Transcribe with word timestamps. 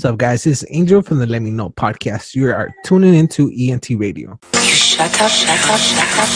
What's 0.00 0.08
up, 0.14 0.16
guys? 0.16 0.44
This 0.44 0.62
is 0.62 0.68
Angel 0.70 1.02
from 1.02 1.18
the 1.18 1.26
Let 1.26 1.42
Me 1.42 1.50
Know 1.50 1.68
podcast. 1.68 2.34
You 2.34 2.48
are 2.48 2.74
tuning 2.86 3.12
into 3.12 3.52
ENT 3.52 3.90
Radio. 4.00 4.40
Shut 4.56 5.12
up, 5.20 5.28
shut 5.30 5.60
up, 5.68 5.76
shut 5.76 6.08
up. 6.16 6.30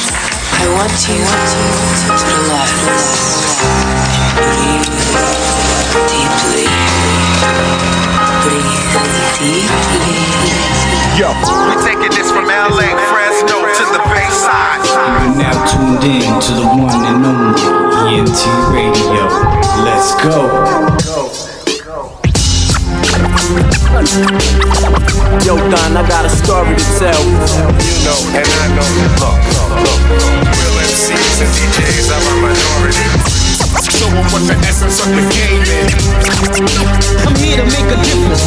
I 0.53 0.69
want 0.77 0.93
you 1.09 1.17
to 1.17 2.13
relax. 2.29 2.69
Breathe 4.37 4.85
deeply. 6.13 6.69
Breathe 8.45 8.85
deeply. 9.41 10.21
Yo, 11.17 11.33
we 11.65 11.73
taking 11.89 12.13
this 12.13 12.29
from 12.29 12.45
LA, 12.45 12.93
Fresno 13.09 13.65
to 13.65 13.85
the 13.97 14.03
Bay 14.13 14.29
Side. 14.29 14.85
You're 14.93 15.41
now 15.41 15.57
tuned 15.73 16.05
in 16.05 16.37
to 16.37 16.53
the 16.53 16.69
one 16.69 17.01
and 17.01 17.25
only 17.25 18.21
ENT 18.21 18.45
Radio. 18.77 19.25
Let's 19.89 20.13
go. 20.21 21.54
Yo, 25.45 25.57
Don, 25.57 25.97
I 25.97 26.03
got 26.09 26.25
a 26.25 26.29
story 26.29 26.77
to 26.77 26.85
tell. 26.99 27.23
You 27.25 27.97
know, 28.05 28.21
and 28.37 28.45
I 28.45 28.67
know. 28.77 28.85
Look, 29.21 29.39
look. 29.85 30.01
Real 30.45 30.77
MCs 30.85 31.41
and 31.41 31.51
DJs 31.57 32.13
are 32.13 32.21
a 32.21 32.37
minority. 32.45 33.09
So 33.97 34.07
I'm 34.09 34.29
what 34.33 34.45
the 34.47 34.57
essence 34.69 35.01
of 35.01 35.09
the 35.09 35.25
game 35.33 35.65
is. 35.65 35.93
I'm 37.25 37.35
here 37.37 37.57
to 37.57 37.65
make 37.65 37.89
a 37.89 37.97
difference. 38.05 38.45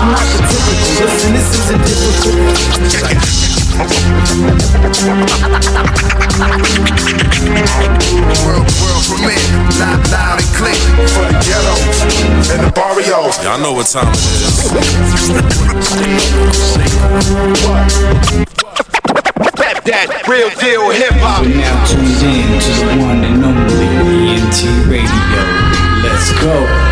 Not 0.00 0.24
the 0.32 0.40
typical. 0.48 1.04
Listen, 1.04 1.32
this 1.34 1.52
isn't 1.60 1.82
difficult. 1.84 2.40
World, 8.46 8.64
world 8.80 9.04
premiere, 9.04 9.36
loud, 9.78 10.00
loud 10.10 10.40
and 10.40 10.48
clean. 10.56 10.80
For 11.12 11.28
the 11.28 11.36
ghettos 11.44 11.84
and 12.48 12.60
the 12.64 12.72
barrios. 12.74 13.36
Y'all 13.44 13.60
know 13.60 13.72
what 13.74 13.88
time 13.88 14.08
it 14.08 14.16
is. 14.16 14.72
That, 19.60 19.84
that 19.84 20.24
real 20.26 20.48
deal 20.58 20.88
hip 20.88 21.12
hop. 21.20 21.44
You're 21.44 21.56
now 21.56 21.84
tuned 21.84 22.22
in 22.24 22.58
to 22.58 22.72
the 22.72 22.96
one 23.04 23.22
and 23.22 23.44
only 23.44 23.84
ENT 24.32 24.60
Radio. 24.88 25.44
Let's 26.02 26.32
go. 26.40 26.89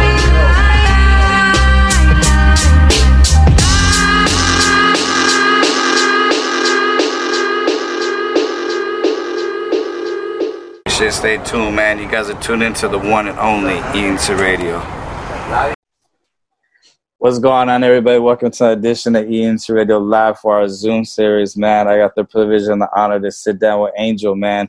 Shit, 10.99 11.13
stay 11.13 11.39
tuned, 11.45 11.77
man. 11.77 12.01
You 12.01 12.11
guys 12.11 12.29
are 12.29 12.41
tuned 12.41 12.65
into 12.65 12.89
the 12.89 12.99
one 12.99 13.29
and 13.29 13.39
only 13.39 13.75
ENT 13.97 14.29
Radio. 14.31 14.81
What's 17.19 17.39
going 17.39 17.69
on, 17.69 17.85
everybody? 17.85 18.19
Welcome 18.19 18.51
to 18.51 18.65
an 18.65 18.79
edition 18.81 19.15
of 19.15 19.31
ENT 19.31 19.65
Radio 19.69 19.99
Live 19.99 20.41
for 20.41 20.57
our 20.57 20.69
Zoom 20.69 21.05
series, 21.05 21.57
man. 21.57 21.87
I 21.87 21.99
got 21.99 22.17
the 22.17 22.25
privilege 22.25 22.65
and 22.65 22.83
the 22.83 22.89
honor 22.97 23.21
to 23.21 23.31
sit 23.31 23.61
down 23.61 23.83
with 23.83 23.93
Angel, 23.97 24.35
man, 24.35 24.69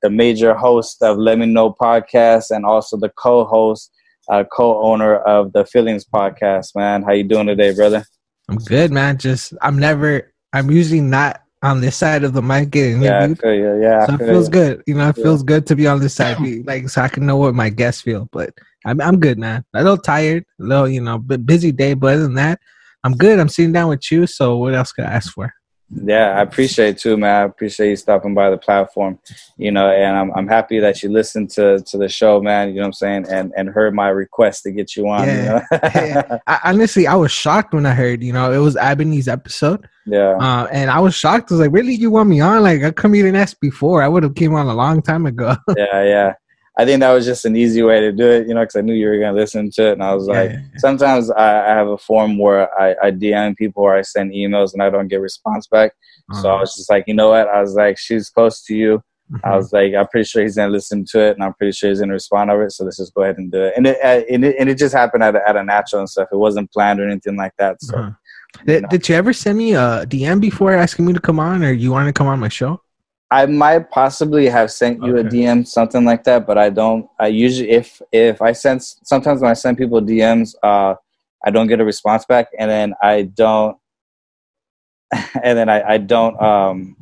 the 0.00 0.08
major 0.08 0.54
host 0.54 1.02
of 1.02 1.18
Let 1.18 1.38
Me 1.38 1.44
Know 1.44 1.74
podcast 1.78 2.52
and 2.52 2.64
also 2.64 2.96
the 2.96 3.10
co-host, 3.10 3.92
uh, 4.30 4.44
co-owner 4.44 5.16
of 5.16 5.52
the 5.52 5.66
Feelings 5.66 6.06
podcast, 6.06 6.74
man. 6.74 7.02
How 7.02 7.12
you 7.12 7.24
doing 7.24 7.48
today, 7.48 7.74
brother? 7.74 8.02
I'm 8.48 8.56
good, 8.56 8.92
man. 8.92 9.18
Just 9.18 9.52
I'm 9.60 9.78
never. 9.78 10.32
I'm 10.54 10.70
usually 10.70 11.02
not 11.02 11.42
on 11.62 11.80
this 11.80 11.96
side 11.96 12.22
of 12.24 12.32
the 12.32 12.42
mic 12.42 12.70
getting 12.70 13.02
Yeah, 13.02 13.24
interviewed. 13.24 13.40
you. 13.44 13.80
Yeah, 13.82 14.06
so 14.06 14.14
it 14.14 14.18
feels 14.18 14.46
you. 14.46 14.52
good. 14.52 14.82
You 14.86 14.94
know, 14.94 15.08
it 15.08 15.16
Yeah. 15.16 15.24
feels 15.24 15.42
good 15.42 15.66
to 15.66 15.76
be 15.76 15.86
on 15.86 16.00
this 16.00 16.14
side, 16.14 16.36
like 16.66 16.88
so 16.88 17.02
I 17.02 17.08
can 17.08 17.26
know 17.26 17.36
what 17.36 17.54
my 17.54 17.70
guests 17.70 18.02
feel. 18.02 18.28
But 18.32 18.50
I'm 18.84 19.00
I'm 19.00 19.18
good, 19.18 19.38
man. 19.38 19.64
A 19.74 19.82
little 19.82 19.98
tired, 19.98 20.44
a 20.60 20.64
little 20.64 20.88
you 20.88 21.00
know, 21.00 21.18
busy 21.18 21.72
day. 21.72 21.94
But 21.94 22.14
other 22.14 22.22
than 22.24 22.34
that, 22.34 22.60
I'm 23.04 23.14
good. 23.16 23.38
I'm 23.38 23.48
sitting 23.48 23.72
down 23.72 23.88
with 23.88 24.10
you. 24.10 24.26
So 24.26 24.56
what 24.58 24.74
else 24.74 24.92
could 24.92 25.04
I 25.04 25.12
ask 25.12 25.32
for? 25.32 25.52
Yeah, 25.88 26.36
I 26.36 26.42
appreciate 26.42 26.88
it 26.88 26.98
too, 26.98 27.16
man. 27.16 27.42
I 27.42 27.44
appreciate 27.44 27.90
you 27.90 27.96
stopping 27.96 28.34
by 28.34 28.50
the 28.50 28.58
platform, 28.58 29.20
you 29.56 29.70
know, 29.70 29.88
and 29.88 30.16
I'm 30.16 30.32
I'm 30.34 30.48
happy 30.48 30.80
that 30.80 31.00
you 31.02 31.10
listened 31.10 31.50
to 31.50 31.80
to 31.80 31.98
the 31.98 32.08
show, 32.08 32.40
man. 32.40 32.70
You 32.70 32.76
know 32.76 32.80
what 32.82 32.86
I'm 32.86 32.92
saying, 32.94 33.26
and 33.30 33.52
and 33.56 33.68
heard 33.68 33.94
my 33.94 34.08
request 34.08 34.64
to 34.64 34.72
get 34.72 34.96
you 34.96 35.08
on. 35.08 35.28
Yeah. 35.28 35.36
You 35.36 35.48
know? 35.48 35.62
Yeah. 36.06 36.38
I, 36.46 36.60
honestly, 36.64 37.06
I 37.06 37.14
was 37.14 37.30
shocked 37.30 37.72
when 37.72 37.86
I 37.86 37.94
heard. 37.94 38.22
You 38.22 38.32
know, 38.32 38.52
it 38.52 38.58
was 38.58 38.76
Ebony's 38.76 39.28
episode. 39.28 39.88
yeah, 40.06 40.36
Uh, 40.40 40.66
and 40.72 40.90
I 40.90 40.98
was 40.98 41.14
shocked. 41.14 41.52
I 41.52 41.54
was 41.54 41.60
like, 41.60 41.72
"Really, 41.72 41.94
you 41.94 42.10
want 42.10 42.28
me 42.28 42.40
on? 42.40 42.62
Like, 42.62 42.82
I 42.82 42.90
come 42.90 43.14
you 43.14 43.22
didn't 43.22 43.40
ask 43.40 43.58
before. 43.60 44.02
I 44.02 44.08
would 44.08 44.24
have 44.24 44.34
came 44.34 44.54
on 44.54 44.66
a 44.66 44.74
long 44.74 45.02
time 45.02 45.24
ago." 45.24 45.56
yeah, 45.76 46.02
yeah. 46.02 46.32
I 46.78 46.84
think 46.84 47.00
that 47.00 47.12
was 47.12 47.24
just 47.24 47.44
an 47.46 47.56
easy 47.56 47.82
way 47.82 48.00
to 48.00 48.12
do 48.12 48.28
it, 48.30 48.46
you 48.48 48.54
know, 48.54 48.60
because 48.60 48.76
I 48.76 48.82
knew 48.82 48.92
you 48.92 49.08
were 49.08 49.18
gonna 49.18 49.32
listen 49.36 49.70
to 49.72 49.88
it, 49.88 49.92
and 49.92 50.02
I 50.02 50.14
was 50.14 50.26
like, 50.26 50.50
Yeah. 50.50 50.58
sometimes 50.76 51.30
I, 51.30 51.72
I 51.72 51.74
have 51.74 51.88
a 51.88 51.96
form 51.98 52.36
where 52.38 52.68
I, 52.78 52.94
I 53.02 53.10
DM 53.10 53.56
people 53.56 53.82
or 53.82 53.96
I 53.96 54.02
send 54.02 54.32
emails 54.32 54.72
and 54.74 54.82
I 54.82 54.90
don't 54.90 55.08
get 55.08 55.20
response 55.20 55.66
back. 55.66 55.92
So 56.42 56.50
I 56.50 56.60
was 56.60 56.74
just 56.76 56.90
like, 56.90 57.04
you 57.06 57.14
know 57.14 57.30
what? 57.30 57.48
I 57.48 57.60
was 57.60 57.74
like, 57.74 57.96
she's 57.98 58.28
close 58.30 58.62
to 58.64 58.74
you. 58.74 59.00
Mm-hmm. 59.32 59.46
I 59.46 59.56
was 59.56 59.72
like, 59.72 59.94
I'm 59.94 60.06
pretty 60.08 60.24
sure 60.26 60.42
he's 60.42 60.56
gonna 60.56 60.70
listen 60.72 61.04
to 61.12 61.20
it, 61.20 61.34
and 61.36 61.42
I'm 61.44 61.54
pretty 61.54 61.72
sure 61.72 61.88
he's 61.88 62.00
gonna 62.00 62.12
respond 62.12 62.50
over 62.50 62.64
it. 62.64 62.72
So 62.72 62.84
let's 62.84 62.98
just 62.98 63.14
go 63.14 63.22
ahead 63.22 63.38
and 63.38 63.50
do 63.50 63.62
it. 63.62 63.72
And 63.76 63.86
it 63.86 63.96
uh, 64.04 64.22
and 64.32 64.44
it, 64.44 64.56
and 64.58 64.68
it 64.68 64.76
just 64.76 64.94
happened 64.94 65.22
at 65.24 65.34
a, 65.34 65.48
at 65.48 65.56
a 65.56 65.64
natural 65.64 66.00
and 66.00 66.10
stuff. 66.10 66.28
It 66.30 66.36
wasn't 66.36 66.70
planned 66.72 67.00
or 67.00 67.08
anything 67.08 67.36
like 67.36 67.52
that. 67.58 67.82
So 67.82 67.96
Uh-huh. 67.96 68.10
Did, 68.64 68.82
know. 68.84 68.88
did 68.88 69.08
you 69.08 69.14
ever 69.16 69.32
send 69.32 69.58
me 69.58 69.74
a 69.74 70.06
DM 70.06 70.40
before 70.40 70.72
asking 70.72 71.06
me 71.06 71.12
to 71.12 71.20
come 71.20 71.38
on, 71.40 71.62
or 71.64 71.72
you 71.72 71.90
want 71.90 72.06
to 72.06 72.12
come 72.12 72.26
on 72.26 72.38
my 72.38 72.48
show? 72.48 72.80
I 73.30 73.46
might 73.46 73.90
possibly 73.90 74.46
have 74.48 74.70
sent 74.70 75.02
you 75.02 75.16
a 75.18 75.24
DM, 75.24 75.66
something 75.66 76.04
like 76.04 76.24
that. 76.24 76.46
But 76.46 76.58
I 76.58 76.70
don't. 76.70 77.08
I 77.18 77.26
usually, 77.26 77.70
if 77.70 78.00
if 78.12 78.40
I 78.40 78.52
send, 78.52 78.82
sometimes 78.82 79.40
when 79.40 79.50
I 79.50 79.54
send 79.54 79.78
people 79.78 80.00
DMs, 80.00 80.54
uh, 80.62 80.94
I 81.44 81.50
don't 81.50 81.66
get 81.66 81.80
a 81.80 81.84
response 81.84 82.24
back, 82.24 82.48
and 82.58 82.70
then 82.70 82.94
I 83.02 83.22
don't, 83.22 83.76
and 85.42 85.58
then 85.58 85.68
I, 85.68 85.94
I 85.94 85.98
don't 85.98 86.40
um. 86.40 86.96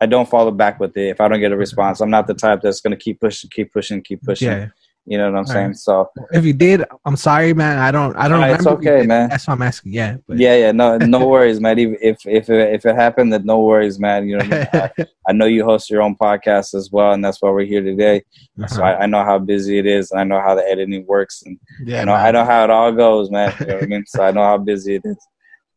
I 0.00 0.06
don't 0.06 0.28
follow 0.30 0.52
back 0.52 0.78
with 0.78 0.96
it 0.96 1.08
if 1.08 1.20
I 1.20 1.26
don't 1.26 1.40
get 1.40 1.50
a 1.50 1.56
response. 1.56 2.00
I'm 2.00 2.08
not 2.08 2.28
the 2.28 2.34
type 2.34 2.60
that's 2.62 2.80
gonna 2.80 2.96
keep 2.96 3.20
pushing, 3.20 3.50
keep 3.50 3.72
pushing, 3.72 4.00
keep 4.00 4.22
pushing. 4.22 4.46
Yeah. 4.46 4.68
You 5.08 5.16
know 5.16 5.30
what 5.30 5.38
I'm 5.38 5.46
saying? 5.46 5.58
Alright. 5.58 5.76
So 5.78 6.10
If 6.32 6.44
you 6.44 6.52
did, 6.52 6.84
I'm 7.06 7.16
sorry, 7.16 7.54
man. 7.54 7.78
I 7.78 7.90
don't. 7.90 8.14
I 8.14 8.28
don't. 8.28 8.40
Nah, 8.40 8.48
it's 8.48 8.58
remember 8.58 8.80
if 8.80 8.84
you 8.84 8.92
okay, 8.92 9.06
man. 9.06 9.30
That's 9.30 9.46
what 9.46 9.54
I'm 9.54 9.62
asking. 9.62 9.94
Yeah. 9.94 10.18
But, 10.26 10.36
yeah, 10.36 10.54
yeah, 10.54 10.72
no, 10.72 10.98
no 10.98 11.26
worries, 11.26 11.60
man. 11.60 11.78
If 11.78 11.96
if 12.02 12.26
if 12.26 12.50
it, 12.50 12.74
if 12.74 12.84
it 12.84 12.94
happened, 12.94 13.32
then 13.32 13.46
no 13.46 13.60
worries, 13.60 13.98
man. 13.98 14.28
You 14.28 14.36
know, 14.36 14.44
I, 14.44 14.48
mean? 14.48 14.68
I, 14.74 15.06
I 15.30 15.32
know 15.32 15.46
you 15.46 15.64
host 15.64 15.88
your 15.88 16.02
own 16.02 16.14
podcast 16.14 16.74
as 16.74 16.90
well, 16.92 17.12
and 17.12 17.24
that's 17.24 17.40
why 17.40 17.48
we're 17.48 17.64
here 17.64 17.82
today. 17.82 18.22
So 18.66 18.82
I, 18.82 19.04
I 19.04 19.06
know 19.06 19.24
how 19.24 19.38
busy 19.38 19.78
it 19.78 19.86
is, 19.86 20.10
and 20.10 20.20
I 20.20 20.24
know 20.24 20.42
how 20.42 20.54
the 20.54 20.68
editing 20.68 21.06
works, 21.06 21.42
and 21.42 21.58
yeah, 21.86 22.00
you 22.00 22.06
know 22.06 22.12
man. 22.12 22.26
I 22.26 22.30
know 22.30 22.44
how 22.44 22.64
it 22.64 22.70
all 22.70 22.92
goes, 22.92 23.30
man. 23.30 23.54
You 23.60 23.66
know 23.66 23.74
what 23.76 23.84
I 23.84 23.86
mean? 23.86 24.04
So 24.06 24.22
I 24.22 24.30
know 24.30 24.42
how 24.42 24.58
busy 24.58 24.96
it 24.96 25.02
is. 25.06 25.16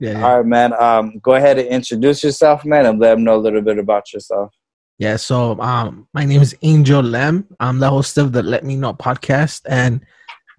Yeah, 0.02 0.12
yeah. 0.12 0.26
All 0.26 0.38
right, 0.38 0.46
man. 0.46 0.74
Um, 0.74 1.20
go 1.20 1.36
ahead 1.36 1.58
and 1.58 1.70
introduce 1.70 2.22
yourself, 2.22 2.66
man, 2.66 2.86
and 2.86 3.00
let 3.00 3.12
them 3.12 3.24
know 3.24 3.36
a 3.36 3.38
little 3.38 3.62
bit 3.62 3.78
about 3.78 4.12
yourself. 4.12 4.54
Yeah, 5.02 5.16
so 5.16 5.60
um, 5.60 6.08
my 6.14 6.26
name 6.26 6.44
is 6.44 6.56
Angel 6.62 7.02
Lem. 7.02 7.48
I'm 7.60 7.80
the 7.80 7.90
host 7.90 8.20
of 8.20 8.34
the 8.34 8.44
Let 8.44 8.64
Me 8.64 8.76
Know 8.76 8.94
podcast, 8.94 9.64
and 9.68 10.06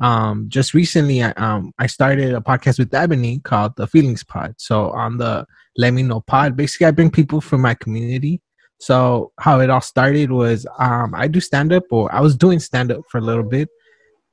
um, 0.00 0.46
just 0.48 0.74
recently, 0.74 1.22
I 1.22 1.30
um, 1.36 1.72
I 1.78 1.86
started 1.86 2.34
a 2.34 2.40
podcast 2.40 2.80
with 2.80 2.92
Ebony 2.92 3.38
called 3.38 3.76
the 3.76 3.86
Feelings 3.86 4.24
Pod. 4.24 4.56
So 4.58 4.90
on 4.90 5.16
the 5.16 5.46
Let 5.76 5.92
Me 5.92 6.02
Know 6.02 6.22
pod, 6.22 6.56
basically, 6.56 6.88
I 6.88 6.90
bring 6.90 7.08
people 7.08 7.40
from 7.40 7.60
my 7.60 7.74
community. 7.74 8.42
So 8.80 9.30
how 9.38 9.60
it 9.60 9.70
all 9.70 9.80
started 9.80 10.32
was 10.32 10.66
um, 10.76 11.14
I 11.14 11.28
do 11.28 11.38
stand 11.38 11.72
up, 11.72 11.84
or 11.92 12.12
I 12.12 12.20
was 12.20 12.34
doing 12.36 12.58
stand 12.58 12.90
up 12.90 13.02
for 13.08 13.18
a 13.18 13.24
little 13.24 13.44
bit, 13.44 13.68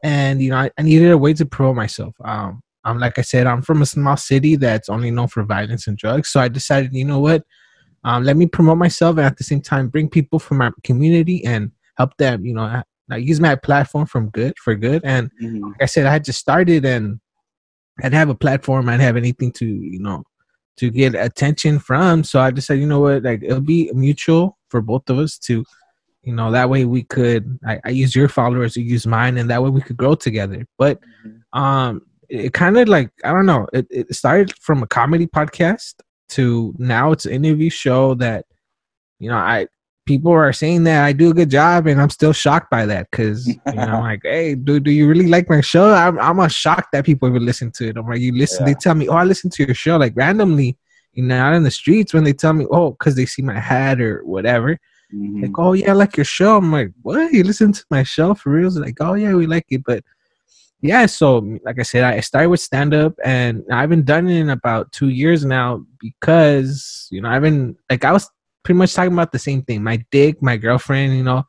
and 0.04 0.42
you 0.42 0.50
know 0.50 0.58
I, 0.58 0.72
I 0.76 0.82
needed 0.82 1.12
a 1.12 1.20
way 1.20 1.36
to 1.36 1.46
promote 1.46 1.76
myself. 1.76 2.16
Um, 2.26 2.64
I'm 2.84 2.98
like 2.98 3.20
I 3.20 3.22
said, 3.22 3.46
I'm 3.46 3.62
from 3.62 3.84
a 3.84 3.86
small 3.86 4.18
city 4.18 4.56
that's 4.56 4.90
only 4.90 5.12
known 5.12 5.28
for 5.28 5.44
violence 5.44 5.86
and 5.86 5.96
drugs. 5.96 6.30
So 6.30 6.40
I 6.40 6.48
decided, 6.48 6.96
you 6.96 7.06
know 7.06 7.20
what, 7.20 7.44
um, 8.10 8.24
let 8.24 8.38
me 8.38 8.48
promote 8.48 8.80
myself 8.80 9.18
and 9.18 9.26
at 9.26 9.38
the 9.38 9.44
same 9.44 9.62
time 9.62 9.88
bring 9.88 10.10
people 10.10 10.40
from 10.40 10.58
my 10.58 10.72
community 10.84 11.46
and 11.46 11.72
help 11.96 12.18
them. 12.18 12.44
You 12.44 12.56
know, 12.56 12.64
I, 12.64 12.84
I 13.12 13.18
use 13.18 13.40
my 13.40 13.56
platform 13.56 14.08
from 14.08 14.30
good 14.30 14.58
for 14.58 14.74
good. 14.74 15.02
And 15.04 15.30
like 15.40 15.84
I 15.84 15.86
said, 15.86 16.08
I 16.08 16.12
had 16.14 16.24
just 16.24 16.40
started 16.40 16.86
and 16.86 17.20
I 18.00 18.04
didn't 18.04 18.16
have 18.16 18.30
a 18.30 18.36
platform. 18.36 18.90
I 18.90 18.94
didn't 18.94 19.04
have 19.04 19.18
anything 19.18 19.52
to 19.54 19.66
you 19.66 20.00
know 20.00 20.24
to 20.78 20.90
get 20.90 21.14
attention 21.14 21.78
from. 21.78 22.24
So 22.24 22.40
I 22.40 22.50
decided, 22.50 22.82
you 22.82 22.88
know 22.88 23.02
what, 23.02 23.24
like 23.24 23.44
it'll 23.44 23.62
be 23.62 23.92
mutual 23.94 24.58
for 24.70 24.82
both 24.82 25.10
of 25.10 25.20
us 25.20 25.38
to. 25.40 25.64
You 26.24 26.36
know, 26.36 26.52
that 26.52 26.70
way 26.70 26.84
we 26.84 27.04
could. 27.04 27.58
I, 27.66 27.80
I 27.86 27.90
use 27.92 28.14
your 28.14 28.28
followers, 28.28 28.76
you 28.76 28.84
use 28.84 29.08
mine, 29.08 29.38
and 29.38 29.50
that 29.50 29.64
way 29.64 29.70
we 29.70 29.82
could 29.82 29.98
grow 29.98 30.16
together. 30.16 30.66
But 30.78 31.00
um 31.54 32.02
it 32.30 32.54
kind 32.54 32.78
of 32.78 32.88
like 32.88 33.10
i 33.24 33.34
don't 33.34 33.48
know 33.48 33.66
it, 33.74 33.88
it 33.90 34.14
started 34.14 34.54
from 34.60 34.84
a 34.84 34.88
comedy 34.88 35.26
podcast 35.26 35.96
to 36.30 36.74
now 36.78 37.12
it's 37.12 37.26
an 37.26 37.34
interview 37.34 37.70
show 37.70 38.14
that 38.16 38.46
you 39.20 39.30
know 39.30 39.36
i 39.38 39.68
people 40.06 40.32
are 40.32 40.52
saying 40.54 40.84
that 40.84 41.04
i 41.04 41.12
do 41.14 41.30
a 41.32 41.34
good 41.34 41.50
job 41.50 41.88
and 41.88 42.02
i'm 42.02 42.10
still 42.10 42.34
shocked 42.34 42.70
by 42.72 42.86
that 42.86 43.08
because 43.12 43.48
you 43.48 43.60
know 43.66 43.82
I'm 43.82 44.04
like 44.12 44.22
hey 44.24 44.56
do, 44.56 44.80
do 44.80 44.92
you 44.92 45.08
really 45.08 45.28
like 45.28 45.50
my 45.50 45.62
show 45.62 45.94
i'm 45.94 46.20
i'm 46.20 46.40
a 46.40 46.50
shocked 46.50 46.92
that 46.94 47.06
people 47.06 47.30
even 47.30 47.46
listen 47.46 47.72
to 47.72 47.90
it 47.90 47.98
i'm 47.98 48.08
like 48.08 48.20
you 48.20 48.34
listen 48.34 48.66
they 48.66 48.74
tell 48.74 48.96
me 48.96 49.08
oh 49.08 49.14
i 49.16 49.24
listen 49.24 49.50
to 49.52 49.66
your 49.66 49.76
show 49.76 49.98
like 49.98 50.14
randomly 50.16 50.78
you 51.14 51.24
know 51.24 51.38
out 51.38 51.54
in 51.54 51.64
the 51.64 51.72
streets 51.72 52.14
when 52.14 52.24
they 52.24 52.34
tell 52.34 52.54
me 52.54 52.66
oh 52.72 52.92
because 52.92 53.16
they 53.16 53.26
see 53.26 53.42
my 53.42 53.60
hat 53.60 54.02
or 54.02 54.24
whatever 54.26 54.80
Mhm. 55.14 55.42
like, 55.42 55.58
oh 55.58 55.74
yeah, 55.74 55.90
I 55.90 55.94
like 55.94 56.18
your 56.18 56.24
show. 56.24 56.58
I'm 56.58 56.72
like, 56.72 56.92
what? 57.02 57.34
You 57.34 57.44
listen 57.44 57.72
to 57.72 57.84
my 57.90 58.04
show 58.04 58.36
for 58.36 58.52
real? 58.52 58.68
It's 58.68 58.76
like, 58.78 58.98
oh 59.00 59.16
yeah, 59.16 59.34
we 59.34 59.48
like 59.48 59.66
it. 59.70 59.84
But 59.84 60.04
yeah, 60.82 61.06
so 61.08 61.40
like 61.66 61.80
I 61.80 61.84
said, 61.84 62.04
I 62.04 62.20
started 62.22 62.50
with 62.50 62.62
stand 62.62 62.94
up, 62.94 63.14
and 63.24 63.64
I 63.72 63.82
haven't 63.82 64.06
done 64.06 64.28
it 64.30 64.40
in 64.40 64.50
about 64.50 64.92
two 64.92 65.10
years 65.10 65.44
now 65.44 65.86
because 66.00 67.08
you 67.12 67.22
know 67.22 67.30
I've 67.30 67.42
been 67.42 67.76
like 67.90 68.06
I 68.06 68.12
was 68.12 68.30
pretty 68.64 68.78
much 68.78 68.94
talking 68.94 69.14
about 69.14 69.32
the 69.32 69.40
same 69.40 69.62
thing. 69.64 69.84
My 69.84 70.04
dick, 70.12 70.42
my 70.42 70.58
girlfriend, 70.58 71.16
you 71.16 71.24
know, 71.24 71.44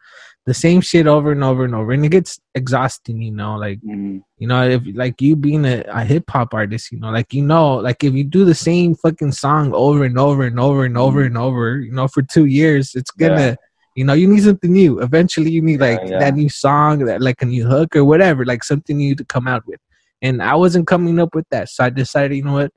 the 0.46 0.54
same 0.54 0.80
shit 0.80 1.06
over 1.06 1.30
and 1.32 1.44
over 1.44 1.64
and 1.64 1.74
over, 1.74 1.92
and 1.92 2.04
it 2.04 2.08
gets 2.08 2.40
exhausting. 2.56 3.22
You 3.22 3.30
know, 3.32 3.54
like 3.56 3.80
Mhm. 3.82 4.22
you 4.38 4.48
know 4.48 4.68
if 4.68 4.82
like 4.94 5.20
you 5.22 5.36
being 5.36 5.64
a, 5.64 5.84
a 5.88 6.04
hip 6.04 6.24
hop 6.28 6.52
artist, 6.52 6.90
you 6.90 6.98
know, 6.98 7.10
like 7.10 7.32
you 7.32 7.42
know, 7.44 7.76
like 7.76 8.02
if 8.02 8.12
you 8.14 8.24
do 8.24 8.44
the 8.44 8.54
same 8.54 8.96
fucking 8.96 9.32
song 9.32 9.72
over 9.74 10.04
and 10.04 10.18
over 10.18 10.42
and 10.44 10.58
over 10.58 10.84
and 10.84 10.98
over 10.98 11.22
and 11.22 11.38
over, 11.38 11.78
you 11.78 11.92
know, 11.92 12.08
for 12.08 12.22
two 12.22 12.46
years, 12.46 12.94
it's 12.94 13.10
gonna. 13.12 13.50
Yeah. 13.50 13.54
You 14.00 14.04
know, 14.06 14.16
you 14.22 14.28
need 14.32 14.44
something 14.50 14.72
new. 14.82 14.92
Eventually, 15.08 15.50
you 15.56 15.62
need 15.68 15.80
Yeah, 15.80 15.90
like 15.90 16.02
yeah. 16.10 16.18
that 16.22 16.34
new 16.40 16.50
song, 16.64 16.94
that 17.08 17.20
like 17.28 17.40
a 17.42 17.48
new 17.54 17.64
hook 17.72 17.90
or 17.98 18.04
whatever, 18.10 18.40
like 18.52 18.62
something 18.72 18.96
new 19.04 19.14
to 19.20 19.24
come 19.34 19.46
out 19.52 19.62
with 19.68 19.80
and 20.22 20.42
I 20.42 20.54
wasn't 20.54 20.86
coming 20.86 21.18
up 21.18 21.34
with 21.34 21.48
that. 21.50 21.68
So 21.68 21.84
I 21.84 21.90
decided, 21.90 22.36
you 22.36 22.44
know 22.44 22.52
what, 22.60 22.72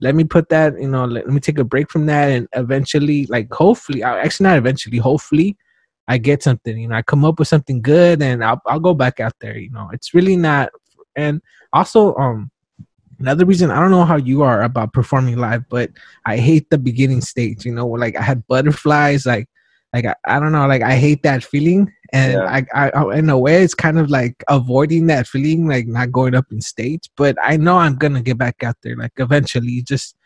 let 0.00 0.14
me 0.14 0.24
put 0.24 0.48
that, 0.48 0.80
you 0.80 0.88
know, 0.88 1.04
let, 1.04 1.26
let 1.26 1.34
me 1.34 1.40
take 1.40 1.58
a 1.58 1.64
break 1.64 1.90
from 1.90 2.06
that, 2.06 2.28
and 2.30 2.48
eventually, 2.54 3.26
like, 3.26 3.52
hopefully, 3.52 4.02
I 4.02 4.18
actually 4.20 4.44
not 4.48 4.58
eventually, 4.58 4.98
hopefully, 4.98 5.56
I 6.08 6.18
get 6.18 6.42
something. 6.42 6.76
You 6.76 6.88
know, 6.88 6.96
I 6.96 7.02
come 7.02 7.24
up 7.24 7.38
with 7.38 7.48
something 7.48 7.80
good, 7.80 8.20
and 8.22 8.44
I'll 8.44 8.60
I'll 8.66 8.80
go 8.80 8.94
back 8.94 9.20
out 9.20 9.34
there. 9.40 9.56
You 9.56 9.70
know, 9.70 9.90
it's 9.92 10.12
really 10.14 10.36
not, 10.36 10.70
and 11.16 11.40
also, 11.72 12.14
um. 12.16 12.50
Another 13.20 13.46
reason 13.46 13.70
I 13.70 13.78
don't 13.78 13.92
know 13.92 14.04
how 14.04 14.16
you 14.16 14.42
are 14.42 14.64
about 14.64 14.92
performing 14.92 15.36
live, 15.36 15.62
but 15.68 15.90
I 16.26 16.38
hate 16.38 16.68
the 16.70 16.78
beginning 16.78 17.20
stage. 17.20 17.64
You 17.64 17.72
know, 17.72 17.86
like 17.86 18.16
I 18.16 18.22
had 18.22 18.44
butterflies, 18.48 19.24
like, 19.24 19.46
like 19.92 20.04
I, 20.06 20.14
I 20.26 20.40
don't 20.40 20.52
know, 20.52 20.66
like 20.66 20.82
I 20.82 20.94
hate 20.96 21.22
that 21.22 21.44
feeling, 21.44 21.92
and 22.12 22.32
Yeah. 22.34 22.44
I, 22.44 22.64
I, 22.74 22.90
I, 22.90 23.16
in 23.18 23.28
a 23.30 23.38
way, 23.38 23.62
it's 23.62 23.74
kind 23.74 23.98
of 23.98 24.10
like 24.10 24.42
avoiding 24.48 25.06
that 25.08 25.26
feeling, 25.26 25.66
like 25.68 25.86
not 25.86 26.12
going 26.12 26.34
up 26.34 26.46
in 26.50 26.60
stage. 26.60 27.08
But 27.16 27.36
I 27.42 27.56
know 27.56 27.76
I'm 27.78 27.96
gonna 27.96 28.22
get 28.22 28.38
back 28.38 28.62
out 28.62 28.76
there, 28.82 28.96
like 28.96 29.12
eventually. 29.18 29.82
Just 29.82 30.16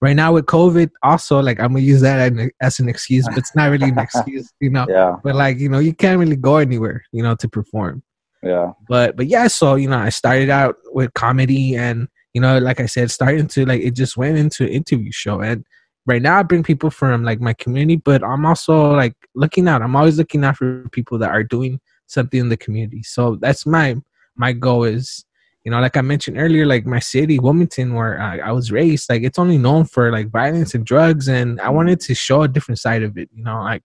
right 0.00 0.14
now 0.16 0.32
with 0.34 0.46
COVID, 0.46 0.90
also 1.02 1.40
like 1.40 1.60
I'm 1.60 1.68
gonna 1.68 1.80
use 1.80 2.00
that 2.02 2.18
as 2.20 2.38
an- 2.38 2.50
as 2.60 2.80
an 2.80 2.88
excuse, 2.88 3.26
but 3.28 3.38
it's 3.38 3.54
not 3.56 3.70
really 3.70 3.88
an 3.88 3.98
excuse, 4.06 4.52
you 4.60 4.70
know. 4.70 4.86
Yeah, 4.88 5.16
But 5.22 5.34
like 5.36 5.58
you 5.58 5.68
know, 5.68 5.78
you 5.78 5.94
can't 5.94 6.18
really 6.18 6.36
go 6.36 6.56
anywhere, 6.56 7.04
you 7.12 7.22
know, 7.22 7.34
to 7.36 7.48
perform 7.48 8.02
yeah, 8.42 8.72
but 8.88 9.16
but 9.16 9.26
yeah 9.26 9.46
so 9.46 9.74
you 9.74 9.88
know 9.88 9.96
i 9.96 10.10
started 10.10 10.50
out 10.50 10.76
with 10.92 11.10
comedy 11.14 11.76
and 11.76 12.08
you 12.34 12.40
know 12.42 12.58
like 12.58 12.78
i 12.78 12.84
said 12.84 13.10
starting 13.10 13.46
to 13.48 13.64
like 13.64 13.80
it 13.80 13.92
just 13.92 14.18
went 14.18 14.36
into 14.36 14.64
an 14.64 14.68
interview 14.68 15.10
show 15.10 15.40
and 15.40 15.64
right 16.06 16.22
now 16.22 16.38
i 16.38 16.42
bring 16.42 16.62
people 16.62 16.90
from 16.90 17.24
like 17.24 17.40
my 17.40 17.52
community 17.54 17.96
but 17.96 18.22
i'm 18.22 18.46
also 18.46 18.92
like 18.92 19.14
looking 19.34 19.68
out 19.68 19.82
i'm 19.82 19.96
always 19.96 20.18
looking 20.18 20.44
out 20.44 20.56
for 20.56 20.88
people 20.90 21.18
that 21.18 21.30
are 21.30 21.44
doing 21.44 21.80
something 22.06 22.40
in 22.40 22.48
the 22.48 22.56
community 22.56 23.02
so 23.02 23.36
that's 23.36 23.66
my 23.66 23.96
my 24.36 24.52
goal 24.52 24.84
is 24.84 25.24
you 25.64 25.70
know 25.70 25.80
like 25.80 25.96
i 25.96 26.02
mentioned 26.02 26.38
earlier 26.38 26.66
like 26.66 26.84
my 26.84 26.98
city 26.98 27.38
wilmington 27.38 27.94
where 27.94 28.20
i, 28.20 28.38
I 28.38 28.52
was 28.52 28.70
raised 28.70 29.08
like 29.08 29.22
it's 29.22 29.38
only 29.38 29.58
known 29.58 29.84
for 29.84 30.12
like 30.12 30.30
violence 30.30 30.74
and 30.74 30.84
drugs 30.84 31.28
and 31.28 31.60
i 31.60 31.70
wanted 31.70 32.00
to 32.00 32.14
show 32.14 32.42
a 32.42 32.48
different 32.48 32.78
side 32.78 33.02
of 33.02 33.16
it 33.16 33.30
you 33.32 33.42
know 33.42 33.60
like 33.60 33.82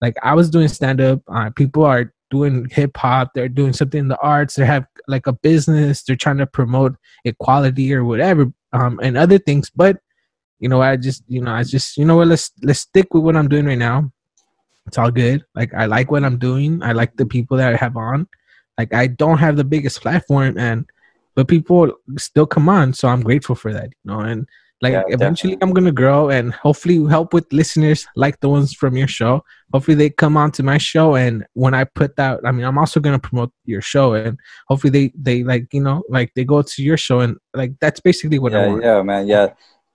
like 0.00 0.16
I 0.22 0.34
was 0.34 0.50
doing 0.50 0.68
stand 0.68 1.00
up. 1.00 1.22
Uh, 1.28 1.50
people 1.50 1.84
are 1.84 2.12
doing 2.30 2.68
hip 2.70 2.96
hop. 2.96 3.32
They're 3.34 3.48
doing 3.48 3.72
something 3.72 4.00
in 4.00 4.08
the 4.08 4.18
arts. 4.18 4.54
They 4.54 4.66
have 4.66 4.86
like 5.06 5.26
a 5.26 5.32
business. 5.32 6.02
They're 6.02 6.16
trying 6.16 6.38
to 6.38 6.46
promote 6.46 6.96
equality 7.24 7.92
or 7.94 8.04
whatever, 8.04 8.52
um, 8.72 9.00
and 9.02 9.16
other 9.16 9.38
things. 9.38 9.70
But 9.70 9.98
you 10.58 10.68
know, 10.68 10.82
I 10.82 10.96
just 10.96 11.22
you 11.28 11.40
know, 11.40 11.52
I 11.52 11.62
just 11.62 11.96
you 11.96 12.04
know 12.04 12.16
what? 12.16 12.28
Let's 12.28 12.50
let's 12.62 12.80
stick 12.80 13.14
with 13.14 13.22
what 13.22 13.36
I'm 13.36 13.48
doing 13.48 13.66
right 13.66 13.78
now. 13.78 14.10
It's 14.86 14.98
all 14.98 15.10
good. 15.10 15.44
Like 15.54 15.74
I 15.74 15.86
like 15.86 16.10
what 16.10 16.24
I'm 16.24 16.38
doing. 16.38 16.82
I 16.82 16.92
like 16.92 17.16
the 17.16 17.26
people 17.26 17.56
that 17.58 17.72
I 17.72 17.76
have 17.76 17.96
on. 17.96 18.26
Like 18.76 18.94
I 18.94 19.06
don't 19.06 19.38
have 19.38 19.56
the 19.56 19.64
biggest 19.64 20.00
platform, 20.00 20.58
and 20.58 20.86
but 21.34 21.48
people 21.48 21.92
still 22.16 22.46
come 22.46 22.68
on. 22.68 22.94
So 22.94 23.08
I'm 23.08 23.22
grateful 23.22 23.54
for 23.54 23.72
that. 23.72 23.90
You 24.04 24.10
know, 24.10 24.20
and 24.20 24.48
like 24.80 24.92
Yeah, 24.92 25.02
eventually 25.08 25.58
I'm 25.60 25.72
gonna 25.72 25.92
grow 25.92 26.30
and 26.30 26.54
hopefully 26.54 27.04
help 27.08 27.34
with 27.34 27.52
listeners 27.52 28.06
like 28.14 28.38
the 28.40 28.48
ones 28.48 28.72
from 28.72 28.96
your 28.96 29.08
show. 29.08 29.44
Hopefully 29.72 29.96
they 29.96 30.10
come 30.10 30.36
on 30.36 30.52
to 30.52 30.62
my 30.62 30.78
show 30.78 31.16
and 31.16 31.44
when 31.54 31.74
I 31.74 31.84
put 31.84 32.16
that 32.16 32.40
I 32.44 32.52
mean 32.52 32.64
I'm 32.64 32.78
also 32.78 33.00
gonna 33.00 33.18
promote 33.18 33.52
your 33.64 33.80
show 33.80 34.14
and 34.14 34.38
hopefully 34.68 34.90
they 34.90 35.12
they 35.16 35.42
like 35.42 35.66
you 35.72 35.82
know 35.82 36.04
like 36.08 36.32
they 36.34 36.44
go 36.44 36.62
to 36.62 36.82
your 36.82 36.96
show 36.96 37.20
and 37.20 37.36
like 37.54 37.72
that's 37.80 38.00
basically 38.00 38.38
what 38.38 38.54
I 38.54 38.66
want. 38.68 38.84
yeah, 38.84 39.02
man, 39.02 39.26
yeah. 39.26 39.48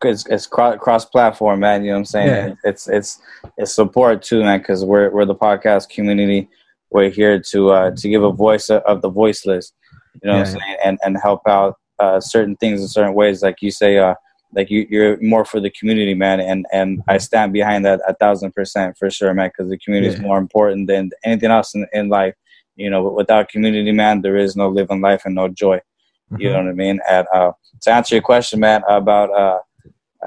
It's, 0.05 0.25
it's 0.27 0.45
cross 0.47 0.77
cross 0.79 1.05
platform, 1.05 1.59
man. 1.61 1.83
You 1.83 1.91
know 1.91 1.95
what 1.95 1.99
I'm 1.99 2.05
saying? 2.05 2.27
Yeah. 2.47 2.53
It's 2.63 2.87
it's 2.87 3.21
it's 3.57 3.73
support 3.73 4.21
too, 4.21 4.41
man. 4.43 4.59
Because 4.59 4.83
we're 4.85 5.09
we're 5.11 5.25
the 5.25 5.35
podcast 5.35 5.89
community. 5.89 6.49
We're 6.91 7.09
here 7.09 7.39
to 7.51 7.69
uh, 7.71 7.91
to 7.95 8.09
give 8.09 8.23
a 8.23 8.31
voice 8.31 8.69
of 8.69 9.01
the 9.01 9.09
voiceless. 9.09 9.73
You 10.21 10.29
know 10.29 10.37
what 10.39 10.47
I'm 10.47 10.55
Yeah. 10.55 10.61
saying? 10.65 10.77
And 10.85 10.99
and 11.03 11.17
help 11.21 11.41
out 11.47 11.75
uh, 11.99 12.19
certain 12.19 12.55
things 12.57 12.81
in 12.81 12.87
certain 12.87 13.13
ways. 13.13 13.41
Like 13.41 13.61
you 13.61 13.71
say, 13.71 13.97
uh, 13.97 14.15
like 14.53 14.69
you 14.69 14.85
you're 14.89 15.17
more 15.21 15.45
for 15.45 15.59
the 15.59 15.69
community, 15.71 16.13
man. 16.13 16.39
And 16.39 16.65
and 16.71 17.01
I 17.07 17.17
stand 17.17 17.53
behind 17.53 17.85
that 17.85 18.01
a 18.07 18.13
thousand 18.13 18.53
percent 18.53 18.97
for 18.97 19.09
sure, 19.09 19.33
man. 19.33 19.49
Because 19.49 19.69
the 19.69 19.77
community 19.79 20.07
is 20.13 20.19
more 20.19 20.37
important 20.37 20.87
than 20.87 21.09
anything 21.23 21.51
else 21.51 21.73
in, 21.73 21.85
in 21.93 22.09
life. 22.09 22.35
You 22.75 22.89
know, 22.89 23.03
without 23.09 23.49
community, 23.49 23.91
man, 23.91 24.21
there 24.21 24.35
is 24.37 24.55
no 24.55 24.67
living 24.69 25.01
life 25.01 25.23
and 25.25 25.35
no 25.35 25.47
joy. 25.47 25.79
You 26.37 26.49
Mhm. 26.49 26.51
know 26.53 26.57
what 26.63 26.69
I 26.69 26.73
mean? 26.73 26.99
And 27.09 27.27
uh, 27.33 27.51
to 27.81 27.91
answer 27.91 28.15
your 28.15 28.21
question, 28.23 28.59
man, 28.59 28.81
about 28.89 29.29
uh, 29.31 29.59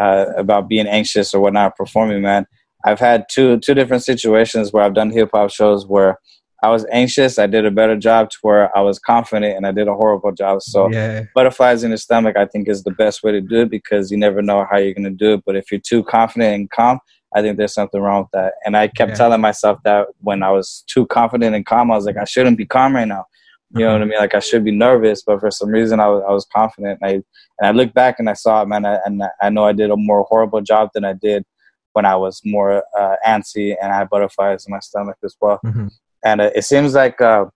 uh, 0.00 0.26
about 0.36 0.68
being 0.68 0.86
anxious 0.86 1.34
or 1.34 1.40
whatnot, 1.40 1.76
performing, 1.76 2.22
man, 2.22 2.46
I've 2.84 3.00
had 3.00 3.26
two 3.30 3.58
two 3.60 3.74
different 3.74 4.04
situations 4.04 4.72
where 4.72 4.82
I've 4.84 4.94
done 4.94 5.10
hip 5.10 5.30
hop 5.32 5.50
shows 5.50 5.86
where 5.86 6.18
I 6.62 6.70
was 6.70 6.86
anxious, 6.90 7.38
I 7.38 7.46
did 7.46 7.66
a 7.66 7.70
better 7.70 7.96
job 7.96 8.30
to 8.30 8.38
where 8.42 8.76
I 8.76 8.80
was 8.80 8.98
confident, 8.98 9.56
and 9.56 9.66
I 9.66 9.72
did 9.72 9.88
a 9.88 9.94
horrible 9.94 10.32
job. 10.32 10.62
So 10.62 10.90
yeah, 10.92 11.24
butterflies 11.34 11.84
in 11.84 11.90
the 11.90 11.98
stomach, 11.98 12.36
I 12.36 12.46
think, 12.46 12.68
is 12.68 12.82
the 12.82 12.92
best 12.92 13.22
way 13.22 13.32
to 13.32 13.40
do 13.40 13.62
it 13.62 13.70
because 13.70 14.10
you 14.10 14.16
never 14.16 14.40
know 14.40 14.66
how 14.70 14.78
you're 14.78 14.94
gonna 14.94 15.10
do 15.10 15.34
it. 15.34 15.42
But 15.44 15.56
if 15.56 15.70
you're 15.70 15.80
too 15.80 16.02
confident 16.04 16.54
and 16.54 16.70
calm, 16.70 16.98
I 17.34 17.42
think 17.42 17.58
there's 17.58 17.74
something 17.74 18.00
wrong 18.00 18.22
with 18.22 18.30
that. 18.32 18.54
And 18.64 18.76
I 18.76 18.88
kept 18.88 19.10
Yeah. 19.10 19.16
telling 19.16 19.40
myself 19.40 19.78
that 19.84 20.06
when 20.20 20.42
I 20.42 20.50
was 20.50 20.82
too 20.86 21.06
confident 21.06 21.54
and 21.54 21.66
calm, 21.66 21.90
I 21.90 21.96
was 21.96 22.06
like, 22.06 22.16
I 22.16 22.24
shouldn't 22.24 22.56
be 22.56 22.64
calm 22.66 22.94
right 22.94 23.06
now. 23.08 23.26
You 23.74 23.84
know 23.84 23.92
what 23.92 24.02
I 24.02 24.04
mean? 24.04 24.18
Like 24.18 24.34
I 24.34 24.38
should 24.40 24.64
be 24.64 24.70
nervous, 24.70 25.22
but 25.22 25.40
for 25.40 25.50
some 25.50 25.70
reason 25.70 25.98
I 26.00 26.08
was 26.08 26.22
I 26.28 26.32
was 26.32 26.46
confident. 26.54 26.98
And 27.02 27.10
I 27.10 27.12
and 27.58 27.66
I 27.66 27.70
look 27.72 27.92
back 27.94 28.16
and 28.18 28.30
I 28.30 28.34
saw 28.34 28.62
it, 28.62 28.68
man, 28.68 28.86
I, 28.86 28.98
and 29.04 29.22
I 29.42 29.50
know 29.50 29.64
I 29.64 29.72
did 29.72 29.90
a 29.90 29.96
more 29.96 30.22
horrible 30.28 30.60
job 30.60 30.90
than 30.94 31.04
I 31.04 31.12
did 31.14 31.44
when 31.92 32.04
I 32.06 32.14
was 32.16 32.40
more 32.44 32.82
uh, 32.98 33.16
antsy 33.26 33.74
and 33.80 33.92
I 33.92 33.96
had 33.98 34.08
butterflies 34.10 34.66
in 34.66 34.70
my 34.72 34.78
stomach 34.80 35.16
as 35.24 35.34
well. 35.40 35.58
Mhm. 35.64 35.90
And 36.24 36.40
uh, 36.40 36.50
it 36.54 36.62
seems 36.62 36.94
like 36.94 37.20
uh, 37.20 37.46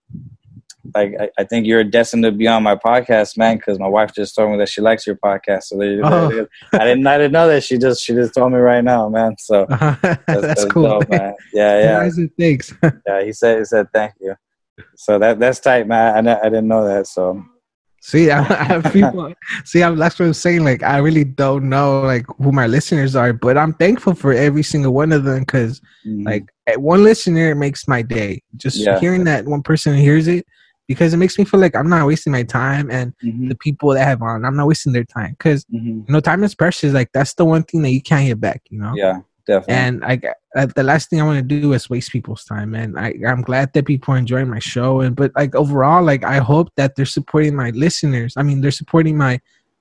like 0.95 1.15
I, 1.21 1.31
I 1.39 1.45
think 1.45 1.67
you're 1.67 1.85
destined 1.85 2.25
to 2.25 2.33
be 2.33 2.49
on 2.49 2.63
my 2.63 2.75
podcast, 2.75 3.37
man, 3.37 3.59
because 3.59 3.79
my 3.79 3.87
wife 3.87 4.13
just 4.15 4.35
told 4.35 4.51
me 4.51 4.59
that 4.59 4.69
she 4.69 4.81
likes 4.81 5.07
your 5.07 5.17
podcast. 5.17 5.65
So 5.65 5.77
there 5.79 6.01
Oh. 6.05 6.29
there. 6.29 6.49
I 6.81 6.85
didn't 6.87 7.07
I 7.07 7.19
didn't 7.19 7.33
know 7.33 7.47
that. 7.49 7.63
She 7.65 7.79
just 7.79 8.03
she 8.03 8.15
just 8.15 8.35
told 8.35 8.53
me 8.53 8.59
right 8.59 8.83
now, 8.83 9.09
man. 9.09 9.37
So 9.39 9.67
that's, 9.71 10.25
that's, 10.27 10.65
cool. 10.67 11.01
dope, 11.01 11.09
man. 11.09 11.35
Yeah, 11.53 12.03
yeah. 12.07 12.27
Thanks. 12.39 12.73
Yeah, 13.07 13.23
he 13.23 13.33
said 13.33 13.59
he 13.59 13.65
said 13.65 13.87
thank 13.93 14.15
you. 14.21 14.35
So 14.97 15.19
that 15.19 15.39
that's 15.39 15.61
tight, 15.61 15.87
man. 15.87 16.29
I, 16.29 16.39
I 16.41 16.45
didn't 16.45 16.69
know 16.69 16.87
that. 16.87 17.07
So 17.07 17.43
See, 18.03 18.31
I, 18.31 18.39
I 18.41 18.65
have 18.65 18.93
people. 18.93 19.33
see, 19.65 19.83
I'm, 19.83 19.97
that's 19.97 20.19
what 20.19 20.27
I'm 20.27 20.35
saying. 20.35 20.65
Like, 20.65 20.83
I 20.83 20.99
really 20.99 21.25
don't 21.25 21.69
know 21.69 22.01
like 22.01 22.25
who 22.39 22.51
my 22.53 22.67
listeners 22.67 23.15
are, 23.15 23.33
but 23.33 23.59
I'm 23.59 23.75
thankful 23.75 24.15
for 24.15 24.33
every 24.33 24.63
single 24.63 24.95
one 24.95 25.13
of 25.13 25.25
them 25.25 25.41
because, 25.41 25.81
mm, 26.07 26.25
like, 26.25 26.51
eh, 26.67 26.77
one 26.77 27.05
listener 27.05 27.55
makes 27.55 27.87
my 27.87 28.03
day. 28.03 28.43
Just 28.57 28.77
Yeah. 28.79 28.99
hearing 28.99 29.25
that 29.25 29.45
one 29.47 29.63
person 29.63 29.95
hears 29.95 30.29
it, 30.29 30.47
because 30.89 31.13
it 31.13 31.19
makes 31.19 31.39
me 31.39 31.45
feel 31.45 31.61
like 31.61 31.77
I'm 31.77 31.89
not 31.91 32.07
wasting 32.07 32.33
my 32.33 32.43
time, 32.43 32.91
and 32.91 33.13
mhm, 33.23 33.49
the 33.51 33.55
people 33.57 33.91
that 33.91 34.05
have 34.07 34.23
on, 34.23 34.45
I'm 34.47 34.57
not 34.57 34.67
wasting 34.67 34.93
their 34.95 35.05
time. 35.05 35.33
Because 35.33 35.65
mhm. 35.67 36.09
you 36.09 36.13
know, 36.13 36.21
time 36.21 36.43
is 36.43 36.55
precious. 36.55 36.95
Like, 36.95 37.11
that's 37.13 37.35
the 37.35 37.45
one 37.45 37.65
thing 37.65 37.83
that 37.83 37.91
you 37.91 38.03
can't 38.03 38.27
get 38.27 38.41
back. 38.41 38.63
You 38.71 38.81
know. 38.81 38.93
yeah, 38.95 39.21
definitely. 39.47 39.75
And 39.75 40.05
I, 40.05 40.21
uh, 40.57 40.67
the 40.75 40.83
last 40.83 41.11
thing 41.11 41.21
I 41.21 41.25
want 41.25 41.39
to 41.39 41.61
do 41.61 41.73
is 41.73 41.89
waste 41.91 42.11
people's 42.13 42.45
time. 42.45 42.75
And 42.75 42.99
I, 42.99 43.15
I'm 43.27 43.43
glad 43.43 43.73
that 43.73 43.87
people 43.87 44.15
are 44.15 44.19
enjoying 44.19 44.49
my 44.49 44.59
show. 44.59 45.01
And 45.01 45.15
but 45.17 45.33
like 45.37 45.55
overall, 45.55 46.03
like 46.03 46.25
I 46.25 46.39
hope 46.39 46.69
that 46.77 46.97
they're 46.97 47.07
supporting 47.07 47.55
my 47.57 47.71
listeners. 47.71 48.35
I 48.37 48.43
mean, 48.43 48.61
they're 48.61 48.71
supporting 48.71 49.17
my 49.17 49.41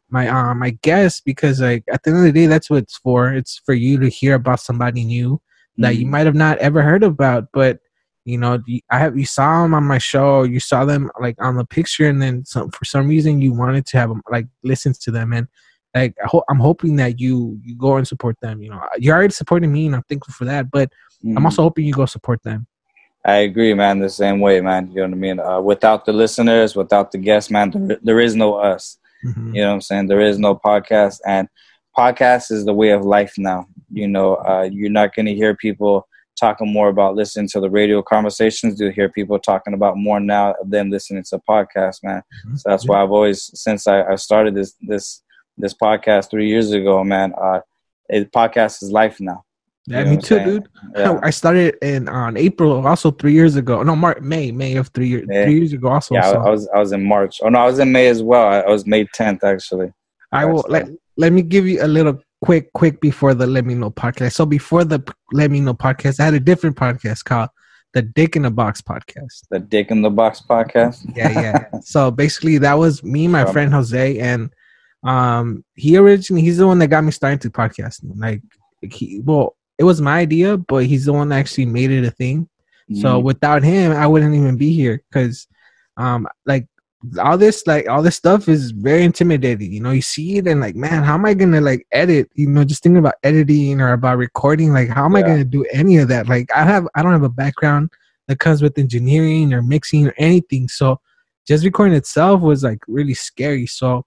my 0.09 0.27
uh 0.27 0.53
my 0.55 0.71
guests 0.81 1.21
because 1.21 1.61
like 1.61 1.83
at 1.91 2.03
the 2.03 2.09
end 2.11 2.19
of 2.19 2.25
the 2.25 2.31
day, 2.31 2.45
that's 2.47 2.69
what 2.69 2.83
it's 2.83 2.97
for. 2.97 3.33
It's 3.33 3.61
for 3.65 3.73
you 3.73 3.99
to 3.99 4.09
hear 4.09 4.35
about 4.35 4.59
somebody 4.59 5.03
new 5.05 5.41
that 5.77 5.95
you 5.97 6.05
Mhm. 6.05 6.09
might 6.09 6.25
have 6.25 6.35
not 6.35 6.57
ever 6.59 6.81
heard 6.81 7.03
about, 7.03 7.47
but 7.53 7.79
you 8.25 8.37
know, 8.37 8.59
I 8.91 8.99
have 8.99 9.17
you 9.17 9.25
saw 9.25 9.63
them 9.63 9.73
on 9.73 9.85
my 9.85 9.97
show, 9.97 10.43
you 10.43 10.59
saw 10.59 10.85
them 10.85 11.09
like 11.19 11.35
on 11.39 11.55
the 11.55 11.65
picture, 11.65 12.07
and 12.07 12.21
then 12.21 12.45
some 12.45 12.69
for 12.71 12.85
some 12.85 13.07
reason 13.07 13.41
you 13.41 13.53
wanted 13.53 13.85
to 13.87 13.97
have 13.97 14.09
them 14.09 14.21
like 14.29 14.47
listen 14.63 14.93
to 15.01 15.11
them, 15.11 15.33
and 15.33 15.47
like 15.95 16.15
I 16.23 16.27
ho- 16.27 16.43
I'm 16.49 16.59
hoping 16.59 16.95
that 16.97 17.19
you 17.19 17.59
you 17.63 17.75
go 17.75 17.97
and 17.97 18.07
support 18.07 18.37
them. 18.41 18.61
You 18.61 18.69
know, 18.71 18.81
you're 18.97 19.15
already 19.15 19.33
supporting 19.33 19.71
me, 19.71 19.87
and 19.87 19.95
I'm 19.95 20.03
thankful 20.03 20.33
for 20.33 20.45
that. 20.45 20.69
But 20.71 20.91
I'm 21.23 21.35
Mhm. 21.35 21.45
also 21.45 21.63
hoping 21.63 21.85
you 21.85 21.93
go 21.93 22.05
support 22.05 22.41
them. 22.43 22.67
I 23.25 23.37
agree, 23.37 23.73
man. 23.73 23.99
The 23.99 24.09
same 24.09 24.39
way, 24.39 24.61
man. 24.61 24.87
You 24.89 24.95
know 24.97 25.03
what 25.03 25.13
I 25.13 25.15
mean? 25.17 25.39
Uh, 25.39 25.59
without 25.61 26.05
the 26.05 26.13
listeners, 26.13 26.75
without 26.75 27.11
the 27.11 27.17
guests, 27.17 27.51
man, 27.51 27.71
there, 27.71 27.99
there 28.01 28.19
is 28.19 28.35
no 28.35 28.55
us. 28.55 28.97
Mhm. 29.25 29.53
You 29.55 29.61
know 29.61 29.67
what 29.69 29.73
I'm 29.75 29.81
saying? 29.81 30.07
There 30.07 30.21
is 30.21 30.39
no 30.39 30.55
podcast, 30.55 31.19
and 31.25 31.49
podcast 31.97 32.51
is 32.51 32.63
the 32.65 32.73
way 32.73 32.91
of 32.91 33.03
life 33.03 33.33
now. 33.37 33.65
You 33.91 34.07
know, 34.07 34.35
uh, 34.35 34.69
you're 34.71 34.89
not 34.91 35.13
going 35.15 35.25
to 35.25 35.33
hear 35.35 35.53
people 35.55 36.07
talking 36.39 36.71
more 36.71 36.87
about 36.87 37.15
listening 37.15 37.49
to 37.49 37.59
the 37.59 37.69
radio 37.69 38.01
conversations. 38.01 38.75
Do 38.75 38.89
hear 38.89 39.09
people 39.09 39.37
talking 39.39 39.73
about 39.73 39.97
more 39.97 40.21
now 40.21 40.55
than 40.65 40.89
listening 40.89 41.23
to 41.29 41.39
podcasts, 41.39 42.01
man. 42.01 42.21
Mhm. 42.47 42.57
So 42.59 42.69
that's 42.69 42.87
why 42.87 43.01
I've 43.03 43.11
always 43.11 43.51
since 43.59 43.85
I, 43.87 44.03
I 44.03 44.15
started 44.15 44.55
this 44.55 44.73
this 44.81 45.21
this 45.59 45.73
podcast 45.73 46.29
three 46.31 46.47
years 46.47 46.71
ago, 46.71 47.03
man. 47.03 47.33
Uh, 47.39 47.59
it, 48.09 48.31
podcast 48.31 48.81
is 48.81 48.91
life 48.91 49.19
now. 49.19 49.43
Yeah, 49.85 49.99
You 49.99 50.05
know 50.05 50.11
me 50.11 50.17
too, 50.17 50.35
saying? 50.35 50.47
dude. 50.47 50.67
Yeah. 50.95 51.19
I 51.23 51.29
started 51.29 51.75
in 51.81 52.07
on 52.07 52.37
April, 52.37 52.85
also 52.85 53.11
three 53.11 53.33
years 53.33 53.55
ago. 53.55 53.83
No, 53.83 53.95
March, 53.95 54.21
May, 54.21 54.51
May 54.51 54.75
of 54.77 54.87
three 54.89 55.07
years, 55.07 55.27
Yeah. 55.29 55.45
three 55.45 55.57
years 55.59 55.73
ago. 55.73 55.89
Also, 55.89 56.15
Yeah, 56.15 56.27
I, 56.27 56.31
so 56.31 56.39
I 56.39 56.49
was 56.49 56.69
I 56.75 56.79
was 56.79 56.91
in 56.91 57.03
March. 57.03 57.39
Oh 57.43 57.49
no, 57.49 57.59
I 57.59 57.65
was 57.65 57.79
in 57.79 57.91
May 57.91 58.07
as 58.07 58.23
well. 58.23 58.47
I, 58.47 58.59
I 58.61 58.69
was 58.69 58.85
May 58.85 59.05
tenth 59.13 59.43
actually. 59.43 59.91
I 60.31 60.45
will 60.45 60.65
let 60.69 60.87
let 61.17 61.33
me 61.33 61.41
give 61.41 61.67
you 61.67 61.83
a 61.83 61.87
little 61.87 62.19
quick, 62.41 62.71
quick 62.73 63.01
before 63.01 63.33
the 63.33 63.47
Let 63.47 63.65
Me 63.65 63.73
Know 63.75 63.91
podcast. 63.91 64.33
So 64.33 64.45
before 64.45 64.85
the 64.85 65.01
Let 65.33 65.51
Me 65.51 65.59
Know 65.59 65.73
podcast, 65.73 66.19
I 66.19 66.25
had 66.25 66.33
a 66.33 66.39
different 66.39 66.75
podcast 66.75 67.25
called 67.25 67.49
the 67.93 68.01
Dick 68.01 68.35
in 68.35 68.43
the 68.43 68.51
Box 68.51 68.81
podcast. 68.81 69.43
The 69.49 69.59
Dick 69.59 69.91
in 69.91 70.01
the 70.01 70.09
Box 70.09 70.41
podcast. 70.47 71.11
Yeah, 71.15 71.31
yeah. 71.31 71.79
so 71.81 72.11
basically, 72.11 72.57
that 72.59 72.75
was 72.75 73.03
me, 73.03 73.27
my 73.27 73.51
friend 73.51 73.73
Jose, 73.73 74.19
and 74.19 74.53
um, 75.03 75.63
he 75.75 75.97
originally 75.97 76.41
he's 76.41 76.57
the 76.57 76.67
one 76.67 76.79
that 76.79 76.87
got 76.87 77.03
me 77.03 77.11
started 77.11 77.41
to 77.41 77.49
podcasting. 77.49 78.11
Like, 78.15 78.41
he 78.81 79.21
well, 79.23 79.55
it 79.77 79.83
was 79.83 80.01
my 80.01 80.19
idea, 80.19 80.57
but 80.57 80.85
he's 80.85 81.05
the 81.05 81.13
one 81.13 81.29
that 81.29 81.37
actually 81.37 81.65
made 81.65 81.91
it 81.91 82.05
a 82.05 82.11
thing. 82.11 82.49
So 82.93 83.19
Mhm. 83.19 83.23
without 83.23 83.63
him, 83.63 83.91
I 83.91 84.07
wouldn't 84.07 84.33
even 84.35 84.57
be 84.57 84.73
here 84.73 85.01
because, 85.09 85.47
um, 85.97 86.27
like 86.45 86.67
all 87.19 87.37
this, 87.37 87.65
like 87.67 87.87
all 87.87 88.01
this 88.01 88.15
stuff 88.17 88.49
is 88.49 88.71
very 88.71 89.03
intimidating. 89.03 89.71
You 89.71 89.79
know, 89.79 89.91
you 89.91 90.01
see 90.01 90.37
it 90.37 90.47
and 90.47 90.59
like, 90.59 90.75
man, 90.75 91.03
how 91.03 91.13
am 91.13 91.25
I 91.25 91.33
gonna 91.33 91.61
like 91.61 91.85
edit? 91.91 92.29
You 92.33 92.47
know, 92.47 92.63
just 92.65 92.81
thinking 92.83 92.97
about 92.97 93.13
editing 93.23 93.79
or 93.79 93.93
about 93.93 94.17
recording. 94.17 94.73
Like, 94.73 94.89
how 94.89 95.05
am 95.05 95.15
I 95.15 95.21
gonna 95.21 95.45
do 95.45 95.63
any 95.71 95.97
of 95.97 96.07
that? 96.09 96.27
Like, 96.27 96.49
I 96.53 96.63
have, 96.63 96.87
I 96.95 97.03
don't 97.03 97.13
have 97.13 97.23
a 97.23 97.29
background 97.29 97.91
that 98.27 98.39
comes 98.39 98.61
with 98.61 98.77
engineering 98.77 99.53
or 99.53 99.61
mixing 99.61 100.07
or 100.07 100.13
anything. 100.17 100.67
So, 100.67 100.99
just 101.47 101.63
recording 101.63 101.95
itself 101.95 102.41
was 102.41 102.63
like 102.63 102.79
really 102.87 103.13
scary. 103.13 103.65
So, 103.67 104.03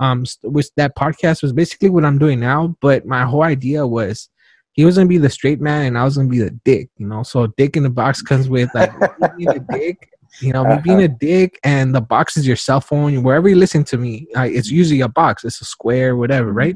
um, 0.00 0.24
with 0.42 0.70
that 0.76 0.96
podcast 0.96 1.42
was 1.42 1.52
basically 1.52 1.90
what 1.90 2.04
I'm 2.04 2.18
doing 2.18 2.40
now. 2.40 2.76
But 2.80 3.06
my 3.06 3.24
whole 3.24 3.42
idea 3.42 3.86
was 3.86 4.28
he 4.72 4.84
was 4.84 4.96
gonna 4.96 5.08
be 5.08 5.18
the 5.18 5.30
straight 5.30 5.60
man 5.60 5.86
and 5.86 5.98
I 5.98 6.04
was 6.04 6.16
gonna 6.16 6.28
be 6.28 6.40
the 6.40 6.50
dick, 6.64 6.90
you 6.98 7.06
know. 7.06 7.22
So 7.22 7.46
dick 7.56 7.76
in 7.76 7.82
the 7.84 7.90
box 7.90 8.22
comes 8.22 8.48
with 8.48 8.74
like 8.74 8.90
being 9.38 9.54
a 9.54 9.60
dick, 9.60 10.08
you 10.40 10.52
know, 10.52 10.64
me 10.64 10.78
being 10.82 11.02
a 11.02 11.08
dick, 11.08 11.60
and 11.62 11.94
the 11.94 12.00
box 12.00 12.36
is 12.36 12.46
your 12.46 12.56
cell 12.56 12.80
phone. 12.80 13.22
Wherever 13.22 13.48
you 13.48 13.56
listen 13.56 13.84
to 13.84 13.96
me, 13.98 14.26
it's 14.34 14.70
usually 14.70 15.00
a 15.00 15.08
box. 15.08 15.44
It's 15.44 15.60
a 15.60 15.64
square, 15.64 16.16
whatever, 16.16 16.52
right? 16.52 16.74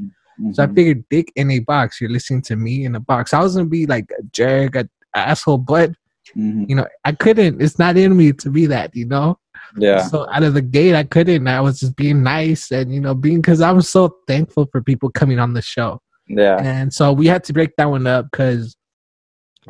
So 0.52 0.62
I 0.62 0.66
Mhm. 0.68 0.74
figured 0.76 1.04
dick 1.10 1.32
in 1.34 1.50
a 1.50 1.58
box. 1.58 2.00
You're 2.00 2.10
listening 2.10 2.42
to 2.42 2.54
me 2.56 2.84
in 2.84 2.94
a 2.94 3.00
box. 3.00 3.34
I 3.34 3.40
was 3.42 3.56
gonna 3.56 3.68
be 3.68 3.86
like 3.86 4.08
a 4.16 4.22
jerk, 4.32 4.76
a 4.76 4.88
asshole, 5.16 5.58
but 5.58 5.90
Mhm. 6.36 6.68
you 6.68 6.76
know, 6.76 6.86
I 7.04 7.12
couldn't. 7.12 7.60
It's 7.60 7.78
not 7.78 7.96
in 7.96 8.16
me 8.16 8.32
to 8.34 8.50
be 8.50 8.66
that, 8.66 8.94
you 8.94 9.06
know. 9.06 9.38
Yeah. 9.76 10.02
So 10.02 10.28
out 10.30 10.42
of 10.42 10.54
the 10.54 10.62
gate, 10.62 10.94
I 10.94 11.04
couldn't. 11.04 11.46
I 11.46 11.60
was 11.60 11.80
just 11.80 11.96
being 11.96 12.22
nice 12.22 12.70
and 12.70 12.92
you 12.92 13.00
know, 13.00 13.14
being 13.14 13.40
because 13.40 13.60
I'm 13.60 13.80
so 13.82 14.16
thankful 14.26 14.66
for 14.72 14.82
people 14.82 15.10
coming 15.10 15.38
on 15.38 15.52
the 15.54 15.62
show. 15.62 16.00
Yeah. 16.28 16.58
And 16.62 16.92
so 16.92 17.12
we 17.12 17.26
had 17.26 17.44
to 17.44 17.52
break 17.52 17.76
that 17.76 17.86
one 17.90 18.06
up 18.06 18.26
because 18.30 18.76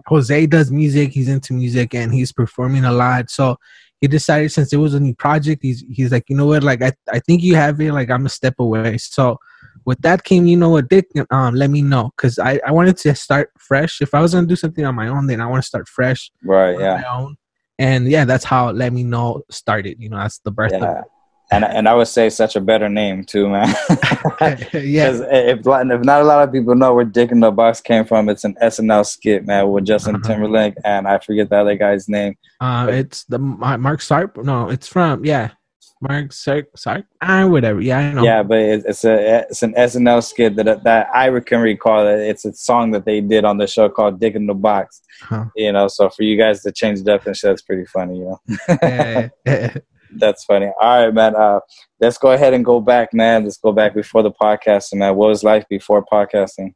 Jose 0.06 0.46
does 0.46 0.70
music, 0.70 1.10
he's 1.12 1.28
into 1.28 1.52
music 1.52 1.94
and 1.94 2.12
he's 2.12 2.32
performing 2.32 2.84
a 2.84 2.92
lot. 2.92 3.30
So 3.30 3.56
he 4.00 4.06
decided 4.06 4.52
since 4.52 4.72
it 4.72 4.76
was 4.76 4.94
a 4.94 5.00
new 5.00 5.14
project, 5.14 5.60
he's 5.62 5.84
he's 5.90 6.12
like, 6.12 6.24
you 6.28 6.36
know 6.36 6.46
what, 6.46 6.62
like 6.62 6.82
I, 6.82 6.92
I 7.12 7.18
think 7.20 7.42
you 7.42 7.56
have 7.56 7.80
it, 7.80 7.92
like 7.92 8.10
I'm 8.10 8.26
a 8.26 8.28
step 8.28 8.54
away. 8.58 8.98
So 8.98 9.38
with 9.84 10.00
that 10.02 10.22
came, 10.24 10.46
you 10.46 10.56
know 10.56 10.70
what, 10.70 10.88
Dick, 10.88 11.06
um, 11.30 11.54
let 11.54 11.70
me 11.70 11.82
know. 11.82 12.10
Cause 12.16 12.38
I, 12.38 12.60
I 12.66 12.72
wanted 12.72 12.96
to 12.98 13.14
start 13.14 13.50
fresh. 13.58 14.00
If 14.00 14.14
I 14.14 14.20
was 14.20 14.34
gonna 14.34 14.46
do 14.46 14.56
something 14.56 14.84
on 14.84 14.94
my 14.94 15.08
own, 15.08 15.26
then 15.26 15.40
I 15.40 15.46
want 15.46 15.62
to 15.62 15.66
start 15.66 15.88
fresh 15.88 16.30
Right. 16.44 16.74
on 16.76 16.80
Yeah. 16.80 16.96
my 17.02 17.04
own. 17.18 17.36
And 17.78 18.08
yeah, 18.08 18.24
that's 18.24 18.44
how 18.44 18.70
let 18.70 18.92
me 18.92 19.04
know 19.04 19.42
started. 19.50 20.00
You 20.00 20.08
know, 20.08 20.18
that's 20.18 20.38
the 20.40 20.50
birth 20.50 20.72
Yeah. 20.72 21.02
And 21.50 21.64
and 21.64 21.88
I 21.88 21.94
would 21.94 22.08
say 22.08 22.28
such 22.28 22.56
a 22.56 22.60
better 22.60 22.90
name 22.90 23.24
too, 23.24 23.48
man. 23.48 23.68
yeah. 24.74 25.12
If, 25.12 25.60
if 25.60 25.64
not 26.04 26.20
a 26.20 26.24
lot 26.24 26.46
of 26.46 26.52
people 26.52 26.74
know 26.74 26.92
where 26.92 27.06
Dick 27.06 27.30
in 27.30 27.40
the 27.40 27.50
Box 27.50 27.80
came 27.80 28.04
from, 28.04 28.28
it's 28.28 28.44
an 28.44 28.54
SNL 28.60 29.06
skit, 29.06 29.46
man, 29.46 29.70
with 29.70 29.86
Justin 29.86 30.16
Uh-huh. 30.16 30.28
Timberlake 30.28 30.74
and 30.84 31.08
I 31.08 31.18
forget 31.18 31.48
the 31.48 31.56
other 31.56 31.76
guy's 31.76 32.06
name. 32.06 32.36
Uh, 32.60 32.88
it's 32.90 33.24
the 33.24 33.38
Mark 33.38 34.00
Sarp. 34.00 34.42
No, 34.44 34.68
it's 34.68 34.88
from 34.88 35.24
yeah, 35.24 35.52
Mark 36.00 36.32
Sarp. 36.32 36.66
Sarp. 36.76 37.04
Ah, 37.20 37.46
whatever. 37.46 37.80
Yeah, 37.80 37.98
I 37.98 38.12
know. 38.12 38.22
Yeah, 38.22 38.42
but 38.42 38.58
it's, 38.58 38.84
it's 38.84 39.04
a 39.04 39.46
it's 39.50 39.62
an 39.62 39.74
SNL 39.74 40.22
skit 40.24 40.56
that 40.56 40.84
that 40.84 41.08
I 41.14 41.28
can 41.40 41.60
recall. 41.60 42.06
It's 42.06 42.44
a 42.44 42.52
song 42.52 42.92
that 42.92 43.04
they 43.04 43.20
did 43.20 43.44
on 43.44 43.58
the 43.58 43.66
show 43.66 43.88
called 43.88 44.20
"Dick 44.20 44.34
in 44.34 44.46
the 44.46 44.54
Box." 44.54 45.00
Huh. 45.20 45.46
You 45.56 45.72
know, 45.72 45.88
so 45.88 46.08
for 46.08 46.22
you 46.22 46.36
guys 46.36 46.62
to 46.62 46.72
change 46.72 47.00
it 47.00 47.08
up 47.08 47.26
and 47.26 47.36
shit, 47.36 47.50
that's 47.50 47.62
pretty 47.62 47.86
funny. 47.86 48.18
You 48.18 48.38
know, 48.68 49.30
that's 50.16 50.44
funny. 50.44 50.70
All 50.80 51.04
right, 51.04 51.14
man. 51.14 51.34
Uh, 51.36 51.60
let's 52.00 52.18
go 52.18 52.32
ahead 52.32 52.54
and 52.54 52.64
go 52.64 52.80
back, 52.80 53.12
man. 53.12 53.44
Let's 53.44 53.58
go 53.58 53.72
back 53.72 53.94
before 53.94 54.22
the 54.22 54.32
podcasting, 54.32 54.98
man. 54.98 55.16
What 55.16 55.28
was 55.28 55.42
life 55.44 55.64
before 55.68 56.04
podcasting? 56.04 56.74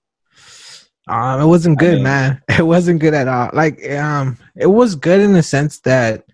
um, 1.08 1.40
it 1.40 1.46
wasn't 1.46 1.78
I 1.78 1.84
good, 1.84 1.94
mean- 1.96 2.02
man. 2.04 2.42
It 2.58 2.62
wasn't 2.66 3.00
good 3.00 3.14
at 3.14 3.28
all. 3.28 3.50
Like, 3.52 3.88
um, 3.90 4.38
it 4.56 4.66
was 4.66 4.94
good 4.94 5.20
in 5.20 5.32
the 5.32 5.42
sense 5.42 5.80
that, 5.80 6.24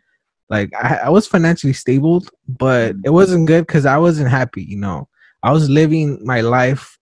like, 0.50 0.70
I, 0.74 1.00
I 1.04 1.08
was 1.10 1.26
financially 1.26 1.72
stable, 1.72 2.24
but 2.46 2.92
mm-hmm. 2.92 3.02
it 3.04 3.10
wasn't 3.10 3.46
good 3.46 3.66
because 3.66 3.86
I 3.86 3.98
wasn't 3.98 4.30
happy. 4.30 4.62
You 4.62 4.78
know, 4.78 5.08
I 5.42 5.52
was 5.52 5.68
living 5.68 6.20
my 6.24 6.40
life 6.40 6.98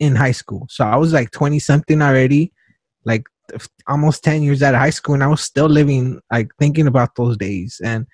in 0.00 0.16
high 0.16 0.32
school, 0.32 0.66
so 0.70 0.84
I 0.84 0.96
was 0.96 1.12
like 1.12 1.30
twenty 1.30 1.58
something 1.58 2.02
already, 2.02 2.52
like 3.04 3.24
almost 3.86 4.24
ten 4.24 4.42
years 4.42 4.62
out 4.62 4.74
of 4.74 4.80
high 4.80 4.90
school, 4.90 5.14
and 5.14 5.24
I 5.24 5.28
was 5.28 5.40
still 5.40 5.68
living 5.68 6.20
like 6.32 6.50
thinking 6.58 6.86
about 6.86 7.14
those 7.16 7.36
days 7.36 7.80
and. 7.84 8.06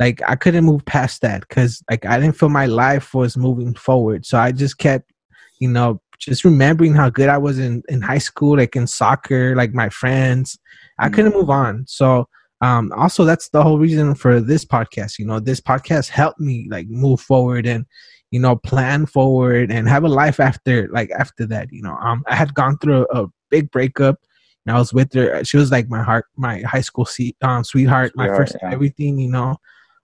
Like 0.00 0.22
I 0.28 0.36
couldn't 0.36 0.64
move 0.64 0.84
past 0.84 1.22
that 1.22 1.40
because 1.40 1.82
like 1.90 2.06
I 2.06 2.20
didn't 2.20 2.36
feel 2.36 2.50
my 2.50 2.66
life 2.66 3.14
was 3.14 3.36
moving 3.36 3.74
forward. 3.74 4.24
So 4.24 4.38
I 4.38 4.52
just 4.52 4.78
kept, 4.78 5.10
you 5.58 5.66
know, 5.66 6.00
just 6.20 6.44
remembering 6.44 6.94
how 6.94 7.10
good 7.10 7.28
I 7.28 7.36
was 7.36 7.58
in, 7.58 7.82
in 7.88 8.00
high 8.00 8.18
school, 8.18 8.58
like 8.58 8.76
in 8.76 8.86
soccer, 8.86 9.56
like 9.56 9.74
my 9.74 9.88
friends. 9.88 10.56
I 11.00 11.06
mm-hmm. 11.06 11.14
couldn't 11.14 11.34
move 11.34 11.50
on. 11.50 11.84
So 11.88 12.28
um 12.60 12.92
also 12.96 13.24
that's 13.24 13.48
the 13.50 13.62
whole 13.62 13.78
reason 13.78 14.14
for 14.14 14.40
this 14.40 14.64
podcast. 14.64 15.18
You 15.18 15.26
know, 15.26 15.40
this 15.40 15.60
podcast 15.60 16.08
helped 16.08 16.40
me 16.40 16.66
like 16.70 16.88
move 16.88 17.20
forward 17.20 17.66
and 17.66 17.84
you 18.30 18.40
know 18.40 18.56
plan 18.56 19.06
forward 19.06 19.70
and 19.70 19.88
have 19.88 20.04
a 20.04 20.08
life 20.08 20.40
after 20.40 20.88
like 20.88 21.10
after 21.12 21.46
that. 21.46 21.68
You 21.72 21.82
know, 21.82 21.96
um 22.00 22.24
I 22.26 22.34
had 22.34 22.54
gone 22.54 22.78
through 22.78 23.06
a, 23.12 23.24
a 23.24 23.28
big 23.50 23.70
breakup. 23.70 24.18
And 24.66 24.76
I 24.76 24.78
was 24.78 24.92
with 24.92 25.14
her. 25.14 25.42
She 25.44 25.56
was 25.56 25.70
like 25.70 25.88
my 25.88 26.02
heart, 26.02 26.26
my 26.36 26.60
high 26.60 26.82
school 26.82 27.06
se- 27.06 27.36
um, 27.40 27.64
sweetheart, 27.64 28.12
my 28.16 28.26
first 28.28 28.54
yeah. 28.60 28.70
everything. 28.70 29.18
You 29.18 29.30
know, 29.30 29.56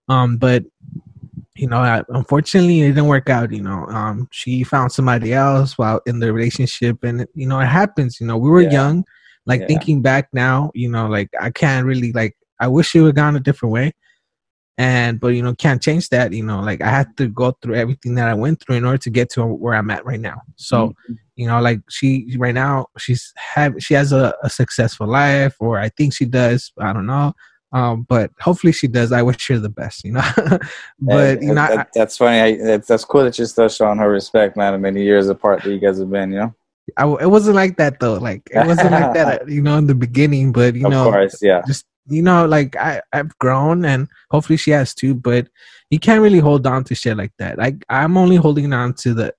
um, 0.08 0.38
but 0.38 0.64
you 1.56 1.66
know, 1.68 1.78
I, 1.78 2.02
unfortunately, 2.08 2.80
it 2.82 2.88
didn't 2.88 3.06
work 3.06 3.28
out. 3.28 3.52
You 3.52 3.62
know, 3.62 3.86
um, 3.88 4.26
she 4.32 4.64
found 4.64 4.90
somebody 4.90 5.34
else 5.34 5.76
while 5.76 6.00
in 6.06 6.18
the 6.18 6.32
relationship, 6.32 7.04
and 7.04 7.26
you 7.34 7.46
know, 7.46 7.60
it 7.60 7.66
happens. 7.66 8.20
You 8.20 8.26
know, 8.26 8.38
we 8.38 8.48
were 8.48 8.62
Yeah. 8.62 8.70
young. 8.70 9.04
Like 9.46 9.60
Yeah. 9.60 9.66
thinking 9.66 10.00
back 10.00 10.28
now, 10.32 10.70
you 10.74 10.88
know, 10.90 11.06
like 11.08 11.28
I 11.38 11.50
can't 11.50 11.84
really 11.84 12.12
like. 12.12 12.34
I 12.60 12.68
wish 12.68 12.94
it 12.94 13.00
would 13.02 13.14
gone 13.16 13.36
a 13.36 13.40
different 13.40 13.72
way, 13.72 13.92
and 14.78 15.20
but 15.20 15.28
you 15.28 15.42
know, 15.42 15.54
can't 15.54 15.82
change 15.82 16.08
that. 16.10 16.32
You 16.32 16.44
know, 16.44 16.60
like 16.60 16.80
I 16.82 16.90
had 16.90 17.16
to 17.18 17.28
go 17.28 17.52
through 17.62 17.74
everything 17.76 18.14
that 18.16 18.28
I 18.28 18.34
went 18.34 18.60
through 18.60 18.76
in 18.76 18.84
order 18.84 18.98
to 18.98 19.10
get 19.10 19.30
to 19.30 19.44
where 19.44 19.74
I'm 19.74 19.90
at 19.90 20.04
right 20.04 20.20
now. 20.20 20.42
So 20.56 20.88
Mm-hmm. 20.88 21.12
you 21.36 21.46
know 21.48 21.60
like 21.60 21.80
she 21.90 22.36
right 22.38 22.54
now 22.54 22.86
she's 22.98 23.32
have 23.36 23.74
she 23.78 23.92
has 23.94 24.12
a, 24.12 24.32
a 24.44 24.48
successful 24.48 25.06
life 25.08 25.56
or 25.58 25.80
i 25.80 25.88
think 25.88 26.14
she 26.14 26.24
does 26.24 26.70
i 26.78 26.92
don't 26.92 27.06
know 27.06 27.32
um 27.72 28.06
but 28.08 28.30
hopefully 28.38 28.72
she 28.72 28.86
does 28.86 29.10
i 29.10 29.20
wish 29.20 29.48
her 29.48 29.58
the 29.58 29.68
best 29.68 30.04
you 30.04 30.12
know 30.12 30.22
but 31.00 31.42
you 31.42 31.48
know 31.48 31.54
that- 31.66 31.78
I, 31.78 31.86
that's 31.92 32.16
funny. 32.16 32.38
I, 32.40 32.56
that's, 32.56 32.86
that's 32.86 33.04
cool 33.04 33.24
that 33.24 33.36
you're 33.36 33.48
still 33.48 33.68
showing 33.68 33.98
her 33.98 34.08
respect, 34.08 34.56
man. 34.56 34.80
Many 34.80 35.02
years 35.02 35.28
apart 35.28 35.64
that 35.64 35.70
you 35.70 35.80
guys 35.80 35.98
have 35.98 36.08
been, 36.10 36.30
you 36.30 36.38
know? 36.38 36.54
I, 36.96 37.04
it 37.24 37.30
wasn't 37.30 37.56
like 37.56 37.76
that 37.78 37.98
though 37.98 38.14
like 38.14 38.42
it 38.52 38.64
wasn't 38.66 38.92
like 38.92 39.12
that 39.14 39.48
you 39.56 39.60
know 39.62 39.76
in 39.78 39.86
the 39.88 39.94
beginning 40.06 40.52
but 40.52 40.76
you 40.76 40.86
of 40.86 40.92
know 40.92 41.10
course, 41.10 41.38
yeah. 41.42 41.62
just 41.66 41.84
you 42.06 42.22
know 42.22 42.44
like 42.44 42.76
i 42.76 43.00
i've 43.12 43.36
grown 43.38 43.84
and 43.84 44.08
hopefully 44.30 44.56
she 44.56 44.70
has 44.70 44.94
too 44.94 45.14
but 45.14 45.48
you 45.90 45.98
can't 45.98 46.20
really 46.20 46.38
hold 46.38 46.66
on 46.66 46.82
to 46.82 46.94
shit 46.94 47.16
like 47.16 47.32
that. 47.38 47.58
Like 47.58 47.84
i'm 47.88 48.16
only 48.16 48.36
holding 48.36 48.72
on 48.72 48.94
to 48.94 49.14
the 49.14 49.34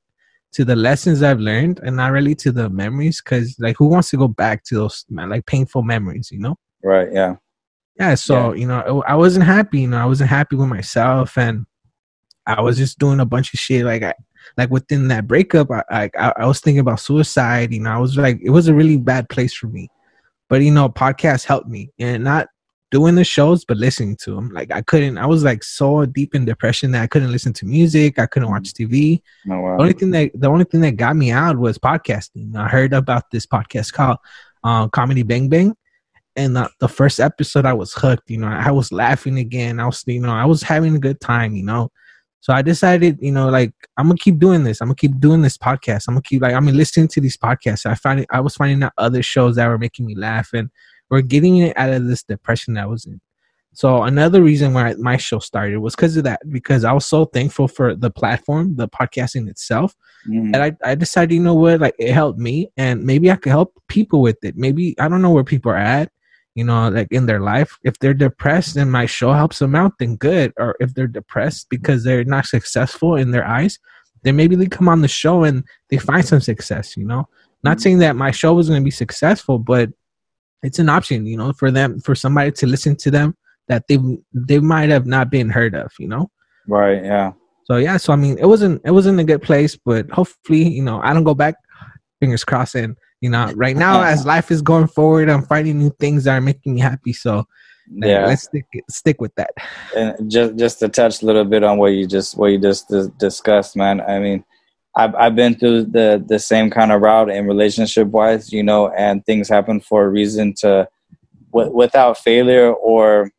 to 0.53 0.63
the 0.63 0.75
lessons 0.75 1.21
i've 1.21 1.39
learned 1.39 1.79
and 1.83 1.97
not 1.97 2.11
really 2.11 2.33
to 2.35 2.51
the 2.51 2.69
memories 2.69 3.21
because 3.21 3.55
like 3.59 3.75
who 3.77 3.87
wants 3.87 4.09
to 4.11 4.17
go 4.17 4.27
back 4.27 4.63
to 4.65 4.75
those 4.75 5.05
like 5.09 5.45
painful 5.45 5.83
memories 5.83 6.29
you 6.31 6.39
know? 6.39 6.55
Right, 6.83 7.09
yeah. 7.11 7.35
yeah 7.99 8.15
so 8.15 8.53
you 8.53 8.67
know 8.67 9.03
i 9.07 9.15
wasn't 9.15 9.45
happy 9.45 9.81
you 9.81 9.87
know 9.87 9.97
i 9.97 10.05
wasn't 10.05 10.29
happy 10.29 10.55
with 10.55 10.69
myself 10.69 11.37
and 11.37 11.65
i 12.47 12.61
was 12.61 12.77
just 12.77 12.99
doing 12.99 13.19
a 13.19 13.25
bunch 13.25 13.53
of 13.53 13.59
shit 13.59 13.85
like 13.85 14.03
i 14.03 14.13
like 14.57 14.69
within 14.69 15.07
that 15.09 15.27
breakup 15.27 15.69
i 15.71 16.09
i, 16.17 16.33
I 16.37 16.45
was 16.45 16.61
thinking 16.61 16.79
about 16.79 16.99
suicide 16.99 17.73
you 17.73 17.81
know 17.81 17.91
i 17.91 17.97
was 17.97 18.15
like 18.17 18.39
it 18.41 18.51
was 18.51 18.67
a 18.67 18.73
really 18.73 18.97
bad 18.97 19.29
place 19.29 19.53
for 19.53 19.67
me. 19.67 19.89
But 20.47 20.61
you 20.61 20.71
know 20.71 20.89
podcasts 20.89 21.43
helped 21.43 21.67
me 21.67 21.89
and 21.97 22.23
not 22.23 22.47
doing 22.91 23.15
the 23.15 23.23
shows 23.23 23.65
but 23.65 23.77
listening 23.77 24.15
to 24.15 24.35
them 24.35 24.49
like 24.51 24.71
i 24.71 24.81
couldn't 24.81 25.17
i 25.17 25.25
was 25.25 25.43
like 25.43 25.63
so 25.63 26.05
deep 26.05 26.35
in 26.35 26.45
depression 26.45 26.91
that 26.91 27.01
i 27.01 27.07
couldn't 27.07 27.31
listen 27.31 27.51
to 27.51 27.65
music 27.65 28.19
i 28.19 28.25
couldn't 28.25 28.49
watch 28.49 28.73
tv 28.73 29.21
No, 29.45 29.55
the 29.55 29.81
only 29.81 29.93
thing 29.93 30.11
that 30.11 30.31
the 30.35 30.47
only 30.47 30.65
thing 30.65 30.81
that 30.81 30.97
got 30.97 31.15
me 31.15 31.31
out 31.31 31.57
was 31.57 31.77
podcasting. 31.77 32.55
I 32.55 32.67
heard 32.67 32.93
about 32.93 33.31
this 33.31 33.45
podcast 33.45 33.93
called 33.93 34.17
uh, 34.63 34.87
Comedy 34.89 35.23
Bang 35.23 35.49
Bang, 35.49 35.75
and 36.35 36.55
the, 36.55 36.69
the 36.79 36.87
first 36.87 37.19
episode 37.19 37.65
I 37.65 37.73
was 37.73 37.93
hooked. 37.93 38.29
You 38.29 38.39
know, 38.39 38.47
I 38.47 38.71
was 38.71 38.91
laughing 38.91 39.37
again. 39.37 39.79
I 39.79 39.85
was, 39.85 40.03
you 40.07 40.19
know, 40.19 40.31
I 40.31 40.45
was 40.45 40.63
having 40.63 40.95
a 40.95 40.99
good 40.99 41.21
time. 41.21 41.55
You 41.55 41.63
know, 41.63 41.91
so 42.41 42.53
I 42.53 42.61
decided, 42.61 43.17
you 43.21 43.31
know, 43.31 43.49
like 43.49 43.73
I'm 43.97 44.07
gonna 44.07 44.17
keep 44.17 44.39
doing 44.39 44.63
this. 44.63 44.81
I'm 44.81 44.87
gonna 44.87 44.95
keep 44.95 45.19
doing 45.19 45.41
this 45.41 45.57
podcast. 45.57 46.05
I'm 46.07 46.15
gonna 46.15 46.23
keep 46.23 46.41
like 46.41 46.53
I'm 46.53 46.65
listening 46.67 47.07
to 47.09 47.21
these 47.21 47.37
podcasts. 47.37 47.85
I 47.85 47.95
find 47.95 48.25
I 48.29 48.39
was 48.39 48.55
finding 48.55 48.83
out 48.83 48.93
other 48.97 49.23
shows 49.23 49.55
that 49.55 49.67
were 49.67 49.77
making 49.77 50.05
me 50.05 50.15
laugh 50.15 50.49
and 50.53 50.69
we're 51.09 51.21
getting 51.21 51.57
it 51.57 51.77
out 51.77 51.91
of 51.91 52.07
this 52.07 52.23
depression 52.23 52.73
that 52.75 52.83
I 52.83 52.87
was 52.87 53.05
in. 53.05 53.21
So 53.73 54.03
another 54.03 54.41
reason 54.41 54.73
why 54.73 54.93
my 54.93 55.17
show 55.17 55.39
started 55.39 55.77
was 55.79 55.95
because 55.95 56.15
of 56.15 56.23
that. 56.23 56.39
Because 56.49 56.85
I 56.85 56.93
was 56.93 57.05
so 57.05 57.25
thankful 57.25 57.67
for 57.67 57.93
the 57.93 58.09
platform, 58.09 58.75
the 58.77 58.87
podcasting 58.87 59.49
itself, 59.49 59.93
Mhm. 60.29 60.53
and 60.53 60.57
I, 60.57 60.71
I 60.83 60.95
decided, 60.95 61.35
you 61.35 61.41
know 61.41 61.55
what, 61.55 61.81
like 61.81 61.95
it 61.99 62.13
helped 62.13 62.39
me, 62.39 62.71
and 62.77 63.03
maybe 63.03 63.29
I 63.29 63.35
could 63.35 63.49
help 63.51 63.73
people 63.89 64.21
with 64.21 64.37
it. 64.43 64.55
Maybe 64.57 64.95
I 64.97 65.07
don't 65.09 65.21
know 65.21 65.31
where 65.31 65.43
people 65.43 65.71
are 65.73 65.77
at, 65.77 66.09
you 66.55 66.63
know, 66.63 66.87
like 66.87 67.09
in 67.11 67.25
their 67.25 67.41
life. 67.41 67.77
If 67.83 67.99
they're 67.99 68.13
depressed 68.13 68.77
and 68.77 68.89
my 68.91 69.05
show 69.07 69.33
helps 69.33 69.59
them 69.59 69.75
out, 69.75 69.99
then 69.99 70.15
good. 70.15 70.53
Or 70.57 70.77
if 70.79 70.93
they're 70.93 71.05
depressed 71.07 71.67
because 71.69 72.05
they're 72.05 72.23
not 72.23 72.45
successful 72.45 73.17
in 73.17 73.31
their 73.31 73.45
eyes, 73.45 73.77
then 74.23 74.37
maybe 74.37 74.55
they 74.55 74.67
come 74.67 74.87
on 74.87 75.01
the 75.01 75.07
show 75.09 75.43
and 75.43 75.65
they 75.89 75.97
find 75.97 76.25
some 76.25 76.39
success. 76.39 76.95
You 76.95 77.05
know, 77.05 77.27
not 77.61 77.81
saying 77.81 77.97
that 77.99 78.15
my 78.15 78.31
show 78.31 78.53
was 78.53 78.69
going 78.69 78.81
to 78.81 78.85
be 78.85 78.89
successful, 78.89 79.59
but 79.59 79.89
it's 80.63 80.79
an 80.79 80.89
option, 80.89 81.25
you 81.25 81.37
know, 81.37 81.53
for 81.53 81.71
them 81.71 81.99
for 81.99 82.15
somebody 82.15 82.51
to 82.53 82.67
listen 82.67 82.95
to 82.97 83.11
them 83.11 83.35
that 83.67 83.83
they 83.87 83.97
they 84.33 84.59
might 84.59 84.89
have 84.89 85.05
not 85.05 85.29
been 85.29 85.49
heard 85.49 85.75
of, 85.75 85.91
you 85.99 86.07
know. 86.07 86.29
Right. 86.67 87.03
Yeah. 87.03 87.33
So 87.65 87.77
yeah, 87.77 87.97
so 87.97 88.13
I 88.13 88.15
mean, 88.15 88.37
it 88.39 88.45
wasn't 88.45 88.81
it 88.85 88.91
wasn't 88.91 89.19
a 89.19 89.23
good 89.23 89.41
place, 89.41 89.75
but 89.75 90.09
hopefully, 90.11 90.67
you 90.67 90.83
know, 90.83 91.01
I 91.03 91.13
don't 91.13 91.23
go 91.23 91.33
back. 91.35 91.55
Fingers 92.19 92.43
crossed, 92.43 92.75
and 92.75 92.95
you 93.21 93.29
know, 93.29 93.51
right 93.55 93.75
now 93.75 94.03
as 94.03 94.25
life 94.33 94.51
is 94.51 94.61
going 94.61 94.87
forward, 94.87 95.29
I'm 95.29 95.43
finding 95.45 95.79
new 95.79 95.91
things 95.99 96.23
that 96.25 96.35
are 96.37 96.41
making 96.41 96.75
me 96.75 96.81
happy. 96.81 97.11
So 97.13 97.45
Yeah. 97.89 98.25
let's 98.27 98.43
stick 98.43 98.65
stick 98.89 99.19
with 99.19 99.33
that. 99.35 99.51
and 99.95 100.29
just 100.31 100.55
just 100.57 100.79
to 100.79 100.89
touch 100.89 101.21
a 101.21 101.25
little 101.25 101.45
bit 101.45 101.63
on 101.63 101.77
what 101.77 101.87
you 101.93 102.05
just 102.07 102.37
what 102.37 102.47
you 102.51 102.59
just 102.59 102.87
dis- 102.87 103.09
discussed, 103.19 103.75
man. 103.75 103.99
I 104.01 104.19
mean, 104.19 104.43
I've 104.95 105.13
I've 105.15 105.35
been 105.35 105.55
through 105.55 105.85
the 105.85 106.23
the 106.25 106.39
same 106.39 106.69
kind 106.69 106.91
of 106.91 107.01
route 107.01 107.29
in 107.29 107.47
relationship 107.47 108.07
wise, 108.09 108.51
you 108.53 108.63
know, 108.63 108.89
and 108.89 109.25
things 109.25 109.49
happen 109.49 109.79
for 109.81 110.05
a 110.05 110.09
reason. 110.09 110.53
To 110.59 110.87
w- 111.53 111.73
without 111.75 112.17
failure 112.17 112.71
or 112.71 113.31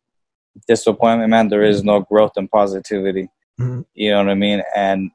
disappointment, 0.69 1.31
man, 1.31 1.49
there 1.49 1.63
is 1.63 1.83
no 1.85 2.01
growth 2.01 2.33
and 2.37 2.51
positivity. 2.51 3.29
Mhm. 3.61 3.85
You 3.95 4.11
know 4.11 4.19
what 4.19 4.31
I 4.31 4.35
mean? 4.35 4.63
And 4.75 5.11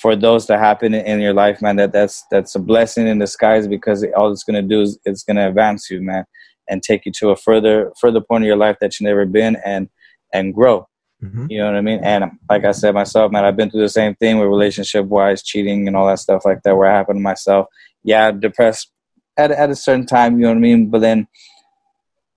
for 0.00 0.14
those 0.16 0.46
to 0.46 0.58
happen 0.58 0.94
in- 0.94 1.06
in 1.06 1.20
your 1.20 1.32
life, 1.32 1.62
man, 1.62 1.76
that 1.76 1.92
that's 1.92 2.24
that's 2.30 2.54
a 2.54 2.58
blessing 2.58 3.06
in 3.06 3.18
disguise 3.18 3.66
because 3.66 4.04
all 4.16 4.30
it's 4.32 4.44
gonna 4.44 4.62
do 4.62 4.82
is 4.82 4.98
it's 5.04 5.22
gonna 5.22 5.48
advance 5.48 5.90
you, 5.90 6.00
man, 6.02 6.24
and 6.68 6.82
take 6.82 7.06
you 7.06 7.12
to 7.12 7.30
a 7.30 7.36
further 7.36 7.92
further 8.00 8.20
point 8.20 8.44
of 8.44 8.48
your 8.48 8.56
life 8.56 8.76
that 8.80 8.98
you've 8.98 9.06
never 9.08 9.24
been 9.26 9.56
and 9.64 9.88
and 10.32 10.54
grow. 10.54 10.86
Mhm. 11.22 11.50
You 11.50 11.58
know 11.58 11.66
what 11.66 11.76
I 11.76 11.80
mean? 11.80 12.00
And 12.04 12.30
like 12.48 12.64
I 12.64 12.72
said 12.72 12.94
myself, 12.94 13.32
man, 13.32 13.44
I've 13.44 13.56
been 13.56 13.70
through 13.70 13.82
the 13.82 13.88
same 13.88 14.14
thing 14.14 14.38
with 14.38 14.48
relationship 14.48 15.06
wise, 15.06 15.42
cheating 15.42 15.88
and 15.88 15.96
all 15.96 16.06
that 16.06 16.20
stuff 16.20 16.44
like 16.44 16.62
that, 16.62 16.76
where 16.76 16.88
it 16.88 16.94
happened 16.94 17.18
to 17.18 17.22
myself. 17.22 17.66
Yeah, 18.04 18.30
depressed 18.30 18.92
at 19.36 19.50
at 19.50 19.70
a 19.70 19.74
certain 19.76 20.06
time, 20.06 20.36
you 20.36 20.42
know 20.42 20.50
what 20.50 20.58
I 20.58 20.60
mean? 20.60 20.90
But 20.90 21.00
then 21.00 21.26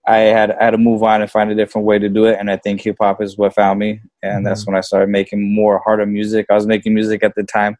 I 0.07 0.17
had 0.17 0.51
I 0.51 0.63
had 0.65 0.71
to 0.71 0.77
move 0.79 1.03
on 1.03 1.21
and 1.21 1.29
find 1.29 1.51
a 1.51 1.55
different 1.55 1.85
way 1.85 1.99
to 1.99 2.09
do 2.09 2.25
it. 2.25 2.37
And 2.39 2.49
I 2.49 2.57
think 2.57 2.81
hip 2.81 2.97
hop 2.99 3.21
is 3.21 3.37
what 3.37 3.53
found 3.53 3.79
me. 3.79 4.01
And 4.23 4.45
that's 4.45 4.65
when 4.65 4.75
I 4.75 4.81
started 4.81 5.09
making 5.09 5.53
more 5.53 5.79
harder 5.85 6.05
music. 6.07 6.47
I 6.49 6.55
was 6.55 6.65
making 6.65 6.93
music 6.95 7.23
at 7.23 7.35
the 7.35 7.43
time 7.43 7.77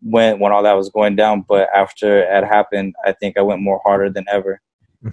when 0.00 0.38
when 0.38 0.50
all 0.50 0.62
that 0.62 0.72
was 0.76 0.88
going 0.88 1.14
down. 1.14 1.44
But 1.46 1.68
after 1.74 2.22
it 2.22 2.44
happened, 2.44 2.94
I 3.04 3.12
think 3.12 3.36
I 3.36 3.42
went 3.42 3.60
more 3.60 3.80
harder 3.84 4.08
than 4.08 4.24
ever. 4.32 4.60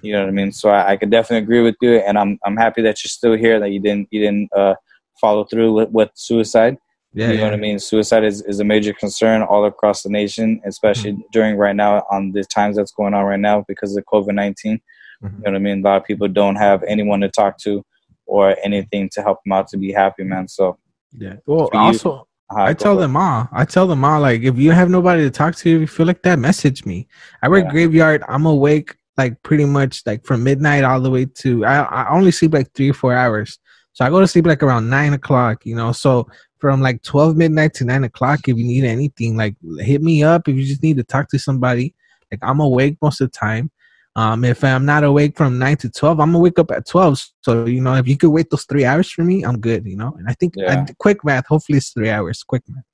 You 0.01 0.13
know 0.13 0.19
what 0.21 0.29
I 0.29 0.31
mean? 0.31 0.51
So 0.51 0.69
I, 0.69 0.91
I 0.91 0.97
could 0.97 1.09
definitely 1.09 1.43
agree 1.43 1.61
with 1.63 1.75
you, 1.81 1.95
and 1.95 2.17
I'm 2.17 2.39
I'm 2.45 2.55
happy 2.55 2.81
that 2.83 3.03
you're 3.03 3.09
still 3.09 3.35
here. 3.35 3.59
That 3.59 3.71
you 3.71 3.79
didn't 3.79 4.07
you 4.11 4.21
didn't 4.21 4.49
uh, 4.55 4.75
follow 5.19 5.43
through 5.45 5.73
with, 5.73 5.89
with 5.89 6.09
suicide. 6.15 6.77
Yeah, 7.13 7.27
you 7.31 7.33
know 7.33 7.39
yeah. 7.39 7.45
what 7.45 7.53
I 7.53 7.57
mean? 7.57 7.79
Suicide 7.79 8.23
is, 8.23 8.41
is 8.43 8.59
a 8.59 8.63
major 8.63 8.93
concern 8.93 9.41
all 9.41 9.65
across 9.65 10.03
the 10.03 10.09
nation, 10.09 10.61
especially 10.65 11.17
during 11.31 11.55
right 11.57 11.75
now 11.75 12.03
on 12.11 12.31
the 12.33 12.43
times 12.43 12.75
that's 12.75 12.91
going 12.91 13.13
on 13.15 13.23
right 13.25 13.39
now 13.39 13.65
because 13.67 13.95
of 13.97 14.03
COVID 14.05 14.35
19. 14.35 14.79
Mhm. 15.23 15.23
You 15.23 15.29
know 15.29 15.35
what 15.43 15.55
I 15.55 15.59
mean? 15.59 15.79
A 15.79 15.83
lot 15.83 15.97
of 15.97 16.05
people 16.05 16.27
don't 16.27 16.55
have 16.55 16.83
anyone 16.87 17.19
to 17.21 17.29
talk 17.29 17.57
to 17.59 17.83
or 18.27 18.55
anything 18.63 19.09
to 19.13 19.21
help 19.23 19.39
them 19.43 19.53
out 19.53 19.67
to 19.69 19.77
be 19.77 19.91
happy, 19.91 20.23
man. 20.23 20.47
So 20.47 20.77
Yeah. 21.17 21.37
Well, 21.47 21.69
you- 21.73 21.79
also, 21.79 22.27
uh, 22.55 22.61
I 22.61 22.73
tell 22.73 22.95
them 22.95 23.17
all. 23.17 23.49
I 23.51 23.65
tell 23.65 23.87
them 23.87 24.05
all. 24.05 24.21
Like, 24.21 24.41
if 24.43 24.57
you 24.57 24.71
have 24.71 24.89
nobody 24.89 25.23
to 25.23 25.31
talk 25.31 25.55
to, 25.55 25.75
if 25.75 25.81
you 25.81 25.87
feel 25.87 26.05
like 26.05 26.21
that, 26.23 26.37
message 26.39 26.85
me. 26.85 27.07
I 27.41 27.49
work 27.49 27.65
Yeah. 27.65 27.71
graveyard. 27.71 28.23
I'm 28.27 28.45
awake 28.45 28.95
like 29.17 29.41
pretty 29.43 29.65
much 29.65 30.03
like 30.05 30.25
from 30.25 30.43
midnight 30.43 30.83
all 30.83 31.01
the 31.01 31.09
way 31.09 31.25
to. 31.25 31.65
I 31.65 31.79
I 31.81 32.09
only 32.11 32.31
sleep 32.31 32.53
like 32.53 32.71
three 32.73 32.91
or 32.91 32.93
four 32.93 33.13
hours, 33.13 33.59
so 33.99 34.05
I 34.05 34.09
go 34.09 34.21
to 34.21 34.27
sleep 34.27 34.45
like 34.45 34.63
around 34.63 34.89
nine 34.89 35.11
o'clock. 35.11 35.65
You 35.65 35.75
know, 35.75 35.91
so 35.91 36.25
from 36.59 36.79
like 36.79 37.03
twelve 37.03 37.35
midnight 37.35 37.73
to 37.75 37.83
nine 37.83 38.05
o'clock, 38.05 38.47
if 38.47 38.55
you 38.55 38.63
need 38.63 38.85
anything, 38.85 39.35
like 39.35 39.55
hit 39.79 40.01
me 40.01 40.23
up. 40.23 40.47
If 40.47 40.55
you 40.55 40.63
just 40.63 40.81
need 40.81 40.95
to 40.97 41.03
talk 41.03 41.27
to 41.31 41.37
somebody, 41.37 41.93
like 42.31 42.39
I'm 42.41 42.61
awake 42.61 42.95
most 43.01 43.19
of 43.19 43.29
the 43.29 43.37
time. 43.37 43.69
Um, 44.15 44.45
if 44.45 44.63
I'm 44.63 44.85
not 44.85 45.03
awake 45.03 45.35
from 45.35 45.59
nine 45.59 45.75
to 45.77 45.89
twelve, 45.89 46.21
I'm 46.21 46.29
gonna 46.29 46.39
wake 46.39 46.57
up 46.59 46.71
at 46.71 46.87
twelve. 46.87 47.21
So 47.41 47.65
you 47.65 47.81
know, 47.81 47.95
if 47.95 48.07
you 48.07 48.15
could 48.15 48.29
wait 48.29 48.49
those 48.49 48.63
three 48.63 48.85
hours 48.85 49.11
for 49.11 49.25
me, 49.25 49.43
I'm 49.43 49.59
good. 49.59 49.85
You 49.85 49.97
know, 49.97 50.15
and 50.17 50.29
I 50.29 50.33
think 50.33 50.53
Yeah. 50.55 50.85
I, 50.87 50.93
quick 50.97 51.25
math. 51.25 51.47
Hopefully, 51.47 51.79
it's 51.79 51.89
three 51.89 52.09
hours. 52.09 52.41
Quick 52.43 52.63
math. 52.69 52.85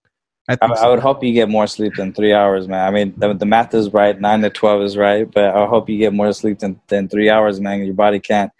I, 0.49 0.53
I, 0.53 0.55
think 0.55 0.71
I 0.71 0.75
so. 0.81 0.89
would 0.89 0.99
hope 1.01 1.23
you 1.23 1.33
get 1.33 1.49
more 1.49 1.67
sleep 1.67 1.93
than 1.97 2.13
three 2.13 2.33
hours, 2.33 2.67
man. 2.67 2.87
I 2.87 2.89
mean, 2.89 3.13
the, 3.17 3.35
the 3.35 3.45
math 3.45 3.75
is 3.75 3.93
right. 3.93 4.19
Nine 4.19 4.41
to 4.41 4.51
12 4.51 4.81
is 4.83 4.97
right. 4.97 5.31
But 5.31 5.55
I 5.55 5.65
hope 5.65 5.89
you 5.89 5.97
get 5.97 6.13
more 6.13 6.31
sleep 6.33 6.59
than, 6.59 6.79
than 6.87 7.09
three 7.09 7.31
hours, 7.31 7.59
man. 7.59 7.83
Your 7.83 7.95
body 7.95 8.19
can't. 8.19 8.51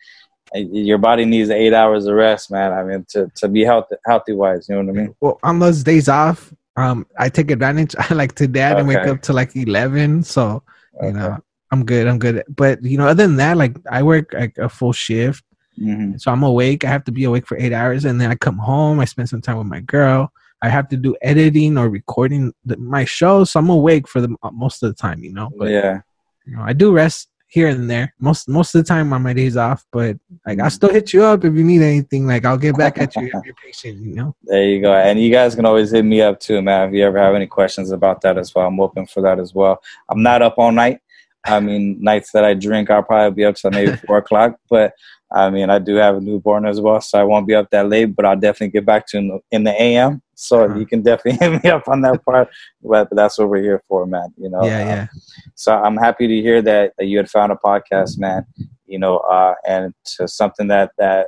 Your 0.54 0.98
body 1.00 1.26
needs 1.26 1.50
eight 1.50 1.74
hours 1.74 2.06
of 2.06 2.16
rest, 2.16 2.52
man. 2.52 2.72
I 2.72 2.84
mean, 2.84 3.06
to, 3.10 3.30
to 3.36 3.48
be 3.48 3.64
healthy, 3.64 3.96
healthy 4.06 4.34
wise, 4.34 4.70
you 4.70 4.76
know 4.76 4.84
what 4.84 4.90
I 4.90 5.02
mean? 5.02 5.16
Well, 5.20 5.40
on 5.44 5.60
those 5.60 5.84
days 5.84 6.08
off, 6.08 6.54
um, 6.78 7.06
I 7.18 7.30
take 7.30 7.52
advantage. 7.52 7.96
I 8.00 8.14
like 8.14 8.36
today 8.36 8.64
I 8.64 8.70
didn't 8.76 8.88
wake 8.88 9.08
up 9.08 9.22
to 9.24 9.34
like 9.34 9.56
eleven, 9.56 10.24
so 10.24 10.64
you 11.02 11.10
Okay. 11.10 11.18
know 11.18 11.38
I'm 11.72 11.84
good. 11.84 12.08
I'm 12.08 12.20
good. 12.20 12.44
But 12.48 12.84
you 12.84 12.98
know, 12.98 13.08
other 13.08 13.26
than 13.26 13.38
that, 13.38 13.58
like 13.58 13.76
I 13.90 14.04
work 14.04 14.34
like 14.34 14.58
a 14.58 14.70
full 14.70 14.94
shift, 14.94 15.44
Mhm. 15.82 16.22
so 16.22 16.32
I'm 16.32 16.44
awake. 16.44 16.86
I 16.86 16.90
have 16.90 17.04
to 17.06 17.12
be 17.12 17.24
awake 17.26 17.48
for 17.48 17.58
eight 17.58 17.74
hours, 17.74 18.06
and 18.06 18.22
then 18.22 18.30
I 18.30 18.36
come 18.36 18.58
home. 18.58 19.00
I 19.00 19.06
spend 19.06 19.28
some 19.30 19.42
time 19.42 19.58
with 19.58 19.68
my 19.68 19.82
girl. 19.82 20.32
I 20.62 20.70
have 20.70 20.88
to 20.90 20.98
do 20.98 21.16
editing 21.22 21.78
or 21.78 21.90
recording 21.90 22.54
the, 22.66 22.78
my 22.78 23.04
show, 23.04 23.44
so 23.46 23.60
I'm 23.60 23.70
awake 23.70 24.08
for 24.08 24.22
the 24.22 24.34
most 24.54 24.84
of 24.84 24.90
the 24.90 24.96
time. 24.96 25.24
You 25.24 25.34
know, 25.34 25.50
but 25.58 25.70
Yeah. 25.72 26.02
you 26.46 26.56
know, 26.56 26.62
I 26.62 26.74
do 26.74 26.94
rest 26.94 27.30
here 27.56 27.70
and 27.70 27.90
there 27.90 28.14
most 28.20 28.50
most 28.50 28.76
of 28.76 28.84
the 28.84 28.88
time 28.88 29.14
on 29.14 29.24
my 29.24 29.32
days 29.32 29.56
off. 29.56 29.86
But 29.90 30.18
like 30.46 30.60
I'll 30.60 30.70
still 30.70 30.90
hit 30.90 31.14
you 31.14 31.24
up 31.24 31.46
if 31.46 31.54
you 31.54 31.64
need 31.64 31.82
anything. 31.82 32.28
Like 32.28 32.44
I'll 32.44 32.58
get 32.58 32.78
back 32.78 32.98
at 32.98 33.16
you 33.16 33.28
if 33.28 33.46
you're 33.46 33.56
patient. 33.64 34.02
You 34.02 34.16
know. 34.16 34.36
There 34.44 34.66
you 34.66 34.82
go. 34.82 34.94
And 34.94 35.18
you 35.20 35.32
guys 35.32 35.56
can 35.56 35.66
always 35.66 35.92
hit 35.92 36.04
me 36.04 36.22
up 36.22 36.42
too, 36.42 36.62
man. 36.62 36.90
If 36.90 36.96
you 36.96 37.06
ever 37.06 37.18
have 37.18 37.34
any 37.34 37.48
questions 37.48 37.92
about 37.92 38.20
that 38.22 38.38
as 38.38 38.54
well, 38.54 38.68
I'm 38.68 38.82
open 38.82 39.06
for 39.08 39.22
that 39.22 39.40
as 39.40 39.56
well. 39.56 39.82
I'm 40.10 40.22
not 40.22 40.42
up 40.42 40.56
all 40.58 40.74
night. 40.74 41.00
I 41.46 41.62
mean, 41.62 41.98
nights 42.02 42.32
that 42.34 42.44
I 42.44 42.56
drink, 42.56 42.90
I'll 42.90 43.04
probably 43.04 43.34
be 43.36 43.46
up 43.46 43.56
till 43.56 43.72
maybe 43.72 43.96
four 44.06 44.18
o'clock. 44.18 44.60
But 44.70 44.94
I 45.32 45.50
mean, 45.50 45.70
I 45.70 45.80
do 45.80 45.96
have 45.96 46.16
a 46.18 46.22
newborn 46.22 46.66
as 46.68 46.80
well, 46.80 47.02
so 47.02 47.20
I 47.20 47.24
won't 47.24 47.48
be 47.48 47.56
up 47.56 47.70
that 47.72 47.90
late. 47.90 48.16
But 48.16 48.26
I'll 48.26 48.36
definitely 48.40 48.70
get 48.70 48.86
back 48.86 49.08
to 49.08 49.18
in 49.18 49.28
the, 49.30 49.40
in 49.52 49.64
the 49.64 49.82
AM. 49.82 50.22
So 50.36 50.66
Uh-huh. 50.66 50.78
you 50.80 50.86
can 50.86 51.02
definitely 51.10 51.40
hit 51.46 51.64
me 51.64 51.70
up 51.70 51.88
on 51.88 52.02
that 52.02 52.24
part. 52.24 52.50
But, 52.82 53.10
but 53.10 53.16
that's 53.16 53.38
what 53.38 53.50
we're 53.50 53.62
here 53.64 53.82
for, 53.88 54.06
man. 54.06 54.34
You 54.38 54.50
know. 54.50 54.64
yeah, 54.66 54.82
Uh, 54.82 54.86
yeah. 54.86 55.08
so 55.56 55.74
I'm 55.74 55.98
happy 55.98 56.28
to 56.28 56.42
hear 56.42 56.62
that, 56.62 56.94
that 56.98 57.06
you 57.06 57.18
had 57.18 57.30
found 57.30 57.52
a 57.52 57.56
podcast, 57.56 58.20
man. 58.20 58.46
You 58.86 59.00
know, 59.00 59.18
uh, 59.18 59.56
and 59.68 59.94
to 60.18 60.28
something 60.28 60.68
that 60.68 60.92
that 61.00 61.28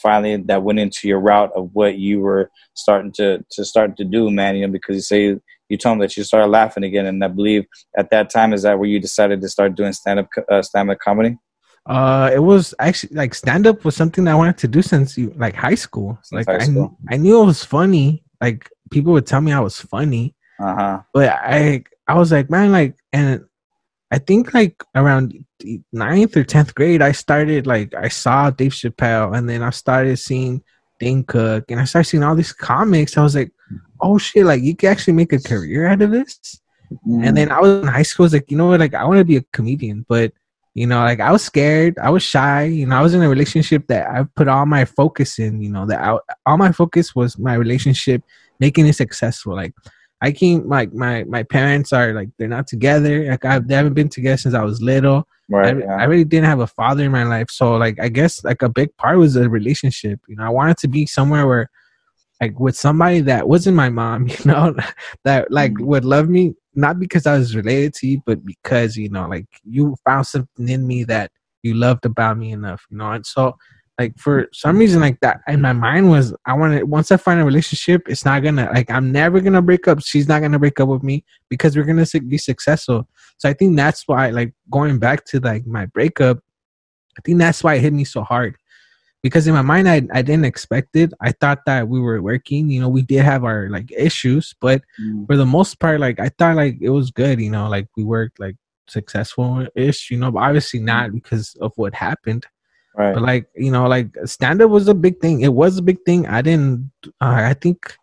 finally 0.00 0.36
that 0.36 0.62
went 0.62 0.78
into 0.78 1.08
your 1.08 1.20
route 1.20 1.50
of 1.54 1.70
what 1.74 1.96
you 1.98 2.20
were 2.20 2.50
starting 2.74 3.12
to 3.12 3.44
to 3.50 3.64
start 3.64 3.96
to 3.96 4.04
do, 4.04 4.30
man. 4.30 4.54
You 4.56 4.66
know, 4.66 4.72
because 4.72 4.94
you 4.96 5.02
say 5.02 5.36
you 5.68 5.76
told 5.78 5.98
me 5.98 6.04
that 6.04 6.16
you 6.16 6.22
started 6.22 6.46
laughing 6.48 6.84
again, 6.84 7.06
and 7.06 7.24
I 7.24 7.28
believe 7.28 7.64
at 7.96 8.10
that 8.10 8.30
time 8.30 8.52
is 8.52 8.62
that 8.62 8.78
where 8.78 8.88
you 8.88 9.00
decided 9.00 9.40
to 9.40 9.48
start 9.48 9.74
doing 9.74 9.92
stand 9.92 10.20
up 10.20 10.28
uh, 10.50 10.62
stand 10.62 10.90
up 10.90 10.98
comedy. 11.00 11.38
Uh, 11.84 12.30
it 12.32 12.38
was 12.38 12.74
actually 12.78 13.14
like 13.16 13.34
stand 13.34 13.66
up 13.66 13.84
was 13.84 13.96
something 13.96 14.28
I 14.28 14.34
wanted 14.34 14.58
to 14.58 14.68
do 14.68 14.82
since 14.82 15.18
you 15.18 15.32
like 15.36 15.56
high 15.56 15.74
school. 15.74 16.18
Since 16.22 16.46
like 16.46 16.60
high 16.60 16.64
I, 16.64 16.68
kn- 16.68 16.96
I 17.10 17.16
knew 17.16 17.42
it 17.42 17.46
was 17.46 17.64
funny. 17.64 18.22
Like 18.40 18.70
people 18.90 19.12
would 19.14 19.26
tell 19.26 19.40
me 19.40 19.52
I 19.52 19.60
was 19.60 19.80
funny, 19.80 20.34
Uh 20.60 20.74
huh. 20.74 21.00
but 21.12 21.28
I 21.30 21.84
I 22.06 22.14
was 22.14 22.30
like, 22.30 22.50
man, 22.50 22.72
like, 22.72 22.96
and 23.12 23.44
I 24.10 24.18
think 24.18 24.54
like 24.54 24.82
around 24.94 25.44
ninth 25.92 26.36
or 26.36 26.44
tenth 26.44 26.74
grade, 26.74 27.02
I 27.02 27.12
started 27.12 27.66
like 27.66 27.94
I 27.94 28.08
saw 28.08 28.50
Dave 28.50 28.72
Chappelle, 28.72 29.36
and 29.36 29.48
then 29.48 29.62
I 29.62 29.70
started 29.70 30.18
seeing 30.18 30.62
Dane 31.00 31.24
Cook, 31.24 31.64
and 31.70 31.80
I 31.80 31.84
started 31.84 32.08
seeing 32.08 32.22
all 32.22 32.36
these 32.36 32.52
comics. 32.52 33.16
I 33.16 33.22
was 33.22 33.34
like, 33.34 33.50
oh 34.00 34.18
shit, 34.18 34.44
like 34.46 34.62
you 34.62 34.76
can 34.76 34.90
actually 34.90 35.14
make 35.14 35.32
a 35.32 35.40
career 35.40 35.88
out 35.88 36.02
of 36.02 36.10
this. 36.12 36.60
Mm-hmm. 36.92 37.24
And 37.24 37.36
then 37.36 37.50
I 37.50 37.58
was 37.60 37.82
in 37.82 37.88
high 37.88 38.02
school. 38.02 38.24
I 38.24 38.26
was 38.26 38.32
like, 38.34 38.50
you 38.50 38.56
know 38.56 38.66
what? 38.66 38.80
Like, 38.80 38.94
I 38.94 39.04
want 39.04 39.18
to 39.18 39.24
be 39.24 39.36
a 39.38 39.44
comedian, 39.52 40.04
but 40.08 40.32
you 40.74 40.86
know, 40.86 41.00
like 41.00 41.20
I 41.20 41.30
was 41.32 41.42
scared. 41.44 41.98
I 41.98 42.10
was 42.10 42.22
shy. 42.22 42.64
You 42.64 42.86
know, 42.86 42.96
I 42.96 43.02
was 43.02 43.14
in 43.14 43.22
a 43.22 43.28
relationship 43.28 43.86
that 43.88 44.08
I 44.10 44.24
put 44.36 44.48
all 44.48 44.66
my 44.66 44.84
focus 44.84 45.38
in. 45.38 45.60
You 45.60 45.70
know, 45.70 45.86
that 45.86 46.00
I, 46.02 46.18
all 46.46 46.56
my 46.56 46.72
focus 46.72 47.14
was 47.14 47.38
my 47.38 47.54
relationship, 47.54 48.22
making 48.60 48.86
it 48.86 48.94
successful. 48.94 49.54
Like, 49.54 49.74
I 50.22 50.32
came 50.32 50.68
like 50.68 50.92
my 50.94 51.24
my 51.24 51.42
parents 51.42 51.92
are 51.92 52.12
like 52.14 52.30
they're 52.38 52.48
not 52.48 52.66
together. 52.68 53.30
Like 53.30 53.44
I 53.44 53.58
they 53.58 53.74
haven't 53.74 53.94
been 53.94 54.08
together 54.08 54.36
since 54.38 54.54
I 54.54 54.62
was 54.62 54.80
little. 54.80 55.26
Right. 55.50 55.76
I, 55.76 55.80
yeah. 55.80 55.96
I 55.96 56.04
really 56.04 56.24
didn't 56.24 56.46
have 56.46 56.60
a 56.60 56.66
father 56.66 57.04
in 57.04 57.12
my 57.12 57.24
life, 57.24 57.50
so 57.50 57.76
like 57.76 58.00
I 58.00 58.08
guess 58.08 58.42
like 58.44 58.62
a 58.62 58.68
big 58.70 58.96
part 58.96 59.18
was 59.18 59.36
a 59.36 59.48
relationship. 59.50 60.20
You 60.28 60.36
know, 60.36 60.44
I 60.44 60.48
wanted 60.48 60.78
to 60.78 60.88
be 60.88 61.04
somewhere 61.06 61.46
where 61.46 61.70
like 62.40 62.58
with 62.58 62.76
somebody 62.76 63.20
that 63.22 63.48
wasn't 63.48 63.76
my 63.76 63.90
mom. 63.90 64.28
You 64.28 64.36
know, 64.46 64.74
that 65.24 65.50
like 65.50 65.72
Mhm. 65.74 65.84
would 65.86 66.04
love 66.04 66.28
me 66.28 66.54
not 66.74 66.98
because 66.98 67.26
I 67.26 67.38
was 67.38 67.54
related 67.54 67.94
to 67.94 68.06
you, 68.06 68.22
but 68.24 68.44
because 68.44 68.96
you 68.96 69.08
know 69.08 69.26
like 69.28 69.46
you 69.64 69.96
found 70.04 70.26
something 70.26 70.68
in 70.68 70.86
me 70.86 71.04
that 71.04 71.30
you 71.62 71.74
loved 71.74 72.04
about 72.04 72.38
me 72.38 72.52
enough. 72.52 72.86
You 72.90 72.98
know, 72.98 73.12
and 73.12 73.26
so 73.26 73.56
like 73.98 74.18
for 74.18 74.48
some 74.52 74.78
reason 74.78 75.00
like 75.00 75.20
that 75.20 75.40
in 75.46 75.60
my 75.60 75.72
mind 75.72 76.10
was 76.10 76.34
I 76.46 76.54
wanted 76.54 76.84
once 76.84 77.12
I 77.12 77.16
find 77.16 77.40
a 77.40 77.44
relationship, 77.44 78.02
it's 78.08 78.24
not 78.24 78.42
gonna 78.42 78.70
like 78.72 78.90
I'm 78.90 79.12
never 79.12 79.40
gonna 79.40 79.62
break 79.62 79.86
up. 79.86 80.02
She's 80.02 80.28
not 80.28 80.40
gonna 80.40 80.58
break 80.58 80.80
up 80.80 80.88
with 80.88 81.02
me 81.02 81.24
because 81.48 81.76
we're 81.76 81.84
gonna 81.84 82.06
be 82.26 82.38
successful. 82.38 83.06
So 83.38 83.48
I 83.48 83.52
think 83.52 83.76
that's 83.76 84.06
why 84.06 84.30
like 84.30 84.54
going 84.70 84.98
back 84.98 85.24
to 85.26 85.40
like 85.40 85.66
my 85.66 85.86
breakup, 85.86 86.38
I 87.18 87.20
think 87.24 87.38
that's 87.38 87.62
why 87.62 87.74
it 87.74 87.82
hit 87.82 87.92
me 87.92 88.04
so 88.04 88.22
hard. 88.22 88.56
Because 89.22 89.46
in 89.46 89.54
my 89.54 89.62
mind 89.62 89.88
I 89.88 90.02
I 90.12 90.22
didn't 90.22 90.44
expect 90.44 90.96
it. 90.96 91.12
I 91.20 91.32
thought 91.32 91.64
that 91.66 91.88
we 91.88 92.00
were 92.00 92.20
working, 92.20 92.70
you 92.70 92.80
know, 92.80 92.88
we 92.88 93.02
did 93.02 93.22
have 93.24 93.44
our 93.44 93.68
like 93.70 93.92
issues, 93.92 94.54
but 94.60 94.82
Mm. 95.00 95.26
for 95.26 95.36
the 95.36 95.46
most 95.46 95.78
part, 95.78 96.00
like 96.00 96.18
I 96.18 96.28
thought 96.28 96.56
like 96.56 96.78
it 96.80 96.90
was 96.90 97.10
good, 97.10 97.40
you 97.40 97.50
know, 97.50 97.68
like 97.68 97.86
we 97.96 98.02
worked 98.04 98.40
like 98.40 98.56
successful 98.88 99.66
ish, 99.76 100.10
you 100.10 100.18
know, 100.18 100.30
but 100.32 100.40
obviously 100.42 100.80
not 100.80 101.12
because 101.12 101.54
of 101.60 101.72
what 101.76 101.94
happened. 101.94 102.46
Right. 102.98 103.14
But 103.14 103.22
like 103.22 103.46
you 103.56 103.70
know, 103.70 103.86
like 103.86 104.16
stand 104.24 104.60
up 104.60 104.70
was 104.70 104.88
a 104.88 104.94
big 104.94 105.20
thing. 105.20 105.40
It 105.40 105.54
was 105.54 105.78
a 105.78 105.82
big 105.82 106.04
thing. 106.04 106.26
I 106.26 106.42
didn't. 106.42 106.90
Uh, 107.20 107.50
I 107.50 107.54
think. 107.54 107.96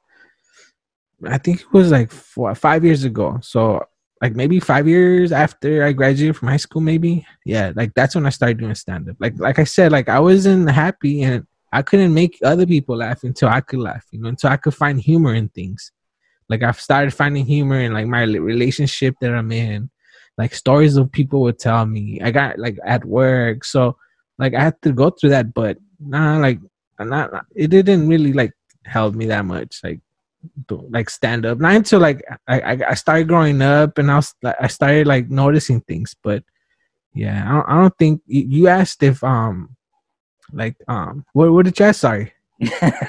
I 1.28 1.38
think 1.38 1.62
it 1.62 1.74
was 1.74 1.92
like 1.92 2.12
four, 2.12 2.56
five 2.56 2.86
years 2.86 3.04
ago. 3.04 3.40
So 3.42 3.84
like 4.22 4.36
maybe 4.36 4.60
five 4.60 4.88
years 4.88 5.32
after 5.32 5.84
I 5.84 5.94
graduated 5.94 6.36
from 6.36 6.50
high 6.50 6.58
school, 6.58 6.82
maybe. 6.82 7.26
Yeah, 7.46 7.72
like 7.76 7.94
that's 7.94 8.16
when 8.16 8.26
I 8.26 8.30
started 8.30 8.58
doing 8.58 8.76
stand 8.76 9.10
up. 9.10 9.16
Like 9.20 9.40
like 9.40 9.60
I 9.60 9.64
said, 9.64 9.92
like 9.92 10.10
I 10.10 10.20
wasn't 10.20 10.70
happy 10.70 11.24
and 11.24 11.48
I 11.72 11.82
couldn't 11.82 12.14
make 12.14 12.40
other 12.44 12.66
people 12.66 12.98
laugh 12.98 13.24
until 13.24 13.50
I 13.50 13.62
could 13.62 13.80
laugh. 13.80 14.06
You 14.12 14.22
know, 14.22 14.30
until 14.30 14.50
I 14.50 14.58
could 14.58 14.76
find 14.76 15.00
humor 15.00 15.34
in 15.34 15.50
things. 15.50 15.92
Like 16.50 16.64
I've 16.64 16.82
started 16.82 17.14
finding 17.14 17.46
humor 17.46 17.80
in 17.80 17.94
like 17.94 18.08
my 18.08 18.24
relationship 18.24 19.16
that 19.22 19.34
I'm 19.34 19.52
in. 19.52 19.90
Like 20.38 20.54
stories 20.54 20.98
of 20.98 21.12
people 21.12 21.42
would 21.42 21.60
tell 21.60 21.86
me. 21.86 22.20
I 22.22 22.32
got 22.32 22.60
like 22.60 22.78
at 22.86 23.06
work. 23.06 23.64
So 23.64 23.98
like 24.38 24.54
I 24.54 24.62
had 24.62 24.82
to 24.82 24.92
go 24.92 25.12
through 25.12 25.30
that, 25.32 25.54
but 25.54 25.78
nah, 26.00 26.40
like 26.40 26.60
not 27.00 27.46
it 27.56 27.70
didn't 27.70 28.10
really 28.10 28.34
like 28.34 28.52
help 28.86 29.16
me 29.16 29.28
that 29.28 29.46
much. 29.46 29.80
Like 29.84 30.02
to, 30.68 30.88
like 30.90 31.10
stand 31.10 31.46
up. 31.46 31.60
Not 31.60 31.76
until 31.76 32.00
like 32.00 32.24
I, 32.48 32.60
I 32.62 32.80
I 32.90 32.94
started 32.94 33.28
growing 33.28 33.62
up 33.62 33.98
and 33.98 34.10
I 34.12 34.16
was 34.18 34.34
like 34.42 34.56
I 34.60 34.68
started 34.68 35.08
like 35.08 35.30
noticing 35.30 35.82
things. 35.82 36.16
But 36.24 36.44
yeah, 37.14 37.44
I 37.48 37.52
don't, 37.54 37.70
I 37.70 37.82
don't 37.82 37.98
think 37.98 38.22
you, 38.28 38.44
you 38.48 38.68
asked 38.68 39.04
if 39.04 39.24
um 39.24 39.76
like 40.54 40.76
um 40.88 41.26
what 41.34 41.52
what 41.52 41.66
did 41.66 41.78
you 41.80 41.86
ask? 41.86 42.00
Sorry, 42.02 42.32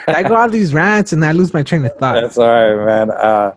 I 0.06 0.24
go 0.26 0.34
all 0.36 0.48
these 0.48 0.74
rants 0.74 1.12
and 1.12 1.24
I 1.24 1.32
lose 1.32 1.52
my 1.54 1.62
train 1.62 1.84
of 1.84 1.96
thought. 1.96 2.20
That's 2.20 2.38
all 2.38 2.48
right, 2.48 2.84
man. 2.86 3.10
Uh, 3.10 3.52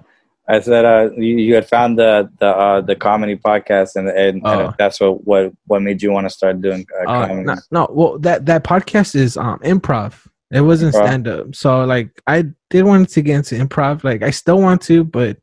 I 0.45 0.59
said 0.59 0.83
uh, 0.83 1.09
you, 1.15 1.37
you 1.37 1.55
had 1.55 1.67
found 1.69 1.97
the 1.97 2.29
the 2.39 2.47
uh, 2.47 2.81
the 2.81 2.95
comedy 2.97 3.37
podcast, 3.37 3.95
and 3.95 4.09
and, 4.09 4.41
Oh. 4.43 4.67
and 4.67 4.75
that's 4.77 4.99
what 4.99 5.25
what 5.25 5.53
what 5.67 5.81
made 5.81 6.01
you 6.01 6.11
want 6.11 6.25
to 6.25 6.29
start 6.29 6.61
doing 6.61 6.85
uh, 6.99 7.09
Uh, 7.09 7.27
comedy. 7.27 7.43
no, 7.45 7.55
no, 7.71 7.87
well 7.91 8.19
that 8.19 8.45
that 8.45 8.63
podcast 8.65 9.15
is 9.15 9.37
um 9.37 9.59
improv. 9.59 10.27
It 10.53 10.61
wasn't 10.61 10.93
stand 10.93 11.27
up. 11.27 11.55
So 11.55 11.83
like 11.85 12.21
I 12.27 12.45
did 12.69 12.83
want 12.85 13.09
to 13.09 13.21
get 13.21 13.35
into 13.37 13.55
improv. 13.55 14.03
Like 14.03 14.21
I 14.23 14.29
still 14.29 14.61
want 14.61 14.81
to, 14.83 15.03
but 15.03 15.37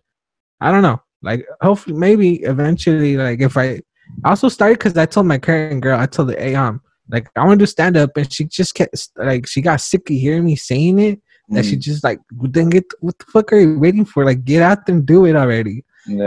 I 0.60 0.70
don't 0.70 0.82
know. 0.82 1.02
Like 1.22 1.46
hopefully 1.60 1.96
maybe 1.96 2.36
eventually 2.42 3.16
like 3.16 3.40
if 3.40 3.56
I 3.56 3.80
I 4.24 4.30
also 4.30 4.48
started 4.48 4.78
because 4.78 4.96
I 4.96 5.06
told 5.06 5.26
my 5.26 5.38
current 5.38 5.80
girl, 5.82 5.98
I 5.98 6.06
told 6.06 6.30
her, 6.30 6.38
hey 6.38 6.54
um 6.54 6.80
like 7.10 7.28
I 7.36 7.44
want 7.44 7.58
to 7.60 7.62
do 7.64 7.66
stand 7.66 7.96
up 7.96 8.16
and 8.16 8.32
she 8.32 8.44
just 8.44 8.74
kept 8.74 8.96
like 9.16 9.46
she 9.46 9.60
got 9.62 9.80
sick 9.80 10.08
of 10.10 10.16
hearing 10.16 10.44
me 10.44 10.56
saying 10.56 10.98
it. 10.98 11.20
That 11.52 11.64
she 11.64 11.76
Mm, 11.76 11.80
just 11.80 12.04
like 12.04 12.20
then 12.30 12.70
get 12.70 12.84
what 13.00 13.18
the 13.18 13.24
fuck 13.26 13.52
are 13.52 13.58
you 13.58 13.78
waiting 13.78 14.04
for? 14.04 14.24
Like 14.24 14.44
get 14.44 14.62
out 14.62 14.86
there 14.86 14.94
and 14.94 15.04
do 15.06 15.26
it 15.26 15.34
already. 15.36 15.84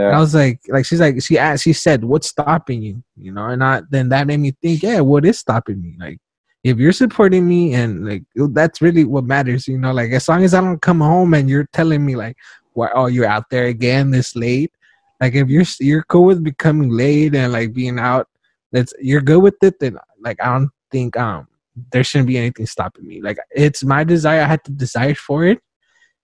And 0.08 0.16
I 0.16 0.20
was 0.20 0.34
like, 0.34 0.60
like 0.68 0.84
she's 0.84 1.00
like, 1.00 1.22
she 1.22 1.38
asked, 1.38 1.64
she 1.64 1.72
said, 1.72 2.04
"What's 2.04 2.28
stopping 2.28 2.82
you?" 2.82 3.02
You 3.16 3.32
know, 3.32 3.46
and 3.46 3.64
I 3.64 3.82
then 3.90 4.10
that 4.10 4.26
made 4.26 4.38
me 4.40 4.52
think, 4.62 4.82
yeah, 4.82 5.00
what 5.00 5.24
is 5.24 5.38
stopping 5.38 5.80
me? 5.80 5.96
Like, 5.98 6.18
if 6.64 6.78
you're 6.78 6.92
supporting 6.92 7.46
me 7.46 7.74
and 7.74 8.06
like 8.06 8.24
that's 8.52 8.80
really 8.80 9.04
what 9.04 9.24
matters, 9.24 9.68
you 9.68 9.78
know. 9.78 9.92
Like 9.92 10.10
as 10.12 10.28
long 10.28 10.42
as 10.42 10.54
I 10.54 10.62
don't 10.62 10.80
come 10.80 11.00
home 11.00 11.34
and 11.34 11.48
you're 11.48 11.68
telling 11.72 12.04
me 12.04 12.16
like, 12.16 12.36
"Why? 12.72 12.88
Oh, 12.94 13.06
you're 13.06 13.26
out 13.26 13.50
there 13.50 13.66
again 13.66 14.10
this 14.10 14.34
late." 14.34 14.72
Like 15.20 15.34
if 15.34 15.48
you're 15.48 15.64
you're 15.78 16.02
cool 16.04 16.24
with 16.24 16.42
becoming 16.42 16.90
late 16.90 17.34
and 17.34 17.52
like 17.52 17.74
being 17.74 17.98
out, 17.98 18.28
that's 18.72 18.94
you're 18.98 19.20
good 19.20 19.42
with 19.42 19.62
it. 19.62 19.78
Then 19.78 19.98
like 20.20 20.42
I 20.42 20.58
don't 20.58 20.70
think 20.90 21.16
um 21.18 21.46
there 21.92 22.02
shouldn't 22.02 22.28
be 22.28 22.38
anything 22.38 22.66
stopping 22.66 23.06
me. 23.06 23.20
Like 23.20 23.38
it's 23.50 23.84
my 23.84 24.02
desire. 24.02 24.40
I 24.40 24.46
had 24.46 24.64
to 24.64 24.72
desire 24.72 25.14
for 25.14 25.44
it. 25.44 25.60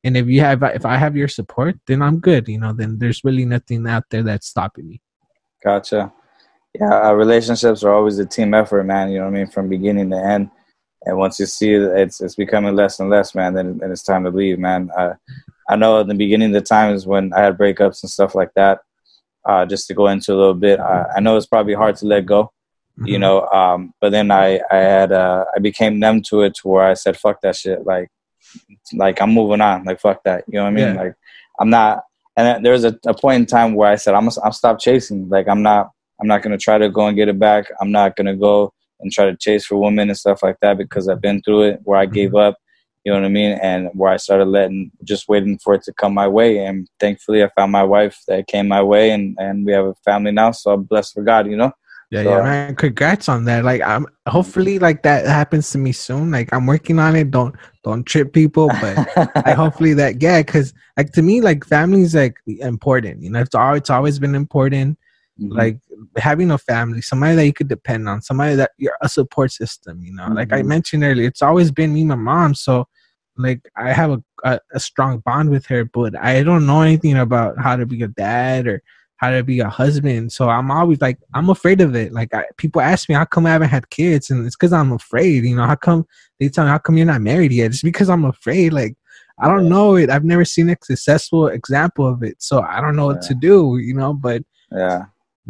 And 0.03 0.17
if 0.17 0.27
you 0.29 0.41
have, 0.41 0.63
if 0.63 0.87
I 0.87 0.97
have 0.97 1.15
your 1.15 1.29
support, 1.29 1.79
then 1.87 2.01
I'm 2.01 2.21
good. 2.21 2.49
You 2.49 2.59
know, 2.59 2.73
then 2.73 2.99
there's 2.99 3.23
really 3.23 3.45
nothing 3.45 3.87
out 3.87 4.05
there 4.11 4.23
that's 4.23 4.47
stopping 4.47 4.89
me. 4.89 5.03
gotcha. 5.63 6.11
Yeah, 6.79 7.09
uh, 7.09 7.13
relationships 7.13 7.83
are 7.83 7.93
always 7.93 8.19
a 8.19 8.27
team 8.27 8.55
effort, 8.55 8.85
man. 8.85 9.11
You 9.11 9.19
know 9.19 9.25
what 9.25 9.35
I 9.35 9.39
mean, 9.39 9.47
from 9.49 9.69
beginning 9.69 10.11
to 10.11 10.17
end. 10.17 10.51
And 11.05 11.17
once 11.17 11.41
you 11.41 11.47
see 11.47 11.77
that 11.79 11.97
it's 11.99 12.21
it's 12.21 12.35
becoming 12.37 12.77
less 12.77 13.01
and 13.01 13.09
less, 13.11 13.35
man, 13.35 13.55
then, 13.55 13.79
then 13.79 13.91
it's 13.91 14.03
time 14.03 14.25
to 14.25 14.31
leave, 14.31 14.59
man. 14.59 14.91
Uh, 14.97 15.15
I 15.69 15.77
know 15.77 15.99
in 16.01 16.09
the 16.09 16.15
beginning, 16.15 16.53
the 16.53 16.61
times 16.61 17.07
when 17.07 17.33
I 17.33 17.41
had 17.41 17.57
breakups 17.59 18.03
and 18.03 18.11
stuff 18.11 18.35
like 18.35 18.53
that, 18.55 18.81
uh, 19.49 19.65
just 19.67 19.87
to 19.89 19.95
go 19.95 20.09
into 20.09 20.33
a 20.35 20.37
little 20.37 20.55
bit, 20.55 20.79
I, 20.79 21.07
I 21.17 21.21
know 21.21 21.37
it's 21.37 21.47
probably 21.47 21.75
hard 21.75 21.97
to 21.97 22.07
let 22.07 22.27
go. 22.27 22.53
you 23.07 23.17
Mhm. 23.17 23.21
know 23.21 23.37
um 23.61 23.95
but 24.01 24.11
then 24.13 24.31
i 24.31 24.61
i 24.71 24.77
had 24.77 25.11
uh 25.11 25.43
i 25.57 25.59
became 25.59 25.99
numb 25.99 26.21
to 26.29 26.43
it 26.43 26.53
to 26.57 26.69
where 26.69 26.85
i 26.85 26.93
said 26.93 27.17
fuck 27.17 27.41
that 27.41 27.57
shit 27.57 27.87
like 27.87 28.09
like 29.03 29.23
i'm 29.23 29.33
moving 29.33 29.63
on 29.63 29.85
like 29.85 29.99
fuck 30.01 30.21
that 30.25 30.45
you 30.49 30.55
know 30.59 30.65
what 30.65 30.73
i 30.75 30.79
mean 30.79 30.95
Yeah. 30.95 31.03
like 31.05 31.15
i'm 31.61 31.71
not 31.71 32.03
and 32.37 32.63
there 32.65 32.75
was 32.75 32.85
a, 32.85 32.93
a 33.07 33.15
point 33.15 33.41
in 33.41 33.47
time 33.47 33.71
where 33.75 33.89
i 33.95 33.97
said 33.97 34.13
i'm 34.15 34.29
i'm 34.45 34.53
stop 34.53 34.79
chasing 34.87 35.29
like 35.31 35.49
i'm 35.49 35.63
not 35.63 35.85
i'm 36.21 36.29
not 36.29 36.43
gonna 36.43 36.59
try 36.59 36.79
to 36.79 36.89
go 36.89 37.07
and 37.07 37.17
get 37.17 37.29
it 37.29 37.39
back 37.39 37.67
i'm 37.81 37.93
not 37.93 38.17
gonna 38.17 38.37
go 38.37 38.73
and 39.01 39.13
try 39.13 39.25
to 39.25 39.37
chase 39.37 39.65
for 39.67 39.77
women 39.77 40.09
and 40.09 40.19
stuff 40.19 40.43
like 40.43 40.57
that 40.61 40.79
because 40.79 41.09
i've 41.09 41.21
been 41.21 41.43
through 41.43 41.63
it 41.63 41.81
where 41.85 41.99
i 41.99 42.05
mm-hmm. 42.05 42.15
gave 42.15 42.35
up 42.35 42.57
you 43.05 43.13
know 43.13 43.19
what 43.19 43.27
i 43.27 43.31
mean 43.31 43.59
and 43.63 43.89
where 43.95 44.13
i 44.13 44.17
started 44.17 44.47
letting 44.47 44.91
just 45.05 45.29
waiting 45.29 45.59
for 45.59 45.75
it 45.75 45.83
to 45.83 45.93
come 45.95 46.15
my 46.15 46.29
way 46.29 46.65
and 46.65 46.89
thankfully 46.99 47.43
i 47.43 47.49
found 47.57 47.73
my 47.73 47.83
wife 47.83 48.19
that 48.29 48.47
came 48.47 48.69
my 48.69 48.83
way 48.83 49.11
and 49.11 49.37
and 49.39 49.65
we 49.65 49.73
have 49.73 49.87
a 49.87 49.95
family 50.05 50.33
now 50.33 50.51
so 50.51 50.73
i'm 50.73 50.83
blessed 50.85 51.15
for 51.15 51.23
god 51.23 51.47
you 51.47 51.57
know 51.57 51.73
Yeah, 52.11 52.25
So- 52.25 52.31
yeah, 52.31 52.43
man. 52.43 52.75
Congrats 52.75 53.29
on 53.29 53.45
that. 53.45 53.65
Like, 53.65 53.83
I'm 53.83 54.07
hopefully 54.27 54.79
like 54.81 55.03
that 55.03 55.27
happens 55.27 55.71
to 55.71 55.79
me 55.79 55.93
soon. 55.93 56.33
Like, 56.33 56.53
I'm 56.53 56.67
working 56.67 56.99
on 56.99 57.15
it. 57.15 57.31
Don't 57.31 57.55
don't 57.85 58.05
trip 58.05 58.33
people, 58.33 58.69
but 58.81 58.97
I 59.47 59.53
hopefully 59.53 59.95
that 59.95 60.21
yeah, 60.21 60.43
because 60.43 60.75
like 60.97 61.13
to 61.13 61.23
me, 61.23 61.41
like 61.41 61.65
family 61.65 62.03
is 62.03 62.15
like 62.15 62.37
important. 62.47 63.23
You 63.23 63.31
know, 63.31 63.41
it's 63.41 63.55
always 63.55 63.83
it's 63.83 63.91
always 63.91 64.19
been 64.19 64.35
important. 64.35 64.99
Mhm. 65.41 65.57
Like 65.57 65.79
having 66.17 66.51
a 66.51 66.59
family, 66.59 67.01
somebody 67.01 67.35
that 67.37 67.47
you 67.47 67.53
could 67.53 67.69
depend 67.69 68.09
on, 68.09 68.21
somebody 68.23 68.57
that 68.57 68.73
you're 68.79 68.97
a 69.01 69.09
support 69.09 69.53
system. 69.53 70.03
You 70.03 70.13
know, 70.15 70.29
like 70.29 70.53
I 70.53 70.63
Mhm. 70.63 70.67
mentioned 70.67 71.05
earlier, 71.05 71.27
it's 71.29 71.43
always 71.43 71.71
been 71.71 71.93
me, 71.95 72.05
my 72.05 72.15
mom. 72.15 72.55
So, 72.55 72.89
like 73.37 73.61
I 73.77 73.93
have 73.93 74.11
a, 74.11 74.23
a 74.45 74.61
a 74.75 74.81
strong 74.81 75.19
bond 75.21 75.51
with 75.51 75.67
her, 75.67 75.85
but 75.85 76.15
I 76.17 76.43
don't 76.43 76.67
know 76.67 76.83
anything 76.83 77.17
about 77.17 77.59
how 77.59 77.77
to 77.77 77.87
be 77.87 78.03
a 78.03 78.09
dad 78.09 78.67
or 78.67 78.83
how 79.17 79.31
to 79.31 79.43
be 79.45 79.61
a 79.61 79.69
husband. 79.69 80.33
So 80.33 80.49
I'm 80.49 80.71
always 80.71 81.01
like, 81.01 81.19
I'm 81.35 81.51
afraid 81.51 81.81
of 81.83 81.95
it. 81.95 82.13
Like 82.13 82.35
I, 82.35 82.45
people 82.57 82.81
ask 82.81 83.09
me, 83.09 83.15
how 83.15 83.27
come 83.27 83.47
I 83.47 83.51
haven't 83.51 83.69
had 83.69 83.91
kids? 83.91 84.31
And 84.31 84.47
it's 84.47 84.57
because 84.57 84.73
I'm 84.73 84.93
afraid. 84.93 85.45
You 85.45 85.57
know, 85.57 85.67
how 85.67 85.75
come 85.77 86.07
they 86.39 86.49
tell 86.49 86.65
me, 86.65 86.71
how 86.71 86.79
come 86.79 86.97
you're 86.97 87.07
not 87.07 87.21
married 87.23 87.53
yet? 87.53 87.67
It's 87.71 87.83
because 87.83 88.09
I'm 88.11 88.25
afraid. 88.25 88.73
Like 88.73 88.95
I 89.39 89.49
don't 89.49 89.69
know 89.69 89.97
it. 89.97 90.11
I've 90.11 90.25
never 90.25 90.45
seen 90.45 90.69
a 90.71 90.77
successful 90.83 91.49
example 91.49 92.07
of 92.07 92.23
it, 92.23 92.43
so 92.43 92.61
I 92.63 92.81
don't 92.83 92.97
know 92.97 93.07
what 93.07 93.23
to 93.23 93.35
do. 93.35 93.79
You 93.79 93.95
know, 93.95 94.13
but 94.13 94.43
yeah 94.73 95.05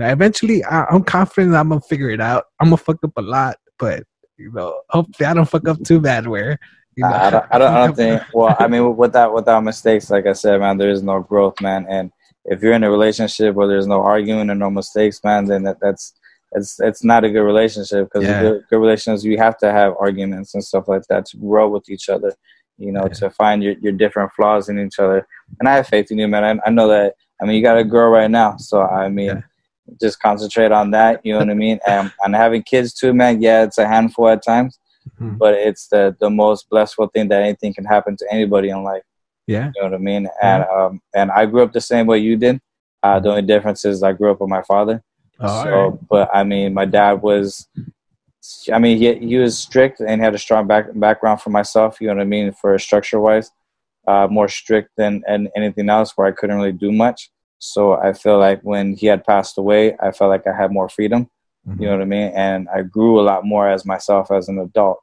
eventually, 0.08 0.64
I, 0.64 0.84
I'm 0.84 1.04
confident 1.04 1.54
I'm 1.54 1.68
gonna 1.68 1.80
figure 1.82 2.10
it 2.10 2.20
out. 2.20 2.44
I'm 2.60 2.66
gonna 2.68 2.76
fuck 2.78 2.98
up 3.04 3.12
a 3.16 3.22
lot, 3.22 3.56
but 3.78 4.04
you 4.38 4.50
know, 4.52 4.80
hopefully 4.90 5.26
I 5.26 5.34
don't 5.34 5.48
fuck 5.48 5.68
up 5.68 5.82
too 5.84 6.00
bad. 6.00 6.26
Where 6.26 6.58
you 6.96 7.04
know, 7.04 7.14
I 7.14 7.30
don't, 7.30 7.44
I 7.50 7.58
don't, 7.58 7.72
I 7.74 7.86
don't 7.86 7.96
think. 7.96 8.22
Well, 8.34 8.56
I 8.58 8.66
mean, 8.68 8.96
without 8.96 9.34
without 9.34 9.62
mistakes, 9.64 10.10
like 10.10 10.26
I 10.26 10.32
said, 10.32 10.60
man, 10.60 10.78
there 10.78 10.90
is 10.90 11.02
no 11.02 11.20
growth, 11.20 11.60
man. 11.60 11.86
And 11.88 12.10
if 12.46 12.62
you're 12.62 12.72
in 12.72 12.84
a 12.84 12.90
relationship 12.90 13.54
where 13.54 13.68
there's 13.68 13.86
no 13.86 14.00
arguing 14.02 14.50
and 14.50 14.58
no 14.60 14.70
mistakes, 14.70 15.20
man, 15.22 15.44
then 15.46 15.62
that, 15.64 15.78
that's 15.80 16.14
it's 16.52 16.80
it's 16.80 17.04
not 17.04 17.22
a 17.24 17.30
good 17.30 17.42
relationship 17.42 18.06
because 18.12 18.26
Yeah. 18.28 18.40
good, 18.40 18.62
good 18.70 18.78
relationships 18.78 19.24
you 19.24 19.36
have 19.38 19.56
to 19.58 19.70
have 19.70 19.94
arguments 20.00 20.54
and 20.54 20.64
stuff 20.64 20.88
like 20.88 21.02
that 21.08 21.26
to 21.26 21.36
grow 21.36 21.68
with 21.68 21.88
each 21.88 22.08
other. 22.08 22.34
You 22.78 22.92
know, 22.92 23.02
Yeah. 23.02 23.12
to 23.20 23.30
find 23.30 23.62
your, 23.62 23.74
your 23.80 23.92
different 23.92 24.32
flaws 24.34 24.68
in 24.68 24.78
each 24.78 24.98
other. 24.98 25.26
And 25.60 25.68
I 25.68 25.76
have 25.76 25.86
faith 25.86 26.10
in 26.10 26.18
you, 26.18 26.26
man. 26.28 26.60
I, 26.64 26.68
I 26.68 26.70
know 26.70 26.88
that. 26.88 27.14
I 27.42 27.46
mean, 27.46 27.56
you 27.56 27.62
got 27.62 27.78
a 27.78 27.84
girl 27.84 28.10
right 28.10 28.30
now, 28.30 28.56
so 28.56 28.82
I 28.82 29.08
mean, 29.08 29.26
Yeah. 29.26 29.40
Just 30.00 30.20
concentrate 30.20 30.72
on 30.72 30.90
that. 30.92 31.20
You 31.24 31.32
know 31.32 31.38
what 31.40 31.50
I 31.50 31.54
mean? 31.54 31.78
And 31.86 32.12
and 32.24 32.34
having 32.34 32.62
kids 32.62 32.92
too, 32.92 33.12
man. 33.14 33.40
Yeah, 33.42 33.62
it's 33.64 33.78
a 33.78 33.86
handful 33.86 34.28
at 34.28 34.42
times 34.44 34.78
Mhm. 35.18 35.38
but 35.38 35.54
it's 35.54 35.88
the 35.88 36.14
the 36.20 36.28
most 36.28 36.68
blissful 36.68 37.06
thing 37.08 37.28
that 37.28 37.42
anything 37.42 37.72
can 37.72 37.86
happen 37.86 38.16
to 38.16 38.26
anybody 38.30 38.68
in 38.68 38.82
life. 38.84 39.02
Yeah. 39.46 39.70
You 39.74 39.82
know 39.82 39.88
what 39.88 39.94
I 39.94 39.98
mean? 39.98 40.28
And 40.42 40.64
um, 40.64 41.00
and 41.14 41.30
I 41.30 41.46
grew 41.46 41.62
up 41.62 41.72
the 41.72 41.80
same 41.80 42.06
way 42.06 42.18
you 42.18 42.36
did. 42.36 42.60
Uh, 43.02 43.18
the 43.18 43.30
only 43.30 43.42
difference 43.42 43.84
is 43.86 44.02
I 44.02 44.12
grew 44.12 44.30
up 44.30 44.40
with 44.40 44.50
my 44.50 44.62
father. 44.62 45.02
Oh, 45.40 45.62
so, 45.64 45.70
alright. 45.70 45.98
but 46.08 46.28
I 46.34 46.44
mean, 46.44 46.74
my 46.74 46.84
dad 46.84 47.14
was. 47.22 47.66
I 48.72 48.78
mean, 48.78 48.98
he 48.98 49.14
he 49.14 49.36
was 49.38 49.58
strict 49.58 50.00
and 50.00 50.20
had 50.20 50.34
a 50.34 50.38
strong 50.38 50.66
back, 50.66 50.86
background 50.94 51.40
for 51.40 51.50
myself. 51.50 52.00
You 52.00 52.08
know 52.08 52.14
what 52.16 52.22
I 52.22 52.26
mean? 52.26 52.52
For 52.52 52.78
structure 52.78 53.20
wise, 53.20 53.50
uh, 54.06 54.26
more 54.30 54.48
strict 54.48 54.90
than 54.96 55.22
and 55.26 55.48
anything 55.56 55.88
else, 55.88 56.12
where 56.16 56.26
I 56.26 56.32
couldn't 56.32 56.56
really 56.56 56.72
do 56.72 56.92
much. 56.92 57.30
So 57.60 57.92
I 57.92 58.14
feel 58.14 58.38
like 58.38 58.60
when 58.62 58.94
he 58.94 59.06
had 59.06 59.24
passed 59.24 59.58
away, 59.58 59.94
I 60.02 60.10
felt 60.12 60.30
like 60.30 60.46
I 60.46 60.56
had 60.56 60.72
more 60.72 60.88
freedom. 60.88 61.30
Mm-hmm. 61.68 61.82
You 61.82 61.88
know 61.88 61.96
what 61.96 62.02
I 62.02 62.06
mean? 62.06 62.32
And 62.34 62.68
I 62.74 62.82
grew 62.82 63.20
a 63.20 63.22
lot 63.22 63.44
more 63.44 63.68
as 63.68 63.84
myself 63.84 64.30
as 64.32 64.48
an 64.48 64.58
adult. 64.58 64.98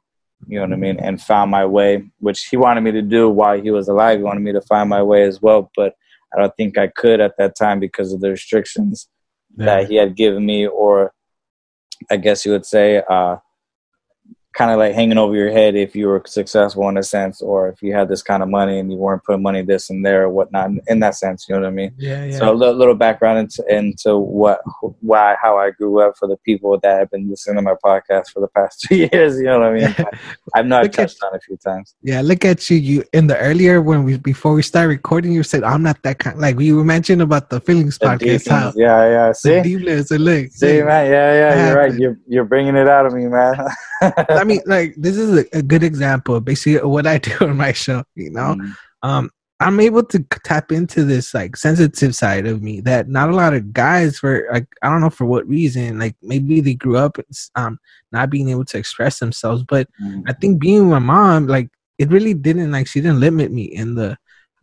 You 0.46 0.56
know 0.56 0.66
what 0.66 0.72
I 0.72 0.76
mean? 0.76 0.98
And 1.00 1.22
found 1.22 1.50
my 1.50 1.64
way, 1.64 2.10
which 2.18 2.44
he 2.46 2.56
wanted 2.56 2.82
me 2.82 2.90
to 2.92 3.02
do 3.02 3.30
while 3.30 3.60
he 3.60 3.70
was 3.70 3.88
alive. 3.88 4.18
He 4.18 4.24
wanted 4.24 4.42
me 4.42 4.52
to 4.52 4.60
find 4.60 4.88
my 4.88 5.02
way 5.02 5.22
as 5.22 5.40
well, 5.40 5.70
but 5.76 5.94
I 6.34 6.40
don't 6.40 6.54
think 6.56 6.76
I 6.76 6.88
could 6.88 7.20
at 7.20 7.36
that 7.38 7.56
time 7.56 7.80
because 7.80 8.12
of 8.12 8.20
the 8.20 8.30
restrictions 8.30 9.08
that 9.56 9.88
he 9.88 9.96
had 9.96 10.14
given 10.14 10.44
me, 10.44 10.66
or 10.66 11.12
I 12.10 12.16
guess 12.16 12.44
you 12.44 12.52
would 12.52 12.66
say, 12.66 13.02
uh, 13.08 13.36
kind 14.54 14.70
of 14.70 14.78
like 14.78 14.94
hanging 14.94 15.18
over 15.18 15.34
your 15.34 15.50
head 15.50 15.76
if 15.76 15.94
you 15.94 16.08
were 16.08 16.22
successful 16.26 16.88
in 16.88 16.96
a 16.96 17.02
sense, 17.02 17.40
or 17.40 17.68
if 17.68 17.82
you 17.82 17.94
had 17.94 18.08
this 18.08 18.22
kind 18.22 18.42
of 18.42 18.48
money 18.48 18.78
and 18.78 18.90
you 18.90 18.98
weren't 18.98 19.22
putting 19.24 19.42
money 19.42 19.62
this 19.62 19.90
and 19.90 20.04
there 20.04 20.24
or 20.24 20.30
whatnot. 20.30 20.70
In 20.88 21.00
that 21.00 21.14
sense, 21.14 21.46
you 21.48 21.54
know 21.54 21.60
what 21.62 21.68
I 21.68 21.70
mean? 21.70 21.94
Yeah, 21.96 22.24
yeah. 22.24 22.38
So 22.38 22.52
a 22.52 22.54
little, 22.54 22.74
little 22.74 22.94
background 22.94 23.38
into, 23.38 23.64
into 23.68 24.18
what, 24.18 24.60
why, 25.00 25.36
how 25.40 25.58
I 25.58 25.70
grew 25.70 26.00
up 26.00 26.16
for 26.18 26.26
the 26.26 26.36
people 26.38 26.78
that 26.82 26.98
have 26.98 27.10
been 27.10 27.28
listening 27.28 27.56
to 27.56 27.62
my 27.62 27.74
podcast 27.84 28.30
for 28.32 28.40
the 28.40 28.48
past 28.48 28.80
two 28.88 28.96
years. 28.96 29.38
You 29.38 29.44
know 29.44 29.60
what 29.60 29.68
I 29.68 29.74
mean? 29.74 29.94
I've 30.54 30.72
at- 30.72 30.92
touched 30.92 31.22
on 31.22 31.34
a 31.34 31.40
few 31.40 31.56
times. 31.56 31.94
Yeah, 32.02 32.20
look 32.22 32.44
at 32.44 32.68
you. 32.70 32.78
You 32.78 33.04
in 33.12 33.26
the 33.26 33.36
earlier 33.38 33.82
when 33.82 34.04
we 34.04 34.16
before 34.18 34.54
we 34.54 34.62
started 34.62 34.88
recording, 34.88 35.32
you 35.32 35.42
said 35.42 35.62
I'm 35.64 35.82
not 35.82 36.02
that 36.02 36.18
kind. 36.18 36.38
Like 36.38 36.56
we 36.56 36.72
were 36.72 36.84
mentioned 36.84 37.22
about 37.22 37.50
the 37.50 37.60
feelings 37.60 37.98
The 37.98 38.06
podcast. 38.06 38.48
How 38.48 38.72
yeah, 38.76 39.08
yeah. 39.08 39.28
the 39.28 39.34
See, 39.34 39.62
deepness. 39.62 40.10
And 40.10 40.24
look, 40.24 40.48
see, 40.52 40.82
man. 40.82 41.10
Yeah, 41.10 41.32
yeah. 41.32 41.66
You're 41.66 41.76
right. 41.76 41.94
You're 41.94 42.18
you're 42.26 42.44
bringing 42.44 42.76
it 42.76 42.88
out 42.88 43.06
of 43.06 43.12
me, 43.12 43.26
man. 43.26 43.54
I 44.38 44.44
mean, 44.44 44.60
like 44.66 44.94
this 44.96 45.16
is 45.16 45.44
a, 45.44 45.58
a 45.58 45.62
good 45.62 45.82
example 45.82 46.36
of 46.36 46.44
basically 46.44 46.86
what 46.88 47.06
I 47.06 47.18
do 47.18 47.36
on 47.40 47.56
my 47.56 47.72
show. 47.72 48.04
You 48.14 48.30
know, 48.30 48.56
Mm, 48.58 48.74
um, 49.02 49.30
I'm 49.60 49.80
able 49.80 50.04
to 50.04 50.20
tap 50.44 50.70
into 50.70 51.04
this 51.04 51.34
like 51.34 51.56
sensitive 51.56 52.14
side 52.14 52.46
of 52.46 52.62
me 52.62 52.80
that 52.82 53.08
not 53.08 53.28
a 53.28 53.34
lot 53.34 53.54
of 53.54 53.72
guys 53.72 54.18
for 54.18 54.46
like 54.52 54.66
I 54.82 54.88
don't 54.88 55.00
know 55.00 55.10
for 55.10 55.24
what 55.24 55.48
reason. 55.48 55.98
Like 55.98 56.14
maybe 56.22 56.60
they 56.60 56.74
grew 56.74 56.96
up 56.96 57.18
um 57.56 57.78
not 58.12 58.30
being 58.30 58.50
able 58.50 58.64
to 58.66 58.78
express 58.78 59.18
themselves, 59.18 59.64
but 59.64 59.88
mm, 60.00 60.22
I 60.28 60.32
think 60.32 60.60
being 60.60 60.88
my 60.88 61.00
mom, 61.00 61.48
like 61.48 61.70
it 61.98 62.10
really 62.10 62.34
didn't 62.34 62.70
like 62.70 62.86
she 62.86 63.00
didn't 63.00 63.20
limit 63.20 63.50
me 63.50 63.64
in 63.64 63.96
the 63.96 64.16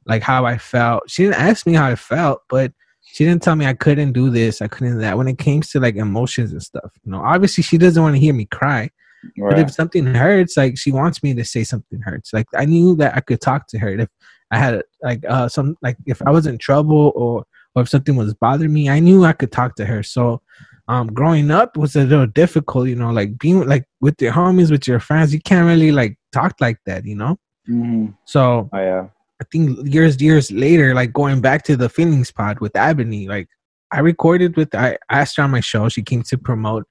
like 0.06 0.22
how 0.22 0.46
I 0.46 0.58
felt. 0.58 1.10
She 1.10 1.24
didn't 1.24 1.40
ask 1.42 1.66
me 1.66 1.74
how 1.74 1.88
I 1.88 1.96
felt, 1.96 2.44
but 2.48 2.72
she 3.02 3.26
didn't 3.26 3.44
tell 3.44 3.56
me 3.56 3.66
I 3.66 3.74
couldn't 3.74 4.14
do 4.14 4.30
this, 4.30 4.62
I 4.62 4.68
couldn't 4.68 4.96
do 4.96 5.00
that. 5.02 5.18
When 5.18 5.28
it 5.28 5.38
came 5.38 5.62
to 5.62 5.80
like 5.80 5.96
emotions 5.96 6.52
and 6.52 6.64
stuff, 6.64 6.92
you 7.04 7.12
know, 7.12 7.22
obviously 7.22 7.64
she 7.64 7.78
doesn't 7.78 8.02
want 8.02 8.16
to 8.16 8.20
hear 8.20 8.34
me 8.34 8.46
cry. 8.46 8.90
But 9.38 9.60
if 9.60 9.72
something 9.72 10.06
hurts, 10.06 10.58
like 10.58 10.78
she 10.78 10.92
wants 10.92 11.24
me 11.24 11.34
to 11.34 11.46
say 11.46 11.64
something 11.64 12.02
hurts. 12.02 12.34
Like 12.34 12.48
I 12.56 12.66
knew 12.66 12.96
that 12.98 13.16
I 13.16 13.22
could 13.22 13.42
talk 13.42 13.68
to 13.68 13.80
her 13.80 13.90
if 13.90 14.10
I 14.52 14.58
had 14.58 14.84
like 15.02 15.24
uh 15.28 15.48
some 15.50 15.78
like 15.82 15.98
if 16.06 16.22
I 16.22 16.32
was 16.32 16.46
in 16.48 16.58
trouble 16.58 17.12
or 17.16 17.46
or 17.76 17.82
if 17.84 17.90
something 17.90 18.16
was 18.16 18.34
bothering 18.34 18.74
me, 18.74 18.90
I 18.90 19.00
knew 19.00 19.26
I 19.26 19.34
could 19.34 19.52
talk 19.52 19.76
to 19.76 19.86
her. 19.86 20.04
So 20.04 20.42
um 20.88 21.08
growing 21.08 21.52
up 21.52 21.78
was 21.78 21.96
a 21.96 22.04
little 22.04 22.28
difficult, 22.28 22.88
you 22.88 22.96
know, 22.96 23.12
like 23.12 23.38
being 23.40 23.66
like 23.68 23.86
with 24.02 24.22
your 24.22 24.34
homies, 24.34 24.72
with 24.72 24.88
your 24.88 25.00
friends, 25.00 25.34
you 25.34 25.42
can't 25.42 25.66
really 25.66 25.92
like 25.92 26.18
talk 26.32 26.56
like 26.60 26.78
that, 26.86 27.06
you 27.06 27.16
know? 27.16 27.38
Mhm. 27.70 28.16
So 28.26 28.70
Oh 28.72 28.80
yeah. 28.80 29.08
I 29.42 29.46
think 29.52 29.92
years 29.92 30.22
years 30.22 30.52
later, 30.52 30.94
like 30.94 31.12
going 31.12 31.42
back 31.42 31.64
to 31.64 31.76
the 31.76 31.90
feelings 31.90 32.32
pod 32.32 32.60
with 32.60 32.76
Ebony, 32.76 33.28
like 33.28 33.50
I 33.92 34.00
recorded 34.00 34.56
with 34.56 34.74
I 34.76 34.98
asked 35.10 35.38
her 35.38 35.44
on 35.44 35.52
my 35.52 35.60
show. 35.60 35.90
She 35.90 36.04
came 36.04 36.24
to 36.24 36.38
promote 36.38 36.86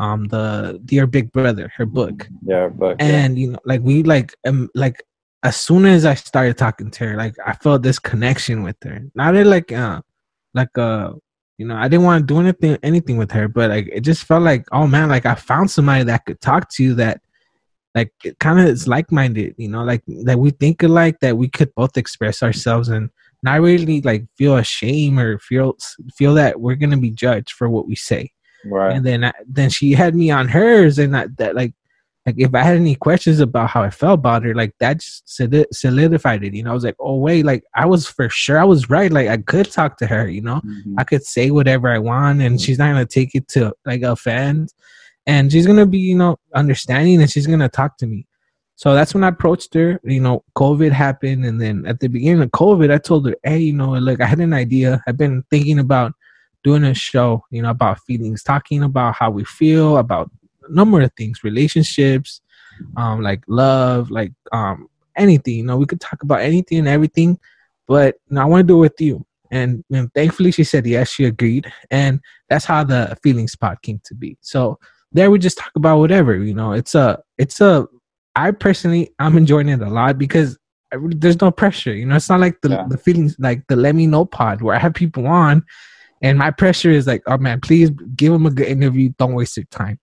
um 0.00 0.26
the 0.28 0.80
Dear 0.84 1.06
Big 1.06 1.30
Brother, 1.30 1.70
her 1.76 1.86
book. 1.86 2.26
Yeah, 2.42 2.68
but 2.68 2.96
yeah. 2.98 3.06
And 3.06 3.38
you 3.38 3.52
know, 3.52 3.58
like 3.64 3.82
we 3.82 4.02
like 4.02 4.34
um 4.46 4.68
like 4.74 5.02
as 5.42 5.56
soon 5.56 5.84
as 5.84 6.04
I 6.04 6.14
started 6.14 6.56
talking 6.56 6.90
to 6.90 7.06
her, 7.06 7.16
like 7.16 7.36
I 7.46 7.52
felt 7.52 7.82
this 7.82 7.98
connection 7.98 8.62
with 8.62 8.76
her. 8.82 9.02
Not 9.14 9.36
in 9.36 9.48
like 9.48 9.70
uh 9.70 10.00
like 10.54 10.76
uh 10.76 11.12
you 11.58 11.66
know, 11.66 11.76
I 11.76 11.88
didn't 11.88 12.06
want 12.06 12.26
to 12.26 12.34
do 12.34 12.40
anything 12.40 12.78
anything 12.82 13.18
with 13.18 13.30
her, 13.32 13.46
but 13.46 13.68
like 13.68 13.88
it 13.92 14.00
just 14.00 14.24
felt 14.24 14.42
like, 14.42 14.64
oh 14.72 14.86
man, 14.86 15.10
like 15.10 15.26
I 15.26 15.34
found 15.34 15.70
somebody 15.70 16.04
that 16.04 16.24
could 16.24 16.40
talk 16.40 16.70
to 16.70 16.82
you 16.82 16.94
that 16.94 17.20
like 17.94 18.12
kind 18.38 18.58
of 18.58 18.66
is 18.66 18.88
like 18.88 19.12
minded, 19.12 19.54
you 19.58 19.68
know, 19.68 19.84
like 19.84 20.02
that 20.24 20.38
we 20.38 20.50
think 20.50 20.82
alike, 20.82 21.18
that 21.20 21.36
we 21.36 21.48
could 21.48 21.74
both 21.74 21.98
express 21.98 22.42
ourselves 22.42 22.88
and 22.88 23.10
not 23.42 23.60
really 23.60 24.00
like 24.00 24.24
feel 24.38 24.56
ashamed 24.56 25.18
or 25.18 25.38
feel 25.38 25.76
feel 26.16 26.34
that 26.34 26.58
we're 26.58 26.76
gonna 26.76 26.96
be 26.96 27.10
judged 27.10 27.52
for 27.52 27.68
what 27.68 27.86
we 27.86 27.96
say. 27.96 28.30
Right. 28.64 28.96
And 28.96 29.04
then 29.04 29.24
I, 29.24 29.32
then 29.46 29.70
she 29.70 29.92
had 29.92 30.14
me 30.14 30.30
on 30.30 30.48
hers, 30.48 30.98
and 30.98 31.16
I, 31.16 31.28
that 31.38 31.54
like 31.54 31.74
like 32.26 32.34
if 32.38 32.54
I 32.54 32.62
had 32.62 32.76
any 32.76 32.94
questions 32.96 33.40
about 33.40 33.70
how 33.70 33.82
I 33.82 33.90
felt 33.90 34.18
about 34.18 34.44
her, 34.44 34.54
like 34.54 34.74
that 34.80 35.00
just 35.00 35.26
solidified 35.72 36.44
it. 36.44 36.52
You 36.54 36.62
know, 36.62 36.70
I 36.70 36.74
was 36.74 36.84
like, 36.84 36.96
oh 37.00 37.16
wait, 37.16 37.44
like 37.46 37.64
I 37.74 37.86
was 37.86 38.06
for 38.06 38.28
sure 38.28 38.58
I 38.58 38.64
was 38.64 38.90
right. 38.90 39.10
Like 39.10 39.28
I 39.28 39.38
could 39.38 39.70
talk 39.70 39.96
to 39.98 40.06
her. 40.06 40.28
You 40.28 40.42
know, 40.42 40.60
Mhm. 40.64 40.94
I 40.98 41.04
could 41.04 41.24
say 41.24 41.50
whatever 41.50 41.88
I 41.88 41.98
want, 41.98 42.42
and 42.42 42.60
she's 42.60 42.78
not 42.78 42.92
gonna 42.92 43.06
take 43.06 43.34
it 43.34 43.48
to 43.48 43.72
like 43.86 44.02
offend, 44.02 44.72
and 45.26 45.50
she's 45.50 45.66
gonna 45.66 45.86
be 45.86 45.98
you 45.98 46.16
know 46.16 46.38
understanding, 46.54 47.20
and 47.22 47.30
she's 47.30 47.46
gonna 47.46 47.68
talk 47.68 47.96
to 47.98 48.06
me. 48.06 48.26
So 48.76 48.94
that's 48.94 49.12
when 49.12 49.24
I 49.24 49.28
approached 49.28 49.74
her. 49.74 50.00
You 50.04 50.20
know, 50.20 50.44
COVID 50.56 50.92
happened, 50.92 51.44
and 51.44 51.60
then 51.60 51.86
at 51.86 52.00
the 52.00 52.08
beginning 52.08 52.42
of 52.42 52.50
COVID, 52.50 52.90
I 52.92 52.98
told 52.98 53.26
her, 53.28 53.36
hey, 53.44 53.58
you 53.58 53.72
know, 53.74 53.92
look, 53.92 54.20
I 54.20 54.26
had 54.26 54.40
an 54.40 54.54
idea. 54.54 55.02
I've 55.06 55.18
been 55.18 55.42
thinking 55.50 55.78
about 55.78 56.12
doing 56.64 56.84
a 56.84 56.94
show, 56.94 57.44
you 57.50 57.62
know, 57.62 57.70
about 57.70 58.00
feelings, 58.00 58.42
talking 58.42 58.82
about 58.82 59.14
how 59.14 59.30
we 59.30 59.44
feel, 59.44 59.98
about 59.98 60.30
a 60.68 60.72
number 60.72 61.00
of 61.00 61.10
things, 61.16 61.42
relationships, 61.44 62.40
um, 62.96 63.22
like 63.22 63.42
love, 63.48 64.10
like 64.10 64.32
um, 64.52 64.88
anything. 65.16 65.56
You 65.56 65.64
know, 65.64 65.76
we 65.76 65.86
could 65.86 66.00
talk 66.00 66.22
about 66.22 66.40
anything 66.40 66.78
and 66.78 66.88
everything, 66.88 67.38
but 67.86 68.16
you 68.28 68.34
know, 68.34 68.42
I 68.42 68.44
want 68.44 68.60
to 68.60 68.66
do 68.66 68.76
it 68.78 68.80
with 68.80 69.00
you. 69.00 69.24
And, 69.50 69.84
and 69.92 70.12
thankfully, 70.14 70.52
she 70.52 70.62
said 70.64 70.86
yes. 70.86 71.10
She 71.10 71.24
agreed, 71.24 71.72
and 71.90 72.20
that's 72.48 72.64
how 72.64 72.84
the 72.84 73.16
feelings 73.22 73.56
pod 73.56 73.82
came 73.82 74.00
to 74.04 74.14
be. 74.14 74.38
So 74.40 74.78
there, 75.10 75.28
we 75.30 75.40
just 75.40 75.58
talk 75.58 75.72
about 75.74 75.98
whatever. 75.98 76.36
You 76.36 76.54
know, 76.54 76.72
it's 76.72 76.94
a, 76.94 77.20
it's 77.36 77.60
a. 77.60 77.86
I 78.36 78.52
personally, 78.52 79.10
I'm 79.18 79.36
enjoying 79.36 79.68
it 79.68 79.80
a 79.82 79.88
lot 79.90 80.18
because 80.18 80.56
I 80.92 80.98
there's 81.00 81.40
no 81.40 81.50
pressure. 81.50 81.92
You 81.92 82.06
know, 82.06 82.14
it's 82.14 82.28
not 82.28 82.38
like 82.38 82.60
the 82.60 82.68
Yeah. 82.70 82.86
the 82.88 82.96
feelings 82.96 83.34
like 83.40 83.66
the 83.66 83.74
let 83.74 83.96
me 83.96 84.06
know 84.06 84.24
pod 84.24 84.62
where 84.62 84.76
I 84.76 84.78
have 84.78 84.94
people 84.94 85.26
on, 85.26 85.64
and 86.22 86.38
my 86.38 86.50
pressure 86.50 86.90
is 86.90 87.06
like, 87.06 87.22
oh 87.26 87.38
man, 87.38 87.60
please 87.60 87.90
give 88.16 88.32
them 88.32 88.46
a 88.46 88.50
good 88.50 88.68
interview. 88.68 89.10
Don't 89.18 89.34
waste 89.34 89.56
your 89.56 89.66
time. 89.66 89.98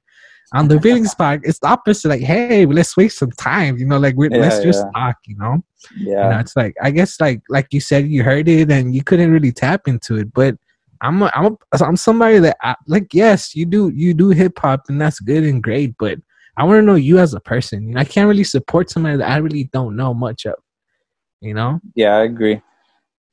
On 0.54 0.68
the 0.68 0.80
feelings 0.80 1.12
spot, 1.18 1.40
it's 1.44 1.60
the 1.60 1.68
opposite. 1.68 2.10
Like, 2.10 2.22
hey, 2.22 2.66
let's 2.66 2.96
waste 2.96 3.20
some 3.20 3.32
time. 3.32 3.78
You 3.78 3.86
know, 3.86 3.98
like 3.98 4.16
we're, 4.16 4.30
let's 4.30 4.64
just 4.64 4.86
yeah. 4.86 5.00
talk. 5.00 5.18
You 5.26 5.38
know, 5.38 5.58
you 5.96 6.14
know, 6.14 6.30
Yeah. 6.30 6.40
it's 6.40 6.56
like 6.56 6.76
I 6.82 6.92
guess 6.92 7.20
like 7.20 7.42
like 7.50 7.68
you 7.72 7.80
said, 7.80 8.08
you 8.08 8.24
heard 8.24 8.48
it 8.48 8.72
and 8.72 8.96
you 8.96 9.04
couldn't 9.04 9.32
really 9.32 9.52
tap 9.52 9.88
into 9.88 10.16
it, 10.18 10.34
but. 10.34 10.56
I'm 11.00 11.22
a, 11.22 11.32
I'm 11.36 11.46
a, 11.46 11.86
I'm 11.86 11.96
somebody 11.96 12.40
that 12.40 12.58
I, 12.64 12.74
like 12.88 13.14
yes 13.14 13.54
you 13.54 13.68
do 13.68 13.90
you 13.90 14.16
do 14.16 14.30
hip 14.30 14.58
hop 14.58 14.86
and 14.90 15.00
that's 15.00 15.20
good 15.20 15.44
and 15.44 15.62
great 15.62 15.94
but 16.00 16.18
I 16.58 16.64
want 16.64 16.80
to 16.80 16.82
know 16.82 16.96
you 16.96 17.20
as 17.20 17.36
a 17.36 17.40
person. 17.40 17.88
You 17.88 17.94
know, 17.94 18.02
I 18.02 18.04
can't 18.04 18.28
really 18.28 18.44
support 18.44 18.90
somebody 18.90 19.18
that 19.18 19.30
I 19.30 19.38
really 19.38 19.66
don't 19.66 19.96
know 19.96 20.14
much 20.14 20.46
of. 20.46 20.56
You 21.40 21.54
know? 21.54 21.80
Yeah, 21.94 22.18
I 22.18 22.24
agree. 22.24 22.62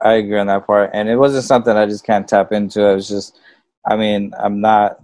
I 0.05 0.15
agree 0.15 0.39
on 0.39 0.47
that 0.49 0.67
part. 0.67 0.91
And 0.93 1.09
it 1.09 1.17
wasn't 1.17 1.45
something 1.45 1.77
I 1.77 1.87
just 1.87 2.05
can't 2.05 2.29
tap 2.29 2.53
into. 2.53 2.87
It 2.87 2.95
was 2.95 3.09
just, 3.09 3.39
I 3.87 3.97
mean, 3.97 4.33
I'm 4.39 4.61
not. 4.61 5.01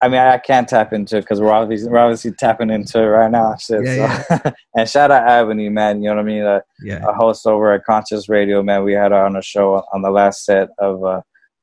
I 0.00 0.06
mean, 0.06 0.20
I 0.20 0.38
can't 0.38 0.68
tap 0.68 0.92
into 0.92 1.16
it 1.16 1.22
because 1.22 1.40
we're 1.40 1.50
obviously 1.52 1.90
we're 1.90 1.98
obviously 1.98 2.30
tapping 2.30 2.70
into 2.70 3.00
it 3.00 3.06
right 3.06 3.30
now. 3.30 3.56
Shit. 3.56 3.84
Yeah, 3.84 4.22
so. 4.22 4.52
and 4.76 4.88
shout 4.88 5.10
out 5.10 5.28
Ebony, 5.28 5.68
man. 5.68 6.02
You 6.02 6.10
know 6.10 6.16
what 6.16 6.22
I 6.22 6.24
mean? 6.24 6.42
Uh, 6.44 6.60
Yeah. 6.80 7.04
a 7.06 7.12
host 7.12 7.46
over 7.48 7.72
at 7.72 7.84
Conscious 7.84 8.28
Radio, 8.28 8.62
man. 8.62 8.84
We 8.84 8.92
had 8.92 9.10
her 9.10 9.24
on 9.24 9.34
a 9.34 9.42
show 9.42 9.82
on 9.92 10.02
the 10.02 10.10
last 10.10 10.44
set 10.44 10.68
of 10.78 11.04
uh, 11.04 11.20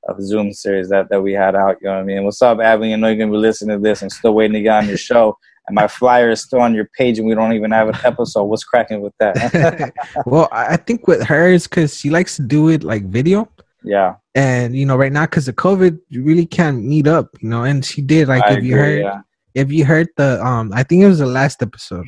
of 0.09 0.21
Zoom 0.21 0.51
series 0.53 0.89
that, 0.89 1.07
that 1.09 1.21
we 1.21 1.31
had 1.31 1.55
out. 1.55 1.77
You 1.81 1.87
know 1.87 1.93
what 1.95 2.01
I 2.01 2.03
mean? 2.03 2.25
What's 2.25 2.41
up, 2.41 2.59
Ebony? 2.59 2.93
I 2.93 2.97
know 2.97 3.07
you're 3.07 3.15
gonna 3.17 3.31
be 3.31 3.37
listening 3.37 3.77
to 3.77 3.81
this. 3.81 4.01
I'm 4.03 4.09
still 4.09 4.33
waiting 4.33 4.53
to 4.55 4.61
get 4.61 4.83
on 4.83 4.87
your 4.89 4.97
show, 5.09 5.37
and 5.67 5.75
my 5.75 5.87
flyer 5.87 6.29
is 6.29 6.41
still 6.41 6.61
on 6.61 6.75
your 6.75 6.89
page, 6.97 7.17
and 7.17 7.27
we 7.27 7.33
don't 7.33 7.53
even 7.53 7.71
have 7.71 7.89
an 7.89 7.97
episode. 8.03 8.43
What's 8.43 8.63
cracking 8.63 9.01
with 9.01 9.13
that? 9.19 9.93
well, 10.25 10.47
I 10.51 10.77
think 10.77 11.07
with 11.07 11.23
hers, 11.23 11.67
because 11.67 11.97
she 11.97 12.09
likes 12.09 12.35
to 12.35 12.43
do 12.43 12.69
it 12.69 12.83
like 12.83 13.05
video. 13.05 13.49
yeah, 13.83 14.15
And, 14.35 14.75
you 14.75 14.85
know, 14.85 14.95
right 14.95 15.11
now, 15.11 15.25
because 15.25 15.47
of 15.47 15.55
COVID, 15.55 15.99
you 16.09 16.23
really 16.23 16.45
can't 16.45 16.83
meet 16.83 17.07
up, 17.07 17.29
you 17.41 17.49
know. 17.49 17.63
And 17.63 17.83
she 17.83 18.01
did, 18.01 18.27
like, 18.27 18.43
I 18.43 18.57
if 18.57 18.63
you 18.63 18.75
heard, 18.75 19.01
yeah. 19.01 19.21
if 19.53 19.71
you 19.71 19.85
heard 19.85 20.07
the, 20.17 20.43
um, 20.45 20.71
I 20.73 20.83
think 20.83 21.01
it 21.01 21.07
was 21.07 21.19
the 21.19 21.25
last 21.25 21.61
episode. 21.61 22.07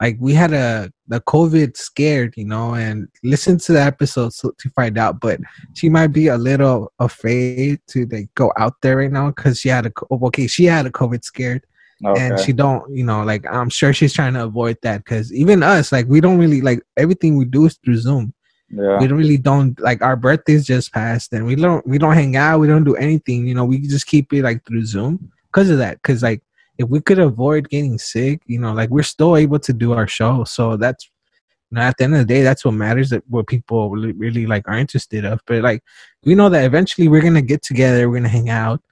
Like, 0.00 0.16
we 0.20 0.34
had 0.34 0.52
a, 0.52 0.90
the 1.08 1.20
COVID 1.22 1.76
scared, 1.76 2.34
you 2.36 2.44
know, 2.44 2.74
and 2.74 3.08
listen 3.24 3.58
to 3.58 3.72
the 3.72 3.80
episode 3.80 4.34
so, 4.34 4.52
to 4.58 4.70
find 4.70 4.98
out. 4.98 5.20
But 5.20 5.40
she 5.74 5.88
might 5.88 6.08
be 6.08 6.28
a 6.28 6.36
little 6.36 6.92
afraid 6.98 7.80
to, 7.88 8.06
like, 8.06 8.28
go 8.34 8.52
out 8.58 8.74
there 8.82 8.98
right 8.98 9.12
now 9.12 9.30
because 9.30 9.60
she 9.60 9.68
had 9.68 9.86
a, 9.86 9.92
okay, 10.10 10.46
she 10.46 10.64
had 10.64 10.86
a 10.86 10.90
COVID 10.90 11.24
scared. 11.24 11.66
Okay. 12.04 12.20
and 12.26 12.38
she 12.38 12.52
don't 12.52 12.84
you 12.94 13.02
know 13.02 13.22
like 13.24 13.46
i'm 13.50 13.70
sure 13.70 13.90
she's 13.94 14.12
trying 14.12 14.34
to 14.34 14.44
avoid 14.44 14.76
that 14.82 14.98
because 15.02 15.32
even 15.32 15.62
us 15.62 15.92
like 15.92 16.06
we 16.06 16.20
don't 16.20 16.36
really 16.36 16.60
like 16.60 16.82
everything 16.98 17.36
we 17.38 17.46
do 17.46 17.64
is 17.64 17.78
through 17.82 17.96
zoom 17.96 18.34
Yeah. 18.68 18.98
we 19.00 19.06
really 19.06 19.38
don't 19.38 19.80
like 19.80 20.02
our 20.02 20.14
birthdays 20.16 20.66
just 20.66 20.92
passed 20.92 21.32
and 21.32 21.46
we 21.46 21.54
don't 21.56 21.86
we 21.86 21.96
don't 21.96 22.12
hang 22.12 22.36
out 22.36 22.60
we 22.60 22.66
don't 22.66 22.84
do 22.84 22.96
anything 22.96 23.46
you 23.46 23.54
know 23.54 23.64
we 23.64 23.78
just 23.78 24.06
keep 24.06 24.30
it 24.34 24.42
like 24.42 24.62
through 24.66 24.84
zoom 24.84 25.32
because 25.46 25.70
of 25.70 25.78
that 25.78 26.02
because 26.02 26.22
like 26.22 26.42
if 26.76 26.86
we 26.86 27.00
could 27.00 27.18
avoid 27.18 27.70
getting 27.70 27.96
sick 27.98 28.42
you 28.46 28.58
know 28.58 28.74
like 28.74 28.90
we're 28.90 29.02
still 29.02 29.34
able 29.34 29.58
to 29.58 29.72
do 29.72 29.94
our 29.94 30.06
show 30.06 30.44
so 30.44 30.76
that's 30.76 31.08
you 31.70 31.76
know 31.76 31.80
at 31.80 31.96
the 31.96 32.04
end 32.04 32.12
of 32.14 32.18
the 32.20 32.26
day 32.34 32.42
that's 32.42 32.62
what 32.64 32.74
matters 32.74 33.08
that 33.08 33.22
what 33.30 33.46
people 33.46 33.88
really, 33.88 34.12
really 34.12 34.44
like 34.44 34.68
are 34.68 34.76
interested 34.76 35.24
of 35.24 35.40
but 35.46 35.62
like 35.62 35.82
we 36.24 36.34
know 36.34 36.50
that 36.50 36.64
eventually 36.64 37.08
we're 37.08 37.22
gonna 37.22 37.40
get 37.40 37.62
together 37.62 38.10
we're 38.10 38.16
gonna 38.18 38.28
hang 38.28 38.50
out 38.50 38.82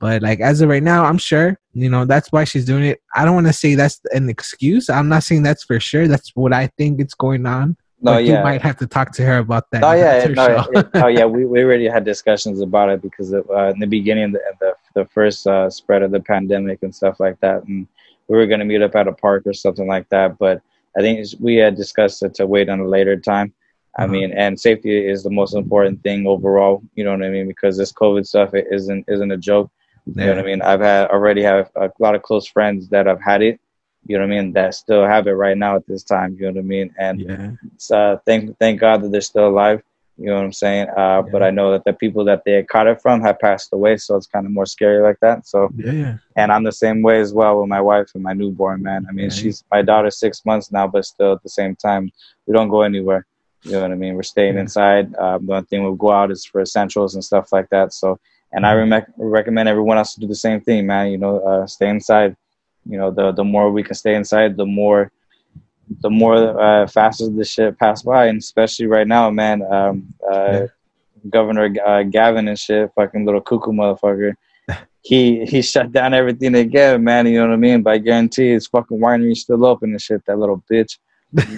but 0.00 0.22
like 0.22 0.40
as 0.40 0.60
of 0.60 0.68
right 0.68 0.82
now 0.82 1.04
i'm 1.04 1.18
sure 1.18 1.58
you 1.72 1.88
know 1.88 2.04
that's 2.04 2.30
why 2.32 2.44
she's 2.44 2.64
doing 2.64 2.84
it 2.84 3.00
i 3.14 3.24
don't 3.24 3.34
want 3.34 3.46
to 3.46 3.52
say 3.52 3.74
that's 3.74 4.00
an 4.12 4.28
excuse 4.28 4.88
i'm 4.90 5.08
not 5.08 5.22
saying 5.22 5.42
that's 5.42 5.64
for 5.64 5.78
sure 5.80 6.06
that's 6.08 6.30
what 6.34 6.52
i 6.52 6.66
think 6.78 7.00
it's 7.00 7.14
going 7.14 7.46
on 7.46 7.76
No, 8.00 8.12
but 8.14 8.24
yeah. 8.24 8.38
you 8.38 8.44
might 8.44 8.60
have 8.62 8.76
to 8.78 8.86
talk 8.86 9.12
to 9.12 9.22
her 9.24 9.38
about 9.38 9.70
that 9.70 9.82
Oh 9.84 9.92
yeah, 9.92 10.26
no, 10.26 10.66
it- 10.72 10.88
oh 10.94 11.06
yeah. 11.06 11.24
We, 11.24 11.46
we 11.46 11.62
already 11.64 11.88
had 11.88 12.04
discussions 12.04 12.60
about 12.60 12.88
it 12.90 13.00
because 13.02 13.32
of, 13.32 13.48
uh, 13.50 13.70
in 13.74 13.78
the 13.78 13.86
beginning, 13.86 14.32
the 14.32 14.40
the, 14.60 14.70
the 14.98 15.04
first 15.16 15.46
uh, 15.46 15.70
spread 15.70 16.02
of 16.02 16.10
the 16.10 16.20
pandemic 16.20 16.78
and 16.84 16.92
stuff 16.94 17.16
like 17.24 17.38
that, 17.40 17.58
and 17.68 17.86
we 18.28 18.36
were 18.38 18.46
going 18.50 18.60
to 18.64 18.66
meet 18.72 18.82
up 18.82 18.94
at 19.00 19.08
a 19.08 19.12
park 19.26 19.42
or 19.46 19.54
something 19.54 19.86
like 19.94 20.06
that. 20.14 20.36
But 20.38 20.56
I 20.98 21.00
think 21.04 21.16
we 21.40 21.54
had 21.64 21.74
discussed 21.76 22.22
it 22.26 22.34
to 22.38 22.46
wait 22.54 22.68
on 22.68 22.80
a 22.80 22.88
later 22.96 23.16
time. 23.32 23.48
I 23.96 24.04
Uh-huh. 24.04 24.12
mean, 24.14 24.30
and 24.44 24.52
safety 24.68 24.94
is 25.12 25.22
the 25.22 25.30
most 25.40 25.54
important 25.62 26.02
thing 26.02 26.20
overall. 26.34 26.82
You 26.96 27.04
know 27.04 27.12
what 27.16 27.24
I 27.28 27.30
mean? 27.36 27.48
Because 27.54 27.74
this 27.78 27.92
COVID 28.02 28.24
stuff 28.32 28.50
it 28.60 28.66
isn't 28.76 29.02
isn't 29.14 29.32
a 29.38 29.40
joke. 29.50 29.68
You 30.06 30.14
know 30.26 30.28
what 30.34 30.38
I 30.38 30.42
mean? 30.42 30.62
I've 30.62 30.80
had 30.80 31.08
already 31.10 31.42
have 31.42 31.70
a 31.76 31.90
lot 31.98 32.14
of 32.14 32.22
close 32.22 32.46
friends 32.46 32.88
that 32.90 33.06
have 33.06 33.20
had 33.20 33.42
it. 33.42 33.60
You 34.06 34.18
know 34.18 34.26
what 34.26 34.32
I 34.34 34.40
mean? 34.42 34.52
That 34.52 34.74
still 34.74 35.04
have 35.06 35.26
it 35.26 35.32
right 35.32 35.56
now 35.56 35.76
at 35.76 35.86
this 35.86 36.02
time. 36.02 36.36
You 36.38 36.46
know 36.46 36.52
what 36.52 36.58
I 36.60 36.62
mean? 36.62 36.94
And 36.98 37.20
yeah 37.20 37.50
uh, 37.90 38.16
thank 38.26 38.56
thank 38.58 38.80
God 38.80 39.02
that 39.02 39.10
they're 39.12 39.20
still 39.20 39.48
alive. 39.48 39.82
You 40.18 40.26
know 40.26 40.36
what 40.36 40.44
I'm 40.44 40.52
saying? 40.52 40.88
Uh, 40.96 41.22
But 41.22 41.42
I 41.42 41.50
know 41.50 41.72
that 41.72 41.84
the 41.84 41.92
people 41.92 42.24
that 42.26 42.42
they 42.44 42.62
caught 42.62 42.86
it 42.86 43.00
from 43.02 43.20
have 43.22 43.38
passed 43.40 43.70
away, 43.72 43.96
so 43.96 44.16
it's 44.16 44.26
kind 44.26 44.46
of 44.46 44.52
more 44.52 44.66
scary 44.66 45.02
like 45.02 45.18
that. 45.20 45.46
So, 45.46 45.70
yeah 45.76 45.92
yeah 45.92 46.16
and 46.36 46.50
I'm 46.52 46.64
the 46.64 46.72
same 46.72 47.00
way 47.02 47.20
as 47.20 47.32
well 47.32 47.60
with 47.60 47.68
my 47.68 47.80
wife 47.80 48.08
and 48.14 48.22
my 48.22 48.32
newborn. 48.32 48.82
Man, 48.82 49.06
I 49.08 49.12
mean, 49.12 49.26
Right. 49.26 49.32
she's 49.32 49.64
my 49.70 49.82
daughter's 49.82 50.18
six 50.18 50.44
months 50.44 50.70
now, 50.70 50.86
but 50.86 51.04
still 51.04 51.32
at 51.32 51.42
the 51.42 51.48
same 51.48 51.74
time, 51.76 52.10
we 52.46 52.52
don't 52.54 52.68
go 52.68 52.82
anywhere. 52.82 53.24
You 53.64 53.72
know 53.72 53.82
what 53.82 53.92
I 53.92 53.94
mean? 53.94 54.14
We're 54.14 54.22
staying 54.34 54.54
Yeah. 54.54 54.60
inside. 54.62 55.14
Um, 55.16 55.46
the 55.46 55.54
only 55.54 55.66
thing 55.66 55.82
we'll 55.82 55.94
go 55.94 56.10
out 56.12 56.30
is 56.30 56.44
for 56.44 56.60
essentials 56.60 57.14
and 57.14 57.24
stuff 57.24 57.52
like 57.52 57.68
that. 57.70 57.92
So, 57.92 58.18
and 58.54 58.64
I 58.66 58.72
rem- 58.74 59.12
recommend 59.18 59.68
everyone 59.68 59.98
else 59.98 60.14
to 60.14 60.20
do 60.20 60.26
the 60.26 60.34
same 60.46 60.60
thing, 60.60 60.86
man. 60.86 61.10
You 61.12 61.18
know, 61.18 61.38
uh, 61.40 61.66
stay 61.66 61.88
inside. 61.88 62.36
You 62.86 62.98
know, 62.98 63.10
the 63.10 63.32
the 63.32 63.44
more 63.44 63.70
we 63.70 63.82
can 63.82 63.94
stay 63.94 64.14
inside, 64.14 64.56
the 64.56 64.66
more 64.66 65.10
the 66.00 66.10
more 66.10 66.36
uh, 66.60 66.86
faster 66.86 67.28
the 67.28 67.44
shit 67.44 67.78
pass 67.78 68.02
by, 68.02 68.26
and 68.26 68.38
especially 68.38 68.86
right 68.86 69.06
now, 69.06 69.30
man. 69.30 69.62
Um, 69.62 70.14
uh, 70.30 70.50
Yeah. 70.52 70.66
Governor 71.30 71.74
uh, 71.86 72.02
Gavin 72.02 72.48
and 72.48 72.58
shit, 72.58 72.90
fucking 72.94 73.24
little 73.24 73.40
cuckoo 73.40 73.72
motherfucker. 73.72 74.34
He 75.02 75.44
he 75.44 75.60
shut 75.60 75.92
down 75.92 76.14
everything 76.14 76.54
again, 76.54 77.04
man. 77.04 77.26
You 77.26 77.40
know 77.40 77.48
what 77.48 77.52
I 77.52 77.56
mean? 77.56 77.82
But 77.82 77.92
I 77.94 77.98
guarantee 77.98 78.52
his 78.52 78.66
fucking 78.66 78.98
winery's 78.98 79.42
still 79.42 79.66
open 79.66 79.90
and 79.90 80.00
shit. 80.00 80.24
That 80.26 80.38
little 80.38 80.62
bitch. 80.70 80.96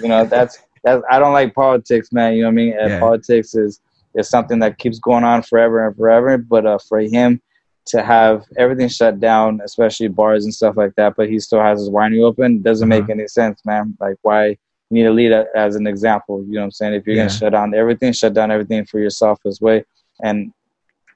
You 0.01 0.09
know 0.09 0.25
that's 0.33 0.57
that's. 0.83 1.01
I 1.09 1.17
don't 1.19 1.31
like 1.31 1.53
politics, 1.55 2.11
man. 2.11 2.33
You 2.35 2.41
know 2.41 2.47
what 2.49 2.59
I 2.59 2.63
mean? 2.63 2.73
And 2.77 2.89
Yeah. 2.91 2.99
Politics 2.99 3.55
is 3.55 3.79
is 4.17 4.29
something 4.29 4.59
that 4.59 4.77
keeps 4.77 4.99
going 4.99 5.23
on 5.23 5.41
forever 5.43 5.87
and 5.87 5.95
forever. 5.95 6.37
But 6.37 6.65
uh, 6.65 6.77
for 6.79 6.99
him 6.99 7.41
to 7.87 8.03
have 8.03 8.43
everything 8.57 8.89
shut 8.89 9.19
down, 9.21 9.61
especially 9.63 10.09
bars 10.09 10.43
and 10.43 10.53
stuff 10.53 10.75
like 10.75 10.93
that, 10.95 11.13
but 11.15 11.29
he 11.29 11.39
still 11.39 11.61
has 11.61 11.79
his 11.79 11.89
winery 11.89 12.21
open, 12.23 12.61
doesn't 12.61 12.89
make 12.89 13.03
Uh-huh. 13.03 13.13
any 13.13 13.27
sense, 13.27 13.61
man. 13.65 13.95
Like 14.01 14.15
why? 14.23 14.57
You 14.89 14.93
need 14.97 15.03
to 15.03 15.11
lead 15.11 15.31
a- 15.31 15.47
as 15.55 15.75
an 15.75 15.85
example. 15.87 16.43
You 16.45 16.53
know 16.55 16.61
what 16.61 16.65
I'm 16.65 16.71
saying? 16.71 16.93
If 16.95 17.05
you're 17.07 17.15
Yeah. 17.15 17.23
gonna 17.23 17.29
shut 17.39 17.51
down 17.53 17.73
everything, 17.73 18.11
shut 18.13 18.33
down 18.33 18.51
everything 18.51 18.85
for 18.85 18.99
yourself 18.99 19.39
as 19.45 19.59
well. 19.61 19.81
And 20.23 20.51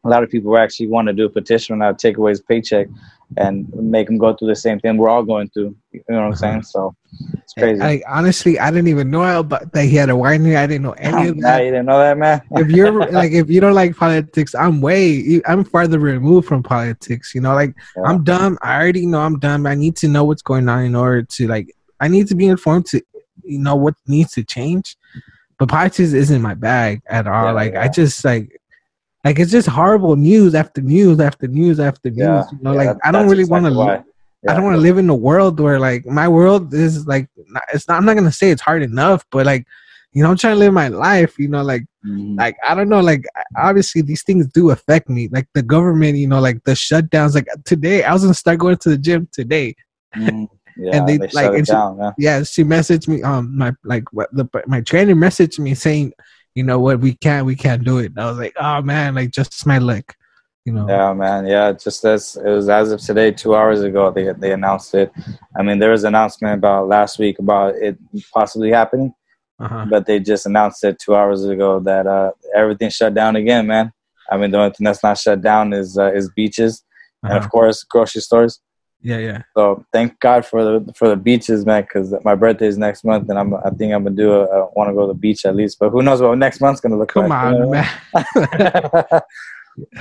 a 0.04 0.10
lot 0.10 0.24
of 0.24 0.30
people 0.30 0.58
actually 0.58 0.88
want 0.88 1.08
to 1.08 1.14
do 1.14 1.26
a 1.26 1.30
petition 1.30 1.78
now, 1.80 1.92
take 1.92 2.18
away 2.18 2.32
his 2.32 2.42
paycheck, 2.42 2.88
and 3.38 3.72
make 3.76 4.10
him 4.10 4.18
go 4.18 4.34
through 4.34 4.48
the 4.50 4.56
same 4.56 4.80
thing 4.80 4.98
we're 4.98 5.10
all 5.10 5.24
going 5.24 5.48
through. 5.50 5.76
You 5.92 6.02
know 6.10 6.16
what 6.16 6.22
I'm 6.24 6.28
Uh-huh. 6.32 6.36
saying? 6.36 6.64
So 6.64 6.96
it's 7.34 7.54
crazy. 7.54 7.82
I 7.82 8.02
honestly, 8.10 8.60
I 8.60 8.72
didn't 8.72 8.88
even 8.88 9.10
know 9.12 9.40
about 9.40 9.72
that 9.74 9.86
he 9.86 9.96
had 9.96 10.10
a 10.10 10.14
winery. 10.14 10.58
I 10.58 10.66
didn't 10.68 10.82
know 10.84 10.92
any 10.94 11.28
of 11.30 11.38
Nah, 11.38 11.50
that. 11.50 11.64
you 11.66 11.72
didn't 11.72 11.86
know 11.86 12.00
that, 12.00 12.18
man. 12.18 12.42
if 12.52 12.70
you're 12.70 12.92
like, 13.12 13.32
if 13.32 13.50
you 13.50 13.62
don't 13.62 13.74
like 13.76 13.96
politics, 13.96 14.56
I'm 14.56 14.82
way, 14.82 15.42
I'm 15.46 15.64
farther 15.64 16.00
removed 16.00 16.48
from 16.48 16.64
politics. 16.64 17.34
You 17.36 17.42
know, 17.42 17.54
like 17.54 17.76
Yeah. 17.96 18.04
I'm 18.04 18.24
dumb. 18.24 18.58
I 18.64 18.76
already 18.82 19.06
know 19.06 19.20
I'm 19.22 19.38
dumb. 19.40 19.66
I 19.68 19.76
need 19.76 19.96
to 19.98 20.08
know 20.08 20.24
what's 20.24 20.42
going 20.42 20.68
on 20.68 20.84
in 20.84 20.96
order 20.96 21.22
to 21.24 21.48
like, 21.48 21.72
I 22.00 22.08
need 22.08 22.28
to 22.30 22.36
be 22.36 22.48
informed 22.48 22.88
to, 22.88 23.02
you 23.44 23.60
know, 23.60 23.76
what 23.76 23.94
needs 24.08 24.32
to 24.32 24.44
change. 24.44 24.98
But 25.60 25.70
politics 25.70 26.14
isn't 26.14 26.42
my 26.42 26.56
bag 26.56 27.02
at 27.08 27.28
all. 27.28 27.46
Yeah, 27.46 27.52
like 27.52 27.74
yeah. 27.74 27.84
I 27.84 27.88
just 27.88 28.26
like. 28.26 28.58
Like 29.24 29.40
it's 29.40 29.52
just 29.52 29.68
horrible 29.68 30.16
news 30.16 30.56
after 30.56 30.82
news 30.82 31.20
after 31.20 31.48
news 31.48 31.80
after 31.80 32.10
news. 32.10 32.18
Yeah, 32.20 32.44
you 32.52 32.58
know, 32.62 32.72
yeah, 32.74 32.84
like 32.92 32.98
I 33.04 33.12
don't 33.12 33.28
really 33.30 33.46
want 33.46 33.66
to 33.66 33.72
exactly 33.72 33.94
live. 33.96 34.04
I 34.50 34.54
don't 34.56 34.64
want 34.64 34.76
to 34.76 34.82
live 34.82 34.98
in 34.98 35.08
a 35.10 35.16
world 35.16 35.60
where 35.60 35.80
like 35.80 36.06
my 36.08 36.28
world 36.28 36.74
is 36.74 37.06
like 37.06 37.30
it's 37.74 37.88
not. 37.88 37.98
I'm 37.98 38.06
not 38.06 38.16
gonna 38.16 38.32
say 38.32 38.50
it's 38.50 38.62
hard 38.62 38.82
enough, 38.82 39.24
but 39.32 39.46
like 39.46 39.68
you 40.14 40.24
know, 40.24 40.30
I'm 40.32 40.38
trying 40.38 40.56
to 40.56 40.60
live 40.60 40.74
my 40.74 40.88
life. 40.88 41.38
You 41.38 41.48
know, 41.50 41.62
like 41.62 41.86
Mhm. 42.06 42.36
like 42.40 42.56
I 42.68 42.74
don't 42.74 42.90
know. 42.90 43.00
Like 43.02 43.26
obviously 43.56 44.02
these 44.02 44.24
things 44.24 44.48
do 44.48 44.72
affect 44.72 45.08
me. 45.08 45.30
Like 45.32 45.48
the 45.54 45.62
government, 45.62 46.18
you 46.18 46.28
know, 46.28 46.40
like 46.40 46.64
the 46.64 46.72
shutdowns. 46.72 47.36
Like 47.36 47.48
today, 47.64 48.04
I 48.04 48.12
was 48.14 48.24
gonna 48.24 48.34
start 48.34 48.58
going 48.58 48.78
to 48.78 48.90
the 48.90 48.98
gym 48.98 49.28
today. 49.32 49.76
Mhm. 50.16 50.48
Yeah, 50.78 50.96
and 50.98 51.08
they, 51.08 51.18
they, 51.18 51.28
like, 51.28 51.46
shut 51.46 51.56
it 51.56 51.68
she- 51.68 51.72
down, 51.74 51.98
man. 51.98 52.14
Yeah, 52.18 52.44
she 52.44 52.64
messaged 52.64 53.08
me. 53.08 53.22
Um, 53.22 53.56
my 53.56 53.74
like 53.84 54.12
what 54.14 54.30
the 54.36 54.48
my 54.66 54.82
trainer 54.82 55.14
messaged 55.14 55.60
me 55.60 55.76
saying, 55.76 56.14
you 56.56 56.64
know 56.64 56.80
what, 56.80 57.00
we 57.00 57.14
can't, 57.16 57.46
we 57.46 57.56
can't 57.56 57.84
do 57.84 58.00
it. 58.00 58.12
I 58.18 58.26
was 58.30 58.38
like, 58.38 58.54
oh 58.60 58.82
man, 58.82 59.16
like 59.16 59.32
just 59.32 59.66
my 59.66 59.78
luck. 59.78 60.16
You 60.66 60.74
know. 60.74 60.88
Yeah, 60.88 61.12
man. 61.14 61.48
Yeah, 61.48 61.72
just 61.72 62.06
as 62.06 62.36
it 62.36 62.48
was 62.48 62.70
as 62.70 62.92
of 62.92 63.02
today, 63.02 63.32
two 63.32 63.56
hours 63.56 63.82
ago, 63.82 64.12
they 64.12 64.32
they 64.38 64.52
announced 64.52 64.94
it. 64.94 65.12
I 65.58 65.64
mean, 65.64 65.80
there 65.80 65.90
was 65.92 66.04
an 66.04 66.10
announcement 66.10 66.54
about 66.56 66.88
last 66.88 67.18
week 67.18 67.40
about 67.40 67.76
it 67.78 67.98
possibly 68.32 68.70
happening, 68.72 69.12
Uh-huh. 69.60 69.86
but 69.90 70.06
they 70.06 70.20
just 70.20 70.46
announced 70.46 70.84
it 70.84 71.00
two 71.00 71.16
hours 71.16 71.46
ago 71.46 71.80
that 71.80 72.06
uh, 72.06 72.32
everything 72.56 72.90
shut 72.92 73.14
down 73.16 73.36
again, 73.36 73.66
man. 73.66 73.92
I 74.32 74.38
mean, 74.38 74.52
the 74.52 74.60
only 74.60 74.70
thing 74.72 74.86
that's 74.86 75.02
not 75.04 75.18
shut 75.18 75.42
down 75.42 75.74
is 75.74 75.98
uh, 75.98 76.12
is 76.14 76.30
beaches 76.36 76.84
and 77.24 77.32
Uh-huh. 77.34 77.40
of 77.44 77.50
course 77.50 77.84
grocery 77.84 78.22
stores. 78.22 78.62
Yeah, 79.04 79.18
yeah. 79.18 79.42
So 79.58 79.84
thank 79.92 80.20
God 80.20 80.46
for 80.46 80.64
the 80.64 80.94
for 80.94 81.10
the 81.10 81.16
beaches, 81.16 81.66
man, 81.66 81.82
because 81.84 82.14
my 82.24 82.36
birthday 82.36 82.68
is 82.68 82.78
next 82.78 83.04
month, 83.04 83.30
and 83.30 83.40
I'm 83.40 83.56
I 83.56 83.72
think 83.72 83.94
I'm 83.94 84.04
gonna 84.04 84.16
do 84.16 84.34
a, 84.34 84.44
I 84.44 84.68
want 84.76 84.90
to 84.90 84.94
go 84.94 85.08
to 85.08 85.14
the 85.14 85.20
beach 85.20 85.46
at 85.46 85.56
least. 85.56 85.80
But 85.80 85.90
who 85.90 86.04
knows 86.04 86.22
what 86.22 86.38
next 86.38 86.62
month's 86.62 86.82
gonna 86.82 86.98
look 86.98 87.14
Come 87.14 87.30
like? 87.30 87.42
Come 87.42 87.54
on, 87.54 87.62
know? 87.62 87.70
man. 87.72 87.90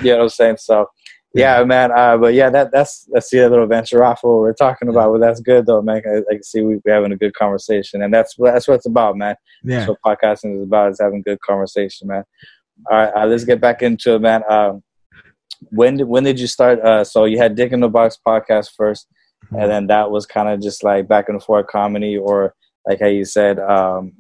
you 0.03 0.13
know 0.13 0.17
what 0.17 0.23
I'm 0.25 0.29
saying? 0.29 0.57
So 0.59 0.87
yeah, 1.33 1.63
man. 1.65 1.93
Uh, 1.93 2.17
but 2.17 2.35
yeah, 2.35 2.51
that 2.51 2.73
that's 2.73 3.09
that's 3.13 3.31
the 3.31 3.49
little 3.49 3.67
venture 3.67 4.05
off 4.05 4.23
what 4.23 4.39
we're 4.39 4.53
talking 4.53 4.89
about. 4.89 5.13
But 5.13 5.21
that's 5.21 5.41
good 5.41 5.67
though, 5.67 5.81
man. 5.81 6.03
I, 6.05 6.19
I 6.19 6.35
can 6.35 6.43
see 6.43 6.61
we, 6.61 6.81
we're 6.85 6.95
having 6.95 7.13
a 7.13 7.17
good 7.17 7.35
conversation, 7.35 8.03
and 8.03 8.13
that's 8.13 8.37
what 8.37 8.53
that's 8.53 8.67
what 8.67 8.75
it's 8.75 8.87
about, 8.87 9.17
man. 9.17 9.37
Yeah. 9.63 9.87
That's 9.87 9.91
what 10.03 10.19
podcasting 10.19 10.57
is 10.57 10.65
about: 10.65 10.91
is 10.91 11.01
having 11.01 11.23
good 11.23 11.41
conversation, 11.41 12.09
man. 12.09 12.25
All 12.91 12.99
right, 12.99 13.13
uh, 13.15 13.27
let's 13.27 13.45
get 13.45 13.61
back 13.61 13.83
into 13.83 14.15
it, 14.15 14.21
man. 14.21 14.43
Um, 14.51 14.83
when 15.71 15.97
did 15.99 16.05
when 16.09 16.25
did 16.25 16.41
you 16.41 16.47
start? 16.47 16.81
Uh, 16.81 17.05
so 17.05 17.25
you 17.25 17.39
had 17.39 17.55
Dick 17.55 17.73
in 17.73 17.81
the 17.81 17.89
Box 17.89 18.19
podcast 18.27 18.71
first, 18.77 19.07
and 19.51 19.71
then 19.71 19.87
that 19.89 20.11
was 20.11 20.27
kind 20.27 20.49
of 20.49 20.61
just 20.61 20.83
like 20.83 21.09
back 21.09 21.29
and 21.29 21.43
forth 21.43 21.67
comedy, 21.67 22.17
or 22.17 22.55
like 22.87 23.01
how 23.01 23.07
you 23.07 23.25
said, 23.25 23.59
um, 23.59 24.13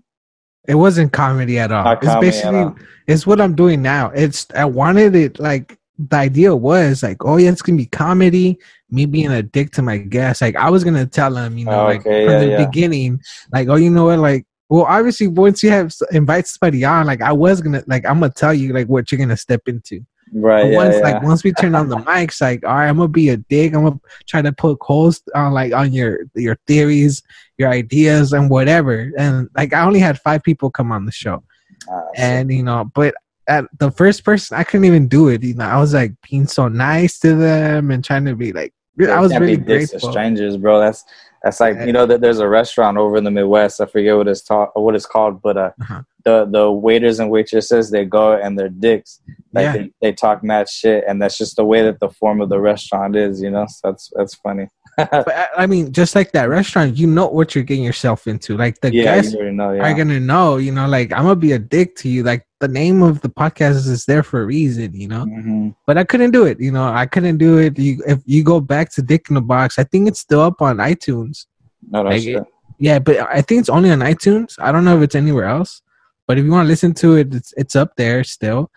It 0.68 0.74
wasn't 0.74 1.12
comedy 1.12 1.58
at 1.58 1.72
all. 1.72 1.84
Not 1.84 2.02
it's 2.04 2.14
basically 2.16 2.58
all. 2.58 2.76
it's 3.06 3.26
what 3.26 3.40
I'm 3.40 3.54
doing 3.54 3.80
now. 3.82 4.10
It's 4.14 4.46
I 4.54 4.66
wanted 4.66 5.14
it 5.16 5.38
like 5.40 5.78
the 5.98 6.16
idea 6.16 6.54
was 6.54 7.02
like, 7.02 7.24
oh 7.24 7.36
yeah, 7.36 7.50
it's 7.50 7.62
gonna 7.62 7.78
be 7.78 7.86
comedy. 7.86 8.58
Me 8.90 9.06
being 9.06 9.30
a 9.32 9.42
dick 9.42 9.70
to 9.72 9.82
my 9.82 9.98
guests. 9.98 10.42
Like 10.42 10.56
I 10.56 10.68
was 10.70 10.84
gonna 10.84 11.06
tell 11.06 11.32
them, 11.32 11.56
you 11.56 11.64
know, 11.64 11.80
Oh, 11.82 11.84
like 11.84 12.00
okay, 12.00 12.24
from 12.26 12.32
yeah, 12.34 12.40
the 12.40 12.48
yeah. 12.50 12.64
beginning, 12.66 13.20
like 13.52 13.68
oh, 13.68 13.76
you 13.76 13.90
know 13.90 14.06
what, 14.06 14.18
like. 14.18 14.44
Well, 14.72 14.84
obviously, 14.84 15.26
once 15.26 15.64
you 15.64 15.70
have 15.70 15.92
invite 16.12 16.46
somebody 16.46 16.84
on, 16.84 17.04
like 17.04 17.22
I 17.22 17.32
was 17.32 17.60
gonna, 17.60 17.82
like 17.88 18.06
I'm 18.06 18.20
gonna 18.20 18.30
tell 18.32 18.54
you 18.54 18.72
like 18.72 18.86
what 18.86 19.10
you're 19.10 19.18
gonna 19.18 19.36
step 19.36 19.62
into. 19.66 20.06
Right? 20.32 20.62
But 20.62 20.70
Yeah, 20.70 20.76
once 20.76 20.94
yeah. 20.96 21.00
like 21.02 21.22
once 21.22 21.44
we 21.44 21.52
turn 21.52 21.74
on 21.74 21.88
the 21.88 21.96
mics, 21.96 22.40
like 22.40 22.64
all 22.64 22.74
right, 22.74 22.88
I'm 22.88 22.96
gonna 22.96 23.08
be 23.08 23.30
a 23.30 23.36
dick. 23.36 23.74
I'm 23.74 23.84
gonna 23.84 24.00
try 24.26 24.42
to 24.42 24.52
put 24.52 24.78
holes 24.80 25.22
on 25.34 25.52
like 25.52 25.72
on 25.72 25.92
your 25.92 26.20
your 26.34 26.56
theories, 26.66 27.22
your 27.58 27.70
ideas, 27.70 28.32
and 28.32 28.48
whatever. 28.50 29.12
And 29.16 29.48
like 29.56 29.72
I 29.72 29.82
only 29.84 30.00
had 30.00 30.20
five 30.20 30.42
people 30.42 30.70
come 30.70 30.92
on 30.92 31.04
the 31.06 31.12
show, 31.12 31.42
Ah, 31.88 32.02
and 32.16 32.52
you 32.52 32.62
know, 32.62 32.90
but 32.94 33.14
at 33.48 33.64
the 33.78 33.90
first 33.90 34.24
person, 34.24 34.56
I 34.56 34.64
couldn't 34.64 34.84
even 34.84 35.08
do 35.08 35.28
it. 35.28 35.42
You 35.42 35.54
know, 35.54 35.64
I 35.64 35.78
was 35.78 35.92
like 35.92 36.12
being 36.30 36.46
so 36.46 36.68
nice 36.68 37.18
to 37.20 37.34
them 37.34 37.90
and 37.90 38.04
trying 38.04 38.24
to 38.26 38.36
be 38.36 38.52
like, 38.52 38.72
I 39.08 39.18
was 39.18 39.36
really 39.36 39.56
grateful. 39.56 40.12
strangers, 40.12 40.56
bro. 40.56 40.78
That's 40.78 41.04
that's 41.42 41.60
like 41.60 41.76
you 41.86 41.92
know 41.92 42.06
that 42.06 42.20
there's 42.20 42.38
a 42.38 42.48
restaurant 42.48 42.98
over 42.98 43.16
in 43.16 43.24
the 43.24 43.30
Midwest. 43.30 43.80
I 43.80 43.86
forget 43.86 44.16
what 44.16 44.28
it's 44.28 44.42
taught 44.42 44.70
what 44.74 44.94
it's 44.94 45.06
called, 45.06 45.40
but 45.42 45.56
uh, 45.56 45.70
Uh-huh. 45.80 46.02
the 46.24 46.44
the 46.50 46.70
waiters 46.70 47.18
and 47.18 47.30
waitresses 47.30 47.90
they 47.90 48.04
go 48.04 48.32
and 48.36 48.58
they're 48.58 48.68
dicks. 48.68 49.20
Like 49.52 49.64
Yeah. 49.64 49.72
they, 49.72 49.90
they 50.02 50.12
talk 50.12 50.44
mad 50.44 50.68
shit, 50.68 51.04
and 51.08 51.20
that's 51.20 51.38
just 51.38 51.56
the 51.56 51.64
way 51.64 51.82
that 51.82 51.98
the 52.00 52.10
form 52.10 52.40
of 52.40 52.48
the 52.50 52.60
restaurant 52.60 53.16
is. 53.16 53.40
You 53.40 53.50
know, 53.50 53.66
so 53.68 53.80
that's 53.90 54.10
that's 54.16 54.34
funny. 54.34 54.68
but 54.96 55.50
I, 55.56 55.66
mean, 55.66 55.92
just 55.92 56.14
like 56.14 56.32
that 56.32 56.48
restaurant, 56.50 56.98
you 56.98 57.06
know 57.06 57.28
what 57.28 57.54
you're 57.54 57.64
getting 57.64 57.84
yourself 57.84 58.26
into. 58.26 58.56
Like 58.56 58.80
the 58.80 58.92
yeah, 58.92 59.04
guests 59.04 59.34
know. 59.34 59.72
Yeah. 59.72 59.82
are 59.90 59.94
gonna 59.94 60.20
know, 60.20 60.58
you 60.58 60.72
know, 60.72 60.86
like 60.86 61.12
I'm 61.12 61.22
gonna 61.22 61.36
be 61.36 61.52
a 61.52 61.58
dick 61.58 61.96
to 61.96 62.08
you. 62.08 62.22
Like 62.22 62.44
the 62.60 62.68
name 62.68 63.02
of 63.02 63.20
the 63.22 63.28
podcast 63.28 63.88
is 63.88 64.04
there 64.04 64.22
for 64.22 64.42
a 64.42 64.46
reason, 64.46 64.92
you 64.94 65.08
know. 65.08 65.24
Mhm. 65.24 65.74
But 65.86 65.98
I 65.98 66.04
couldn't 66.04 66.30
do 66.30 66.44
it, 66.44 66.60
you 66.60 66.70
know. 66.70 66.84
I 66.84 67.06
couldn't 67.06 67.38
do 67.38 67.58
it. 67.58 67.78
You, 67.78 68.02
if 68.06 68.20
you 68.26 68.44
go 68.44 68.60
back 68.60 68.90
to 68.92 69.02
Dick 69.02 69.26
in 69.28 69.34
the 69.34 69.40
Box, 69.40 69.78
I 69.78 69.84
think 69.84 70.08
it's 70.08 70.20
still 70.20 70.40
up 70.40 70.60
on 70.60 70.76
iTunes. 70.76 71.46
No, 71.90 72.04
that's 72.04 72.24
Like. 72.24 72.44
Yeah, 72.78 72.98
but 72.98 73.18
I 73.18 73.42
think 73.42 73.60
it's 73.60 73.68
only 73.68 73.90
on 73.90 73.98
iTunes. 73.98 74.54
I 74.58 74.72
don't 74.72 74.84
know 74.84 74.96
if 74.96 75.02
it's 75.02 75.14
anywhere 75.14 75.44
else. 75.44 75.82
But 76.26 76.38
if 76.38 76.44
you 76.44 76.52
want 76.52 76.66
to 76.66 76.68
listen 76.68 76.94
to 76.94 77.16
it, 77.16 77.34
it's 77.34 77.52
it's 77.56 77.74
up 77.74 77.96
there 77.96 78.22
still. 78.22 78.70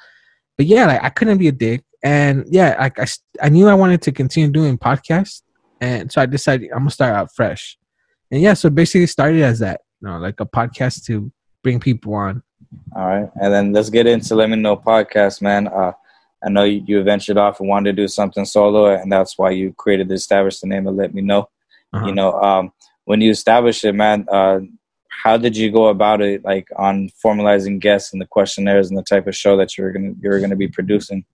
But 0.57 0.65
yeah, 0.65 0.87
like 0.87 1.03
I 1.03 1.09
couldn't 1.09 1.37
be 1.37 1.49
a 1.49 1.51
dick, 1.51 1.83
and 2.03 2.45
yeah, 2.49 2.75
like 2.79 2.97
I 3.41 3.49
knew 3.49 3.67
I 3.67 3.75
wanted 3.75 4.01
to 4.03 4.11
continue 4.11 4.49
doing 4.49 4.75
podcasts, 4.75 5.43
and 5.79 6.11
so 6.11 6.19
I 6.19 6.25
decided 6.25 6.71
I'm 6.71 6.79
gonna 6.79 6.89
start 6.89 7.15
out 7.15 7.29
fresh, 7.35 7.77
and 8.31 8.41
yeah, 8.41 8.55
so 8.55 8.71
basically 8.71 9.05
started 9.05 9.43
as 9.43 9.59
that, 9.59 9.81
you 10.01 10.07
know, 10.07 10.17
like 10.17 10.39
a 10.39 10.47
podcast 10.47 11.05
to 11.05 11.31
bring 11.61 11.79
people 11.79 12.15
on. 12.15 12.41
All 12.95 13.05
right, 13.05 13.29
and 13.35 13.53
then 13.53 13.73
let's 13.73 13.89
get 13.89 14.07
into 14.07 14.35
Let 14.35 14.49
Me 14.49 14.55
Know 14.55 14.77
podcast, 14.77 15.41
man. 15.41 15.67
Uh, 15.67 15.93
I 16.45 16.49
know 16.49 16.63
you, 16.63 16.83
you 16.85 17.03
ventured 17.03 17.37
off 17.37 17.59
and 17.59 17.69
wanted 17.69 17.95
to 17.95 18.01
do 18.01 18.07
something 18.07 18.45
solo, 18.45 18.93
and 18.93 19.11
that's 19.11 19.37
why 19.37 19.51
you 19.51 19.73
created 19.73 20.09
the 20.09 20.15
established 20.15 20.61
the 20.61 20.67
name 20.67 20.87
of 20.87 20.95
Let 20.95 21.13
Me 21.13 21.21
Know. 21.21 21.49
Uh-huh. 21.93 22.05
You 22.05 22.13
know, 22.13 22.33
um, 22.41 22.71
when 23.05 23.21
you 23.21 23.31
established 23.31 23.83
it, 23.85 23.93
man, 23.93 24.25
uh, 24.31 24.59
how 25.07 25.37
did 25.37 25.55
you 25.55 25.71
go 25.71 25.87
about 25.87 26.21
it? 26.21 26.43
Like 26.43 26.67
on 26.75 27.09
formalizing 27.23 27.79
guests 27.79 28.13
and 28.13 28.21
the 28.21 28.25
questionnaires 28.25 28.89
and 28.89 28.97
the 28.97 29.03
type 29.03 29.27
of 29.27 29.35
show 29.35 29.55
that 29.57 29.77
you're 29.77 29.91
gonna 29.91 30.13
you're 30.19 30.39
gonna 30.39 30.55
be 30.55 30.67
producing. 30.67 31.25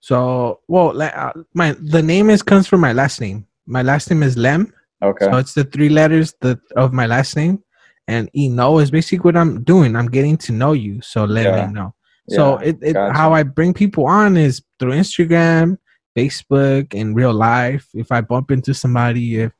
So, 0.00 0.60
well, 0.68 1.00
uh, 1.00 1.32
my 1.54 1.76
the 1.80 2.02
name 2.02 2.30
is 2.30 2.42
comes 2.42 2.66
from 2.66 2.80
my 2.80 2.92
last 2.92 3.20
name. 3.20 3.46
My 3.66 3.82
last 3.82 4.10
name 4.10 4.22
is 4.22 4.36
Lem, 4.36 4.72
Okay. 5.02 5.24
So 5.24 5.36
it's 5.36 5.54
the 5.54 5.64
three 5.64 5.88
letters 5.88 6.34
the, 6.40 6.60
of 6.76 6.92
my 6.92 7.06
last 7.06 7.36
name, 7.36 7.62
and 8.08 8.28
e 8.34 8.48
know 8.48 8.78
is 8.78 8.90
basically 8.90 9.24
what 9.24 9.36
I'm 9.36 9.62
doing. 9.64 9.96
I'm 9.96 10.08
getting 10.10 10.36
to 10.38 10.52
know 10.52 10.72
you, 10.72 11.00
so 11.02 11.24
let 11.24 11.44
Yeah. 11.46 11.66
me 11.66 11.72
know. 11.72 11.94
So 12.28 12.60
Yeah, 12.60 12.68
it, 12.68 12.78
it 12.82 12.92
gotcha. 12.94 13.12
how 13.18 13.32
I 13.32 13.42
bring 13.42 13.74
people 13.74 14.06
on 14.06 14.36
is 14.36 14.62
through 14.78 14.92
Instagram, 14.92 15.78
Facebook, 16.16 16.94
and 16.98 17.16
real 17.16 17.32
life. 17.32 17.88
If 17.94 18.12
I 18.12 18.20
bump 18.20 18.50
into 18.50 18.74
somebody, 18.74 19.40
if 19.40 19.52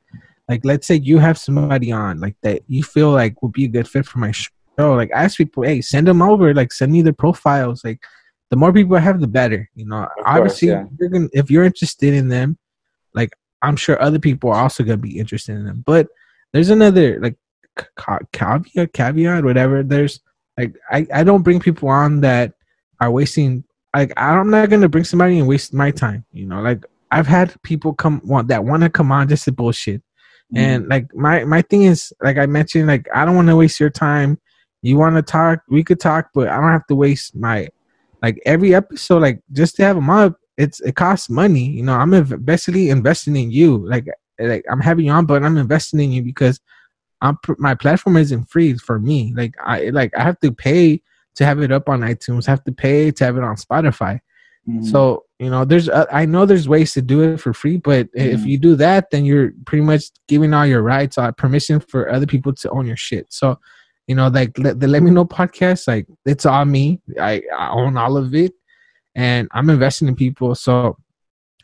like 0.49 0.61
let's 0.65 0.85
say 0.87 0.95
you 0.95 1.19
have 1.19 1.37
somebody 1.37 1.91
on 1.91 2.19
like 2.19 2.35
that 2.43 2.61
you 2.67 2.83
feel 2.83 3.11
like 3.11 3.41
would 3.41 3.53
be 3.53 3.65
a 3.65 3.69
good 3.69 3.87
fit 3.87 4.05
for 4.05 4.19
my 4.19 4.31
show, 4.31 4.49
like 4.93 5.11
I 5.15 5.23
ask 5.23 5.37
people, 5.37 5.63
hey, 5.63 5.81
send 5.81 6.07
them 6.07 6.21
over, 6.21 6.53
like 6.53 6.71
send 6.73 6.91
me 6.91 7.01
their 7.01 7.13
profiles. 7.13 7.83
Like 7.83 8.01
the 8.49 8.57
more 8.57 8.73
people 8.73 8.95
I 8.95 8.99
have, 8.99 9.19
the 9.21 9.27
better. 9.27 9.69
You 9.75 9.85
know, 9.85 10.05
course, 10.15 10.25
obviously, 10.25 10.67
yeah. 10.69 10.85
you're 10.99 11.09
gonna, 11.09 11.29
if 11.33 11.49
you're 11.49 11.63
interested 11.63 12.13
in 12.13 12.27
them, 12.29 12.57
like 13.13 13.31
I'm 13.61 13.75
sure 13.77 14.01
other 14.01 14.19
people 14.19 14.51
are 14.51 14.61
also 14.61 14.83
gonna 14.83 14.97
be 14.97 15.17
interested 15.17 15.55
in 15.55 15.65
them. 15.65 15.83
But 15.85 16.07
there's 16.51 16.69
another 16.69 17.19
like 17.19 17.35
caveat, 18.31 18.93
caveat, 18.93 19.43
whatever. 19.43 19.83
There's 19.83 20.19
like 20.57 20.75
I 20.91 21.07
I 21.13 21.23
don't 21.23 21.43
bring 21.43 21.59
people 21.59 21.89
on 21.89 22.21
that 22.21 22.53
are 22.99 23.11
wasting. 23.11 23.63
Like 23.95 24.13
I'm 24.17 24.49
not 24.49 24.69
gonna 24.69 24.89
bring 24.89 25.03
somebody 25.03 25.39
and 25.39 25.47
waste 25.47 25.73
my 25.73 25.91
time. 25.91 26.25
You 26.31 26.45
know, 26.45 26.61
like 26.61 26.85
I've 27.11 27.27
had 27.27 27.53
people 27.63 27.93
come 27.93 28.21
want 28.23 28.47
that 28.47 28.65
want 28.65 28.83
to 28.83 28.89
come 28.89 29.11
on 29.11 29.29
just 29.29 29.45
to 29.45 29.51
bullshit. 29.51 30.01
Mm-hmm. 30.53 30.57
And 30.57 30.87
like 30.87 31.13
my 31.15 31.43
my 31.45 31.61
thing 31.61 31.83
is 31.83 32.13
like 32.21 32.37
I 32.37 32.45
mentioned, 32.45 32.87
like 32.87 33.07
I 33.13 33.25
don't 33.25 33.35
want 33.35 33.47
to 33.49 33.55
waste 33.55 33.79
your 33.79 33.89
time. 33.89 34.39
You 34.81 34.97
want 34.97 35.15
to 35.15 35.21
talk, 35.21 35.61
we 35.69 35.83
could 35.83 35.99
talk, 35.99 36.29
but 36.33 36.49
I 36.49 36.59
don't 36.59 36.71
have 36.71 36.87
to 36.87 36.95
waste 36.95 37.35
my 37.35 37.69
like 38.21 38.41
every 38.45 38.75
episode. 38.75 39.21
Like 39.21 39.41
just 39.51 39.75
to 39.77 39.83
have 39.83 39.95
them 39.95 40.09
up, 40.09 40.37
it's 40.57 40.79
it 40.81 40.95
costs 40.95 41.29
money. 41.29 41.65
You 41.65 41.83
know, 41.83 41.93
I'm 41.93 42.11
basically 42.43 42.89
investing 42.89 43.35
in 43.35 43.51
you. 43.51 43.87
Like 43.87 44.07
like 44.39 44.65
I'm 44.69 44.81
having 44.81 45.05
you 45.05 45.11
on, 45.11 45.25
but 45.25 45.43
I'm 45.43 45.57
investing 45.57 45.99
in 45.99 46.11
you 46.11 46.23
because 46.23 46.59
I'm 47.23 47.37
pr- 47.37 47.53
my 47.57 47.73
platform 47.73 48.17
isn't 48.17 48.45
free 48.51 48.73
for 48.77 48.99
me. 48.99 49.33
Like 49.35 49.55
I 49.63 49.89
like 49.89 50.11
I 50.15 50.21
have 50.23 50.39
to 50.41 50.51
pay 50.51 51.01
to 51.35 51.45
have 51.45 51.59
it 51.61 51.71
up 51.71 51.89
on 51.89 52.01
iTunes. 52.01 52.45
have 52.45 52.63
to 52.65 52.71
pay 52.71 53.09
to 53.11 53.25
have 53.25 53.37
it 53.37 53.43
on 53.43 53.55
Spotify. 53.55 54.19
Mhm. 54.69 54.85
So 54.85 55.25
you 55.39 55.49
know, 55.49 55.65
there's 55.65 55.89
uh, 55.89 56.05
I 56.11 56.25
know 56.25 56.45
there's 56.45 56.69
ways 56.69 56.93
to 56.93 57.01
do 57.01 57.21
it 57.23 57.39
for 57.39 57.53
free, 57.53 57.77
but 57.77 58.07
if 58.13 58.41
Mhm. 58.41 58.45
you 58.47 58.57
do 58.59 58.75
that, 58.75 59.09
then 59.11 59.25
you're 59.25 59.51
pretty 59.65 59.83
much 59.83 60.03
giving 60.27 60.53
all 60.53 60.65
your 60.65 60.81
rights, 60.83 61.17
uh, 61.17 61.31
permission 61.31 61.79
for 61.79 62.09
other 62.11 62.27
people 62.27 62.53
to 62.53 62.69
own 62.69 62.85
your 62.85 62.95
shit. 62.97 63.25
So, 63.29 63.57
you 64.07 64.15
know, 64.15 64.27
like 64.27 64.57
let, 64.59 64.79
the 64.79 64.87
Let 64.87 65.01
Me 65.03 65.11
Know 65.11 65.25
podcast, 65.25 65.87
like 65.87 66.05
it's 66.25 66.45
on 66.45 66.71
me. 66.71 67.01
I, 67.19 67.41
I 67.57 67.69
own 67.71 67.97
all 67.97 68.15
of 68.17 68.33
it, 68.35 68.53
and 69.15 69.47
I'm 69.51 69.69
investing 69.69 70.07
in 70.09 70.15
people. 70.15 70.55
So 70.55 70.97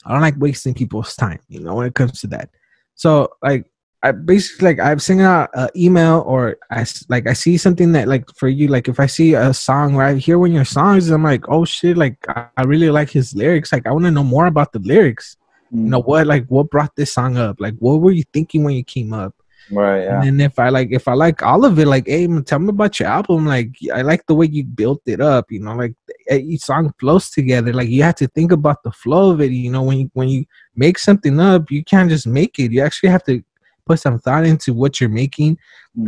I 0.06 0.12
don't 0.14 0.22
like 0.22 0.36
wasting 0.38 0.74
people's 0.74 1.16
time. 1.16 1.40
You 1.48 1.60
know, 1.62 1.76
when 1.76 1.88
it 1.88 1.96
comes 1.96 2.20
to 2.22 2.28
that. 2.28 2.50
So 2.96 3.30
like. 3.42 3.69
I 4.02 4.14
basically 4.14 4.70
like 4.70 4.80
I've 4.80 5.02
sent 5.02 5.22
out 5.22 5.50
an 5.54 5.70
email 5.76 6.24
or 6.26 6.58
I 6.72 6.86
like 7.10 7.28
I 7.28 7.34
see 7.34 7.58
something 7.58 7.92
that 7.92 8.08
like 8.08 8.30
for 8.36 8.48
you 8.48 8.70
like 8.70 8.88
if 8.88 9.00
I 9.00 9.08
see 9.08 9.34
a 9.34 9.54
song 9.54 9.94
where 9.94 10.06
I 10.06 10.16
hear 10.16 10.40
one 10.40 10.52
of 10.52 10.56
your 10.56 10.66
songs 10.66 11.10
I'm 11.10 11.24
like 11.24 11.50
oh 11.50 11.66
shit 11.66 11.98
like 11.98 12.18
I, 12.30 12.64
really 12.64 12.90
like 12.90 13.10
his 13.10 13.36
lyrics. 13.36 13.74
Like 13.74 13.86
I 13.86 13.92
want 13.92 14.06
to 14.06 14.12
know 14.12 14.24
more 14.24 14.46
about 14.46 14.72
the 14.72 14.80
lyrics. 14.80 15.36
Mm. 15.74 15.84
you 15.84 15.90
know 15.90 16.02
what 16.02 16.28
like 16.28 16.46
what 16.48 16.70
brought 16.70 16.96
this 16.96 17.14
song 17.14 17.38
up? 17.38 17.60
Like 17.60 17.76
what 17.80 18.00
were 18.00 18.12
you 18.12 18.24
thinking 18.32 18.64
when 18.64 18.76
you 18.76 18.86
came 18.86 19.12
up? 19.12 19.36
Right, 19.72 20.04
yeah. 20.04 20.16
and 20.16 20.24
then 20.24 20.40
if 20.42 20.58
i 20.58 20.70
like 20.70 20.88
if 20.92 21.08
i 21.08 21.14
like 21.14 21.44
all 21.44 21.64
of 21.64 21.78
it 21.78 21.86
like 21.86 22.08
hey 22.08 22.28
tell 22.42 22.58
me 22.58 22.70
about 22.70 23.00
your 23.00 23.10
album. 23.10 23.46
Like 23.46 23.76
i 23.94 24.02
like 24.02 24.26
the 24.28 24.34
way 24.34 24.46
you 24.46 24.64
built 24.64 25.02
it 25.06 25.20
up 25.20 25.52
you 25.52 25.60
know 25.60 25.76
like 25.76 25.94
each 26.32 26.62
song 26.62 26.94
flows 27.02 27.30
together. 27.30 27.74
Like 27.74 27.90
you 27.90 28.02
have 28.04 28.16
to 28.16 28.28
think 28.28 28.54
about 28.54 28.82
the 28.84 28.94
flow 28.94 29.32
of 29.32 29.42
it 29.42 29.52
you 29.52 29.70
know 29.70 29.84
when 29.84 30.00
you 30.00 30.12
when 30.14 30.30
you 30.30 30.46
make 30.78 30.98
something 30.98 31.38
up 31.42 31.70
you 31.70 31.84
can't 31.84 32.10
just 32.10 32.28
make 32.28 32.60
it. 32.60 32.72
You 32.72 32.82
actually 32.82 33.10
have 33.10 33.26
to 33.26 33.44
put 33.90 34.00
some 34.06 34.18
thought 34.26 34.46
into 34.54 34.70
what 34.82 34.92
you're 35.00 35.10
making 35.24 35.52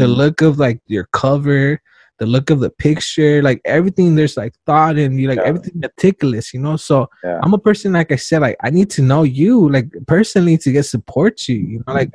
the 0.02 0.06
Mhm. 0.10 0.16
look 0.22 0.38
of 0.48 0.54
like 0.66 0.80
your 0.96 1.08
cover 1.22 1.64
the 2.20 2.26
look 2.36 2.48
of 2.54 2.60
the 2.66 2.70
picture 2.88 3.42
like 3.42 3.60
everything 3.78 4.08
there's 4.16 4.38
like 4.38 4.54
thought 4.68 4.96
and 5.04 5.20
you 5.20 5.26
like 5.32 5.40
Yeah. 5.40 5.50
everything 5.50 5.76
meticulous 5.88 6.46
you 6.54 6.60
know 6.66 6.76
so 6.90 6.96
Yeah. 7.24 7.40
i'm 7.44 7.54
a 7.56 7.58
person 7.70 7.94
like 8.00 8.12
i 8.12 8.20
said 8.28 8.42
like 8.48 8.58
i 8.68 8.70
need 8.78 8.90
to 8.98 9.02
know 9.10 9.24
you 9.42 9.54
like 9.76 9.88
personally 10.16 10.56
to 10.64 10.70
get 10.76 10.84
support 10.96 11.36
you 11.50 11.56
you 11.72 11.78
know 11.88 11.94
like 12.00 12.12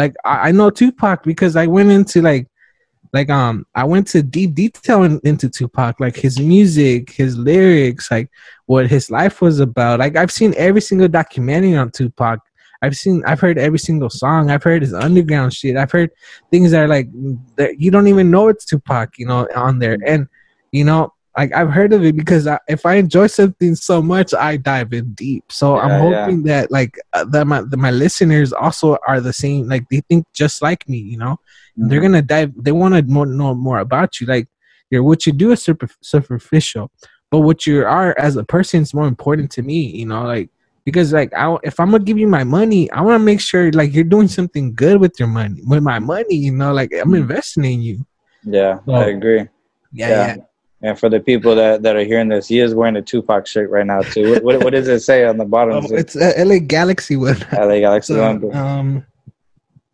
like 0.00 0.14
i, 0.32 0.34
I 0.48 0.50
know 0.52 0.68
tupac 0.70 1.18
because 1.32 1.54
i 1.56 1.66
went 1.76 1.90
into 1.98 2.20
like 2.30 2.46
like 3.16 3.30
um 3.30 3.64
i 3.74 3.84
went 3.92 4.06
to 4.08 4.22
deep 4.22 4.50
detail 4.54 5.00
in, 5.08 5.18
into 5.24 5.48
tupac 5.48 5.94
like 5.98 6.16
his 6.26 6.38
music 6.38 7.00
his 7.22 7.32
lyrics 7.38 8.10
like 8.14 8.28
what 8.66 8.84
his 8.94 9.10
life 9.18 9.36
was 9.40 9.60
about 9.60 9.98
like 9.98 10.14
i've 10.20 10.34
seen 10.40 10.52
every 10.58 10.82
single 10.82 11.08
documentary 11.20 11.74
on 11.74 11.90
tupac 11.90 12.38
I've 12.82 12.96
seen, 12.96 13.22
I've 13.26 13.40
heard 13.40 13.58
every 13.58 13.78
single 13.78 14.10
song. 14.10 14.50
I've 14.50 14.62
heard 14.62 14.82
his 14.82 14.94
underground 14.94 15.52
shit. 15.54 15.76
I've 15.76 15.90
heard 15.90 16.10
things 16.50 16.70
that 16.70 16.82
are 16.84 16.88
like 16.88 17.08
that 17.56 17.80
you 17.80 17.90
don't 17.90 18.06
even 18.08 18.30
know 18.30 18.48
it's 18.48 18.64
Tupac, 18.64 19.18
you 19.18 19.26
know, 19.26 19.48
on 19.54 19.78
there. 19.78 19.96
And 20.06 20.28
you 20.72 20.84
know, 20.84 21.12
like 21.36 21.54
I've 21.54 21.70
heard 21.70 21.92
of 21.92 22.04
it 22.04 22.16
because 22.16 22.46
I, 22.46 22.58
if 22.68 22.84
I 22.84 22.94
enjoy 22.94 23.28
something 23.28 23.74
so 23.76 24.02
much, 24.02 24.34
I 24.34 24.56
dive 24.56 24.92
in 24.92 25.12
deep. 25.14 25.44
So 25.50 25.78
I'm 25.78 25.88
Yeah, 25.90 26.10
yeah. 26.10 26.20
hoping 26.24 26.42
that 26.44 26.70
like 26.70 26.98
uh, 27.12 27.24
that 27.26 27.46
my 27.46 27.62
that 27.62 27.76
my 27.76 27.90
listeners 27.90 28.52
also 28.52 28.96
are 29.06 29.20
the 29.20 29.32
same. 29.32 29.68
Like 29.68 29.88
they 29.88 30.00
think 30.08 30.26
just 30.32 30.62
like 30.62 30.88
me, 30.88 30.98
you 30.98 31.16
know. 31.18 31.38
And 31.76 31.90
They're 31.90 32.00
gonna 32.00 32.22
dive. 32.22 32.52
They 32.56 32.72
want 32.72 32.94
to 32.94 33.02
more, 33.02 33.26
know 33.26 33.54
more 33.54 33.78
about 33.78 34.20
you. 34.20 34.26
Like 34.26 34.48
your 34.90 35.02
what 35.02 35.26
you 35.26 35.32
do 35.32 35.52
is 35.52 35.62
super, 35.62 35.88
superficial, 36.00 36.90
but 37.30 37.40
what 37.40 37.66
you 37.66 37.84
are 37.84 38.18
as 38.18 38.36
a 38.36 38.44
person 38.44 38.82
is 38.82 38.94
more 38.94 39.06
important 39.06 39.50
to 39.52 39.62
me. 39.62 39.86
You 39.96 40.06
know, 40.06 40.22
like 40.24 40.50
because 40.88 41.12
like 41.12 41.30
I, 41.34 41.44
if 41.70 41.78
I'm 41.80 41.90
gonna 41.92 42.02
give 42.10 42.18
you 42.18 42.26
my 42.38 42.44
money, 42.58 42.90
I 42.92 43.00
want 43.02 43.20
to 43.20 43.24
make 43.30 43.40
sure 43.50 43.70
like 43.80 43.92
you're 43.94 44.04
doing 44.16 44.28
something 44.38 44.66
good 44.74 44.96
with 45.02 45.14
your 45.20 45.28
money, 45.40 45.60
with 45.66 45.82
my 45.82 45.98
money. 45.98 46.36
You 46.46 46.52
know, 46.60 46.72
like 46.80 46.90
I'm 46.94 47.10
Mhm. 47.10 47.18
investing 47.24 47.64
in 47.74 47.82
you. 47.88 47.96
Yeah, 48.44 48.78
So- 48.86 48.92
I 48.94 49.04
agree. 49.16 49.42
Yeah, 49.92 50.08
Yeah. 50.08 50.26
yeah. 50.28 50.36
And 50.86 50.94
for 51.00 51.08
the 51.14 51.20
people 51.30 51.52
that, 51.56 51.82
that 51.82 51.94
are 51.96 52.04
hearing 52.10 52.28
this, 52.28 52.46
he 52.48 52.60
is 52.60 52.72
wearing 52.78 52.96
a 52.96 53.02
Tupac 53.02 53.46
shirt 53.52 53.68
right 53.68 53.84
now 53.84 54.00
too. 54.00 54.24
What, 54.32 54.42
what, 54.44 54.64
what 54.64 54.72
does 54.76 54.86
it 54.88 55.00
say 55.00 55.24
on 55.24 55.36
the 55.36 55.44
bottom? 55.44 55.84
It 55.84 55.90
it's 56.02 56.16
uh, 56.16 56.32
LA 56.38 56.58
Galaxy 56.76 57.16
with 57.16 57.40
LA 57.52 57.80
Galaxy 57.86 58.14
so, 58.14 58.22
one? 58.22 58.56
um 58.56 59.04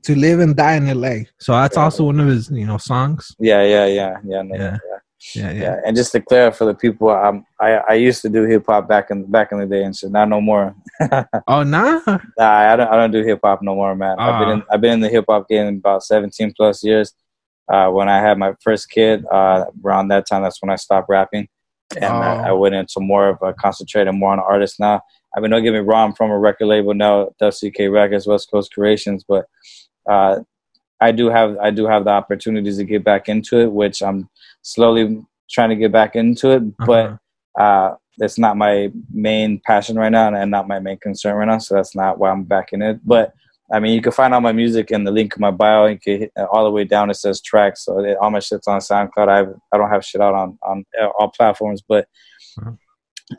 to 0.07 0.15
live 0.15 0.39
and 0.45 0.55
die 0.55 0.75
in 0.81 0.87
LA. 1.01 1.15
So 1.39 1.53
that's 1.55 1.77
Yeah. 1.77 1.85
also 1.85 2.05
one 2.05 2.21
of 2.21 2.29
his 2.29 2.51
you 2.51 2.67
know 2.71 2.79
songs. 2.79 3.35
Yeah, 3.51 3.63
yeah, 3.75 3.87
yeah, 3.87 4.13
yeah, 4.33 4.43
no, 4.43 4.55
Yeah. 4.55 4.77
yeah. 4.91 4.99
Yeah, 5.35 5.53
yeah. 5.53 5.63
yeah. 5.63 5.81
And 5.87 5.97
just 5.97 6.13
to 6.13 6.21
clarify 6.21 6.57
for 6.59 6.65
the 6.67 6.75
people, 6.75 7.09
um, 7.11 7.47
I 7.61 7.73
I 7.89 7.95
used 7.95 8.21
to 8.23 8.29
do 8.29 8.43
hip 8.45 8.65
hop 8.69 8.89
back 8.89 9.11
in 9.11 9.25
back 9.31 9.53
in 9.53 9.59
the 9.59 9.67
day 9.67 9.83
and 9.85 9.97
shit. 9.97 10.11
Not 10.11 10.29
no 10.29 10.41
more. 10.41 10.75
Oh 11.49 11.63
nah. 11.63 12.01
Nah, 12.07 12.19
I 12.73 12.77
don't 12.77 12.89
I 12.89 12.97
don't 12.97 13.11
do 13.11 13.23
hip 13.25 13.41
hop 13.43 13.63
no 13.63 13.75
more, 13.75 13.95
man. 13.97 14.19
I've 14.19 14.39
been 14.41 14.49
in, 14.51 14.61
Ah. 14.63 14.67
I've 14.75 14.81
been 14.81 14.93
in 14.93 15.01
the 15.01 15.09
hip 15.09 15.25
hop 15.29 15.49
game 15.49 15.67
about 15.69 16.03
seventeen 16.05 16.53
plus 16.57 16.85
years. 16.85 17.13
Uh, 17.73 17.89
when 17.89 18.09
I 18.09 18.19
had 18.19 18.37
my 18.39 18.53
first 18.63 18.91
kid, 18.91 19.25
uh, 19.33 19.65
around 19.83 20.09
that 20.09 20.27
time, 20.27 20.43
that's 20.43 20.61
when 20.61 20.71
I 20.71 20.77
stopped 20.77 21.09
rapping, 21.09 21.49
and 21.97 22.05
I, 22.05 22.37
Oh. 22.37 22.49
I 22.49 22.53
went 22.53 22.75
into 22.75 23.01
more 23.01 23.29
of 23.31 23.39
a 23.41 23.55
concentrated 23.55 24.15
more 24.15 24.33
on 24.33 24.39
artists 24.39 24.79
now. 24.79 25.01
I 25.35 25.41
mean, 25.41 25.51
don't 25.51 25.65
get 25.65 25.73
me 25.73 25.79
wrong, 25.79 26.11
I'm 26.11 26.15
from 26.15 26.31
a 26.31 26.39
record 26.39 26.67
label 26.67 26.93
now, 26.95 27.31
WCK 27.41 27.91
Records, 27.91 28.27
West 28.27 28.51
Coast 28.51 28.73
Creations, 28.75 29.25
but 29.27 29.47
uh, 30.09 30.41
I 31.01 31.11
do 31.13 31.29
have 31.31 31.57
I 31.59 31.71
do 31.71 31.87
have 31.87 32.05
the 32.05 32.11
opportunities 32.11 32.77
to 32.77 32.85
get 32.85 33.03
back 33.03 33.29
into 33.31 33.59
it, 33.61 33.73
which 33.73 34.03
I'm 34.03 34.29
slowly 34.65 35.23
trying 35.49 35.69
to 35.71 35.77
get 35.77 35.93
back 35.93 36.17
into 36.17 36.51
it, 36.51 36.63
but 36.79 37.07
Uh-huh. 37.07 37.63
uh, 37.63 37.97
that's 38.19 38.39
not 38.39 38.57
my 38.57 38.91
main 39.13 39.61
passion 39.67 39.97
right 39.97 40.11
now 40.13 40.33
and 40.35 40.51
not 40.51 40.67
my 40.69 40.79
main 40.79 40.99
concern 40.99 41.37
right 41.37 41.47
now. 41.49 41.59
So 41.59 41.75
that's 41.75 41.95
not 41.95 42.19
why 42.19 42.31
I'm 42.31 42.45
back 42.45 42.73
in 42.73 42.81
it. 42.83 42.99
But 43.05 43.33
I 43.73 43.81
mean, 43.81 43.93
you 43.95 44.03
can 44.03 44.13
find 44.13 44.33
all 44.35 44.41
my 44.41 44.53
music 44.53 44.91
in 44.91 45.05
the 45.05 45.11
link 45.11 45.35
in 45.37 45.41
my 45.41 45.51
bio. 45.51 45.87
You 45.87 45.99
can 45.99 46.19
hit 46.21 46.33
uh, 46.39 46.45
all 46.53 46.65
the 46.65 46.71
way 46.71 46.85
down. 46.85 47.11
It 47.11 47.15
says 47.15 47.41
tracks. 47.41 47.85
So 47.85 47.99
it, 48.01 48.17
all 48.21 48.31
my 48.31 48.39
shit's 48.41 48.69
on 48.69 48.81
SoundCloud. 48.81 49.29
I 49.29 49.37
have, 49.39 49.55
I 49.73 49.79
don't 49.79 49.91
have 49.91 50.05
shit 50.05 50.21
out 50.21 50.35
on 50.35 50.59
on 50.63 50.85
uh, 51.01 51.09
all 51.19 51.29
platforms, 51.29 51.83
but 51.87 52.07
Uh-huh. 52.59 52.73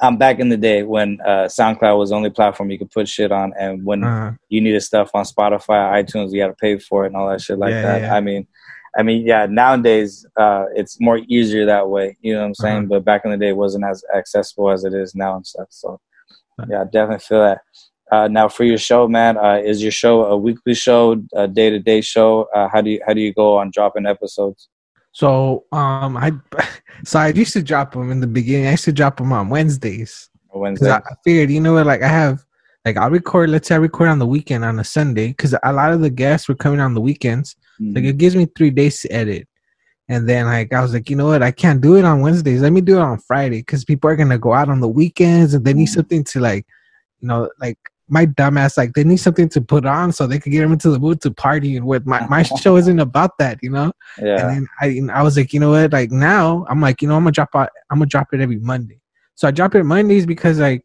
I'm 0.01 0.17
back 0.17 0.39
in 0.39 0.49
the 0.49 0.57
day 0.57 0.81
when 0.81 1.19
uh, 1.21 1.45
SoundCloud 1.45 1.97
was 1.99 2.09
the 2.09 2.15
only 2.15 2.31
platform 2.31 2.71
you 2.71 2.79
could 2.79 2.89
put 2.91 3.07
shit 3.07 3.31
on, 3.31 3.53
and 3.57 3.85
when 3.85 4.03
Uh, 4.03 4.33
you 4.49 4.59
needed 4.61 4.81
stuff 4.81 5.11
on 5.13 5.23
Spotify, 5.25 5.79
iTunes, 6.03 6.31
you 6.31 6.39
got 6.41 6.47
to 6.47 6.61
pay 6.65 6.77
for 6.79 7.03
it 7.03 7.07
and 7.09 7.15
all 7.15 7.29
that 7.29 7.39
shit 7.41 7.59
like 7.59 7.75
Yeah, 7.75 7.81
that. 7.83 8.01
yeah. 8.01 8.15
I 8.15 8.19
mean, 8.19 8.47
I 8.97 9.03
mean, 9.03 9.25
yeah. 9.25 9.45
Nowadays, 9.45 10.25
uh, 10.37 10.65
it's 10.75 10.99
more 11.01 11.19
easier 11.27 11.65
that 11.65 11.89
way. 11.89 12.17
You 12.21 12.33
know 12.33 12.41
what 12.41 12.47
I'm 12.47 12.55
saying? 12.55 12.77
Uh-huh. 12.77 12.87
But 12.89 13.05
back 13.05 13.21
in 13.25 13.31
the 13.31 13.37
day, 13.37 13.49
it 13.49 13.57
wasn't 13.57 13.85
as 13.85 14.03
accessible 14.15 14.71
as 14.71 14.85
it 14.85 14.93
is 14.93 15.15
now 15.15 15.35
and 15.35 15.45
stuff. 15.45 15.67
So, 15.69 15.99
yeah, 16.69 16.81
I 16.81 16.83
definitely 16.85 17.19
feel 17.19 17.41
that. 17.41 17.61
Uh, 18.11 18.27
now, 18.27 18.47
for 18.47 18.63
your 18.63 18.77
show, 18.77 19.07
man, 19.07 19.37
uh, 19.37 19.61
is 19.63 19.81
your 19.81 19.91
show 19.91 20.25
a 20.25 20.37
weekly 20.37 20.75
show, 20.75 21.21
a 21.33 21.47
day 21.47 21.69
to 21.71 21.79
day 21.79 22.01
show? 22.01 22.47
Uh, 22.55 22.69
how 22.71 22.81
do 22.81 22.91
you 22.91 23.01
how 23.05 23.13
do 23.13 23.19
you 23.19 23.33
go 23.33 23.57
on 23.57 23.71
dropping 23.71 24.05
episodes? 24.05 24.69
so 25.15 25.63
um, 25.71 26.17
I 26.17 26.33
so 27.05 27.19
I 27.19 27.29
used 27.29 27.53
to 27.53 27.63
drop 27.63 27.93
them 27.93 28.11
in 28.11 28.19
the 28.19 28.27
beginning. 28.27 28.67
I 28.67 28.71
used 28.71 28.85
to 28.85 28.91
drop 28.91 29.17
them 29.17 29.31
on 29.31 29.49
Wednesdays. 29.49 30.29
on 30.49 30.53
Cause 30.53 30.61
Wednesday. 30.61 30.91
I, 30.91 30.97
I 30.97 31.15
figured, 31.23 31.49
you 31.49 31.61
know 31.61 31.73
what, 31.73 31.85
like 31.85 32.01
I 32.01 32.09
have, 32.09 32.45
like 32.85 32.97
I'll 32.97 33.09
record. 33.09 33.49
Let's 33.49 33.67
say 33.67 33.75
I 33.75 33.79
record 33.79 34.09
on 34.09 34.19
the 34.19 34.27
weekend 34.27 34.63
on 34.63 34.79
a 34.79 34.83
Sunday, 34.83 35.27
because 35.29 35.55
a 35.63 35.73
lot 35.73 35.91
of 35.91 36.01
the 36.01 36.09
guests 36.09 36.47
were 36.47 36.55
coming 36.55 36.79
on 36.79 36.93
the 36.93 37.01
weekends. 37.01 37.55
Mhm. 37.81 37.95
Like 37.95 38.03
it 38.05 38.17
gives 38.17 38.35
me 38.35 38.47
three 38.55 38.69
days 38.69 39.01
to 39.01 39.09
edit, 39.11 39.47
and 40.07 40.29
then 40.29 40.45
like 40.45 40.71
I 40.71 40.81
was 40.81 40.93
like, 40.93 41.09
you 41.09 41.15
know 41.15 41.27
what, 41.27 41.41
I 41.43 41.51
can't 41.51 41.81
do 41.81 41.95
it 41.97 42.05
on 42.05 42.21
Wednesdays. 42.21 42.61
Let 42.61 42.71
me 42.73 42.81
do 42.81 42.97
it 42.97 43.01
on 43.01 43.17
Friday, 43.19 43.59
because 43.59 43.83
people 43.83 44.09
are 44.09 44.15
gonna 44.15 44.37
go 44.37 44.53
out 44.53 44.69
on 44.69 44.79
the 44.79 44.87
weekends, 44.87 45.53
and 45.53 45.65
they 45.65 45.73
need 45.73 45.87
Mhm. 45.89 45.93
something 45.95 46.23
to 46.25 46.39
like, 46.39 46.65
you 47.19 47.27
know, 47.27 47.49
like 47.59 47.77
my 48.07 48.27
dumbass, 48.27 48.77
like 48.77 48.93
they 48.93 49.03
need 49.03 49.17
something 49.17 49.49
to 49.49 49.59
put 49.59 49.83
on 49.83 50.11
so 50.11 50.27
they 50.27 50.37
could 50.37 50.51
get 50.51 50.59
them 50.61 50.71
into 50.71 50.91
the 50.91 50.99
mood 50.99 51.19
to 51.21 51.31
party 51.31 51.75
and 51.75 51.87
with 51.87 52.05
my 52.05 52.23
my 52.27 52.43
show 52.63 52.77
isn't 52.77 52.99
about 52.99 53.31
that, 53.39 53.57
you 53.63 53.69
know. 53.71 53.91
yeah, 54.21 54.47
And 54.47 54.67
then 54.83 55.09
I, 55.11 55.19
I 55.19 55.23
was 55.23 55.35
like, 55.35 55.53
you 55.53 55.59
know 55.59 55.71
what? 55.71 55.91
Like 55.91 56.11
now, 56.11 56.67
I'm 56.69 56.79
like, 56.81 57.01
you 57.01 57.07
know, 57.07 57.15
I'm 57.15 57.23
gonna 57.23 57.31
drop 57.31 57.49
out. 57.55 57.69
I'm 57.89 57.97
gonna 57.97 58.05
drop 58.07 58.27
it 58.31 58.41
every 58.41 58.57
Monday. 58.59 58.99
So 59.33 59.47
I 59.47 59.51
drop 59.51 59.73
it 59.73 59.83
Mondays 59.83 60.25
because, 60.27 60.59
like, 60.59 60.83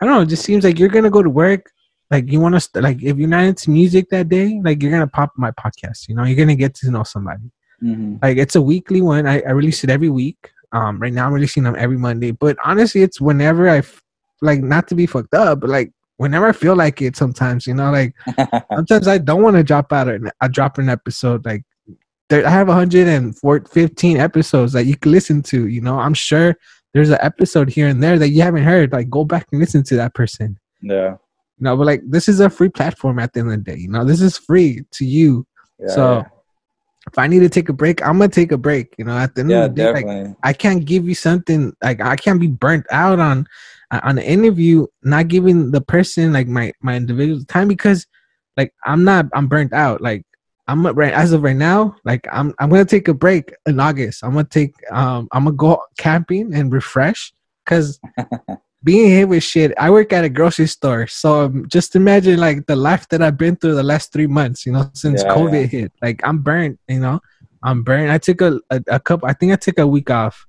I 0.00 0.06
don't 0.06 0.14
know. 0.14 0.20
It 0.22 0.28
just 0.28 0.44
seems 0.44 0.64
like 0.64 0.78
you're 0.78 0.88
gonna 0.88 1.10
go 1.10 1.22
to 1.22 1.30
work. 1.30 1.70
Like 2.10 2.30
you 2.30 2.40
want 2.40 2.54
to, 2.56 2.60
st- 2.60 2.82
like, 2.82 3.02
if 3.02 3.18
you're 3.18 3.28
not 3.28 3.44
into 3.44 3.70
music 3.70 4.08
that 4.10 4.28
day, 4.28 4.60
like 4.64 4.82
you're 4.82 4.90
gonna 4.90 5.06
pop 5.06 5.32
my 5.36 5.50
podcast. 5.52 6.08
You 6.08 6.14
know, 6.16 6.24
you're 6.24 6.36
gonna 6.36 6.56
get 6.56 6.74
to 6.76 6.90
know 6.90 7.02
somebody. 7.04 7.50
Mhm. 7.82 8.18
Like 8.22 8.36
it's 8.36 8.56
a 8.56 8.62
weekly 8.62 9.00
one. 9.00 9.26
I, 9.26 9.40
I 9.42 9.50
release 9.50 9.84
it 9.84 9.90
every 9.90 10.10
week. 10.10 10.50
Um, 10.72 10.98
right 10.98 11.12
now 11.12 11.26
I'm 11.26 11.32
releasing 11.32 11.62
them 11.62 11.76
every 11.78 11.98
Monday. 11.98 12.30
But 12.30 12.56
honestly, 12.64 13.02
it's 13.02 13.20
whenever 13.20 13.68
I, 13.68 13.78
f- 13.78 14.02
like, 14.42 14.60
not 14.60 14.88
to 14.88 14.94
be 14.94 15.06
fucked 15.06 15.34
up, 15.34 15.60
but 15.60 15.70
like 15.70 15.92
whenever 16.16 16.46
I 16.46 16.52
feel 16.52 16.76
like 16.76 17.00
it. 17.00 17.16
Sometimes, 17.16 17.66
you 17.66 17.74
know, 17.74 17.90
like 17.90 18.14
sometimes 18.74 19.08
I 19.08 19.18
don't 19.18 19.42
want 19.42 19.56
to 19.56 19.62
drop 19.62 19.92
out 19.92 20.08
an 20.08 20.30
I 20.40 20.48
drop 20.48 20.78
an 20.78 20.88
episode 20.88 21.44
like 21.46 21.62
there 22.28 22.46
I 22.46 22.50
have 22.50 22.68
115 22.68 24.16
episodes 24.18 24.72
that 24.74 24.84
you 24.84 24.96
can 24.96 25.12
listen 25.12 25.42
to, 25.44 25.66
you 25.66 25.80
know. 25.80 25.98
I'm 25.98 26.14
sure 26.14 26.56
there's 26.92 27.10
an 27.10 27.18
episode 27.20 27.68
here 27.68 27.88
and 27.88 28.02
there 28.02 28.18
that 28.18 28.30
you 28.30 28.42
haven't 28.42 28.64
heard. 28.64 28.92
Like 28.92 29.10
go 29.10 29.24
back 29.24 29.46
and 29.52 29.60
listen 29.60 29.82
to 29.84 29.96
that 29.96 30.14
person. 30.14 30.58
yeah, 30.82 31.12
You 31.12 31.18
know, 31.60 31.76
but 31.76 31.86
like 31.86 32.02
this 32.06 32.28
is 32.28 32.40
a 32.40 32.50
free 32.50 32.68
platform 32.68 33.18
at 33.18 33.32
the 33.32 33.40
end 33.40 33.52
of 33.52 33.64
the 33.64 33.72
day, 33.72 33.78
you 33.78 33.88
know. 33.88 34.04
This 34.04 34.20
is 34.20 34.36
free 34.36 34.82
to 34.92 35.04
you. 35.04 35.46
yeah, 35.78 35.88
so 35.88 36.24
if 37.06 37.18
I 37.18 37.26
need 37.26 37.40
to 37.40 37.48
take 37.48 37.68
a 37.68 37.72
break, 37.72 38.06
I'm 38.06 38.18
gonna 38.18 38.28
take 38.28 38.52
a 38.52 38.58
break. 38.58 38.94
You 38.98 39.04
know, 39.04 39.16
at 39.16 39.34
the 39.34 39.42
end 39.42 39.50
yeah, 39.50 39.64
of 39.64 39.74
the 39.74 39.82
day, 39.82 40.04
like. 40.04 40.36
I 40.42 40.52
can't 40.52 40.84
give 40.84 41.08
you 41.08 41.14
something 41.14 41.72
like 41.82 42.00
I 42.00 42.16
can't 42.16 42.40
be 42.40 42.48
burnt 42.48 42.86
out 42.90 43.18
on 43.18 43.46
uh, 43.90 44.00
on 44.02 44.18
an 44.18 44.24
interview, 44.24 44.86
not 45.02 45.28
giving 45.28 45.70
the 45.70 45.80
person 45.80 46.32
like 46.32 46.48
my 46.48 46.72
my 46.82 46.96
individual 46.96 47.44
time 47.44 47.68
because 47.68 48.06
like 48.56 48.74
I'm 48.84 49.04
not 49.04 49.26
I'm 49.34 49.48
burnt 49.48 49.72
out. 49.72 50.00
Like 50.00 50.24
I'm 50.70 50.86
right 50.86 51.12
as 51.12 51.32
of 51.32 51.42
right 51.42 51.56
now, 51.56 51.96
like 52.04 52.28
I'm 52.30 52.54
I'm 52.60 52.70
gonna 52.70 52.84
take 52.84 53.08
a 53.08 53.14
break 53.14 53.52
in 53.66 53.80
August. 53.80 54.22
I'm 54.22 54.34
gonna 54.34 54.44
take 54.44 54.72
um 54.92 55.26
I'm 55.32 55.44
gonna 55.44 55.56
go 55.56 55.82
camping 55.98 56.54
and 56.54 56.72
refresh 56.72 57.32
because 57.64 57.98
being 58.84 59.08
here 59.08 59.26
with 59.26 59.42
shit. 59.42 59.74
I 59.78 59.90
work 59.90 60.12
at 60.12 60.24
a 60.24 60.28
grocery 60.28 60.68
store, 60.68 61.08
so 61.08 61.46
um, 61.46 61.66
just 61.68 61.96
imagine 61.96 62.38
like 62.38 62.66
the 62.66 62.76
life 62.76 63.08
that 63.08 63.20
I've 63.20 63.36
been 63.36 63.56
through 63.56 63.74
the 63.74 63.82
last 63.82 64.12
three 64.12 64.28
months. 64.28 64.64
You 64.64 64.72
know, 64.72 64.88
since 64.94 65.24
Yeah, 65.24 65.34
COVID 65.34 65.72
yeah. 65.72 65.80
hit. 65.80 65.92
Like 66.00 66.20
I'm 66.22 66.38
burnt. 66.38 66.78
You 66.86 67.00
know, 67.00 67.18
I'm 67.64 67.82
burnt. 67.82 68.10
I 68.10 68.18
took 68.18 68.40
a, 68.40 68.60
a 68.70 68.80
a 68.86 69.00
couple. 69.00 69.28
I 69.28 69.32
think 69.32 69.52
I 69.52 69.56
took 69.56 69.78
a 69.80 69.86
week 69.86 70.08
off. 70.10 70.46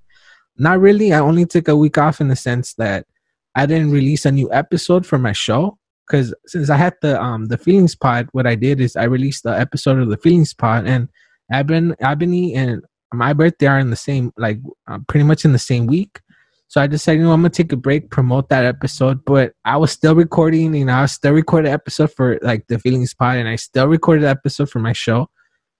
Not 0.55 0.79
really. 0.79 1.13
I 1.13 1.19
only 1.19 1.47
took 1.47 1.67
a 1.67 1.75
week 1.75 1.97
off 1.97 2.21
in 2.21 2.27
the 2.27 2.35
sense 2.35 2.75
that 2.75 3.07
I 3.55 3.65
didn't 3.65 3.89
release 3.89 4.25
a 4.25 4.31
new 4.31 4.53
episode 4.53 5.03
for 5.03 5.17
my 5.17 5.31
show 5.31 5.79
because 6.11 6.33
since 6.45 6.69
I 6.69 6.75
had 6.75 6.95
the 7.01 7.21
um 7.21 7.45
the 7.45 7.57
feelings 7.57 7.95
pod, 7.95 8.27
what 8.33 8.45
I 8.45 8.55
did 8.55 8.81
is 8.81 8.95
I 8.95 9.05
released 9.05 9.43
the 9.43 9.57
episode 9.57 9.99
of 9.99 10.09
the 10.09 10.17
feelings 10.17 10.53
pod, 10.53 10.85
and 10.85 11.07
Eben 11.51 11.95
Ebony 12.01 12.53
and 12.53 12.83
my 13.13 13.33
birthday 13.33 13.67
are 13.67 13.79
in 13.79 13.89
the 13.89 13.95
same 13.95 14.31
like 14.37 14.59
uh, 14.89 14.99
pretty 15.07 15.23
much 15.23 15.45
in 15.45 15.53
the 15.53 15.59
same 15.59 15.87
week. 15.87 16.19
So 16.67 16.81
I 16.81 16.87
decided, 16.87 17.19
you 17.19 17.25
know, 17.25 17.33
I'm 17.33 17.41
gonna 17.41 17.49
take 17.49 17.71
a 17.71 17.77
break, 17.77 18.09
promote 18.09 18.49
that 18.49 18.65
episode, 18.65 19.23
but 19.25 19.53
I 19.65 19.77
was 19.77 19.91
still 19.91 20.15
recording. 20.15 20.73
You 20.73 20.85
know, 20.85 20.95
I 20.95 21.05
still 21.05 21.33
recording 21.33 21.69
an 21.69 21.73
episode 21.73 22.11
for 22.13 22.39
like 22.41 22.67
the 22.67 22.79
feelings 22.79 23.13
pod, 23.13 23.37
and 23.37 23.47
I 23.47 23.55
still 23.55 23.87
recorded 23.87 24.23
an 24.23 24.29
episode 24.29 24.69
for 24.69 24.79
my 24.79 24.93
show. 24.93 25.29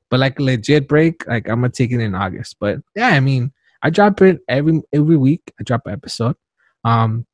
But 0.10 0.20
like 0.20 0.40
legit 0.40 0.88
break, 0.88 1.28
like 1.28 1.50
I'm 1.50 1.62
gonna 1.62 1.70
take 1.70 1.92
it 1.92 2.00
in 2.02 2.16
August. 2.16 2.56
But 2.60 2.80
yeah, 2.96 3.10
I 3.10 3.20
mean, 3.20 3.52
I 3.84 3.90
drop 3.90 4.22
it 4.22 4.40
every 4.48 4.82
every 4.94 5.18
week. 5.18 5.42
I 5.60 5.64
drop 5.64 5.82
an 5.86 5.94
episode. 5.94 6.36
Um, 6.84 7.26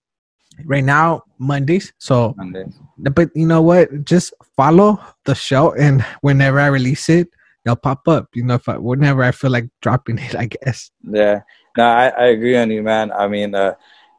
right 0.66 0.84
now 0.84 1.24
Mondays. 1.40 1.94
So, 1.98 2.34
Monday. 2.38 2.66
but 2.98 3.30
you 3.36 3.46
know 3.46 3.62
what? 3.62 4.06
Just 4.06 4.34
follow 4.56 5.00
the 5.26 5.36
show, 5.36 5.74
and 5.74 6.02
whenever 6.22 6.60
I 6.60 6.68
release 6.68 7.10
it, 7.10 7.30
they'll 7.64 7.76
pop 7.76 8.08
up. 8.08 8.30
You 8.34 8.44
know, 8.44 8.56
if 8.56 8.68
I, 8.70 8.78
whenever 8.78 9.24
I 9.24 9.32
feel 9.32 9.52
like 9.52 9.70
dropping 9.82 10.18
it, 10.20 10.36
I 10.36 10.46
guess. 10.46 10.92
Yeah. 11.04 11.42
No, 11.78 11.86
I, 11.86 12.08
I 12.08 12.26
agree 12.28 12.58
on 12.58 12.72
you, 12.72 12.82
man. 12.82 13.12
I 13.12 13.28
mean, 13.28 13.54
uh, 13.54 13.76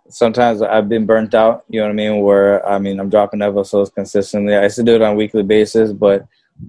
sometimes 0.09 0.63
I've 0.63 0.89
been 0.89 1.07
burnt 1.07 1.35
out, 1.35 1.65
you 1.69 1.81
know 1.81 1.87
what 1.87 1.93
I 1.93 1.95
mean? 1.95 2.21
Where, 2.23 2.67
I 2.67 2.79
mean, 2.79 3.01
I'm 3.01 3.11
dropping 3.11 3.43
episodes 3.43 3.91
consistently. 3.91 4.55
I 4.55 4.65
used 4.65 4.77
to 4.77 4.83
do 4.83 4.95
it 4.95 5.03
on 5.03 5.13
a 5.13 5.17
weekly 5.17 5.43
basis, 5.43 5.93
but 5.93 6.27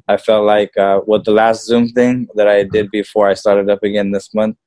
I 0.07 0.17
felt 0.17 0.45
like 0.45 0.76
uh, 0.78 1.01
with 1.05 1.26
the 1.26 1.32
last 1.32 1.65
Zoom 1.65 1.89
thing 1.89 2.28
that 2.36 2.47
I 2.47 2.63
did 2.63 2.91
before 2.91 3.28
I 3.30 3.34
started 3.34 3.70
up 3.70 3.84
again 3.84 4.11
this 4.11 4.34
month, 4.34 4.57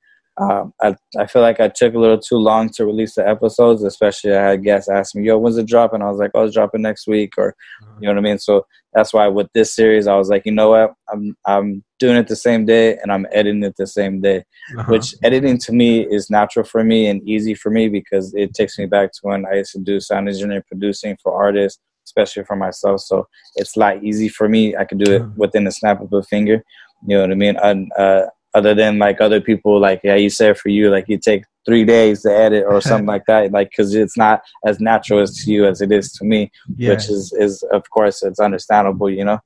um, 0.50 0.72
I, 0.82 0.96
I 1.18 1.26
feel 1.26 1.42
like 1.42 1.60
I 1.60 1.68
took 1.68 1.94
a 1.94 1.98
little 1.98 2.18
too 2.18 2.36
long 2.36 2.68
to 2.70 2.86
release 2.86 3.14
the 3.14 3.28
episodes, 3.28 3.82
especially 3.84 4.34
I 4.34 4.50
had 4.50 4.64
guests 4.64 4.88
ask 4.88 5.14
me, 5.14 5.24
yo, 5.24 5.38
when's 5.38 5.58
it 5.58 5.66
dropping? 5.66 6.02
I 6.02 6.10
was 6.10 6.18
like, 6.18 6.30
oh, 6.34 6.44
it's 6.44 6.54
dropping 6.54 6.82
next 6.82 7.06
week, 7.06 7.32
or, 7.38 7.54
you 7.98 8.06
know 8.08 8.14
what 8.14 8.18
I 8.18 8.22
mean? 8.22 8.38
So 8.38 8.66
that's 8.94 9.12
why 9.14 9.28
with 9.28 9.48
this 9.54 9.74
series, 9.74 10.06
I 10.06 10.16
was 10.16 10.28
like, 10.28 10.44
you 10.44 10.52
know 10.52 10.70
what? 10.70 10.92
I'm, 11.12 11.36
I'm 11.46 11.84
doing 11.98 12.16
it 12.16 12.28
the 12.28 12.36
same 12.36 12.64
day 12.66 12.96
and 12.98 13.12
I'm 13.12 13.26
editing 13.32 13.62
it 13.62 13.74
the 13.78 13.86
same 13.86 14.20
day 14.20 14.44
Uh-huh. 14.78 14.92
which 14.92 15.14
editing 15.22 15.56
to 15.58 15.72
me 15.72 16.00
is 16.16 16.28
natural 16.30 16.64
for 16.64 16.82
me 16.84 17.06
and 17.06 17.26
easy 17.28 17.54
for 17.54 17.70
me 17.70 17.88
because 17.88 18.34
it 18.34 18.54
takes 18.54 18.78
me 18.78 18.86
back 18.86 19.12
to 19.12 19.18
when 19.22 19.44
I 19.46 19.56
used 19.58 19.72
to 19.72 19.78
do 19.80 20.00
sound 20.00 20.28
engineering 20.28 20.64
producing 20.66 21.16
for 21.22 21.32
artists, 21.32 21.80
especially 22.06 22.44
for 22.44 22.56
myself. 22.56 23.00
So 23.00 23.26
it's 23.56 23.76
a 23.76 23.80
lot 23.80 24.02
easy 24.04 24.28
for 24.28 24.48
me. 24.48 24.76
I 24.76 24.84
can 24.84 24.98
do 24.98 25.10
it 25.12 25.22
Mhm. 25.22 25.36
within 25.36 25.64
the 25.64 25.70
snap 25.70 26.00
of 26.00 26.12
a 26.12 26.22
finger. 26.22 26.62
You 27.06 27.16
know 27.16 27.22
what 27.22 27.30
I 27.30 27.34
mean? 27.34 27.56
And, 27.62 27.90
uh, 27.98 28.26
other 28.54 28.74
than 28.74 28.98
like 28.98 29.20
other 29.20 29.40
people, 29.40 29.80
like 29.80 30.00
yeah, 30.04 30.14
you 30.14 30.30
said 30.30 30.58
for 30.58 30.68
you, 30.68 30.90
like 30.90 31.06
you 31.08 31.18
take 31.18 31.44
three 31.64 31.84
days 31.84 32.22
to 32.22 32.30
edit 32.30 32.64
or 32.66 32.80
something 32.80 33.06
like 33.14 33.24
that, 33.26 33.52
like 33.52 33.70
because 33.70 33.94
it's 33.94 34.16
not 34.16 34.42
as 34.66 34.80
natural 34.80 35.20
as 35.20 35.36
to 35.38 35.50
you 35.50 35.66
as 35.66 35.80
it 35.80 35.92
is 35.92 36.12
to 36.12 36.24
me, 36.24 36.50
yeah. 36.76 36.90
which 36.90 37.08
is 37.08 37.32
is 37.38 37.62
of 37.72 37.88
course 37.90 38.22
it's 38.22 38.40
understandable, 38.40 39.10
you 39.10 39.24
know. 39.24 39.38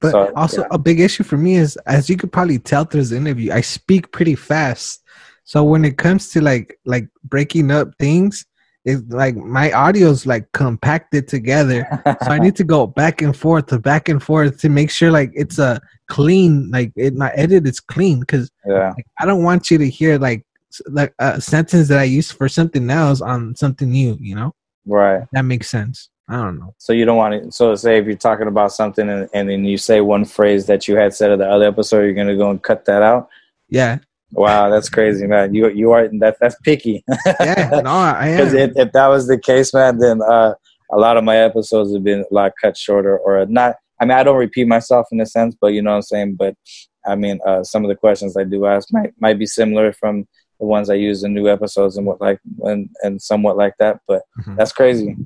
But 0.00 0.12
So, 0.12 0.32
also 0.34 0.62
yeah. 0.62 0.68
a 0.70 0.78
big 0.78 1.00
issue 1.00 1.24
for 1.24 1.36
me 1.36 1.56
is, 1.56 1.76
as 1.86 2.08
you 2.08 2.16
could 2.16 2.32
probably 2.32 2.58
tell 2.58 2.84
through 2.84 3.00
this 3.00 3.12
interview, 3.12 3.52
I 3.52 3.60
speak 3.60 4.12
pretty 4.12 4.36
fast. 4.36 5.02
So 5.44 5.64
when 5.64 5.84
it 5.84 5.98
comes 5.98 6.28
to 6.30 6.40
like 6.40 6.78
like 6.84 7.08
breaking 7.24 7.70
up 7.70 7.88
things, 7.98 8.44
it's 8.88 9.02
like 9.12 9.36
my 9.36 9.70
audio's 9.70 10.24
like 10.26 10.50
compacted 10.52 11.28
together. 11.28 11.86
so 12.22 12.30
I 12.30 12.38
need 12.38 12.56
to 12.56 12.64
go 12.64 12.86
back 12.86 13.20
and 13.20 13.36
forth 13.36 13.66
to 13.66 13.78
back 13.78 14.08
and 14.08 14.22
forth 14.22 14.58
to 14.60 14.68
make 14.70 14.90
sure 14.90 15.10
like 15.10 15.30
it's 15.34 15.58
a 15.58 15.80
clean 16.08 16.70
like 16.70 16.92
it, 16.96 17.14
my 17.14 17.30
edit 17.32 17.66
is 17.66 17.80
clean 17.80 18.20
because 18.20 18.50
yeah. 18.66 18.94
like, 18.96 19.06
I 19.18 19.26
don't 19.26 19.42
want 19.42 19.70
you 19.70 19.76
to 19.78 19.88
hear 19.88 20.18
like 20.18 20.44
like 20.86 21.12
a 21.18 21.40
sentence 21.40 21.88
that 21.88 21.98
I 21.98 22.04
used 22.04 22.32
for 22.32 22.48
something 22.48 22.88
else 22.88 23.20
on 23.20 23.54
something 23.56 23.90
new. 23.90 24.16
You 24.20 24.36
know 24.36 24.54
Right. 24.86 25.24
that 25.32 25.42
makes 25.42 25.68
sense. 25.68 26.08
I 26.30 26.36
don't 26.36 26.58
know. 26.58 26.74
So 26.78 26.92
you 26.94 27.04
don't 27.04 27.16
want 27.16 27.44
to. 27.44 27.52
So 27.52 27.74
say 27.74 27.98
if 27.98 28.06
you're 28.06 28.16
talking 28.16 28.48
about 28.48 28.72
something 28.72 29.08
and, 29.08 29.28
and 29.34 29.48
then 29.48 29.64
you 29.64 29.76
say 29.76 30.00
one 30.00 30.24
phrase 30.24 30.66
that 30.66 30.88
you 30.88 30.96
had 30.96 31.14
said 31.14 31.30
in 31.30 31.38
the 31.38 31.48
other 31.48 31.66
episode, 31.66 32.02
you're 32.02 32.14
gonna 32.14 32.36
go 32.36 32.50
and 32.50 32.62
cut 32.62 32.84
that 32.86 33.02
out. 33.02 33.28
Yeah, 33.68 33.98
Wow, 34.32 34.68
that's 34.70 34.88
crazy, 34.90 35.26
man. 35.26 35.54
You 35.54 35.68
you 35.70 35.92
are 35.92 36.08
that 36.20 36.36
that's 36.40 36.56
picky. 36.62 37.02
yeah. 37.40 37.80
no, 37.82 37.90
I 37.90 38.28
am. 38.38 38.54
if, 38.56 38.72
if 38.76 38.92
that 38.92 39.06
was 39.08 39.26
the 39.26 39.38
case, 39.38 39.72
man, 39.72 39.98
then 39.98 40.20
uh, 40.22 40.54
a 40.92 40.96
lot 40.96 41.16
of 41.16 41.24
my 41.24 41.36
episodes 41.38 41.92
have 41.94 42.04
been 42.04 42.20
a 42.30 42.34
lot 42.34 42.52
cut 42.60 42.76
shorter 42.76 43.16
or 43.18 43.44
not. 43.46 43.76
I 44.00 44.04
mean, 44.04 44.16
I 44.16 44.22
don't 44.22 44.36
repeat 44.36 44.68
myself 44.68 45.06
in 45.12 45.20
a 45.20 45.26
sense, 45.26 45.56
but 45.60 45.68
you 45.68 45.82
know 45.82 45.90
what 45.90 45.96
I'm 45.96 46.02
saying. 46.02 46.34
But 46.36 46.54
I 47.06 47.14
mean, 47.16 47.40
uh, 47.46 47.64
some 47.64 47.84
of 47.84 47.88
the 47.88 47.96
questions 47.96 48.36
I 48.36 48.44
do 48.44 48.66
ask 48.66 48.88
might 48.92 49.12
might 49.18 49.38
be 49.38 49.46
similar 49.46 49.92
from 49.92 50.26
the 50.60 50.66
ones 50.66 50.90
I 50.90 50.94
use 50.94 51.22
in 51.24 51.32
new 51.34 51.48
episodes 51.48 51.96
and 51.96 52.06
what 52.06 52.20
like 52.20 52.38
and 52.64 52.90
and 53.02 53.20
somewhat 53.22 53.56
like 53.56 53.74
that. 53.78 54.00
But 54.06 54.22
Mhm. 54.40 54.56
that's 54.56 54.72
crazy. 54.72 55.16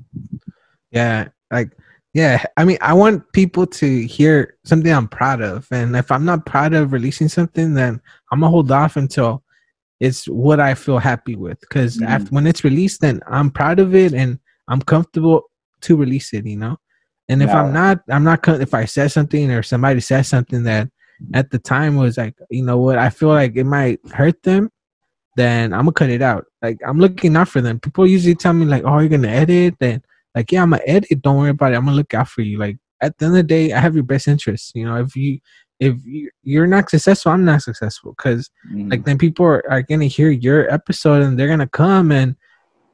Yeah, 0.91 1.27
like 1.51 1.71
Yeah, 2.13 2.43
I 2.57 2.63
mean, 2.65 2.77
I 2.81 2.93
want 2.93 3.31
people 3.33 3.65
to 3.65 4.05
hear 4.05 4.55
something 4.65 4.91
I'm 4.91 5.07
proud 5.07 5.41
of, 5.41 5.67
and 5.71 5.95
if 5.95 6.11
I'm 6.11 6.25
not 6.25 6.45
proud 6.45 6.73
of 6.73 6.93
releasing 6.93 7.27
something, 7.27 7.73
then 7.73 7.99
I'm 8.31 8.39
gonna 8.41 8.51
hold 8.51 8.71
off 8.71 8.97
until 8.97 9.43
it's 9.99 10.25
what 10.27 10.59
I 10.59 10.75
feel 10.75 10.99
happy 10.99 11.35
with. 11.35 11.59
Because 11.61 11.97
Mhm. 11.97 12.07
after 12.07 12.29
when 12.29 12.45
it's 12.45 12.63
released, 12.63 13.01
then 13.01 13.19
I'm 13.27 13.49
proud 13.49 13.79
of 13.79 13.95
it 13.95 14.13
and 14.13 14.37
I'm 14.67 14.81
comfortable 14.81 15.43
to 15.81 15.95
release 15.95 16.33
it. 16.33 16.45
You 16.45 16.57
know, 16.57 16.77
and 17.29 17.41
if 17.41 17.49
I'm 17.49 17.73
not, 17.73 18.01
I'm 18.09 18.23
not. 18.23 18.47
If 18.47 18.73
I 18.75 18.85
said 18.85 19.11
something 19.11 19.49
or 19.49 19.63
somebody 19.63 19.99
said 19.99 20.23
something 20.27 20.63
that 20.63 20.89
at 21.33 21.49
the 21.51 21.59
time 21.59 21.95
was 21.95 22.17
like, 22.17 22.35
you 22.51 22.63
know 22.63 22.77
what, 22.77 22.97
I 22.99 23.09
feel 23.09 23.29
like 23.29 23.55
it 23.55 23.63
might 23.65 23.99
hurt 24.11 24.41
them, 24.43 24.69
then 25.35 25.73
I'm 25.73 25.81
gonna 25.85 25.93
cut 25.93 26.09
it 26.11 26.21
out. 26.21 26.45
Like 26.61 26.77
I'm 26.85 26.99
looking 26.99 27.35
out 27.35 27.47
for 27.49 27.61
them. 27.61 27.79
People 27.79 28.05
usually 28.05 28.35
tell 28.35 28.53
me 28.53 28.65
like, 28.65 28.83
"Oh, 28.85 28.99
you're 28.99 29.09
gonna 29.09 29.29
edit?" 29.29 29.75
Then 29.79 30.03
like, 30.35 30.51
yeah, 30.51 30.63
I'm 30.63 30.71
gonna 30.71 30.81
edit. 30.85 31.21
Don't 31.21 31.37
worry 31.37 31.49
about 31.51 31.73
it. 31.73 31.75
I'm 31.75 31.85
gonna 31.85 31.97
look 31.97 32.13
out 32.13 32.27
for 32.29 32.41
you. 32.41 32.57
Like 32.57 32.77
at 33.01 33.17
the 33.17 33.25
end 33.25 33.33
of 33.35 33.37
the 33.37 33.43
day, 33.43 33.73
I 33.73 33.79
have 33.79 33.95
your 33.95 34.03
best 34.03 34.27
interests. 34.27 34.71
You 34.75 34.85
know, 34.85 34.95
if 34.97 35.15
you 35.15 35.39
if 35.79 35.95
you, 36.05 36.29
you're 36.43 36.67
not 36.67 36.89
successful, 36.89 37.31
I'm 37.31 37.43
not 37.45 37.61
successful. 37.61 38.13
Because 38.17 38.49
Mhm. 38.71 38.91
like 38.91 39.03
then 39.05 39.17
people 39.17 39.45
are, 39.45 39.63
are 39.69 39.81
gonna 39.81 40.05
hear 40.05 40.29
your 40.29 40.71
episode 40.73 41.21
and 41.23 41.37
they're 41.37 41.47
gonna 41.47 41.67
come 41.67 42.11
and 42.11 42.35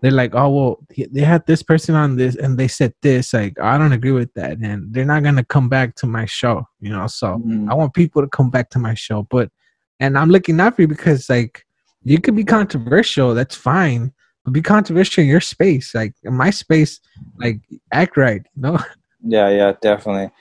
they're 0.01 0.11
like, 0.11 0.33
oh 0.33 0.49
well, 0.49 0.79
they 1.11 1.21
had 1.21 1.45
this 1.45 1.61
person 1.61 1.93
on 1.93 2.15
this 2.15 2.35
and 2.35 2.57
they 2.57 2.67
said 2.69 2.93
this. 3.01 3.33
Like 3.33 3.59
I 3.59 3.77
don't 3.77 3.91
agree 3.91 4.13
with 4.13 4.33
that, 4.35 4.57
and 4.59 4.93
they're 4.93 5.05
not 5.05 5.23
gonna 5.23 5.43
come 5.43 5.67
back 5.69 5.95
to 5.95 6.07
my 6.07 6.25
show. 6.25 6.65
You 6.79 6.91
know, 6.91 7.07
so. 7.07 7.37
Mhm. 7.45 7.69
I 7.69 7.73
want 7.73 7.93
people 7.93 8.21
to 8.21 8.27
come 8.29 8.49
back 8.49 8.69
to 8.71 8.79
my 8.79 8.93
show. 8.93 9.27
But 9.29 9.51
and 9.99 10.17
I'm 10.17 10.29
looking 10.29 10.59
out 10.61 10.75
for 10.77 10.81
you 10.83 10.87
because 10.87 11.29
like 11.29 11.65
you 12.03 12.19
could 12.21 12.35
be 12.35 12.45
controversial, 12.45 13.33
that's 13.33 13.55
fine. 13.55 14.13
But 14.45 14.53
be 14.53 14.61
controversial 14.61 15.21
in 15.23 15.29
your 15.29 15.41
space. 15.41 15.93
Like 15.93 16.13
in 16.23 16.33
my 16.33 16.49
space, 16.49 16.99
like 17.37 17.59
act 17.91 18.17
right, 18.17 18.41
you 18.55 18.61
know? 18.61 18.79
Yeah, 19.21 19.49
yeah, 19.49 19.73
definitely. 19.81 20.31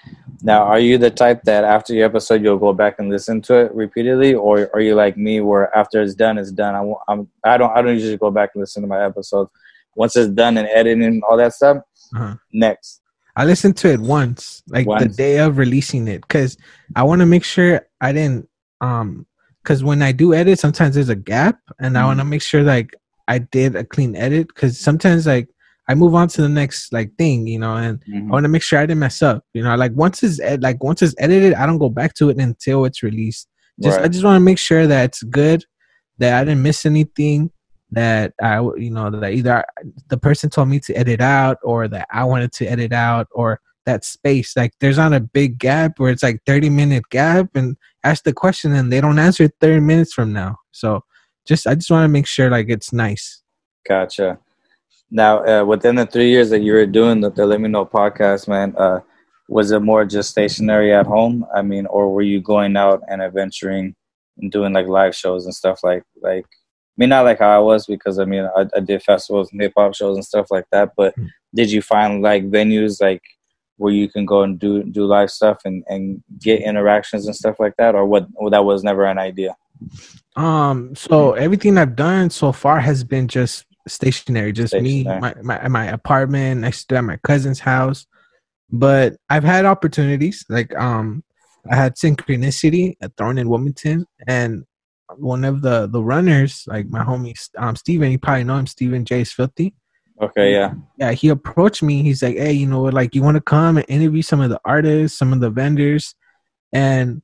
Now, 0.41 0.63
are 0.63 0.79
you 0.79 0.99
the 0.99 1.11
type 1.11 1.43
that 1.47 1.65
after 1.65 1.93
your 1.95 2.07
episode 2.07 2.45
you'll 2.45 2.59
go 2.59 2.73
back 2.73 3.01
and 3.01 3.09
listen 3.11 3.43
to 3.43 3.55
it 3.57 3.75
repeatedly, 3.75 4.35
or 4.35 4.71
are 4.73 4.81
you 4.81 4.95
like 4.95 5.17
me, 5.17 5.41
where 5.41 5.77
after 5.77 6.01
it's 6.01 6.15
done, 6.15 6.39
it's 6.39 6.53
done? 6.53 6.77
I, 6.77 6.81
won't- 6.83 7.01
I'm, 7.09 7.29
I 7.43 7.57
don't, 7.57 7.77
I 7.77 7.83
don't 7.83 7.95
usually 7.95 8.17
go 8.17 8.31
back 8.31 8.51
and 8.55 8.61
listen 8.61 8.83
to 8.83 8.87
my 8.87 9.05
episodes. 9.05 9.51
Once 9.97 10.15
it's 10.15 10.31
done 10.33 10.57
and 10.59 10.69
editing 10.69 11.03
and 11.03 11.25
all 11.25 11.37
that 11.39 11.55
stuff, 11.55 11.79
Uh-huh. 12.15 12.37
next. 12.53 13.01
I 13.35 13.47
listened 13.47 13.77
to 13.79 13.89
it 13.93 13.99
once, 13.99 14.63
like 14.69 14.87
the 14.87 15.09
day 15.09 15.39
of 15.39 15.59
releasing 15.59 16.07
it, 16.07 16.21
because 16.21 16.57
I 16.95 17.03
want 17.03 17.19
to 17.21 17.27
make 17.27 17.43
sure 17.43 17.85
I 18.01 18.13
didn't 18.13 18.49
um 18.81 19.27
because 19.65 19.83
when 19.83 20.03
I 20.03 20.13
do 20.13 20.35
edit, 20.35 20.61
sometimes 20.61 20.95
there's 20.95 21.09
a 21.09 21.17
gap, 21.17 21.59
and 21.81 21.99
I 21.99 22.05
want 22.05 22.21
to 22.21 22.25
make 22.25 22.43
sure 22.43 22.63
like 22.63 22.95
I 23.29 23.39
did 23.39 23.76
a 23.76 23.85
clean 23.85 24.16
edit 24.16 24.49
because 24.49 24.81
sometimes 24.81 25.26
like 25.26 25.49
I 25.89 25.95
move 25.95 26.14
on 26.14 26.29
to 26.29 26.43
the 26.43 26.49
next 26.49 26.93
like 26.93 27.11
thing, 27.16 27.47
you 27.47 27.59
know, 27.59 27.76
and 27.76 28.03
Mhm. 28.07 28.29
I 28.29 28.33
want 28.33 28.45
to 28.45 28.49
make 28.49 28.62
sure 28.62 28.79
I 28.79 28.83
didn't 28.87 28.99
mess 29.01 29.22
up. 29.22 29.45
You 29.55 29.62
know, 29.62 29.74
like 29.76 29.93
once 29.95 30.22
it's 30.22 30.41
ed- 30.41 30.62
like 30.62 30.83
once 30.83 31.01
it's 31.03 31.14
edited, 31.18 31.55
I 31.55 31.64
don't 31.66 31.79
go 31.79 31.89
back 31.91 32.14
to 32.14 32.29
it 32.31 32.39
until 32.39 32.85
it's 32.85 33.03
released. 33.03 33.49
Just 33.81 33.99
I 34.05 34.09
just 34.09 34.24
want 34.24 34.37
to 34.37 34.41
make 34.41 34.59
sure 34.59 34.87
that 34.87 35.05
it's 35.05 35.22
good, 35.22 35.64
that 36.18 36.35
I 36.41 36.45
didn't 36.45 36.62
miss 36.62 36.85
anything, 36.85 37.51
that 37.93 38.35
I 38.43 38.61
you 38.76 38.91
know 38.91 39.11
that 39.11 39.33
either 39.33 39.59
I- 39.61 39.64
the 40.09 40.18
person 40.18 40.51
told 40.51 40.68
me 40.68 40.81
to 40.81 40.95
edit 40.95 41.20
out 41.20 41.59
or 41.62 41.87
that 41.89 42.07
I 42.12 42.24
wanted 42.24 42.53
to 42.55 42.66
edit 42.66 42.93
out 42.93 43.29
or 43.33 43.61
that 43.87 44.05
space. 44.05 44.55
Like 44.57 44.72
there's 44.81 44.99
not 44.99 45.14
a 45.14 45.20
big 45.20 45.59
gap 45.59 45.99
where 45.99 46.11
it's 46.12 46.22
like 46.22 46.41
30 46.45 46.68
minute 46.68 47.05
gap 47.11 47.49
and 47.55 47.76
ask 48.05 48.24
the 48.24 48.35
question 48.35 48.74
and 48.74 48.93
they 48.93 49.01
don't 49.01 49.18
answer 49.18 49.49
30 49.61 49.81
minutes 49.81 50.12
from 50.12 50.33
now. 50.35 50.57
So 50.72 51.03
just 51.49 51.67
I 51.67 51.75
just 51.75 51.91
want 51.91 52.05
to 52.05 52.09
make 52.09 52.27
sure 52.27 52.51
like 52.51 52.69
it's 52.69 52.93
nice. 52.93 53.43
Gotcha. 53.89 54.39
Now, 55.11 55.45
uh, 55.45 55.65
within 55.65 55.95
the 55.95 56.05
three 56.05 56.29
years 56.29 56.51
that 56.51 56.61
you 56.61 56.75
were 56.75 56.85
doing 56.85 57.23
the, 57.23 57.31
the 57.31 57.47
Let 57.47 57.63
Me 57.63 57.69
Know 57.69 57.87
podcast, 57.87 58.47
man, 58.47 58.75
uh, 58.77 59.01
was 59.49 59.71
it 59.71 59.81
more 59.81 60.05
just 60.05 60.31
stationary 60.31 60.93
at 60.93 61.07
home? 61.07 61.47
I 61.55 61.63
mean, 61.63 61.87
or 61.87 62.13
were 62.13 62.23
you 62.23 62.43
going 62.43 62.77
out 62.77 63.03
and 63.09 63.23
adventuring 63.23 63.97
and 64.37 64.53
doing 64.53 64.75
like 64.75 64.87
live 64.87 65.17
shows 65.17 65.47
and 65.47 65.55
stuff 65.55 65.81
like 65.83 66.05
like? 66.21 66.45
I 66.45 66.97
mean, 66.99 67.09
not 67.09 67.25
like 67.25 67.39
how 67.39 67.57
I 67.57 67.61
was 67.61 67.87
because 67.87 68.19
I 68.19 68.27
mean 68.27 68.47
I, 68.55 68.67
I 68.77 68.81
did 68.81 69.03
festivals 69.03 69.51
and 69.51 69.63
hip 69.63 69.73
hop 69.75 69.95
shows 69.95 70.17
and 70.17 70.25
stuff 70.25 70.49
like 70.51 70.67
that. 70.73 70.93
But 70.97 71.15
did 71.55 71.73
you 71.73 71.81
find 71.81 72.21
like 72.21 72.51
venues 72.51 73.01
like 73.01 73.23
where 73.79 73.93
you 73.93 74.11
can 74.11 74.27
go 74.27 74.43
and 74.43 74.59
do 74.59 74.83
do 74.83 75.07
live 75.07 75.31
stuff 75.31 75.59
and 75.65 75.83
and 75.89 76.23
get 76.39 76.61
interactions 76.61 77.27
and 77.27 77.35
stuff 77.35 77.57
like 77.59 77.77
that, 77.79 77.95
or 77.95 78.05
what? 78.05 78.29
That 78.51 78.67
was 78.67 78.85
never 78.85 79.07
an 79.07 79.19
idea. 79.19 79.57
Um, 80.37 80.95
so 80.95 81.33
everything 81.33 81.79
I've 81.79 81.97
done 81.97 82.31
so 82.31 82.53
far 82.53 82.81
has 82.81 83.03
been 83.03 83.26
just 83.29 83.64
stationary, 83.89 84.53
just 84.53 84.72
Stationary. 84.72 85.05
me, 85.05 85.20
my, 85.20 85.35
my 85.43 85.68
my 85.68 85.87
apartment 85.87 86.61
next 86.61 86.85
to 86.87 87.03
my 87.03 87.16
cousin's 87.18 87.61
house. 87.61 88.07
But 88.70 89.16
I've 89.31 89.45
had 89.45 89.64
opportunities 89.64 90.45
like 90.49 90.76
um, 90.79 91.24
I 91.70 91.74
had 91.74 91.97
synchronicity 91.97 92.97
at 93.03 93.16
Thorn 93.16 93.39
in 93.39 93.49
Wilmington, 93.49 94.07
and 94.26 94.64
one 95.16 95.45
of 95.45 95.62
the 95.62 95.87
the 95.89 96.03
runners, 96.03 96.64
like 96.66 96.89
my 96.89 97.03
homie 97.03 97.35
um 97.57 97.76
Steven, 97.76 98.12
you 98.12 98.18
probably 98.18 98.45
know 98.45 98.57
him, 98.57 98.66
Steven 98.66 99.05
J 99.05 99.22
is 99.22 99.33
filthy. 99.33 99.74
Okay, 100.20 100.53
yeah, 100.53 100.74
Yeah, 100.99 101.12
he 101.12 101.29
approached 101.29 101.83
me. 101.83 102.03
He's 102.03 102.22
like, 102.22 102.37
"Hey, 102.37 102.53
you 102.53 102.66
know 102.66 102.83
what? 102.83 102.95
Like, 102.95 103.14
you 103.14 103.22
want 103.22 103.37
to 103.37 103.41
come 103.41 103.76
and 103.76 103.87
interview 103.89 104.20
some 104.22 104.41
of 104.41 104.51
the 104.51 104.61
artists, 104.64 105.16
some 105.16 105.33
of 105.33 105.41
the 105.41 105.51
vendors, 105.51 106.14
and 106.72 107.22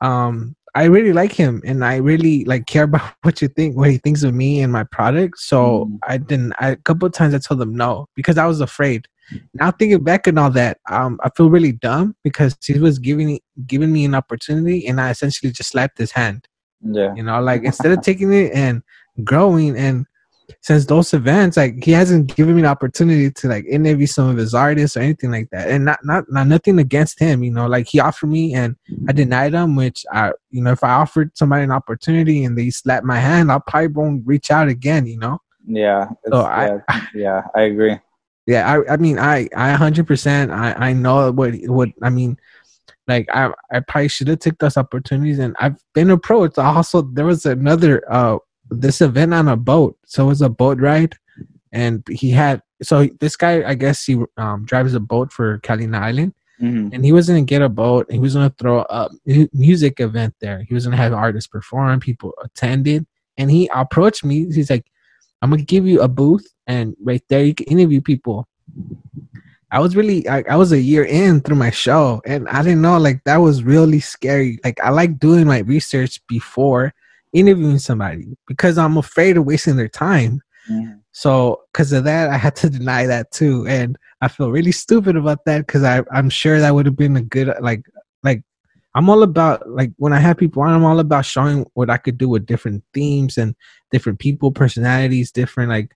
um, 0.00 0.56
I 0.82 0.84
really 0.84 1.12
like 1.12 1.32
him, 1.32 1.60
and 1.64 1.84
I 1.84 1.96
really 1.96 2.44
like 2.44 2.66
care 2.66 2.84
about 2.84 3.02
what 3.22 3.40
you 3.42 3.48
think, 3.48 3.76
what 3.76 3.90
he 3.90 3.98
thinks 3.98 4.22
of 4.22 4.32
me 4.42 4.60
and 4.62 4.72
my 4.72 4.84
product. 4.84 5.38
So 5.38 5.58
Mhm. 5.86 5.98
I 6.12 6.16
didn't. 6.18 6.52
I, 6.60 6.68
a 6.70 6.76
couple 6.76 7.06
of 7.06 7.12
times 7.12 7.34
I 7.34 7.38
told 7.38 7.60
him 7.60 7.74
no 7.84 8.06
because 8.14 8.38
I 8.38 8.46
was 8.46 8.60
afraid. 8.60 9.06
Now 9.54 9.70
thinking 9.72 10.02
back 10.04 10.26
and 10.26 10.38
all 10.38 10.50
that, 10.52 10.78
um, 10.88 11.18
I 11.22 11.28
feel 11.36 11.50
really 11.50 11.72
dumb 11.72 12.14
because 12.24 12.56
he 12.64 12.78
was 12.78 12.98
giving 12.98 13.40
giving 13.66 13.92
me 13.92 14.04
an 14.04 14.14
opportunity, 14.14 14.86
and 14.88 15.00
I 15.00 15.10
essentially 15.10 15.52
just 15.52 15.70
slapped 15.70 15.98
his 15.98 16.12
hand. 16.12 16.40
yeah. 16.98 17.12
You 17.16 17.24
know, 17.24 17.40
like 17.50 17.62
instead 17.64 17.92
of 17.92 18.00
taking 18.02 18.32
it 18.32 18.52
and 18.54 18.82
growing 19.24 19.76
and 19.76 20.06
since 20.60 20.86
those 20.86 21.12
events, 21.14 21.56
like 21.56 21.82
he 21.82 21.92
hasn't 21.92 22.34
given 22.34 22.56
me 22.56 22.62
the 22.62 22.68
opportunity 22.68 23.30
to 23.30 23.48
like 23.48 23.64
interview 23.66 24.06
some 24.06 24.28
of 24.28 24.36
his 24.36 24.54
artists 24.54 24.96
or 24.96 25.00
anything 25.00 25.30
like 25.30 25.48
that. 25.50 25.68
And 25.68 25.84
not 25.84 25.98
not, 26.04 26.24
not 26.28 26.46
nothing 26.46 26.78
against 26.78 27.20
him, 27.20 27.42
you 27.42 27.50
know, 27.50 27.66
like 27.66 27.86
he 27.86 28.00
offered 28.00 28.28
me 28.28 28.54
and 28.54 28.76
I 29.08 29.12
denied 29.12 29.54
him, 29.54 29.76
which 29.76 30.04
I 30.12 30.32
you 30.50 30.62
know, 30.62 30.72
if 30.72 30.82
I 30.82 30.90
offered 30.90 31.36
somebody 31.36 31.64
an 31.64 31.70
opportunity 31.72 32.44
and 32.44 32.56
they 32.56 32.70
slap 32.70 33.04
my 33.04 33.18
hand, 33.18 33.52
I'll 33.52 33.60
probably 33.60 33.88
won't 33.88 34.26
reach 34.26 34.50
out 34.50 34.68
again, 34.68 35.06
you 35.06 35.18
know? 35.18 35.40
Yeah, 35.66 36.08
So 36.28 36.42
I- 36.42 36.66
yeah, 36.88 37.00
yeah, 37.14 37.42
I 37.54 37.62
agree. 37.62 37.98
Yeah, 38.46 38.72
I 38.88 38.94
I 38.94 38.96
mean 38.96 39.18
I 39.18 39.48
I 39.54 39.72
hundred 39.72 40.06
percent 40.06 40.50
I 40.50 40.72
I 40.72 40.92
know 40.94 41.30
what 41.30 41.54
what 41.66 41.90
I 42.02 42.08
mean 42.08 42.38
like 43.06 43.28
I 43.32 43.52
I 43.70 43.80
probably 43.80 44.08
should 44.08 44.28
have 44.28 44.38
took 44.38 44.58
those 44.58 44.78
opportunities 44.78 45.38
and 45.38 45.54
I've 45.58 45.76
been 45.94 46.10
approached. 46.10 46.58
Also 46.58 47.02
there 47.02 47.26
was 47.26 47.44
another 47.44 48.02
uh 48.10 48.38
this 48.70 49.00
event 49.00 49.34
on 49.34 49.48
a 49.48 49.56
boat. 49.56 49.96
So 50.06 50.24
it 50.24 50.28
was 50.28 50.42
a 50.42 50.48
boat 50.48 50.80
ride 50.80 51.16
and 51.72 52.02
he 52.08 52.30
had 52.30 52.62
so 52.82 53.06
this 53.20 53.36
guy 53.36 53.68
I 53.68 53.74
guess 53.74 54.04
he 54.04 54.22
um 54.36 54.64
drives 54.64 54.94
a 54.94 55.00
boat 55.00 55.32
for 55.32 55.58
Catalina 55.58 55.98
Island 55.98 56.34
hmm 56.58 56.88
and 56.92 57.04
he 57.04 57.12
was 57.12 57.28
gonna 57.28 57.42
get 57.42 57.62
a 57.62 57.68
boat. 57.68 58.10
He 58.10 58.18
was 58.18 58.34
gonna 58.34 58.54
throw 58.58 58.80
a 58.88 59.08
music 59.52 60.00
event 60.00 60.34
there. 60.40 60.64
He 60.66 60.74
was 60.74 60.84
gonna 60.84 60.96
have 60.96 61.12
artists 61.12 61.46
perform, 61.46 62.00
people 62.00 62.34
attended, 62.42 63.06
and 63.36 63.50
he 63.50 63.70
approached 63.72 64.24
me. 64.24 64.52
He's 64.52 64.70
like, 64.70 64.86
"I'm 65.40 65.50
gonna 65.50 65.62
give 65.62 65.86
you 65.86 66.00
a 66.00 66.08
booth, 66.08 66.46
and 66.66 66.96
right 67.00 67.22
there 67.28 67.44
you 67.44 67.54
can 67.54 67.66
interview 67.66 68.00
people." 68.00 68.48
I 69.70 69.80
was 69.80 69.94
really, 69.94 70.26
I, 70.28 70.42
I 70.48 70.56
was 70.56 70.72
a 70.72 70.80
year 70.80 71.04
in 71.04 71.42
through 71.42 71.56
my 71.56 71.70
show, 71.70 72.22
and 72.24 72.48
I 72.48 72.62
didn't 72.62 72.80
know 72.80 72.98
like 72.98 73.22
that 73.24 73.36
was 73.36 73.62
really 73.62 74.00
scary. 74.00 74.58
Like 74.64 74.80
I 74.80 74.90
like 74.90 75.18
doing 75.18 75.46
my 75.46 75.58
research 75.58 76.26
before 76.26 76.92
interviewing 77.32 77.78
somebody 77.78 78.26
because 78.46 78.78
I'm 78.78 78.96
afraid 78.96 79.36
of 79.36 79.44
wasting 79.44 79.76
their 79.76 79.88
time. 79.88 80.40
Mhm. 80.70 81.00
So, 81.12 81.62
because 81.72 81.92
of 81.92 82.04
that, 82.04 82.28
I 82.28 82.36
had 82.36 82.54
to 82.56 82.70
deny 82.78 83.06
that 83.06 83.30
too, 83.30 83.66
and 83.66 83.96
I 84.20 84.28
feel 84.28 84.50
really 84.50 84.72
stupid 84.72 85.16
about 85.16 85.44
that 85.46 85.66
because 85.66 85.82
I 85.82 86.02
I'm 86.12 86.30
sure 86.30 86.60
that 86.60 86.74
would 86.74 86.86
have 86.86 86.96
been 86.96 87.16
a 87.16 87.22
good 87.22 87.52
like 87.60 87.82
like 88.22 88.42
I'm 88.94 89.08
all 89.10 89.22
about 89.22 89.68
like 89.68 89.92
when 89.96 90.12
I 90.12 90.18
have 90.18 90.38
people 90.38 90.62
on, 90.62 90.74
I'm 90.74 90.84
all 90.84 90.98
about 91.00 91.24
showing 91.24 91.66
what 91.74 91.90
I 91.90 91.98
could 91.98 92.18
do 92.18 92.28
with 92.28 92.46
different 92.46 92.82
themes 92.94 93.38
and 93.38 93.54
different 93.90 94.18
people, 94.18 94.50
personalities, 94.50 95.30
different 95.30 95.70
like 95.70 95.94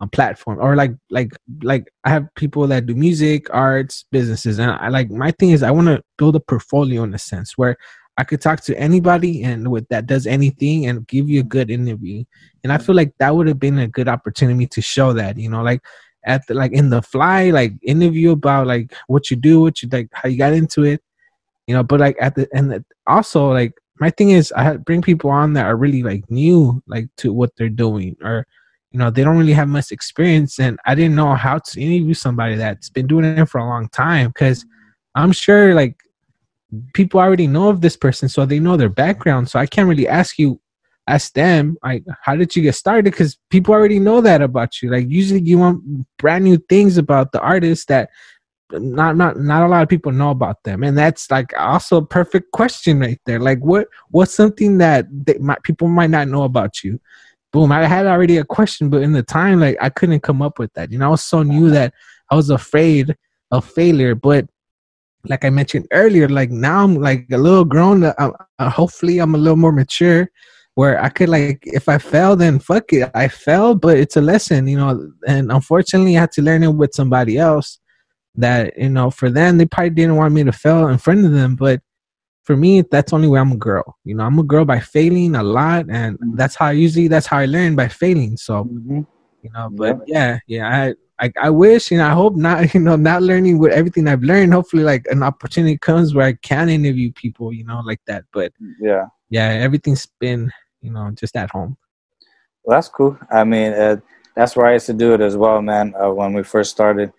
um, 0.00 0.10
platform 0.10 0.58
or 0.60 0.76
like 0.76 0.92
like 1.10 1.32
like 1.62 1.90
I 2.04 2.10
have 2.10 2.28
people 2.36 2.66
that 2.68 2.86
do 2.86 2.94
music, 2.94 3.46
arts, 3.52 4.04
businesses, 4.12 4.58
and 4.58 4.70
I 4.70 4.88
like 4.88 5.10
my 5.10 5.30
thing 5.32 5.50
is 5.50 5.62
I 5.62 5.70
want 5.70 5.88
to 5.88 6.02
build 6.18 6.36
a 6.36 6.40
portfolio 6.40 7.02
in 7.02 7.14
a 7.14 7.18
sense 7.18 7.56
where 7.56 7.76
I 8.18 8.24
could 8.24 8.40
talk 8.40 8.60
to 8.62 8.78
anybody 8.78 9.42
and 9.42 9.70
with 9.70 9.88
that 9.88 10.06
does 10.06 10.26
anything 10.26 10.86
and 10.86 11.06
give 11.06 11.28
you 11.28 11.40
a 11.40 11.44
good 11.44 11.70
interview. 11.70 12.24
And 12.64 12.72
I 12.72 12.78
feel 12.78 12.94
like 12.94 13.12
that 13.18 13.34
would 13.34 13.46
have 13.46 13.58
been 13.60 13.78
a 13.78 13.88
good 13.88 14.08
opportunity 14.08 14.66
to 14.66 14.80
show 14.80 15.12
that, 15.12 15.36
you 15.36 15.50
know, 15.50 15.62
like 15.62 15.82
at 16.24 16.46
the, 16.46 16.54
like 16.54 16.72
in 16.72 16.90
the 16.90 17.02
fly, 17.02 17.50
like 17.50 17.74
interview 17.82 18.32
about 18.32 18.66
like 18.66 18.94
what 19.06 19.30
you 19.30 19.36
do, 19.36 19.60
what 19.60 19.82
you 19.82 19.88
like, 19.92 20.08
how 20.12 20.28
you 20.28 20.38
got 20.38 20.54
into 20.54 20.84
it, 20.84 21.02
you 21.66 21.74
know. 21.74 21.82
But 21.82 22.00
like 22.00 22.16
at 22.20 22.34
the 22.34 22.48
and 22.52 22.70
the- 22.70 22.84
also 23.06 23.52
like 23.52 23.74
my 24.00 24.10
thing 24.10 24.30
is 24.30 24.52
I 24.52 24.76
bring 24.76 25.02
people 25.02 25.30
on 25.30 25.52
that 25.52 25.66
are 25.66 25.76
really 25.76 26.02
like 26.02 26.30
new, 26.30 26.82
like 26.86 27.08
to 27.18 27.32
what 27.32 27.50
they're 27.56 27.68
doing, 27.68 28.16
or 28.22 28.46
you 28.96 28.98
know 28.98 29.10
they 29.10 29.22
don't 29.22 29.36
really 29.36 29.52
have 29.52 29.68
much 29.68 29.92
experience 29.92 30.58
and 30.58 30.78
i 30.86 30.94
didn't 30.94 31.14
know 31.14 31.34
how 31.34 31.58
to 31.58 31.78
interview 31.78 32.14
somebody 32.14 32.54
that's 32.54 32.88
been 32.88 33.06
doing 33.06 33.26
it 33.26 33.46
for 33.46 33.58
a 33.58 33.68
long 33.68 33.88
time 33.90 34.28
because 34.28 34.64
i'm 35.14 35.32
sure 35.32 35.74
like 35.74 35.96
people 36.94 37.20
already 37.20 37.46
know 37.46 37.68
of 37.68 37.80
this 37.80 37.96
person 37.96 38.28
so 38.28 38.44
they 38.44 38.58
know 38.58 38.76
their 38.76 38.88
background 38.88 39.48
so 39.48 39.58
i 39.58 39.66
can't 39.66 39.88
really 39.88 40.08
ask 40.08 40.38
you 40.38 40.60
ask 41.06 41.32
them 41.34 41.76
like 41.82 42.04
how 42.22 42.34
did 42.34 42.54
you 42.56 42.62
get 42.62 42.74
started? 42.74 43.04
Because 43.04 43.38
people 43.50 43.74
already 43.74 43.98
know 43.98 44.20
that 44.20 44.42
about 44.42 44.82
you. 44.82 44.90
Like 44.90 45.08
usually 45.08 45.40
you 45.40 45.58
want 45.58 46.06
brand 46.18 46.44
new 46.44 46.58
things 46.68 46.98
about 46.98 47.32
the 47.32 47.40
artist 47.40 47.88
that 47.88 48.10
not 48.72 49.16
not 49.16 49.38
not 49.38 49.62
a 49.62 49.68
lot 49.68 49.82
of 49.82 49.88
people 49.88 50.10
know 50.10 50.30
about 50.30 50.64
them 50.64 50.82
and 50.82 50.98
that's 50.98 51.30
like 51.30 51.52
also 51.56 51.98
a 51.98 52.06
perfect 52.06 52.50
question 52.50 52.98
right 52.98 53.20
there. 53.24 53.38
Like 53.38 53.60
what 53.60 53.86
what's 54.10 54.34
something 54.34 54.78
that 54.78 55.06
they 55.10 55.38
might, 55.38 55.62
people 55.62 55.88
might 55.88 56.10
not 56.10 56.28
know 56.28 56.42
about 56.42 56.82
you? 56.82 57.00
Boom 57.52 57.70
i 57.70 57.86
had 57.86 58.06
already 58.06 58.38
a 58.38 58.44
question 58.44 58.90
but 58.90 59.02
in 59.02 59.12
the 59.12 59.22
time 59.22 59.60
like 59.60 59.78
i 59.80 59.88
couldn't 59.88 60.20
come 60.20 60.42
up 60.42 60.58
with 60.58 60.72
that. 60.74 60.90
You 60.90 60.98
know 60.98 61.06
i 61.06 61.10
was 61.10 61.22
so 61.22 61.42
new 61.42 61.70
that 61.70 61.94
i 62.30 62.34
was 62.34 62.50
afraid 62.50 63.16
of 63.52 63.64
failure 63.64 64.16
but 64.16 64.46
like 65.28 65.44
i 65.44 65.50
mentioned 65.50 65.86
earlier 65.92 66.28
like 66.28 66.50
now 66.50 66.82
i'm 66.84 66.96
like 66.96 67.26
a 67.32 67.38
little 67.38 67.64
grown 67.64 68.04
uh, 68.04 68.14
uh, 68.58 68.70
hopefully 68.70 69.18
i'm 69.18 69.34
a 69.34 69.38
little 69.38 69.56
more 69.56 69.72
mature 69.72 70.28
where 70.74 71.02
i 71.02 71.08
could 71.08 71.28
like 71.28 71.60
if 71.64 71.88
i 71.88 71.98
fail 71.98 72.36
then 72.36 72.58
fuck 72.58 72.92
it 72.92 73.10
i 73.14 73.28
fell 73.28 73.74
but 73.74 73.96
it's 73.96 74.16
a 74.16 74.20
lesson 74.20 74.66
you 74.66 74.76
know 74.76 75.10
and 75.26 75.50
unfortunately 75.50 76.16
i 76.16 76.20
had 76.20 76.32
to 76.32 76.42
learn 76.42 76.62
it 76.62 76.74
with 76.74 76.92
somebody 76.94 77.38
else 77.38 77.78
that 78.34 78.76
you 78.76 78.88
know 78.90 79.10
for 79.10 79.30
them 79.30 79.58
they 79.58 79.66
probably 79.66 79.90
didn't 79.90 80.16
want 80.16 80.34
me 80.34 80.44
to 80.44 80.52
fail 80.52 80.88
in 80.88 80.98
front 80.98 81.24
of 81.24 81.32
them 81.32 81.56
but 81.56 81.80
for 82.44 82.56
me 82.56 82.82
that's 82.82 83.12
only 83.12 83.26
where 83.28 83.40
i'm 83.40 83.52
a 83.52 83.56
girl 83.56 83.96
you 84.04 84.14
know 84.14 84.24
i'm 84.24 84.38
a 84.38 84.42
girl 84.42 84.64
by 84.64 84.78
failing 84.78 85.34
a 85.34 85.42
lot 85.42 85.86
and 85.88 86.18
that's 86.34 86.54
how 86.54 86.66
I 86.66 86.72
usually 86.72 87.08
that's 87.08 87.26
how 87.26 87.38
i 87.38 87.46
learn 87.46 87.74
by 87.74 87.88
failing 87.88 88.36
so 88.36 88.64
Mhm. 88.64 89.06
you 89.42 89.50
know 89.52 89.68
but 89.72 90.00
yeah 90.06 90.38
yeah 90.46 90.68
i 90.68 90.94
I, 91.18 91.32
I 91.40 91.50
wish 91.50 91.90
and 91.92 92.02
I 92.02 92.12
hope 92.12 92.36
not 92.36 92.74
you 92.74 92.80
know 92.80 92.96
not 92.96 93.22
learning 93.22 93.58
with 93.58 93.72
everything 93.72 94.06
I've 94.08 94.22
learned 94.22 94.52
hopefully 94.52 94.82
like 94.82 95.06
an 95.10 95.22
opportunity 95.22 95.78
comes 95.78 96.14
where 96.14 96.26
I 96.26 96.34
can 96.34 96.68
interview 96.68 97.12
people 97.12 97.52
you 97.52 97.64
know 97.64 97.80
like 97.84 98.00
that 98.06 98.24
but 98.32 98.52
Yeah. 98.80 99.06
yeah 99.30 99.48
everything's 99.48 100.06
been 100.20 100.52
you 100.82 100.92
know 100.92 101.10
just 101.14 101.36
at 101.36 101.50
home 101.50 101.76
Well, 102.64 102.76
that's 102.76 102.88
cool. 102.88 103.16
I 103.30 103.44
mean, 103.44 103.72
uh, 103.72 103.96
that's 104.34 104.56
where 104.56 104.66
I 104.66 104.72
used 104.74 104.86
to 104.86 104.92
do 104.92 105.14
it 105.14 105.20
as 105.20 105.36
well, 105.36 105.62
man. 105.62 105.94
Uh, 105.94 106.10
when 106.10 106.32
we 106.34 106.42
first 106.42 106.70
started, 106.72 107.12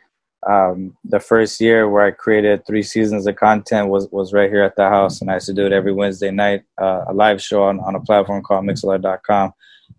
um, 0.45 0.95
the 1.05 1.19
first 1.21 1.59
year 1.61 1.89
where 1.89 2.05
I 2.05 2.11
created 2.11 2.65
three 2.67 2.83
seasons 2.83 3.25
of 3.27 3.35
content 3.37 3.87
was 3.89 4.07
was 4.11 4.33
right 4.33 4.49
here 4.51 4.63
at 4.63 4.75
the 4.75 4.87
house, 4.89 5.21
and 5.21 5.31
I 5.31 5.35
used 5.35 5.47
to 5.47 5.53
do 5.53 5.65
it 5.65 5.71
every 5.71 5.93
Wednesday 5.93 6.31
night, 6.31 6.63
uh, 6.81 7.05
a 7.07 7.13
live 7.13 7.41
show 7.41 7.63
on, 7.63 7.79
on 7.79 7.95
a 7.95 8.01
platform 8.01 8.43
called 8.43 8.65
Mixlr.com, 8.65 9.51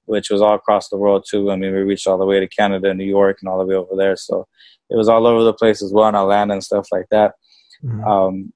which 0.09 0.31
was 0.31 0.41
all 0.41 0.55
across 0.55 0.89
the 0.89 0.97
world 0.97 1.25
too. 1.29 1.51
I 1.51 1.57
mean, 1.57 1.73
we 1.73 1.81
reached 1.81 2.07
all 2.07 2.19
the 2.19 2.27
way 2.27 2.41
to 2.41 2.49
Canada, 2.49 2.93
New 2.95 3.05
York, 3.05 3.39
and 3.41 3.49
all 3.49 3.59
the 3.59 3.67
way 3.67 3.75
over 3.77 3.95
there. 3.97 4.17
So 4.17 4.47
it 4.91 4.97
was 4.97 5.09
all 5.09 5.27
over 5.27 5.45
the 5.45 5.53
place 5.53 5.83
as 5.83 5.93
well, 5.93 6.09
in 6.09 6.15
Atlanta 6.15 6.55
and 6.55 6.65
stuff 6.65 6.87
like 6.91 7.07
that. 7.11 7.35
Mhm. 7.85 8.07
Um, 8.07 8.53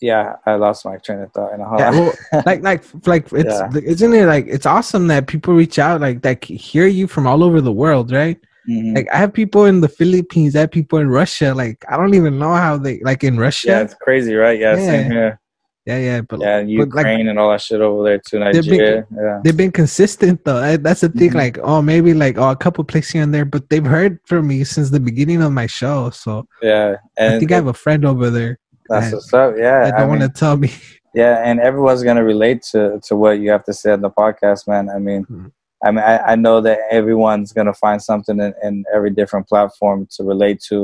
yeah, 0.00 0.36
I 0.46 0.54
lost 0.56 0.84
my 0.84 0.96
train 0.98 1.20
of 1.20 1.32
thought. 1.32 1.50
Yeah, 1.58 1.90
well, 1.90 2.12
like 2.46 2.62
like 2.62 2.84
like 3.06 3.32
it's 3.32 3.58
Yeah. 3.58 3.70
isn't 3.94 4.14
it 4.14 4.26
like 4.26 4.46
it's 4.46 4.66
awesome 4.66 5.06
that 5.08 5.26
people 5.26 5.54
reach 5.54 5.78
out 5.78 6.00
like 6.00 6.22
that 6.22 6.44
hear 6.44 6.86
you 6.86 7.06
from 7.06 7.26
all 7.26 7.42
over 7.42 7.60
the 7.60 7.72
world 7.72 8.12
right 8.12 8.38
Mhm. 8.68 8.94
like 8.96 9.08
i 9.14 9.16
have 9.16 9.32
people 9.32 9.64
in 9.64 9.80
the 9.80 9.88
philippines 9.88 10.54
i 10.54 10.60
have 10.60 10.70
people 10.70 10.98
in 10.98 11.08
russia 11.08 11.54
like 11.54 11.82
i 11.88 11.96
don't 11.96 12.12
even 12.14 12.38
know 12.38 12.52
how 12.52 12.76
they 12.76 13.00
like 13.00 13.24
in 13.24 13.38
russia 13.38 13.68
yeah, 13.68 13.80
it's 13.80 13.94
crazy, 13.94 14.34
right? 14.34 14.58
Yeah, 14.60 14.76
same 14.76 15.10
here. 15.10 15.40
Yeah 15.88 15.98
yeah 16.08 16.20
but, 16.28 16.38
Yeah, 16.40 16.58
and 16.58 16.68
but, 16.78 16.88
like, 16.88 17.06
Ukraine 17.06 17.26
and 17.30 17.38
all 17.40 17.50
that 17.54 17.62
shit 17.66 17.80
over 17.80 18.00
there 18.08 18.18
too, 18.26 18.38
They've 18.38 18.52
been- 18.72 18.78
Nigeria. 18.84 19.06
yeah. 19.24 19.36
they've 19.42 19.60
been 19.64 19.72
consistent 19.82 20.36
though 20.46 20.60
that's 20.86 21.02
the 21.06 21.08
thing 21.18 21.30
Mhm. 21.32 21.42
like 21.44 21.56
oh 21.70 21.80
maybe 21.92 22.10
like 22.24 22.36
oh 22.42 22.50
a 22.56 22.60
couple 22.64 22.82
places 22.92 23.10
here 23.14 23.22
and 23.26 23.32
there 23.36 23.44
but 23.54 23.62
they've 23.70 23.90
heard 23.96 24.12
from 24.30 24.42
me 24.52 24.58
since 24.74 24.88
the 24.96 25.00
beginning 25.10 25.40
of 25.46 25.50
my 25.60 25.66
show 25.80 26.10
so 26.22 26.32
Yeah, 26.70 26.96
and 27.16 27.28
i 27.34 27.38
think 27.38 27.50
i 27.52 27.56
have 27.62 27.72
a 27.76 27.78
friend 27.84 28.02
over 28.12 28.26
there 28.38 28.52
that's 28.90 29.10
that- 29.10 29.16
what's 29.16 29.34
up. 29.42 29.50
Yeah, 29.64 29.78
I 29.94 29.98
don't 29.98 30.08
want 30.14 30.22
to 30.28 30.32
tell 30.44 30.56
me 30.64 30.70
yeah, 31.14 31.34
and 31.48 31.56
everyone's 31.68 32.02
gonna 32.08 32.26
relate 32.34 32.60
to 32.72 32.80
to 33.06 33.12
what 33.22 33.34
you 33.42 33.48
have 33.54 33.64
to 33.70 33.74
say 33.80 33.90
on 33.96 34.02
the 34.06 34.10
podcast, 34.22 34.60
man. 34.72 34.84
I 34.96 34.98
mean, 35.08 35.22
Mhm. 35.24 35.50
I 35.86 35.88
mean, 35.94 36.04
I, 36.12 36.14
I 36.32 36.34
know 36.44 36.56
that 36.66 36.78
everyone's 36.98 37.50
gonna 37.56 37.72
find 37.84 38.00
something 38.10 38.38
in, 38.46 38.52
in 38.66 38.74
every 38.96 39.10
different 39.20 39.46
platform 39.52 39.98
to 40.14 40.20
relate 40.32 40.58
to 40.70 40.78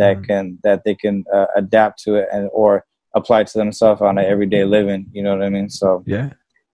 that 0.00 0.16
Mhm. 0.18 0.26
can 0.28 0.42
that 0.66 0.78
they 0.84 0.94
can 1.04 1.16
uh, 1.36 1.46
adapt 1.62 1.94
to 2.04 2.10
it 2.20 2.26
and 2.34 2.44
or 2.62 2.72
apply 3.18 3.44
to 3.44 3.58
themselves 3.58 4.00
on 4.00 4.18
an 4.18 4.24
everyday 4.24 4.64
living. 4.64 5.06
You 5.12 5.22
know 5.22 5.36
what 5.36 5.44
I 5.44 5.50
mean? 5.50 5.68
So 5.68 6.02
yeah 6.06 6.30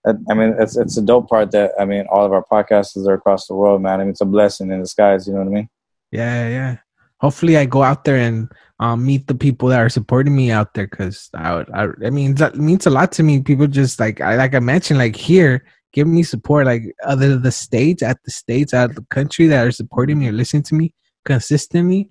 I 0.07 0.12
I 0.30 0.34
mean, 0.34 0.55
it's 0.59 0.76
it's 0.76 0.97
a 0.97 1.03
dope 1.03 1.28
part 1.28 1.51
that 1.53 1.72
I 1.78 1.84
mean, 1.84 2.07
all 2.11 2.24
of 2.24 2.32
our 2.32 2.45
podcasters 2.45 3.07
are 3.09 3.14
across 3.14 3.47
the 3.47 3.55
world, 3.55 3.82
man. 3.82 4.01
I 4.01 4.05
mean, 4.05 4.11
it's 4.11 4.20
a 4.20 4.26
blessing 4.26 4.70
in 4.70 4.80
disguise. 4.80 5.26
You 5.26 5.34
know 5.34 5.40
what 5.40 5.49
I 5.49 5.51
mean? 5.51 5.68
Yeah, 6.11 6.49
yeah. 6.49 6.76
Hopefully, 7.20 7.57
I 7.57 7.64
go 7.64 7.82
out 7.82 8.05
there 8.05 8.16
and 8.16 8.51
um, 8.80 9.05
meet 9.05 9.26
the 9.26 9.34
people 9.34 9.68
that 9.68 9.80
are 9.80 9.88
supporting 9.88 10.36
me 10.36 10.51
out 10.51 10.74
there 10.74 10.86
because 10.86 11.30
I, 11.34 11.64
I, 11.72 11.88
I 12.05 12.11
mean, 12.11 12.34
that 12.34 12.57
means 12.57 12.86
a 12.86 12.90
lot 12.90 13.12
to 13.12 13.22
me. 13.22 13.40
People 13.40 13.66
just 13.66 13.99
like, 13.99 14.20
I 14.20 14.36
like 14.36 14.55
I 14.55 14.61
mentioned, 14.61 14.99
like 14.99 15.16
here, 15.16 15.64
give 15.92 16.07
me 16.07 16.22
support. 16.22 16.66
Like 16.66 16.82
other 17.05 17.38
the 17.38 17.53
states, 17.53 18.03
at 18.03 18.18
the 18.24 18.30
states, 18.30 18.74
out 18.74 18.90
of 18.90 18.97
the 18.97 19.07
country 19.11 19.47
that 19.47 19.66
are 19.66 19.72
supporting 19.72 20.18
me 20.18 20.28
or 20.28 20.32
listening 20.32 20.64
to 20.64 20.74
me 20.74 20.92
consistently, 21.24 22.11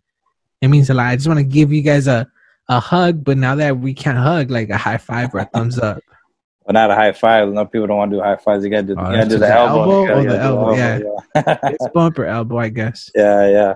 it 0.61 0.69
means 0.69 0.89
a 0.89 0.95
lot. 0.95 1.07
I 1.07 1.15
just 1.15 1.27
want 1.27 1.39
to 1.39 1.43
give 1.43 1.71
you 1.71 1.83
guys 1.83 2.07
a 2.07 2.27
a 2.69 2.79
hug, 2.79 3.23
but 3.23 3.37
now 3.37 3.55
that 3.55 3.77
we 3.77 3.93
can't 3.93 4.17
hug, 4.17 4.49
like 4.49 4.69
a 4.69 4.77
high 4.77 4.97
five 4.97 5.33
or 5.33 5.39
a 5.39 5.45
thumbs 5.45 5.79
up. 5.79 6.01
But 6.65 6.75
not 6.75 6.91
a 6.91 6.95
high 6.95 7.11
five. 7.11 7.49
No 7.49 7.65
people 7.65 7.87
don't 7.87 7.97
want 7.97 8.11
to 8.11 8.17
do 8.17 8.23
high 8.23 8.37
fives. 8.37 8.63
You 8.63 8.69
gotta 8.69 8.83
do, 8.83 8.95
Oh, 8.97 9.09
you 9.09 9.17
gotta 9.17 9.29
do 9.29 9.37
the 9.37 9.49
elbow. 9.49 9.81
elbow 9.81 10.05
Yeah, 10.05 10.13
or 10.13 10.21
you 10.21 10.29
the 10.29 10.37
gotta 10.37 10.43
do 10.43 10.47
elbow, 10.47 10.75
yeah. 11.43 11.57
It's 11.73 11.87
bumper 11.93 12.25
elbow, 12.25 12.57
I 12.57 12.69
guess. 12.69 13.11
yeah, 13.15 13.49
yeah. 13.49 13.73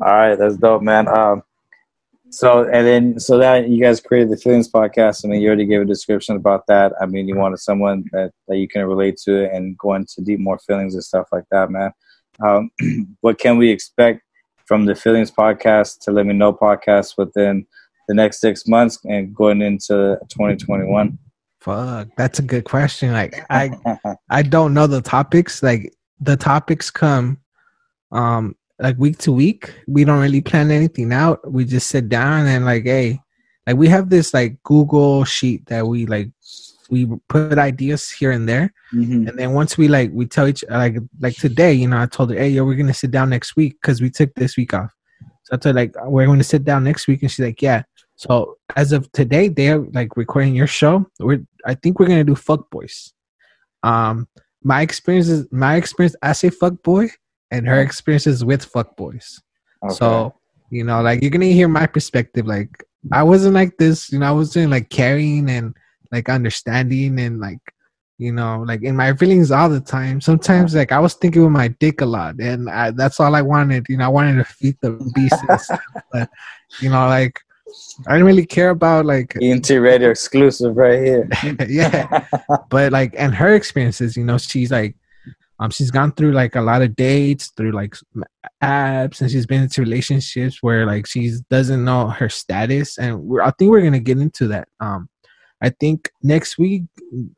All 0.00 0.12
right, 0.12 0.36
that's 0.36 0.56
dope, 0.56 0.82
man. 0.82 1.08
Um, 1.08 1.42
so 2.30 2.62
and 2.62 2.86
then 2.86 3.18
so 3.18 3.38
that 3.38 3.68
you 3.68 3.82
guys 3.82 4.00
created 4.00 4.30
the 4.30 4.36
feelings 4.36 4.70
podcast. 4.70 5.24
I 5.24 5.28
mean, 5.28 5.42
you 5.42 5.48
already 5.48 5.66
gave 5.66 5.80
a 5.80 5.84
description 5.84 6.36
about 6.36 6.64
that. 6.68 6.92
I 7.00 7.06
mean, 7.06 7.26
you 7.26 7.34
wanted 7.34 7.58
someone 7.58 8.04
that 8.12 8.30
that 8.46 8.56
you 8.56 8.68
can 8.68 8.86
relate 8.86 9.16
to 9.24 9.50
and 9.52 9.76
go 9.76 9.94
into 9.94 10.22
deep 10.22 10.38
more 10.38 10.58
feelings 10.58 10.94
and 10.94 11.02
stuff 11.02 11.26
like 11.32 11.44
that, 11.50 11.72
man. 11.72 11.90
Um, 12.40 12.70
what 13.20 13.38
can 13.40 13.58
we 13.58 13.68
expect 13.68 14.22
from 14.64 14.84
the 14.86 14.94
feelings 14.94 15.32
podcast 15.32 15.98
to 16.02 16.12
let 16.12 16.24
me 16.24 16.34
know 16.34 16.52
podcast 16.52 17.18
within 17.18 17.66
the 18.08 18.14
next 18.14 18.40
six 18.40 18.66
months 18.66 18.98
and 19.04 19.34
going 19.34 19.62
into 19.62 20.18
2021? 20.28 21.18
Fuck, 21.60 22.08
that's 22.16 22.38
a 22.38 22.42
good 22.42 22.64
question. 22.64 23.12
Like 23.12 23.44
I, 23.48 23.70
I 24.30 24.42
don't 24.42 24.74
know 24.74 24.86
the 24.86 25.00
topics. 25.00 25.62
Like 25.62 25.92
the 26.20 26.36
topics 26.36 26.90
come 26.90 27.38
um 28.10 28.56
like 28.78 28.98
week 28.98 29.18
to 29.18 29.32
week. 29.32 29.72
We 29.86 30.04
don't 30.04 30.20
really 30.20 30.40
plan 30.40 30.70
anything 30.70 31.12
out. 31.12 31.50
We 31.50 31.64
just 31.64 31.88
sit 31.88 32.08
down 32.08 32.46
and 32.46 32.64
like, 32.64 32.84
hey, 32.84 33.20
like 33.66 33.76
we 33.76 33.88
have 33.88 34.10
this 34.10 34.34
like 34.34 34.60
Google 34.64 35.24
sheet 35.24 35.66
that 35.66 35.86
we 35.86 36.06
like 36.06 36.30
we 36.90 37.08
put 37.28 37.58
ideas 37.58 38.10
here 38.10 38.32
and 38.32 38.48
there. 38.48 38.72
Mhm. 38.92 39.28
And 39.28 39.38
then 39.38 39.52
once 39.52 39.78
we 39.78 39.88
like 39.88 40.10
we 40.12 40.26
tell 40.26 40.48
each 40.48 40.64
like 40.68 40.96
like 41.20 41.36
today, 41.36 41.72
you 41.72 41.88
know, 41.88 42.00
I 42.00 42.06
told 42.06 42.30
her, 42.30 42.36
hey, 42.36 42.48
yo, 42.48 42.64
we're 42.64 42.74
gonna 42.74 42.92
sit 42.92 43.12
down 43.12 43.30
next 43.30 43.56
week 43.56 43.78
because 43.80 44.02
we 44.02 44.10
took 44.10 44.34
this 44.34 44.56
week 44.56 44.74
off. 44.74 44.92
So 45.44 45.54
I 45.54 45.56
told 45.56 45.76
her, 45.76 45.80
like 45.80 45.94
we're 46.04 46.26
gonna 46.26 46.44
sit 46.44 46.64
down 46.64 46.84
next 46.84 47.06
week, 47.06 47.22
and 47.22 47.30
she's 47.30 47.44
like, 47.44 47.62
yeah. 47.62 47.84
So 48.16 48.58
as 48.76 48.92
of 48.92 49.10
today, 49.12 49.48
they're 49.48 49.78
like 49.78 50.16
recording 50.16 50.54
your 50.54 50.66
show. 50.66 51.06
We're 51.18 51.44
I 51.66 51.74
think 51.74 51.98
we're 51.98 52.06
gonna 52.08 52.24
do 52.24 52.34
fuck 52.34 52.70
boys. 52.70 53.12
Um, 53.82 54.28
my 54.62 54.82
experience 54.82 55.28
is 55.28 55.46
my 55.50 55.76
experience 55.76 56.16
as 56.22 56.44
a 56.44 56.50
fuck 56.50 56.82
boy, 56.82 57.08
and 57.50 57.66
her 57.66 57.80
experiences 57.80 58.44
with 58.44 58.64
fuck 58.64 58.96
boys. 58.96 59.40
Okay. 59.84 59.94
So 59.94 60.34
you 60.70 60.84
know, 60.84 61.02
like 61.02 61.20
you're 61.22 61.30
gonna 61.30 61.46
hear 61.46 61.68
my 61.68 61.86
perspective. 61.86 62.46
Like 62.46 62.84
I 63.10 63.22
wasn't 63.22 63.54
like 63.54 63.76
this, 63.78 64.12
you 64.12 64.18
know, 64.18 64.26
I 64.26 64.32
was 64.32 64.50
doing 64.50 64.70
like 64.70 64.88
caring 64.90 65.50
and 65.50 65.74
like 66.12 66.28
understanding 66.28 67.18
and 67.18 67.40
like 67.40 67.60
you 68.18 68.30
know, 68.30 68.62
like 68.64 68.82
in 68.82 68.94
my 68.94 69.12
feelings 69.14 69.50
all 69.50 69.68
the 69.68 69.80
time. 69.80 70.20
Sometimes 70.20 70.76
like 70.76 70.92
I 70.92 71.00
was 71.00 71.14
thinking 71.14 71.42
with 71.42 71.50
my 71.50 71.68
dick 71.68 72.00
a 72.00 72.06
lot, 72.06 72.36
and 72.38 72.70
I, 72.70 72.92
that's 72.92 73.18
all 73.18 73.34
I 73.34 73.42
wanted. 73.42 73.86
You 73.88 73.96
know, 73.96 74.04
I 74.04 74.08
wanted 74.08 74.36
to 74.36 74.44
feed 74.44 74.76
the 74.80 74.92
beast, 75.14 75.34
and 75.48 75.60
stuff, 75.60 75.80
but 76.12 76.30
you 76.80 76.88
know, 76.88 77.06
like 77.08 77.40
I 78.06 78.16
don't 78.16 78.26
really 78.26 78.46
care 78.46 78.70
about 78.70 79.06
like 79.06 79.36
ENT 79.40 79.68
Radio 79.70 80.10
exclusive 80.16 80.76
right 80.76 80.98
here. 80.98 81.28
yeah, 81.68 82.26
but 82.68 82.92
like 82.92 83.14
and 83.18 83.34
her 83.34 83.54
experiences, 83.54 84.16
you 84.16 84.24
know, 84.24 84.38
she's 84.38 84.70
like 84.70 84.96
um 85.58 85.70
she's 85.70 85.90
gone 85.90 86.12
through 86.12 86.32
like 86.32 86.56
a 86.56 86.60
lot 86.60 86.82
of 86.82 86.96
dates 86.96 87.48
through 87.56 87.72
like 87.72 87.94
apps 88.62 89.20
and 89.20 89.30
she's 89.30 89.46
been 89.46 89.62
into 89.62 89.80
relationships 89.80 90.62
where 90.62 90.86
like 90.86 91.06
she 91.06 91.32
doesn't 91.50 91.84
know 91.84 92.08
her 92.08 92.28
status 92.28 92.98
and 92.98 93.22
we're 93.22 93.42
I 93.42 93.50
think 93.52 93.70
we're 93.70 93.82
gonna 93.82 94.00
get 94.00 94.18
into 94.18 94.48
that. 94.48 94.68
Um 94.80 95.08
I 95.60 95.70
think 95.70 96.10
next 96.22 96.58
week 96.58 96.82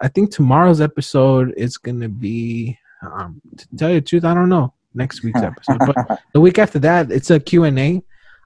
I 0.00 0.08
think 0.08 0.30
tomorrow's 0.30 0.80
episode 0.80 1.52
is 1.56 1.76
gonna 1.76 2.08
be 2.08 2.78
um 3.02 3.40
to 3.56 3.68
tell 3.76 3.90
you 3.90 4.00
the 4.00 4.06
truth, 4.06 4.24
I 4.24 4.34
don't 4.34 4.48
know 4.48 4.72
next 4.94 5.22
week's 5.22 5.42
episode. 5.42 5.78
But 5.80 6.20
the 6.32 6.40
week 6.40 6.58
after 6.58 6.78
that 6.80 7.10
it's 7.10 7.30
a 7.30 7.40
Q&A. 7.40 8.02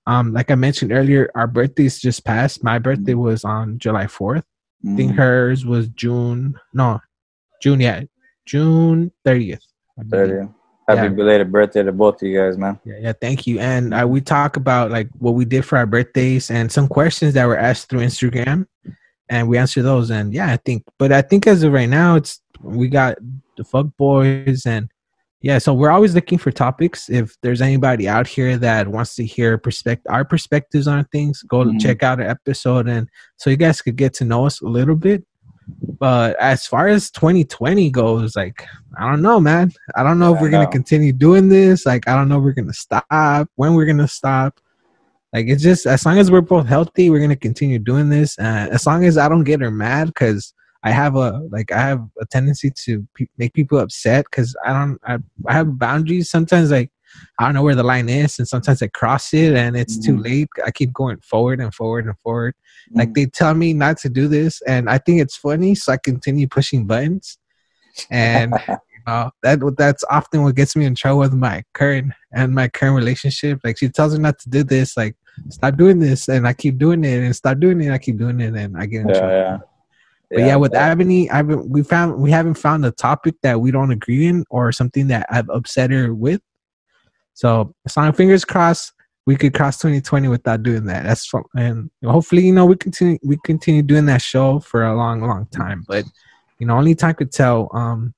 Um 0.09 0.33
like 0.33 0.51
I 0.51 0.57
mentioned 0.57 0.91
earlier, 0.91 1.31
our 1.37 1.47
birthdays 1.47 2.01
just 2.01 2.25
passed. 2.25 2.65
My 2.65 2.79
birthday 2.81 3.15
was 3.15 3.45
on 3.45 3.79
July 3.79 4.07
4th. 4.07 4.43
I 4.89 4.97
think 4.97 5.13
Mhm. 5.13 5.17
hers 5.17 5.67
was 5.67 5.89
June. 5.89 6.55
No, 6.73 6.99
June. 7.63 7.81
Yeah, 7.81 8.03
June 8.47 9.13
thirtieth. 9.25 9.63
Thirty. 10.11 10.49
Happy 10.89 11.03
Yeah. 11.03 11.09
belated 11.09 11.53
birthday 11.53 11.83
to 11.83 11.93
both 11.93 12.23
of 12.23 12.29
you 12.29 12.39
guys, 12.39 12.57
man. 12.57 12.79
Yeah, 12.85 12.95
yeah, 13.01 13.13
thank 13.13 13.47
you. 13.47 13.59
And 13.59 13.93
uh, 13.93 14.07
we 14.09 14.21
talk 14.23 14.57
about 14.57 14.91
like 14.91 15.09
what 15.19 15.35
we 15.35 15.45
did 15.45 15.65
for 15.67 15.77
our 15.77 15.85
birthdays 15.85 16.51
and 16.51 16.73
some 16.73 16.89
questions 16.89 17.35
that 17.35 17.45
were 17.47 17.59
asked 17.59 17.91
through 17.91 18.01
Instagram, 18.01 18.67
and 19.29 19.49
we 19.49 19.59
answer 19.59 19.83
those. 19.83 20.11
And 20.11 20.33
yeah, 20.33 20.51
I 20.51 20.57
think, 20.57 20.85
but 20.99 21.13
I 21.13 21.21
think 21.21 21.47
as 21.47 21.63
of 21.63 21.73
right 21.75 21.89
now, 21.91 22.15
it's 22.17 22.41
we 22.63 22.89
got 22.89 23.19
the 23.59 23.65
fuck 23.65 23.89
boys 23.99 24.65
and 24.65 24.89
yeah. 25.41 25.59
So 25.59 25.73
we're 25.75 25.91
always 25.91 26.15
looking 26.15 26.39
for 26.39 26.51
topics. 26.51 27.09
If 27.09 27.37
there's 27.43 27.61
anybody 27.61 28.09
out 28.09 28.27
here 28.27 28.57
that 28.57 28.89
wants 28.89 29.15
to 29.17 29.25
hear 29.25 29.57
perspect 29.59 30.07
our 30.09 30.25
perspectives 30.25 30.89
on 30.89 31.05
things, 31.07 31.43
go 31.43 31.65
Mhm. 31.65 31.81
check 31.81 32.03
out 32.03 32.21
our 32.21 32.29
episode, 32.29 32.89
and 32.89 33.09
so 33.37 33.51
you 33.51 33.57
guys 33.57 33.81
could 33.81 33.97
get 33.97 34.15
to 34.15 34.25
know 34.25 34.47
us 34.47 34.61
a 34.61 34.67
little 34.67 34.97
bit. 34.97 35.25
But 35.99 36.35
as 36.41 36.67
far 36.67 36.89
as 36.89 37.11
2020 37.11 37.91
goes, 37.91 38.35
like 38.37 38.65
I 38.97 39.09
don't 39.11 39.23
know, 39.23 39.39
man. 39.39 39.71
I 39.95 40.03
don't 40.03 40.19
know 40.19 40.35
if 40.35 40.41
we're 40.41 40.49
I 40.49 40.53
gonna 40.53 40.67
continue 40.71 41.13
doing 41.13 41.49
this. 41.49 41.85
Like 41.87 42.09
I 42.09 42.15
don't 42.17 42.29
know 42.29 42.39
if 42.39 42.45
we're 42.45 42.53
gonna 42.53 42.73
stop. 42.73 43.49
When 43.57 43.75
we're 43.75 43.85
gonna 43.87 44.09
stop. 44.09 44.61
Like 45.35 45.47
it's 45.49 45.63
just 45.63 45.85
as 45.87 46.07
long 46.07 46.17
as 46.19 46.31
we're 46.31 46.41
both 46.41 46.67
healthy, 46.67 47.11
we're 47.11 47.21
gonna 47.21 47.37
continue 47.37 47.79
doing 47.79 48.09
this. 48.09 48.39
Uh, 48.39 48.69
as 48.73 48.87
long 48.87 49.05
as 49.05 49.19
I 49.19 49.29
don't 49.29 49.45
get 49.45 49.61
her 49.61 49.71
mad, 49.71 50.07
because 50.09 50.55
I 50.85 50.91
have 50.93 51.17
a 51.17 51.41
like 51.51 51.73
I 51.73 51.81
have 51.81 52.05
a 52.21 52.27
tendency 52.27 52.71
to 52.85 53.07
pe- 53.15 53.27
make 53.37 53.53
people 53.53 53.79
upset 53.79 54.27
because 54.31 54.55
I 54.65 54.73
don't 54.73 54.99
I, 55.05 55.19
I 55.47 55.53
have 55.53 55.79
boundaries. 55.79 56.31
Sometimes 56.31 56.71
like 56.71 56.91
I 57.39 57.45
don't 57.45 57.55
know 57.55 57.63
where 57.63 57.75
the 57.75 57.83
line 57.83 58.09
is, 58.09 58.39
and 58.39 58.47
sometimes 58.47 58.81
I 58.83 58.87
cross 58.89 59.33
it 59.35 59.55
and 59.57 59.77
it's 59.77 59.99
too 59.99 60.15
Mhm. 60.17 60.25
late. 60.25 60.49
I 60.65 60.71
keep 60.71 60.93
going 60.93 61.19
forward 61.19 61.61
and 61.61 61.75
forward 61.75 62.07
and 62.07 62.17
forward. 62.21 62.55
Mm-hmm. 62.91 62.99
Like 62.99 63.15
they 63.15 63.27
tell 63.27 63.55
me 63.55 63.73
not 63.73 63.99
to 63.99 64.09
do 64.09 64.29
this, 64.29 64.63
and 64.63 64.89
I 64.89 64.99
think 64.99 65.21
it's 65.21 65.37
funny, 65.37 65.75
so 65.75 65.93
I 65.93 65.97
continue 65.97 66.47
pushing 66.47 66.87
buttons. 66.87 67.39
And 68.11 68.53
you 68.69 68.77
know, 69.07 69.31
that 69.43 69.59
that's 69.77 70.05
often 70.11 70.43
what 70.43 70.55
gets 70.55 70.77
me 70.77 70.85
in 70.85 70.95
trouble 70.95 71.21
with 71.21 71.33
my 71.33 71.65
current 71.75 72.13
and 72.33 72.55
my 72.55 72.69
current 72.69 72.95
relationship. 72.95 73.61
Like 73.65 73.79
she 73.79 73.89
tells 73.89 74.13
me 74.15 74.21
not 74.21 74.39
to 74.41 74.49
do 74.49 74.63
this, 74.63 74.97
like 74.97 75.17
stop 75.49 75.77
doing 75.77 75.99
this, 75.99 76.29
and 76.29 76.47
I 76.47 76.53
keep 76.53 76.79
doing 76.79 77.03
it, 77.05 77.19
and 77.25 77.35
stop 77.35 77.59
doing 77.59 77.81
it, 77.81 77.87
and 77.87 77.95
I 77.95 77.99
keep 77.99 78.17
doing 78.19 78.39
it, 78.41 78.55
and 78.55 78.77
I 78.77 78.87
get 78.87 79.01
in 79.03 79.09
Yeah, 79.09 79.19
trouble. 79.19 79.35
yeah. 79.35 79.59
But 80.31 80.41
yeah, 80.41 80.57
with 80.57 80.75
Ebony, 80.75 81.31
I've 81.31 81.49
been, 81.49 81.69
we 81.71 81.83
found 81.83 82.21
we 82.21 82.31
haven't 82.31 82.55
found 82.55 82.85
a 82.85 82.91
topic 82.91 83.37
that 83.43 83.61
we 83.61 83.71
don't 83.71 83.91
agree 83.91 84.27
in 84.27 84.45
or 84.51 84.73
something 84.73 85.09
that 85.09 85.27
I've 85.31 85.49
upset 85.49 85.91
her 85.91 86.15
with. 86.15 86.43
So, 87.33 87.75
so 87.87 88.13
fingers 88.13 88.45
crossed, 88.45 88.93
we 89.27 89.37
could 89.37 89.55
cross 89.55 89.79
2020 89.79 90.29
without 90.29 90.63
doing 90.63 90.85
that. 90.87 91.05
That's 91.05 91.27
fun. 91.27 91.45
and 91.55 91.91
hopefully, 92.05 92.45
you 92.47 92.53
know, 92.53 92.67
we 92.67 92.77
continue 92.77 93.19
we 93.23 93.39
continue 93.45 93.83
doing 93.83 94.07
that 94.07 94.21
show 94.23 94.59
for 94.61 94.85
a 94.85 94.95
long, 94.95 95.23
long 95.23 95.47
time. 95.47 95.85
But 95.89 96.05
you 96.59 96.67
know, 96.67 96.77
only 96.77 96.95
time 96.95 97.15
could 97.15 97.33
tell 97.33 97.71
um 97.73 98.13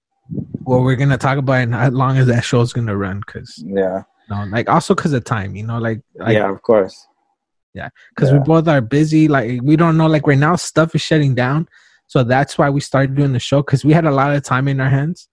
what 0.64 0.82
we're 0.82 0.96
gonna 0.96 1.18
talk 1.18 1.38
about 1.38 1.54
and 1.60 1.74
how 1.74 1.90
long 1.90 2.16
as 2.16 2.26
that 2.26 2.44
show's 2.44 2.72
gonna 2.72 2.96
run. 2.96 3.20
Because 3.24 3.62
yeah, 3.64 4.02
you 4.28 4.36
know, 4.36 4.44
like 4.50 4.68
also 4.68 4.94
because 4.94 5.12
of 5.12 5.24
time, 5.24 5.54
you 5.54 5.64
know, 5.64 5.78
like 5.78 6.00
like 6.14 6.34
yeah, 6.34 6.50
of 6.50 6.62
course. 6.62 7.06
Yeah, 7.74 7.90
because 8.14 8.30
Yeah. 8.30 8.38
we 8.38 8.44
both 8.44 8.66
are 8.68 8.80
busy. 8.80 9.28
Like 9.28 9.60
we 9.62 9.76
don't 9.76 9.96
know. 9.96 10.06
Like 10.06 10.26
right 10.26 10.38
now, 10.38 10.56
stuff 10.56 10.94
is 10.94 11.02
shutting 11.02 11.34
down, 11.34 11.68
so 12.10 12.24
that's 12.24 12.58
why 12.58 12.68
we 12.68 12.80
started 12.80 13.14
doing 13.14 13.32
the 13.32 13.38
show 13.38 13.62
because 13.62 13.84
we 13.84 13.92
had 13.92 14.04
a 14.04 14.10
lot 14.10 14.34
of 14.34 14.42
time 14.42 14.66
in 14.66 14.80
our 14.80 14.88
hands. 14.88 15.28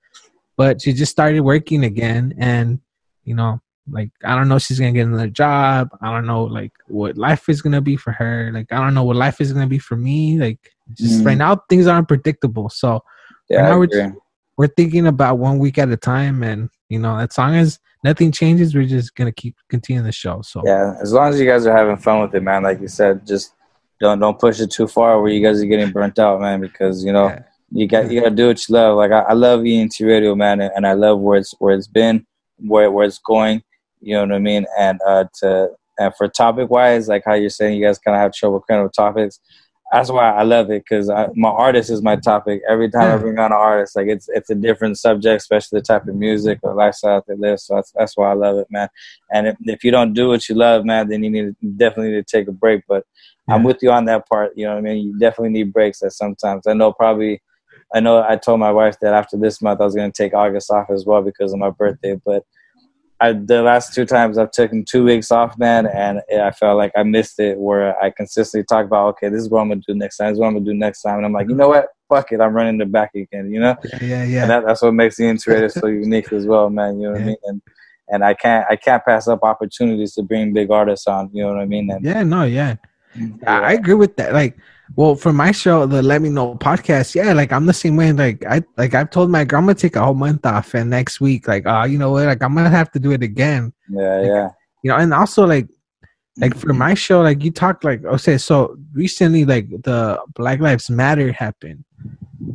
But 0.58 0.80
she 0.80 0.94
just 0.94 1.12
started 1.12 1.40
working 1.42 1.84
again, 1.84 2.36
and 2.38 2.80
you 3.24 3.34
know, 3.34 3.60
like 3.90 4.12
I 4.24 4.36
don't 4.36 4.48
know, 4.48 4.58
if 4.58 4.62
she's 4.62 4.80
gonna 4.80 4.92
get 4.92 5.08
another 5.08 5.28
job. 5.28 5.90
I 6.04 6.12
don't 6.12 6.28
know, 6.28 6.44
like 6.44 6.72
what 6.88 7.18
life 7.18 7.50
is 7.50 7.64
gonna 7.64 7.82
be 7.82 7.96
for 7.96 8.12
her. 8.12 8.52
Like 8.54 8.72
I 8.72 8.78
don't 8.78 8.94
know 8.94 9.04
what 9.04 9.16
life 9.16 9.42
is 9.42 9.52
gonna 9.54 9.66
be 9.66 9.80
for 9.80 9.96
me. 9.96 10.38
Like 10.38 10.60
just 10.94 11.24
Mm. 11.24 11.26
right 11.26 11.38
now, 11.38 11.60
things 11.68 11.88
are 11.88 11.98
unpredictable. 11.98 12.70
So 12.70 13.04
Yeah, 13.50 13.64
now 13.64 13.80
we're 13.80 14.16
we're 14.56 14.68
thinking 14.68 15.08
about 15.08 15.40
one 15.40 15.58
week 15.58 15.80
at 15.80 15.90
a 15.90 15.98
time, 15.98 16.44
and 16.44 16.70
you 16.90 17.00
know, 17.00 17.18
as 17.18 17.36
long 17.40 17.56
as 17.56 17.80
nothing 18.04 18.32
changes, 18.32 18.76
we're 18.76 18.86
just 18.86 19.16
gonna 19.16 19.32
keep 19.32 19.56
continuing 19.68 20.06
the 20.06 20.12
show. 20.12 20.44
So 20.44 20.62
Yeah, 20.64 20.94
as 21.02 21.12
long 21.12 21.30
as 21.30 21.40
you 21.40 21.48
guys 21.48 21.66
are 21.66 21.76
having 21.76 21.98
fun 21.98 22.22
with 22.22 22.36
it, 22.36 22.44
man. 22.44 22.62
Like 22.62 22.80
you 22.82 22.88
said, 22.88 23.26
just 23.26 23.54
don't 24.00 24.20
don't 24.20 24.40
push 24.40 24.60
it 24.60 24.72
too 24.72 24.88
far 24.88 25.22
where 25.22 25.32
you 25.32 25.42
guys 25.46 25.62
are 25.62 25.66
getting 25.66 25.92
burnt 25.92 26.20
out, 26.20 26.42
man. 26.42 26.62
Because 26.62 27.04
you 27.04 27.12
know 27.14 27.28
Yeah. 27.30 27.44
you 27.72 27.88
got 27.88 28.12
you 28.12 28.22
got 28.22 28.30
to 28.30 28.36
do 28.36 28.48
what 28.48 28.68
you 28.68 28.74
love. 28.76 28.98
Like 28.98 29.12
I, 29.12 29.20
I 29.22 29.34
love 29.34 29.66
ENT 29.66 29.96
Radio, 30.02 30.36
man, 30.36 30.62
and, 30.62 30.72
and 30.76 30.88
I 30.88 30.94
love 30.94 31.20
where 31.20 31.38
it's 31.40 31.54
where 31.60 31.76
it's 31.76 31.88
been, 31.88 32.26
where 32.60 32.92
where 32.92 33.06
it's 33.06 33.20
going. 33.20 33.64
You 34.02 34.16
know 34.16 34.22
what 34.22 34.32
I 34.34 34.40
mean? 34.40 34.66
And 34.78 35.00
uh, 35.06 35.26
to 35.40 35.70
and 36.00 36.14
for 36.16 36.28
topic 36.28 36.70
wise, 36.70 37.08
like 37.08 37.24
how 37.26 37.34
you're 37.34 37.50
saying, 37.50 37.78
you 37.78 37.86
guys 37.86 37.98
kind 37.98 38.16
of 38.16 38.22
have 38.22 38.34
trouble 38.34 38.64
kind 38.70 38.82
of 38.86 38.92
topics. 38.94 39.40
That's 39.94 40.12
why 40.12 40.32
I 40.34 40.44
love 40.44 40.70
it 40.70 40.84
because 40.84 41.10
my 41.36 41.48
artist 41.48 41.90
is 41.90 42.02
my 42.02 42.18
topic. 42.18 42.62
Every 42.70 42.90
time 42.92 43.10
I 43.14 43.18
bring 43.18 43.40
on 43.40 43.54
an 43.54 43.58
artist, 43.58 43.96
like 43.96 44.08
it's 44.08 44.28
it's 44.28 44.50
a 44.50 44.56
different 44.56 44.98
subject, 45.00 45.42
especially 45.42 45.80
the 45.80 45.86
type 45.86 46.06
of 46.08 46.16
music 46.16 46.60
or 46.62 46.74
lifestyle 46.76 47.24
they 47.26 47.36
live. 47.36 47.62
So 47.62 47.76
that's 47.76 47.92
that's 47.98 48.18
why 48.18 48.30
I 48.30 48.34
love 48.34 48.58
it, 48.58 48.68
man. 48.70 48.90
And 49.32 49.48
if, 49.48 49.56
if 49.62 49.84
you 49.86 49.92
don't 49.92 50.12
do 50.14 50.28
what 50.28 50.50
you 50.50 50.56
love, 50.56 50.84
man, 50.84 51.08
then 51.08 51.24
you 51.24 51.30
need 51.30 51.56
to, 51.62 51.68
definitely 51.78 52.12
need 52.12 52.28
to 52.28 52.38
take 52.38 52.50
a 52.50 52.52
break. 52.52 52.84
But 52.86 53.06
I'm 53.50 53.64
with 53.64 53.78
you 53.82 53.92
on 53.92 54.06
that 54.06 54.28
part. 54.28 54.52
You 54.56 54.66
know 54.66 54.74
what 54.74 54.80
I 54.80 54.82
mean? 54.82 55.06
You 55.06 55.20
definitely 55.20 55.52
need 55.52 55.74
breaks 55.74 56.02
at 56.04 56.14
sometimes. 56.14 56.68
I 56.68 56.74
know 56.74 56.92
probably 56.92 57.42
I 57.94 58.00
know 58.00 58.26
I 58.28 58.36
told 58.36 58.60
my 58.60 58.72
wife 58.72 59.00
that 59.02 59.14
after 59.14 59.38
this 59.38 59.62
month 59.62 59.82
I 59.82 59.86
was 59.86 59.96
gonna 59.96 60.12
take 60.12 60.34
August 60.34 60.70
off 60.70 60.90
as 60.90 61.06
well 61.06 61.22
because 61.22 61.54
of 61.54 61.60
my 61.60 61.70
birthday. 61.70 62.20
But 62.26 62.44
I 63.20 63.34
the 63.34 63.62
last 63.62 63.94
two 63.94 64.06
times 64.06 64.38
I've 64.38 64.52
taken 64.52 64.84
two 64.84 65.04
weeks 65.06 65.32
off, 65.32 65.58
man, 65.58 65.88
and 65.88 66.22
I 66.40 66.52
felt 66.52 66.78
like 66.78 66.92
I 66.96 67.04
missed 67.04 67.40
it 67.40 67.58
where 67.58 68.02
I 68.02 68.12
consistently 68.12 68.66
talk 68.66 68.86
about 68.86 69.08
okay, 69.10 69.30
this 69.30 69.42
is 69.42 69.50
what 69.50 69.62
I'm 69.62 69.70
gonna 69.70 69.82
do 69.88 69.96
next 69.96 70.18
time, 70.18 70.28
this 70.28 70.36
is 70.36 70.40
what 70.40 70.48
I'm 70.48 70.54
gonna 70.54 70.66
do 70.66 70.74
next 70.74 71.02
time. 71.02 71.18
And 71.18 71.26
I'm 71.26 71.34
like, 71.34 71.48
you 71.48 71.56
know 71.56 71.70
what? 71.70 71.88
Fuck 72.10 72.32
it, 72.32 72.42
I'm 72.42 72.54
running 72.54 72.78
the 72.78 72.86
back 72.86 73.12
again, 73.16 73.52
you 73.52 73.60
know? 73.60 73.76
yeah, 73.84 74.04
yeah, 74.04 74.24
yeah. 74.24 74.42
And 74.44 74.52
that, 74.52 74.66
that's 74.66 74.82
what 74.82 74.94
makes 74.94 75.18
the 75.18 75.24
integrator 75.24 75.72
so 75.72 75.88
unique 75.88 76.32
as 76.32 76.46
well, 76.46 76.70
man. 76.70 77.00
You 77.00 77.08
know 77.08 77.14
what 77.14 77.22
I 77.22 77.26
mean? 77.26 77.36
And 77.46 77.62
and 78.10 78.24
I 78.24 78.34
can't 78.34 78.66
I 78.70 78.76
can't 78.76 79.04
pass 79.04 79.28
up 79.28 79.40
opportunities 79.44 80.14
to 80.16 80.24
bring 80.24 80.54
big 80.54 80.72
artists 80.72 81.08
on, 81.08 81.30
you 81.34 81.44
know 81.44 81.54
what 81.54 81.62
I 81.62 81.66
mean? 81.66 81.90
And 81.90 82.06
yeah, 82.06 82.24
no, 82.24 82.44
yeah. 82.44 82.76
I, 83.46 83.60
I 83.60 83.72
agree 83.74 83.94
with 83.94 84.16
that. 84.18 84.34
Like, 84.34 84.58
well, 84.96 85.16
for 85.16 85.34
my 85.34 85.52
show, 85.52 85.86
the 85.86 86.02
Let 86.02 86.22
Me 86.22 86.30
Know 86.30 86.56
podcast, 86.56 87.16
yeah, 87.16 87.34
like 87.34 87.52
I'm 87.52 87.66
the 87.66 87.74
same 87.74 87.98
way. 87.98 88.12
Like, 88.12 88.46
I 88.46 88.64
like 88.78 88.94
I've 88.94 89.10
told 89.10 89.30
my 89.30 89.44
grandma 89.44 89.68
gonna 89.68 89.76
take 89.76 89.96
a 89.96 90.04
whole 90.04 90.14
month 90.14 90.46
off, 90.46 90.74
and 90.74 90.90
next 90.90 91.20
week, 91.20 91.48
like, 91.48 91.64
oh, 91.66 91.84
you 91.84 91.98
know 91.98 92.12
what? 92.12 92.26
Like, 92.26 92.42
I'm 92.42 92.56
gonna 92.56 92.70
have 92.70 92.92
to 92.92 93.00
do 93.00 93.12
it 93.12 93.24
again. 93.24 93.74
yeah, 93.90 94.22
yeah. 94.22 94.50
You 94.84 94.92
know, 94.92 94.98
and 94.98 95.14
also 95.14 95.46
like, 95.46 95.68
like 96.38 96.56
for 96.56 96.74
my 96.74 96.94
show, 96.94 97.22
like 97.22 97.44
you 97.44 97.52
talked 97.52 97.84
like 97.84 98.06
okay, 98.06 98.38
so 98.38 98.78
recently, 98.94 99.44
like 99.44 99.70
the 99.70 100.22
Black 100.36 100.60
Lives 100.60 100.90
Matter 100.90 101.32
happened. 101.32 101.84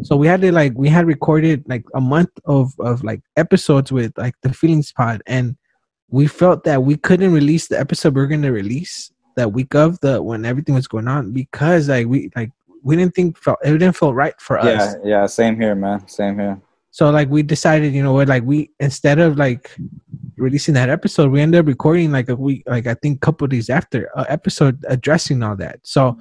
So 0.03 0.17
we 0.17 0.27
had 0.27 0.41
to 0.43 0.53
like 0.53 0.73
we 0.77 0.89
had 0.89 1.07
recorded 1.07 1.65
like 1.69 1.85
a 1.95 2.01
month 2.01 2.31
of 2.45 2.73
of 2.79 3.05
like 3.05 3.21
episodes 3.37 3.93
with 3.93 4.13
like 4.17 4.35
the 4.43 4.55
Feelings 4.55 4.93
Pod, 4.93 5.23
and 5.27 5.57
we 6.09 6.27
felt 6.27 6.65
that 6.65 6.83
we 6.83 6.97
couldn't 6.97 7.33
release 7.33 7.69
the 7.69 7.79
episode 7.79 8.15
we 8.15 8.23
are 8.23 8.27
gonna 8.27 8.53
release 8.53 9.13
that 9.37 9.53
week 9.53 9.75
of 9.75 9.99
the 10.01 10.23
when 10.23 10.45
everything 10.45 10.75
was 10.75 10.87
going 10.87 11.09
on 11.09 11.33
because 11.33 11.89
like 11.89 12.07
we 12.07 12.31
like 12.37 12.51
we 12.83 12.97
didn't 12.97 13.15
think 13.15 13.39
felt 13.39 13.59
it 13.65 13.71
didn't 13.73 13.97
feel 13.97 14.15
right 14.15 14.39
for 14.41 14.59
us. 14.59 14.97
Yeah, 15.05 15.21
yeah, 15.21 15.27
same 15.27 15.59
here, 15.59 15.75
man. 15.75 16.07
Same 16.09 16.39
here. 16.39 16.61
So 16.91 17.11
like 17.11 17.31
we 17.31 17.43
decided, 17.43 17.95
you 17.95 18.03
know 18.03 18.13
what, 18.13 18.29
like 18.29 18.43
we 18.43 18.71
instead 18.79 19.19
of 19.19 19.39
like 19.39 19.75
releasing 20.37 20.75
that 20.75 20.91
episode, 20.91 21.31
we 21.31 21.41
ended 21.41 21.61
up 21.61 21.67
recording 21.67 22.13
like 22.13 22.29
a 22.29 22.37
week, 22.37 22.65
like 22.67 22.87
I 22.87 22.95
think 22.95 23.17
a 23.17 23.21
couple 23.21 23.47
days 23.47 23.71
after 23.71 24.11
a 24.15 24.31
episode 24.31 24.85
addressing 24.89 25.43
all 25.43 25.57
that. 25.57 25.81
So 25.85 26.19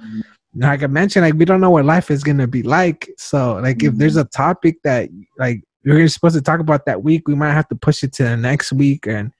like 0.54 0.82
I 0.82 0.86
mentioned, 0.86 1.26
like 1.26 1.34
we 1.34 1.44
don't 1.44 1.60
know 1.60 1.70
what 1.70 1.84
life 1.84 2.10
is 2.10 2.24
gonna 2.24 2.46
be 2.46 2.62
like. 2.62 3.10
So 3.18 3.56
like 3.56 3.82
if 3.82 3.94
there's 3.96 4.16
a 4.16 4.24
topic 4.24 4.78
that 4.84 5.10
like 5.38 5.62
we're 5.84 6.08
supposed 6.08 6.36
to 6.36 6.42
talk 6.42 6.60
about 6.60 6.86
that 6.86 7.02
week, 7.02 7.28
we 7.28 7.34
might 7.34 7.52
have 7.52 7.68
to 7.68 7.74
push 7.74 8.02
it 8.02 8.12
to 8.14 8.22
the 8.22 8.36
next 8.36 8.72
week 8.72 9.06
and 9.06 9.32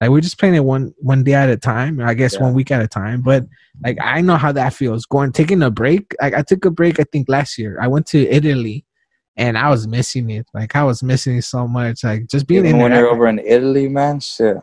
like 0.00 0.10
we're 0.10 0.20
just 0.20 0.38
playing 0.38 0.54
it 0.54 0.64
one 0.64 0.94
one 0.98 1.22
day 1.24 1.34
at 1.34 1.48
a 1.50 1.56
time. 1.56 2.00
I 2.00 2.14
guess 2.14 2.34
Yeah. 2.34 2.42
one 2.42 2.54
week 2.54 2.70
at 2.70 2.82
a 2.82 2.88
time. 2.88 3.20
But 3.22 3.46
like 3.84 3.98
I 4.02 4.20
know 4.20 4.36
how 4.36 4.52
that 4.52 4.72
feels. 4.74 5.06
Going 5.06 5.32
taking 5.32 5.62
a 5.62 5.70
break. 5.70 6.14
Like 6.20 6.34
I 6.34 6.42
took 6.42 6.64
a 6.64 6.70
break. 6.70 6.98
I 7.00 7.04
think 7.04 7.28
last 7.28 7.58
year 7.58 7.78
I 7.80 7.86
went 7.88 8.06
to 8.08 8.26
Italy, 8.28 8.84
and 9.36 9.58
I 9.58 9.68
was 9.70 9.86
missing 9.86 10.30
it. 10.30 10.46
Like 10.54 10.74
I 10.76 10.84
was 10.84 11.02
missing 11.02 11.36
it 11.38 11.44
so 11.44 11.68
much. 11.68 12.02
Like 12.04 12.26
just 12.28 12.46
being 12.46 12.64
Even 12.64 12.76
in 12.76 12.82
when 12.82 12.90
there. 12.92 13.00
you're 13.02 13.10
over 13.10 13.26
in 13.28 13.38
Italy, 13.40 13.88
man, 13.88 14.20
shit. 14.20 14.56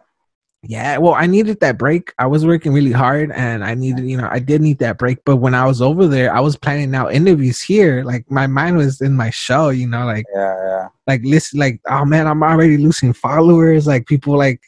Yeah, 0.64 0.98
well, 0.98 1.14
I 1.14 1.28
needed 1.28 1.60
that 1.62 1.78
break. 1.78 2.12
I 2.18 2.26
was 2.26 2.44
working 2.46 2.74
really 2.74 2.92
hard, 2.92 3.32
and 3.32 3.64
I 3.64 3.76
needed, 3.76 4.10
you 4.10 4.18
know, 4.18 4.28
I 4.30 4.40
did 4.40 4.60
need 4.60 4.80
that 4.80 4.98
break. 4.98 5.20
But 5.24 5.38
when 5.38 5.54
I 5.54 5.66
was 5.66 5.82
over 5.84 6.08
there, 6.08 6.34
I 6.34 6.40
was 6.40 6.58
planning 6.58 6.94
out 6.96 7.14
interviews 7.14 7.62
here. 7.62 8.04
Like 8.04 8.30
my 8.32 8.48
mind 8.48 8.76
was 8.76 9.00
in 9.00 9.14
my 9.16 9.30
show, 9.30 9.70
you 9.70 9.88
know, 9.88 10.06
like 10.06 10.26
Yeah, 10.34 10.56
yeah. 10.66 10.88
like 11.06 11.22
listen, 11.24 11.60
like 11.60 11.80
oh 11.88 12.06
man, 12.06 12.26
I'm 12.28 12.42
already 12.42 12.78
losing 12.78 13.14
followers. 13.14 13.86
Like 13.86 14.08
people 14.08 14.36
like 14.36 14.60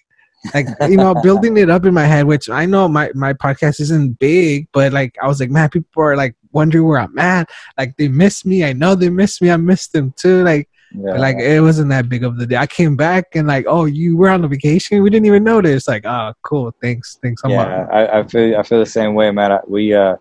like 0.54 0.68
you 0.88 0.98
know 0.98 1.14
building 1.22 1.58
it 1.58 1.70
up 1.70 1.86
in 1.86 1.94
my 1.94 2.06
head 2.06 2.26
which 2.26 2.50
i 2.50 2.66
know 2.66 2.88
my 2.88 3.12
my 3.14 3.34
podcast 3.34 3.82
isn't 3.82 4.18
big 4.20 4.68
but 4.72 4.94
like 4.94 5.18
i 5.22 5.28
was 5.28 5.40
like 5.40 5.50
man 5.50 5.70
people 5.70 6.02
are 6.02 6.16
like 6.16 6.34
wondering 6.52 6.86
where 6.86 7.00
i'm 7.00 7.18
at. 7.18 7.50
Like 7.78 7.96
they 7.98 8.08
miss 8.08 8.46
me. 8.46 8.64
I 8.64 8.74
know 8.74 8.96
they 8.96 9.10
miss 9.10 9.42
me. 9.42 9.52
I 9.52 9.58
miss 9.58 9.88
them 9.88 10.14
too. 10.18 10.44
Like 10.44 10.70
yeah. 10.92 11.18
like 11.18 11.38
it 11.38 11.62
wasn't 11.62 11.90
that 11.90 12.10
big 12.10 12.24
of 12.24 12.38
the 12.40 12.48
day 12.48 12.58
i 12.58 12.66
came 12.66 12.96
back 12.96 13.36
and 13.36 13.48
like 13.48 13.66
oh 13.68 13.86
you 13.86 14.18
were 14.18 14.30
on 14.30 14.44
a 14.44 14.48
vacation? 14.48 15.04
We 15.04 15.10
didn't 15.10 15.28
even 15.28 15.44
notice. 15.44 15.88
Like 15.88 16.06
oh 16.06 16.34
cool. 16.44 16.74
Thanks. 16.82 17.20
Thanks 17.22 17.42
so 17.42 17.50
yeah, 17.50 17.58
much 17.58 17.90
I, 17.92 18.20
I 18.20 18.24
feel 18.24 18.58
I 18.58 18.64
feel 18.64 18.80
the 18.80 18.86
same 18.86 19.14
way, 19.14 19.32
man. 19.32 19.52
I, 19.52 19.60
we 19.68 19.94
uh 19.94 20.16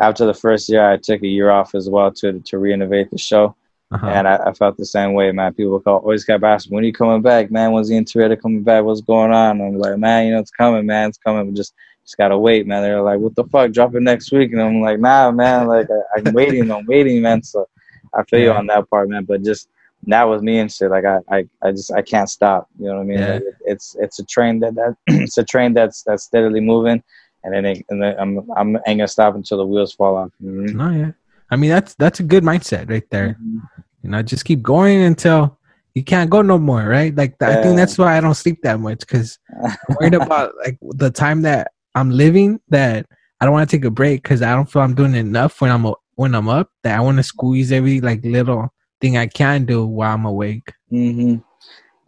after 0.00 0.24
the 0.26 0.34
first 0.34 0.68
year, 0.68 0.88
I 0.88 0.96
took 0.96 1.22
a 1.22 1.28
year 1.28 1.50
off 1.50 1.74
as 1.74 1.88
well 1.88 2.10
to 2.12 2.40
to 2.40 2.56
reinnovate 2.56 3.10
the 3.10 3.18
show, 3.18 3.56
Uh-huh. 3.92 4.06
And 4.06 4.26
I, 4.26 4.36
I 4.46 4.52
felt 4.52 4.76
the 4.76 4.86
same 4.86 5.12
way, 5.12 5.30
man. 5.32 5.52
People 5.54 5.78
call, 5.80 5.98
always 5.98 6.24
kept 6.24 6.42
asking, 6.44 6.74
when 6.74 6.82
are 6.84 6.86
you 6.86 6.92
coming 6.92 7.20
back, 7.22 7.50
man? 7.50 7.72
When's 7.72 7.88
the 7.88 7.96
internet 7.96 8.40
coming 8.40 8.62
back? 8.62 8.84
What's 8.84 9.00
going 9.02 9.32
on? 9.32 9.60
I'm 9.60 9.76
like, 9.78 9.98
man, 9.98 10.26
you 10.26 10.32
know, 10.32 10.40
it's 10.40 10.50
coming, 10.50 10.86
man. 10.86 11.10
It's 11.10 11.18
coming. 11.18 11.46
We 11.46 11.52
just 11.52 11.74
just 12.04 12.16
gotta 12.16 12.36
wait, 12.38 12.66
man. 12.66 12.82
They're 12.82 13.02
like, 13.02 13.20
what 13.20 13.36
the 13.36 13.44
fuck? 13.44 13.70
Drop 13.70 13.94
it 13.94 14.02
next 14.02 14.32
week. 14.32 14.52
And 14.52 14.60
I'm 14.60 14.80
like, 14.80 14.98
nah, 14.98 15.30
man. 15.30 15.68
Like, 15.68 15.88
I, 15.90 16.20
I'm 16.26 16.32
waiting. 16.32 16.70
I'm 16.70 16.86
waiting, 16.86 17.22
man. 17.22 17.42
So 17.42 17.68
I 18.14 18.24
feel 18.24 18.40
you 18.40 18.52
on 18.52 18.66
that 18.68 18.88
part, 18.90 19.08
man. 19.08 19.24
But 19.24 19.42
just 19.42 19.68
now 20.04 20.30
with 20.32 20.42
me 20.42 20.58
and 20.58 20.72
shit, 20.72 20.90
like, 20.90 21.04
I, 21.04 21.18
I, 21.30 21.48
I 21.62 21.70
just, 21.70 21.92
I 21.92 22.02
can't 22.02 22.28
stop. 22.28 22.68
You 22.78 22.86
know 22.86 22.94
what 22.96 23.02
I 23.02 23.04
mean? 23.04 23.18
Yeah. 23.18 23.32
Like, 23.34 23.42
it- 23.42 23.54
it's, 23.66 23.96
it's 24.00 24.18
a 24.18 24.24
train 24.24 24.58
that, 24.60 24.74
that 24.74 24.96
it's 25.06 25.38
a 25.38 25.44
train 25.44 25.74
that's, 25.74 26.02
that's 26.02 26.24
steadily 26.24 26.60
moving. 26.60 27.02
And 27.44 27.54
then, 27.54 27.64
it, 27.66 27.84
and 27.88 28.02
then 28.02 28.16
I'm, 28.18 28.50
I'm 28.56 28.76
ain't 28.86 28.98
gonna 28.98 29.08
stop 29.08 29.34
until 29.34 29.58
the 29.58 29.66
wheels 29.66 29.92
fall 29.92 30.16
off. 30.16 30.30
You 30.40 30.50
know 30.50 30.62
what 30.62 30.92
No, 30.92 30.98
yeah. 30.98 31.12
I 31.52 31.56
mean, 31.56 31.68
that's 31.68 31.94
that's 31.96 32.18
a 32.18 32.22
good 32.22 32.42
mindset 32.42 32.88
right 32.88 33.04
there. 33.10 33.36
Mm-hmm. 33.38 33.58
You 34.02 34.10
know, 34.10 34.22
just 34.22 34.46
keep 34.46 34.62
going 34.62 35.02
until 35.02 35.58
you 35.94 36.02
can't 36.02 36.30
go 36.30 36.40
no 36.40 36.58
more, 36.58 36.82
right? 36.88 37.14
Like 37.14 37.40
I 37.42 37.62
think 37.62 37.76
that's 37.76 37.98
why 37.98 38.16
I 38.16 38.20
don't 38.20 38.34
sleep 38.34 38.62
that 38.62 38.80
much 38.80 39.00
because 39.00 39.38
I'm 39.62 39.76
worried 40.00 40.14
about 40.14 40.54
like 40.64 40.78
the 40.80 41.10
time 41.10 41.42
that 41.42 41.72
I'm 41.94 42.10
living 42.10 42.58
that 42.68 43.04
I 43.38 43.44
don't 43.44 43.52
want 43.52 43.68
to 43.68 43.76
take 43.76 43.84
a 43.84 43.90
break 43.90 44.22
because 44.22 44.40
I 44.40 44.54
don't 44.54 44.70
feel 44.70 44.80
I'm 44.80 44.94
doing 44.94 45.14
enough 45.14 45.60
when 45.60 45.70
I'm 45.70 45.92
when 46.14 46.34
I'm 46.34 46.48
up 46.48 46.70
that 46.84 46.96
I 46.96 47.00
want 47.02 47.18
to 47.18 47.22
squeeze 47.22 47.70
every 47.70 48.00
like 48.00 48.24
little 48.24 48.70
thing 49.02 49.18
I 49.18 49.26
can 49.26 49.66
do 49.66 49.84
while 49.84 50.14
I'm 50.14 50.24
awake. 50.24 50.72
hmm 50.88 51.36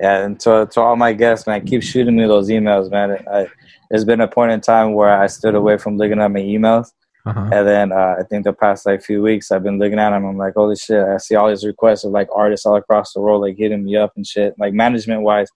Yeah, 0.00 0.24
and 0.24 0.40
to 0.40 0.66
to 0.72 0.80
all 0.80 0.96
my 0.96 1.12
guests, 1.12 1.46
man, 1.46 1.66
keep 1.66 1.82
shooting 1.82 2.16
me 2.16 2.26
those 2.26 2.48
emails, 2.48 2.90
man. 2.90 3.22
I, 3.30 3.46
there's 3.90 4.06
been 4.06 4.22
a 4.22 4.28
point 4.28 4.52
in 4.52 4.62
time 4.62 4.94
where 4.94 5.20
I 5.20 5.26
stood 5.26 5.54
away 5.54 5.76
from 5.76 5.98
looking 5.98 6.20
at 6.20 6.30
my 6.30 6.40
emails, 6.40 6.92
Uh-huh. 7.26 7.48
and 7.52 7.66
then 7.66 7.90
uh, 7.92 8.16
I 8.18 8.22
think 8.28 8.44
the 8.44 8.52
past 8.52 8.84
like 8.84 9.02
few 9.02 9.22
weeks 9.22 9.50
I've 9.50 9.62
been 9.62 9.78
looking 9.78 9.98
at 9.98 10.10
them. 10.10 10.24
I'm 10.26 10.36
like, 10.36 10.54
holy 10.54 10.76
shit! 10.76 11.02
I 11.02 11.16
see 11.16 11.34
all 11.36 11.48
these 11.48 11.64
requests 11.64 12.04
of 12.04 12.12
like 12.12 12.28
artists 12.34 12.66
all 12.66 12.76
across 12.76 13.12
the 13.14 13.20
world 13.20 13.40
like 13.42 13.56
hitting 13.56 13.82
me 13.84 13.96
up 13.96 14.12
and 14.16 14.26
shit, 14.26 14.54
like 14.58 14.74
management 14.74 15.22
wise, 15.22 15.48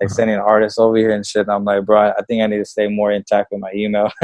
like 0.00 0.08
Uh-huh. 0.08 0.14
sending 0.16 0.36
artists 0.38 0.78
over 0.80 0.96
here 0.96 1.12
and 1.14 1.24
shit. 1.24 1.42
And 1.46 1.52
I'm 1.52 1.64
like, 1.64 1.84
bro, 1.84 2.10
I 2.10 2.22
think 2.26 2.42
I 2.42 2.46
need 2.48 2.58
to 2.58 2.64
stay 2.64 2.88
more 2.88 3.12
intact 3.12 3.52
with 3.52 3.60
my 3.60 3.70
email. 3.74 4.10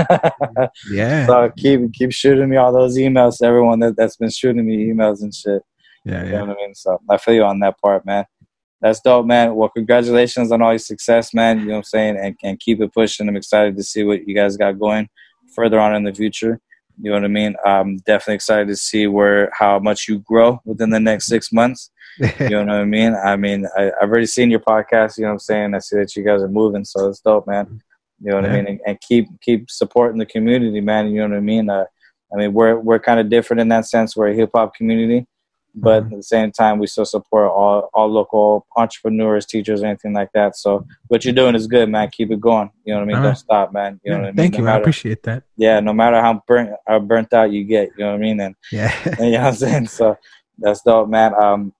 Yeah, 0.91 1.27
so 1.27 1.53
keep 1.57 1.93
keep 1.93 2.13
shooting 2.13 2.49
me 2.49 2.57
all 2.57 2.73
those 2.73 2.97
emails 2.99 3.39
to 3.39 3.45
everyone 3.47 3.81
that 3.81 3.97
that's 3.97 4.17
been 4.17 4.31
shooting 4.31 4.67
me 4.67 4.89
emails 4.93 5.23
and 5.23 5.33
shit. 5.35 5.63
yeah, 6.05 6.25
You 6.25 6.31
yeah. 6.33 6.39
know 6.41 6.47
what 6.47 6.59
I 6.59 6.63
mean? 6.67 6.75
So 6.75 7.01
I 7.09 7.17
feel 7.19 7.35
you 7.35 7.45
on 7.45 7.61
that 7.61 7.79
part, 7.81 8.05
man. 8.07 8.25
That's 8.81 9.01
dope, 9.01 9.27
man. 9.27 9.55
Well, 9.57 9.69
congratulations 9.69 10.53
on 10.53 10.63
all 10.63 10.73
your 10.73 10.79
success, 10.79 11.35
man. 11.35 11.59
You 11.61 11.67
know 11.67 11.71
what 11.73 11.77
I'm 11.79 11.83
saying? 11.85 12.17
And, 12.17 12.37
and 12.45 12.61
keep 12.61 12.81
it 12.81 12.93
pushing. 12.95 13.29
I'm 13.29 13.37
excited 13.37 13.77
to 13.77 13.83
see 13.83 14.05
what 14.05 14.27
you 14.27 14.35
guys 14.35 14.57
got 14.57 14.79
going 14.79 15.09
further 15.55 15.81
on 15.81 15.95
in 15.97 16.05
the 16.05 16.15
future. 16.15 16.61
You 17.01 17.11
know 17.11 17.17
what 17.17 17.25
I 17.25 17.29
mean? 17.29 17.55
I'm 17.65 17.99
definitely 17.99 18.35
excited 18.35 18.69
to 18.69 18.77
see 18.77 19.07
where 19.07 19.51
how 19.53 19.79
much 19.79 20.09
you 20.09 20.19
grow 20.21 20.61
within 20.65 20.91
the 20.91 21.01
next 21.01 21.27
six 21.27 21.53
months. 21.53 21.91
You 22.41 22.51
know 22.51 22.65
what 22.65 22.71
I 22.71 22.85
mean? 22.85 23.15
I 23.15 23.37
mean, 23.37 23.67
I, 23.77 23.93
I've 24.03 24.09
already 24.11 24.27
seen 24.27 24.51
your 24.51 24.61
podcast. 24.61 25.17
You 25.17 25.23
know 25.23 25.29
what 25.29 25.35
I'm 25.35 25.39
saying? 25.41 25.75
I 25.75 25.79
see 25.79 25.97
that 25.97 26.17
you 26.17 26.25
guys 26.25 26.43
are 26.43 26.49
moving, 26.49 26.85
so 26.85 27.09
it's 27.09 27.21
dope, 27.21 27.47
man. 27.47 27.81
You 28.21 28.31
know 28.31 28.41
what 28.41 28.51
I 28.51 28.57
mean? 28.57 28.67
And, 28.67 28.81
and 28.87 29.01
keep 29.01 29.29
keep 29.41 29.71
supporting 29.71 30.19
the 30.19 30.27
community, 30.27 30.81
man. 30.81 31.09
You 31.09 31.21
know 31.21 31.29
what 31.29 31.37
I 31.37 31.41
mean? 31.41 31.71
Uh, 31.71 31.85
I 32.33 32.37
mean, 32.37 32.53
we're 32.53 32.79
we're 32.79 32.99
kind 32.99 33.21
of 33.21 33.29
different 33.29 33.61
in 33.61 33.69
that 33.69 33.87
sense. 33.87 34.17
We're 34.17 34.31
a 34.31 34.35
hip 34.35 34.51
hop 34.55 34.75
community, 34.75 35.27
but 35.75 36.03
Mhm. 36.05 36.13
at 36.13 36.17
the 36.17 36.23
same 36.23 36.51
time, 36.51 36.79
we 36.79 36.87
still 36.87 37.05
support 37.05 37.51
all 37.51 37.89
all 37.95 38.09
local 38.09 38.67
entrepreneurs, 38.77 39.47
teachers, 39.47 39.83
anything 39.83 40.13
like 40.13 40.31
that. 40.33 40.57
So 40.57 40.85
what 41.09 41.25
you're 41.25 41.35
doing 41.35 41.55
is 41.55 41.67
good, 41.67 41.89
man. 41.89 42.09
Keep 42.11 42.33
it 42.33 42.41
going. 42.41 42.71
You 42.85 42.95
know 42.95 43.01
what 43.01 43.11
I 43.11 43.13
mean? 43.15 43.23
Don't 43.23 43.37
stop, 43.37 43.73
man. 43.73 44.01
You 44.03 44.11
know 44.13 44.17
Yeah, 44.17 44.21
what 44.23 44.29
I 44.29 44.31
mean? 44.33 44.37
Thank 44.37 44.53
no 44.55 44.59
you. 44.59 44.65
man. 44.65 44.75
I 44.75 44.79
appreciate 44.79 45.23
that. 45.25 45.43
yeah, 45.57 45.81
no 45.81 45.93
matter 45.93 46.21
how 46.21 46.43
burnt 46.47 46.71
how 46.87 46.99
burnt 47.01 47.33
out 47.33 47.53
you 47.53 47.65
get, 47.65 47.91
you 47.97 48.05
know 48.05 48.11
what 48.13 48.17
I 48.17 48.19
mean? 48.19 48.41
And 48.41 48.55
Yeah. 48.73 48.93
you 49.21 49.33
know 49.33 49.39
what 49.39 49.47
I'm 49.49 49.55
saying? 49.55 49.87
So 49.89 50.17
that's 50.59 50.83
dope, 50.83 51.09
man. 51.09 51.33
Um, 51.41 51.73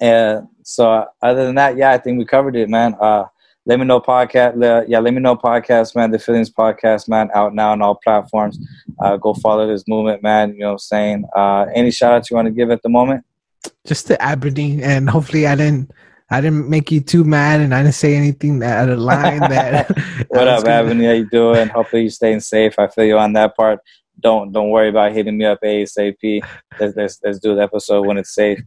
and 0.00 0.46
so 0.62 1.06
other 1.22 1.46
than 1.46 1.54
that, 1.56 1.76
yeah, 1.76 1.90
I 1.92 1.98
think 1.98 2.18
we 2.18 2.24
covered 2.24 2.56
it, 2.56 2.68
man. 2.68 2.94
Uh, 3.00 3.24
let 3.68 3.78
me 3.78 3.84
know 3.84 4.00
podcast. 4.00 4.88
yeah, 4.88 4.98
let 4.98 5.12
me 5.14 5.20
know 5.20 5.36
podcast, 5.36 5.94
man. 5.94 6.10
The 6.10 6.18
feelings 6.18 6.50
podcast, 6.50 7.08
man, 7.08 7.28
out 7.34 7.54
now 7.54 7.72
on 7.72 7.82
all 7.82 7.94
platforms. 8.02 8.58
Uh, 8.98 9.16
go 9.18 9.34
follow 9.34 9.66
this 9.68 9.84
movement, 9.86 10.22
man. 10.22 10.54
You 10.54 10.60
know 10.60 10.66
what 10.68 10.72
I'm 10.72 10.78
saying? 10.78 11.24
Uh, 11.36 11.66
any 11.74 11.90
shout 11.92 12.14
outs 12.14 12.30
you 12.30 12.34
want 12.36 12.46
to 12.46 12.52
give 12.52 12.70
at 12.70 12.82
the 12.82 12.88
moment? 12.88 13.24
just 13.86 14.06
to 14.06 14.20
Aberdeen, 14.22 14.80
and 14.82 15.08
hopefully 15.08 15.46
I 15.46 15.54
didn't. 15.54 15.90
I 16.30 16.42
didn't 16.42 16.68
make 16.68 16.90
you 16.92 17.00
too 17.00 17.24
mad, 17.24 17.60
and 17.62 17.74
I 17.74 17.82
didn't 17.82 17.94
say 17.94 18.14
anything 18.14 18.62
out 18.62 18.88
of 18.90 18.98
line. 18.98 19.40
That 19.40 19.88
What 20.28 20.46
up, 20.48 20.64
gonna- 20.64 20.76
Evan? 20.76 21.00
How 21.02 21.12
you 21.12 21.28
doing? 21.30 21.68
Hopefully 21.68 22.02
you're 22.02 22.10
staying 22.10 22.40
safe. 22.40 22.78
I 22.78 22.86
feel 22.88 23.04
you 23.04 23.18
on 23.18 23.32
that 23.34 23.56
part. 23.56 23.80
Don't 24.20 24.52
don't 24.52 24.70
worry 24.70 24.88
about 24.88 25.12
hitting 25.12 25.38
me 25.38 25.44
up 25.46 25.60
ASAP. 25.62 26.42
Let's 26.78 26.96
let's, 26.96 27.20
let's 27.24 27.38
do 27.38 27.54
the 27.54 27.62
episode 27.62 28.06
when 28.06 28.18
it's 28.18 28.34
safe. 28.34 28.60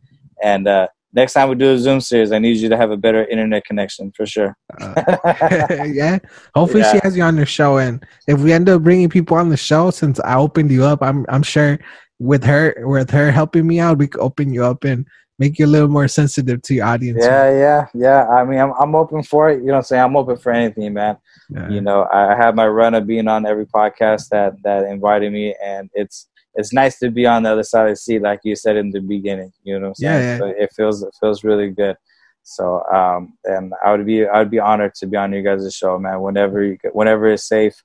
And 0.44 0.68
uh, 0.68 0.88
next 1.14 1.34
time 1.34 1.50
we 1.50 1.56
do 1.56 1.74
a 1.74 1.78
Zoom 1.78 2.02
series, 2.02 2.32
I 2.32 2.40
need 2.40 2.58
you 2.58 2.70
to 2.70 2.78
have 2.78 2.92
a 2.92 2.98
better 2.98 3.26
internet 3.26 3.66
connection 3.66 4.12
for 4.16 4.26
sure. 4.26 4.56
Uh, 4.80 4.94
yeah. 5.88 6.20
Hopefully 6.56 6.84
she 6.92 7.00
has 7.04 7.16
you 7.16 7.24
on 7.24 7.36
the 7.36 7.46
show, 7.46 7.78
and 7.78 8.06
if 8.28 8.40
we 8.40 8.54
end 8.54 8.70
up 8.70 8.84
bringing 8.84 9.10
people 9.10 9.38
on 9.38 9.50
the 9.50 9.58
show, 9.58 9.92
since 9.92 10.20
I 10.22 10.36
opened 10.36 10.72
you 10.72 10.84
up, 10.84 11.02
I'm 11.02 11.26
I'm 11.30 11.44
sure 11.44 11.80
with 12.20 12.44
her 12.44 12.76
with 12.88 13.10
her 13.12 13.32
helping 13.32 13.68
me 13.68 13.80
out, 13.80 13.98
we 13.98 14.08
could 14.08 14.22
open 14.22 14.54
you 14.54 14.64
up 14.64 14.84
and 14.84 15.06
make 15.40 15.58
you 15.58 15.66
a 15.66 15.74
little 15.76 15.88
more 15.88 16.08
sensitive 16.08 16.62
to 16.62 16.76
your 16.76 16.86
audience. 16.86 17.18
Yeah, 17.20 17.50
yeah, 17.52 17.88
yeah. 17.96 18.28
I 18.28 18.44
mean, 18.44 18.60
I'm 18.60 18.74
I'm 18.80 18.96
open 18.96 19.24
for 19.24 19.50
it. 19.50 19.62
You 19.62 19.68
know 19.68 19.74
what 19.74 19.78
I'm 19.78 19.84
saying? 19.84 20.04
I'm 20.04 20.16
open 20.16 20.38
for 20.38 20.52
anything, 20.52 20.94
man. 20.94 21.18
Yeah. 21.50 21.70
You 21.70 21.82
know, 21.82 22.04
I 22.04 22.34
I 22.34 22.36
have 22.36 22.54
my 22.56 22.68
run 22.68 22.94
of 22.94 23.08
being 23.08 23.28
on 23.28 23.46
every 23.46 23.66
podcast 23.66 24.30
that 24.30 24.54
that 24.64 24.86
invited 24.86 25.34
me, 25.34 25.56
and 25.64 25.90
it's 25.94 26.28
it's 26.56 26.74
nice 26.74 27.00
to 27.00 27.10
be 27.10 27.26
on 27.26 27.44
the 27.44 27.52
other 27.52 27.64
side 27.64 27.88
of 27.88 27.92
the 27.94 27.96
seat, 27.96 28.22
like 28.22 28.42
you 28.44 28.56
said 28.56 28.76
in 28.76 28.92
the 28.92 29.00
beginning. 29.00 29.52
You 29.64 29.80
know 29.80 29.90
what 29.90 29.98
I'm 30.00 30.04
Yeah, 30.04 30.20
saying? 30.20 30.24
yeah. 30.24 30.38
So 30.38 30.46
it 30.64 30.70
feels 30.76 31.04
it 31.04 31.16
feels 31.20 31.44
really 31.44 31.70
good. 31.70 31.96
So 32.44 32.84
um, 32.92 33.38
and 33.46 33.74
I 33.86 33.92
would 33.92 34.06
be 34.06 34.26
I 34.26 34.40
would 34.40 34.52
be 34.52 34.60
honored 34.60 34.96
to 34.96 35.08
be 35.08 35.18
on 35.18 35.34
you 35.34 35.44
guys' 35.44 35.74
show, 35.76 35.98
man. 35.98 36.22
Whenever 36.22 36.64
you 36.64 36.78
whenever 36.94 37.28
it's 37.28 37.48
safe, 37.48 37.76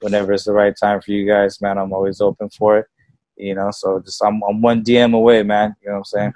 whenever 0.00 0.32
it's 0.32 0.44
the 0.44 0.52
right 0.52 0.74
time 0.80 1.00
for 1.00 1.12
you 1.12 1.26
guys, 1.26 1.60
man. 1.60 1.78
I'm 1.78 1.92
always 1.92 2.20
open 2.20 2.48
for 2.50 2.78
it. 2.78 2.86
You 3.36 3.54
know, 3.54 3.70
so 3.70 4.00
just 4.00 4.22
I'm 4.24 4.42
I'm 4.48 4.62
one 4.62 4.82
DM 4.82 5.14
away, 5.14 5.42
man. 5.42 5.76
You 5.82 5.88
know 5.88 5.94
what 5.94 5.98
I'm 5.98 6.04
saying? 6.04 6.32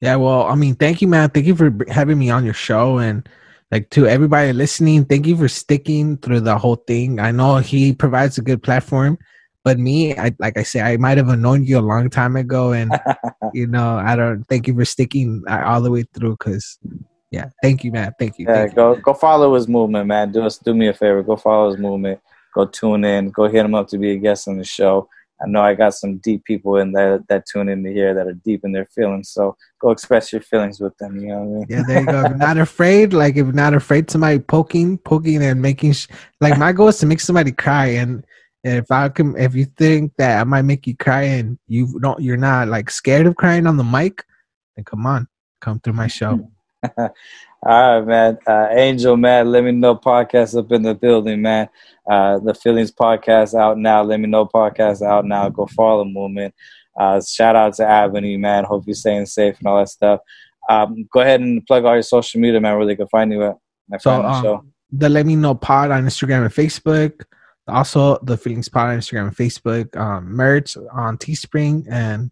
Yeah, 0.00 0.16
well, 0.16 0.44
I 0.44 0.54
mean, 0.54 0.76
thank 0.76 1.02
you, 1.02 1.08
man. 1.08 1.28
Thank 1.28 1.46
you 1.46 1.54
for 1.54 1.76
having 1.88 2.18
me 2.18 2.30
on 2.30 2.44
your 2.44 2.54
show, 2.54 2.98
and 2.98 3.28
like 3.70 3.90
to 3.90 4.06
everybody 4.06 4.52
listening, 4.52 5.04
thank 5.04 5.26
you 5.26 5.36
for 5.36 5.46
sticking 5.48 6.16
through 6.16 6.40
the 6.40 6.56
whole 6.56 6.76
thing. 6.76 7.20
I 7.20 7.32
know 7.32 7.58
he 7.58 7.92
provides 7.92 8.38
a 8.38 8.42
good 8.42 8.62
platform, 8.62 9.18
but 9.64 9.78
me, 9.78 10.16
I 10.16 10.34
like 10.38 10.56
I 10.56 10.62
say, 10.62 10.80
I 10.80 10.96
might 10.96 11.18
have 11.18 11.28
annoyed 11.28 11.66
you 11.66 11.78
a 11.78 11.80
long 11.80 12.10
time 12.10 12.36
ago, 12.36 12.72
and 12.72 12.92
you 13.54 13.66
know, 13.66 13.96
I 13.96 14.16
don't. 14.16 14.44
Thank 14.44 14.66
you 14.66 14.74
for 14.74 14.84
sticking 14.84 15.42
uh, 15.48 15.62
all 15.66 15.80
the 15.80 15.90
way 15.90 16.04
through, 16.14 16.36
because 16.38 16.78
yeah, 17.30 17.50
thank 17.62 17.84
you, 17.84 17.92
man. 17.92 18.12
Thank 18.18 18.38
you. 18.38 18.46
Yeah, 18.48 18.54
Thank 18.54 18.72
you. 18.72 18.76
go 18.76 18.96
go 18.96 19.14
follow 19.14 19.54
his 19.54 19.68
movement, 19.68 20.06
man. 20.06 20.32
Do 20.32 20.42
us 20.42 20.58
do 20.58 20.74
me 20.74 20.88
a 20.88 20.94
favor. 20.94 21.22
Go 21.22 21.36
follow 21.36 21.70
his 21.70 21.78
movement. 21.78 22.20
Go 22.54 22.66
tune 22.66 23.04
in. 23.04 23.30
Go 23.30 23.48
hit 23.48 23.64
him 23.64 23.74
up 23.74 23.88
to 23.88 23.98
be 23.98 24.12
a 24.12 24.16
guest 24.16 24.48
on 24.48 24.58
the 24.58 24.64
show. 24.64 25.08
I 25.42 25.48
know 25.48 25.62
I 25.62 25.74
got 25.74 25.94
some 25.94 26.18
deep 26.18 26.44
people 26.44 26.76
in 26.76 26.92
there 26.92 27.20
that 27.28 27.46
tune 27.46 27.70
in 27.70 27.82
to 27.84 27.92
hear 27.92 28.12
that 28.12 28.26
are 28.26 28.34
deep 28.34 28.62
in 28.62 28.72
their 28.72 28.84
feelings. 28.86 29.30
So 29.30 29.56
go 29.80 29.90
express 29.90 30.32
your 30.32 30.42
feelings 30.42 30.80
with 30.80 30.96
them. 30.98 31.18
You 31.18 31.28
know 31.28 31.38
what 31.38 31.42
I 31.42 31.46
mean? 31.46 31.66
Yeah, 31.68 31.82
there 31.86 32.00
you 32.00 32.06
go. 32.06 32.24
If 32.26 32.36
not 32.36 32.58
afraid, 32.68 33.14
like 33.14 33.36
if 33.36 33.46
not 33.46 33.72
afraid 33.72 34.10
somebody 34.10 34.38
poking, 34.38 34.98
poking, 34.98 35.42
and 35.42 35.62
making, 35.62 35.92
sh- 35.92 36.08
like 36.40 36.58
my 36.58 36.72
goal 36.72 36.88
is 36.88 36.98
to 36.98 37.06
make 37.06 37.20
somebody 37.20 37.52
cry. 37.52 37.86
And 37.86 38.24
if 38.62 38.90
I 38.90 39.08
can, 39.08 39.36
if 39.36 39.54
you 39.54 39.64
think 39.64 40.12
that 40.18 40.40
I 40.40 40.44
might 40.44 40.62
make 40.62 40.86
you 40.86 40.96
cry 40.96 41.22
and 41.22 41.58
you 41.66 41.98
don't, 42.00 42.20
you're 42.20 42.36
not 42.36 42.68
like 42.68 42.90
scared 42.90 43.26
of 43.26 43.36
crying 43.36 43.66
on 43.66 43.76
the 43.76 43.84
mic, 43.84 44.24
then 44.76 44.84
come 44.84 45.06
on, 45.06 45.28
come 45.60 45.80
through 45.80 45.94
my 45.94 46.06
show. 46.06 46.50
All 47.62 48.00
right, 48.00 48.06
man. 48.06 48.38
Uh, 48.46 48.68
Angel, 48.70 49.16
man. 49.16 49.52
Let 49.52 49.64
me 49.64 49.72
know 49.72 49.94
podcast 49.94 50.58
up 50.58 50.72
in 50.72 50.82
the 50.82 50.94
building, 50.94 51.42
man. 51.42 51.68
Uh, 52.10 52.38
the 52.38 52.54
Feelings 52.54 52.90
podcast 52.90 53.58
out 53.58 53.76
now. 53.76 54.02
Let 54.02 54.18
me 54.18 54.26
know 54.28 54.46
podcast 54.46 55.02
out 55.02 55.26
now. 55.26 55.48
Go 55.50 55.66
follow 55.66 56.04
movement. 56.04 56.54
Uh, 56.98 57.20
shout 57.20 57.56
out 57.56 57.74
to 57.74 57.88
Ebony, 57.88 58.36
man. 58.38 58.64
Hope 58.64 58.84
you're 58.86 58.94
staying 58.94 59.26
safe 59.26 59.58
and 59.58 59.68
all 59.68 59.78
that 59.78 59.90
stuff. 59.90 60.20
Um, 60.68 61.06
go 61.12 61.20
ahead 61.20 61.40
and 61.40 61.66
plug 61.66 61.84
all 61.84 61.94
your 61.94 62.02
social 62.02 62.40
media, 62.40 62.60
man, 62.60 62.76
where 62.76 62.86
they 62.86 62.96
can 62.96 63.08
find 63.08 63.30
you 63.30 63.42
at. 63.44 63.56
and 63.90 64.00
So, 64.00 64.22
the 64.22 64.28
um, 64.28 64.42
show. 64.42 64.64
the 64.92 65.08
Let 65.08 65.26
Me 65.26 65.36
Know 65.36 65.54
Pod 65.54 65.90
on 65.90 66.04
Instagram 66.04 66.42
and 66.42 66.54
Facebook. 66.54 67.24
Also, 67.68 68.18
the 68.22 68.36
Feelings 68.36 68.68
Pod 68.68 68.88
on 68.88 68.98
Instagram 68.98 69.28
and 69.28 69.36
Facebook. 69.36 69.96
Um, 69.96 70.32
merch 70.32 70.76
on 70.92 71.18
Teespring, 71.18 71.86
and 71.90 72.30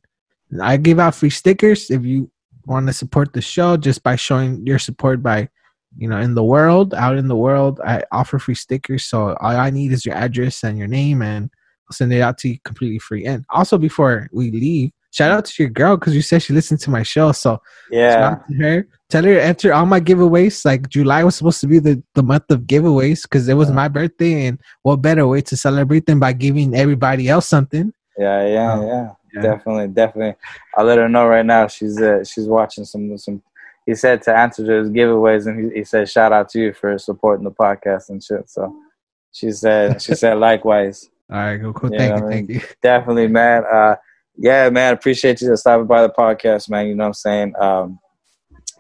I 0.61 0.77
give 0.77 0.99
out 0.99 1.15
free 1.15 1.31
stickers 1.31 1.91
if 1.91 2.05
you 2.05 2.31
want 2.67 2.87
to 2.87 2.93
support 2.93 3.33
the 3.33 3.41
show 3.41 3.77
just 3.77 4.03
by 4.03 4.17
showing 4.17 4.67
your 4.67 4.79
support 4.79 5.23
by, 5.23 5.49
you 5.97 6.09
know, 6.09 6.19
in 6.19 6.35
the 6.35 6.45
world, 6.45 6.95
out 6.95 7.17
in 7.17 7.29
the 7.29 7.37
world. 7.37 7.81
I 7.85 8.03
offer 8.13 8.39
free 8.39 8.55
stickers, 8.55 9.05
so 9.05 9.37
all 9.41 9.57
I 9.57 9.71
need 9.71 9.93
is 9.93 10.05
your 10.05 10.15
address 10.15 10.65
and 10.65 10.79
your 10.79 10.89
name, 10.89 11.23
and 11.23 11.51
I'll 11.89 11.95
send 11.95 12.13
it 12.13 12.21
out 12.21 12.39
to 12.39 12.49
you 12.49 12.59
completely 12.65 12.99
free. 12.99 13.25
And 13.25 13.45
also, 13.51 13.79
before 13.79 14.29
we 14.33 14.51
leave, 14.51 14.91
shout 15.11 15.31
out 15.31 15.45
to 15.47 15.63
your 15.63 15.71
girl 15.71 15.97
because 15.97 16.15
you 16.15 16.23
said 16.23 16.43
she 16.43 16.53
listened 16.53 16.81
to 16.81 16.91
my 16.91 17.03
show, 17.03 17.33
so 17.33 17.61
Yeah. 17.91 18.13
Shout 18.15 18.33
out 18.33 18.49
to 18.49 18.55
her. 18.57 18.87
Tell 19.09 19.25
her 19.25 19.35
to 19.35 19.43
enter 19.43 19.73
all 19.73 19.87
my 19.87 20.01
giveaways. 20.01 20.65
Like 20.65 20.89
July 20.91 21.25
was 21.25 21.37
supposed 21.37 21.61
to 21.63 21.67
be 21.67 21.79
the, 21.79 22.03
the 22.15 22.23
month 22.23 22.51
of 22.51 22.63
giveaways 22.63 23.23
because 23.23 23.49
it 23.49 23.55
was 23.55 23.71
my 23.71 23.89
birthday, 23.89 24.47
and 24.47 24.59
what 24.83 24.97
better 24.97 25.27
way 25.27 25.41
to 25.43 25.57
celebrate 25.57 26.07
than 26.07 26.19
by 26.19 26.33
giving 26.33 26.75
everybody 26.75 27.29
else 27.29 27.49
something? 27.49 27.93
Yeah, 28.19 28.47
yeah, 28.47 28.73
Um, 28.73 28.87
yeah. 28.87 29.11
Yeah. 29.35 29.43
definitely, 29.43 29.89
definitely. 29.89 30.35
I'll 30.77 30.85
let 30.87 30.99
her 30.99 31.09
know 31.09 31.27
right 31.27 31.45
now. 31.45 31.67
She's 31.69 32.01
uh, 32.01 32.25
she's 32.25 32.47
watching 32.47 32.85
some 32.85 33.17
some. 33.19 33.43
He 33.87 33.95
said 33.95 34.21
to 34.23 34.35
answer 34.37 34.65
those 34.65 34.91
giveaways, 34.91 35.47
and 35.47 35.71
he, 35.73 35.79
he 35.79 35.85
said 35.85 36.09
shout 36.11 36.33
out 36.33 36.49
to 36.51 36.59
you 36.61 36.73
for 36.75 36.99
supporting 36.99 37.45
the 37.45 37.51
podcast 37.51 38.11
and 38.11 38.23
shit. 38.23 38.49
So 38.51 38.75
she 39.33 39.51
said 39.53 40.03
she 40.03 40.15
said 40.15 40.35
likewise. 40.39 41.09
All 41.31 41.37
right, 41.39 41.57
go 41.59 41.73
cool. 41.75 41.93
Yeah, 41.93 41.99
Thank 41.99 42.13
I 42.13 42.17
you, 42.17 42.23
mean, 42.23 42.31
thank 42.31 42.51
you. 42.51 42.61
Definitely, 42.83 43.29
man. 43.29 43.65
Uh, 43.71 43.97
yeah, 44.39 44.71
man. 44.71 44.95
Appreciate 44.95 45.41
you 45.41 45.55
stopping 45.57 45.87
by 45.87 46.03
the 46.03 46.11
podcast, 46.11 46.71
man. 46.71 46.87
You 46.87 46.95
know 46.95 47.05
what 47.05 47.09
I'm 47.09 47.15
saying? 47.15 47.55
Um, 47.59 47.99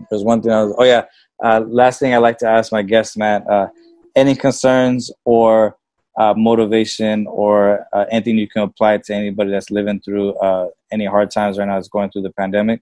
there's 0.08 0.22
one 0.22 0.40
thing 0.40 0.52
I 0.52 0.62
was, 0.62 0.74
oh, 0.78 0.84
yeah. 0.84 1.04
Uh, 1.42 1.60
last 1.66 1.98
thing 1.98 2.14
I'd 2.14 2.18
like 2.18 2.38
to 2.38 2.48
ask 2.48 2.72
my 2.72 2.82
guests, 2.82 3.16
man, 3.16 3.44
uh, 3.48 3.68
any 4.14 4.34
concerns 4.34 5.10
or 5.24 5.76
uh, 6.18 6.34
motivation 6.36 7.26
or 7.26 7.86
uh, 7.92 8.04
anything 8.10 8.38
you 8.38 8.48
can 8.48 8.62
apply 8.62 8.98
to 8.98 9.14
anybody 9.14 9.50
that's 9.50 9.70
living 9.70 10.00
through 10.00 10.34
uh, 10.34 10.68
any 10.90 11.06
hard 11.06 11.30
times 11.30 11.58
right 11.58 11.66
now 11.66 11.74
that's 11.74 11.88
going 11.88 12.10
through 12.10 12.22
the 12.22 12.32
pandemic? 12.32 12.80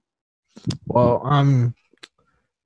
Well, 0.87 1.21
um, 1.25 1.75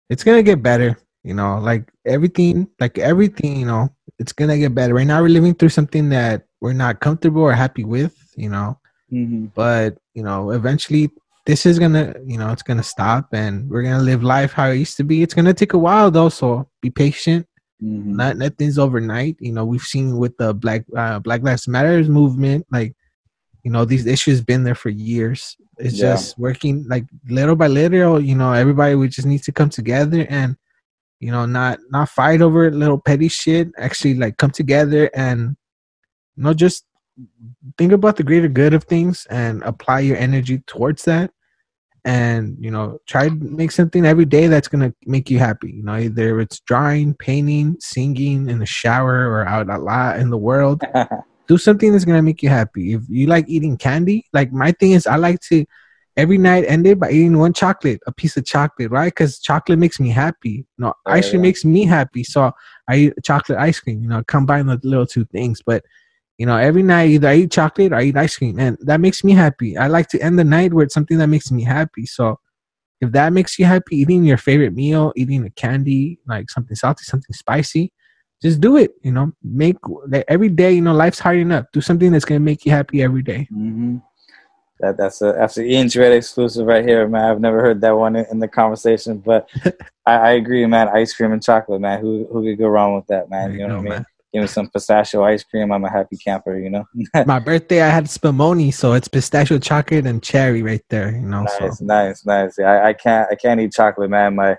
it's 0.08 0.22
gonna 0.22 0.44
get 0.44 0.62
better. 0.62 0.96
You 1.24 1.34
know, 1.34 1.58
like 1.58 1.90
everything, 2.06 2.68
like 2.78 2.98
everything. 2.98 3.56
You 3.58 3.66
know, 3.66 3.88
it's 4.18 4.32
gonna 4.32 4.58
get 4.58 4.74
better. 4.74 4.94
Right 4.94 5.06
now, 5.06 5.20
we're 5.20 5.28
living 5.28 5.54
through 5.54 5.70
something 5.70 6.08
that 6.10 6.46
we're 6.60 6.72
not 6.72 7.00
comfortable 7.00 7.42
or 7.42 7.52
happy 7.52 7.84
with. 7.84 8.16
You 8.36 8.50
know, 8.50 8.78
Mm-hmm. 9.12 9.46
but 9.54 9.98
you 10.14 10.22
know, 10.22 10.50
eventually, 10.52 11.10
this 11.46 11.66
is 11.66 11.78
gonna, 11.78 12.14
you 12.24 12.38
know, 12.38 12.50
it's 12.50 12.62
gonna 12.62 12.82
stop, 12.82 13.28
and 13.32 13.68
we're 13.68 13.82
gonna 13.82 14.02
live 14.02 14.22
life 14.22 14.52
how 14.52 14.68
it 14.68 14.76
used 14.76 14.96
to 14.98 15.04
be. 15.04 15.22
It's 15.22 15.34
gonna 15.34 15.54
take 15.54 15.72
a 15.72 15.78
while, 15.78 16.10
though. 16.10 16.28
So 16.28 16.68
be 16.80 16.90
patient. 16.90 17.46
Mm-hmm. 17.82 18.16
Not 18.16 18.36
nothing's 18.36 18.78
overnight. 18.78 19.36
You 19.40 19.52
know, 19.52 19.64
we've 19.64 19.82
seen 19.82 20.18
with 20.18 20.36
the 20.36 20.52
Black 20.54 20.84
uh, 20.96 21.18
Black 21.18 21.42
Lives 21.42 21.66
Matters 21.66 22.08
movement, 22.08 22.66
like, 22.70 22.94
you 23.64 23.70
know, 23.70 23.84
these 23.84 24.06
issues 24.06 24.42
been 24.42 24.64
there 24.64 24.74
for 24.74 24.90
years. 24.90 25.56
It's 25.78 25.94
Yeah. 25.98 26.12
just 26.12 26.38
working 26.38 26.86
like 26.88 27.06
little 27.28 27.56
by 27.56 27.68
little. 27.68 28.20
You 28.20 28.34
know, 28.34 28.52
everybody 28.52 28.94
we 28.94 29.08
just 29.08 29.26
need 29.26 29.42
to 29.44 29.52
come 29.52 29.70
together 29.70 30.26
and, 30.28 30.56
you 31.20 31.32
know, 31.32 31.46
not 31.46 31.78
not 31.90 32.10
fight 32.10 32.42
over 32.42 32.70
little 32.70 33.00
petty 33.00 33.28
shit. 33.28 33.70
Actually, 33.78 34.14
like 34.14 34.36
come 34.36 34.50
together 34.50 35.10
and, 35.14 35.56
you 36.36 36.42
know, 36.44 36.52
just 36.54 36.84
think 37.78 37.92
about 37.92 38.16
the 38.16 38.22
greater 38.22 38.48
good 38.48 38.74
of 38.74 38.84
things 38.84 39.26
and 39.30 39.62
apply 39.62 40.00
your 40.00 40.16
energy 40.16 40.58
towards 40.66 41.04
that. 41.04 41.30
And 42.04 42.56
you 42.58 42.70
know, 42.70 42.98
try 43.06 43.28
to 43.28 43.34
make 43.34 43.72
something 43.72 44.06
every 44.06 44.24
day 44.24 44.46
that's 44.46 44.68
gonna 44.68 44.94
make 45.04 45.28
you 45.28 45.38
happy. 45.38 45.72
You 45.72 45.82
know, 45.82 45.96
either 45.96 46.40
it's 46.40 46.60
drawing, 46.60 47.14
painting, 47.14 47.76
singing 47.78 48.48
in 48.48 48.58
the 48.58 48.66
shower, 48.66 49.30
or 49.30 49.46
out 49.46 49.68
a 49.68 49.78
lot 49.78 50.18
in 50.18 50.30
the 50.30 50.38
world 50.38 50.82
do 51.50 51.58
something 51.58 51.90
that's 51.90 52.04
gonna 52.04 52.22
make 52.22 52.42
you 52.42 52.48
happy. 52.48 52.94
If 52.94 53.02
you 53.08 53.26
like 53.26 53.44
eating 53.48 53.76
candy, 53.76 54.24
like 54.32 54.52
my 54.52 54.70
thing 54.70 54.92
is, 54.92 55.06
I 55.06 55.16
like 55.16 55.40
to 55.50 55.66
every 56.16 56.38
night 56.38 56.64
end 56.68 56.86
it 56.86 57.00
by 57.00 57.10
eating 57.10 57.38
one 57.38 57.52
chocolate, 57.52 58.00
a 58.06 58.12
piece 58.12 58.36
of 58.36 58.44
chocolate, 58.44 58.90
right? 58.90 59.12
Because 59.12 59.40
chocolate 59.40 59.78
makes 59.78 59.98
me 59.98 60.10
happy. 60.10 60.64
No, 60.78 60.94
Oh, 61.06 61.10
ice 61.10 61.28
cream 61.30 61.42
yeah. 61.42 61.48
makes 61.48 61.64
me 61.64 61.84
happy. 61.84 62.22
So 62.22 62.52
I 62.88 62.96
eat 62.96 63.14
chocolate 63.24 63.58
ice 63.58 63.80
cream. 63.80 64.00
You 64.02 64.08
know, 64.08 64.22
combine 64.28 64.66
the 64.66 64.78
little 64.84 65.06
two 65.06 65.24
things. 65.26 65.60
But 65.64 65.84
you 66.40 66.46
know, 66.46 66.56
every 66.56 66.82
night 66.82 67.10
either 67.10 67.28
I 67.28 67.34
eat 67.34 67.50
chocolate 67.50 67.92
or 67.92 67.96
I 67.96 68.04
eat 68.04 68.16
ice 68.16 68.38
cream, 68.38 68.58
and 68.58 68.78
that 68.80 68.98
makes 68.98 69.22
me 69.22 69.32
happy. 69.32 69.76
I 69.76 69.88
like 69.88 70.08
to 70.08 70.22
end 70.22 70.38
the 70.38 70.44
night 70.44 70.72
with 70.72 70.90
something 70.90 71.18
that 71.18 71.26
makes 71.26 71.52
me 71.52 71.62
happy. 71.62 72.06
So 72.06 72.40
if 73.02 73.12
that 73.12 73.34
makes 73.34 73.58
you 73.58 73.66
happy, 73.66 73.96
eating 73.96 74.24
your 74.24 74.38
favorite 74.38 74.72
meal, 74.72 75.12
eating 75.16 75.44
a 75.44 75.50
candy, 75.50 76.18
like 76.26 76.48
something 76.48 76.74
salty, 76.74 77.04
something 77.04 77.34
spicy, 77.34 77.92
just 78.40 78.58
do 78.58 78.78
it. 78.78 78.92
You 79.02 79.12
know, 79.12 79.32
make 79.42 79.76
like, 80.06 80.24
every 80.28 80.48
day. 80.48 80.72
You 80.72 80.80
know, 80.80 80.94
life's 80.94 81.18
hard 81.18 81.36
enough. 81.36 81.66
Do 81.74 81.82
something 81.82 82.10
that's 82.10 82.24
gonna 82.24 82.40
make 82.40 82.64
you 82.64 82.72
happy 82.72 83.02
every 83.02 83.22
day. 83.22 83.46
Mm-hmm. 83.52 83.98
That 84.78 84.96
that's 84.96 85.20
a 85.20 85.32
that's 85.32 85.58
an 85.58 85.66
Ian 85.66 85.90
Red 85.94 86.12
exclusive 86.12 86.66
right 86.66 86.82
here, 86.82 87.06
man. 87.06 87.30
I've 87.30 87.40
never 87.40 87.60
heard 87.60 87.82
that 87.82 87.98
one 87.98 88.16
in, 88.16 88.24
in 88.30 88.38
the 88.38 88.48
conversation, 88.48 89.18
but 89.18 89.46
I, 90.06 90.14
I 90.14 90.30
agree, 90.30 90.64
man. 90.64 90.88
Ice 90.88 91.12
cream 91.12 91.32
and 91.32 91.42
chocolate, 91.42 91.82
man. 91.82 92.00
Who 92.00 92.26
who 92.32 92.42
could 92.42 92.58
go 92.58 92.68
wrong 92.68 92.96
with 92.96 93.08
that, 93.08 93.28
man? 93.28 93.52
You 93.52 93.58
you 93.58 93.68
know 93.68 93.68
go, 93.68 93.74
what 93.74 93.80
I 93.80 93.82
mean? 93.82 93.92
man. 93.92 94.06
Give 94.32 94.42
me 94.42 94.46
some 94.46 94.68
pistachio 94.68 95.24
ice 95.24 95.42
cream. 95.42 95.72
I'm 95.72 95.84
a 95.84 95.90
happy 95.90 96.16
camper. 96.16 96.58
You 96.58 96.70
know. 96.70 96.84
My 97.26 97.38
birthday, 97.38 97.82
I 97.82 97.88
had 97.88 98.04
spumoni, 98.04 98.72
so 98.72 98.92
it's 98.92 99.08
pistachio 99.08 99.58
chocolate 99.58 100.06
and 100.06 100.22
cherry 100.22 100.62
right 100.62 100.84
there. 100.88 101.10
You 101.10 101.22
know, 101.22 101.42
nice, 101.42 101.78
so 101.78 101.84
nice, 101.84 102.26
nice. 102.26 102.54
Yeah, 102.58 102.70
I, 102.70 102.88
I 102.88 102.92
can't 102.92 103.28
I 103.30 103.34
can't 103.34 103.60
eat 103.60 103.72
chocolate, 103.72 104.10
man. 104.10 104.36
My 104.36 104.56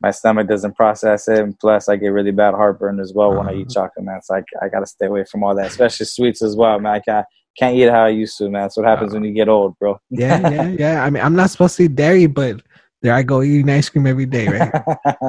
my 0.00 0.10
stomach 0.10 0.48
doesn't 0.48 0.76
process 0.76 1.28
it, 1.28 1.38
and 1.38 1.58
plus 1.58 1.88
I 1.88 1.96
get 1.96 2.08
really 2.08 2.32
bad 2.32 2.54
heartburn 2.54 3.00
as 3.00 3.12
well 3.14 3.34
when 3.34 3.48
I 3.48 3.54
eat 3.54 3.68
uh-huh. 3.68 3.86
chocolate, 3.86 4.04
man. 4.04 4.20
So 4.22 4.34
I, 4.34 4.42
I 4.62 4.68
gotta 4.68 4.86
stay 4.86 5.06
away 5.06 5.24
from 5.24 5.42
all 5.42 5.54
that, 5.54 5.66
especially 5.66 6.06
sweets 6.06 6.42
as 6.42 6.56
well, 6.56 6.78
man. 6.78 6.94
I 6.94 7.00
can't 7.00 7.26
can't 7.58 7.76
eat 7.76 7.88
how 7.88 8.04
I 8.04 8.08
used 8.08 8.36
to, 8.38 8.44
man. 8.44 8.62
That's 8.62 8.76
what 8.76 8.86
happens 8.86 9.14
when 9.14 9.24
you 9.24 9.32
get 9.32 9.48
old, 9.48 9.78
bro. 9.78 9.98
yeah, 10.10 10.48
yeah, 10.50 10.68
yeah. 10.68 11.04
I 11.04 11.10
mean, 11.10 11.22
I'm 11.22 11.34
not 11.34 11.50
supposed 11.50 11.76
to 11.78 11.84
eat 11.84 11.94
dairy, 11.94 12.26
but 12.26 12.60
there 13.02 13.14
I 13.14 13.22
go 13.22 13.42
eating 13.42 13.70
ice 13.70 13.88
cream 13.88 14.06
every 14.06 14.26
day, 14.26 14.48
right? 14.48 14.72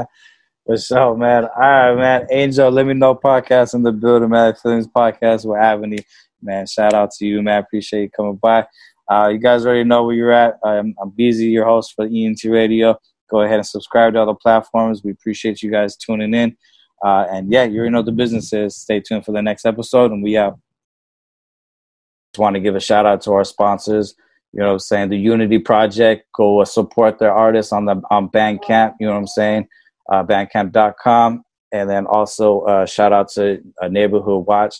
For 0.67 0.77
sure, 0.77 1.15
man. 1.15 1.45
All 1.45 1.61
right, 1.61 1.95
man. 1.95 2.27
Angel, 2.29 2.69
let 2.69 2.85
me 2.85 2.93
know 2.93 3.15
podcast 3.15 3.73
in 3.73 3.83
the 3.83 3.91
building, 3.93 4.31
man. 4.31 4.53
Feelings 4.53 4.85
podcast 4.85 5.45
with 5.45 5.61
Ebony. 5.61 5.99
Man, 6.41 6.67
shout 6.67 6.93
out 6.93 7.11
to 7.11 7.25
you, 7.25 7.41
man. 7.41 7.63
Appreciate 7.63 8.01
you 8.01 8.09
coming 8.09 8.35
by. 8.35 8.67
Uh, 9.09 9.29
you 9.31 9.37
guys 9.37 9.65
already 9.65 9.85
know 9.85 10.03
where 10.03 10.13
you're 10.13 10.33
at. 10.33 10.59
I'm, 10.65 10.93
I'm 11.01 11.11
BZ, 11.11 11.49
your 11.49 11.63
host 11.63 11.93
for 11.95 12.03
ENT 12.05 12.43
Radio. 12.43 12.99
Go 13.29 13.43
ahead 13.43 13.59
and 13.59 13.65
subscribe 13.65 14.11
to 14.13 14.19
all 14.19 14.25
the 14.25 14.35
platforms. 14.35 15.05
We 15.05 15.11
appreciate 15.11 15.63
you 15.63 15.71
guys 15.71 15.95
tuning 15.95 16.33
in. 16.33 16.57
Uh, 17.01 17.25
and 17.31 17.49
yeah, 17.49 17.63
you 17.63 17.77
already 17.77 17.93
know 17.93 17.99
what 17.99 18.07
the 18.07 18.11
business 18.11 18.51
is. 18.51 18.75
Stay 18.75 18.99
tuned 18.99 19.23
for 19.23 19.31
the 19.31 19.41
next 19.41 19.65
episode, 19.65 20.11
and 20.11 20.21
we 20.21 20.35
out. 20.35 20.59
Just 22.33 22.41
want 22.41 22.55
to 22.55 22.59
give 22.59 22.75
a 22.75 22.81
shout 22.81 23.05
out 23.05 23.21
to 23.21 23.31
our 23.31 23.45
sponsors. 23.45 24.15
You 24.51 24.59
know 24.59 24.67
what 24.67 24.73
I'm 24.73 24.79
saying? 24.79 25.09
The 25.09 25.17
Unity 25.17 25.59
Project. 25.59 26.25
Go 26.33 26.61
support 26.65 27.19
their 27.19 27.33
artists 27.33 27.71
on 27.71 27.85
the 27.85 28.01
on 28.11 28.27
Bandcamp. 28.27 28.95
You 28.99 29.07
know 29.07 29.13
what 29.13 29.19
I'm 29.19 29.27
saying? 29.27 29.69
Uh, 30.11 30.23
bandcamp.com. 30.23 31.43
And 31.71 31.89
then 31.89 32.05
also 32.05 32.61
uh, 32.61 32.85
shout 32.85 33.11
out 33.13 33.29
to 33.31 33.61
uh, 33.81 33.87
Neighborhood 33.87 34.45
Watch. 34.45 34.77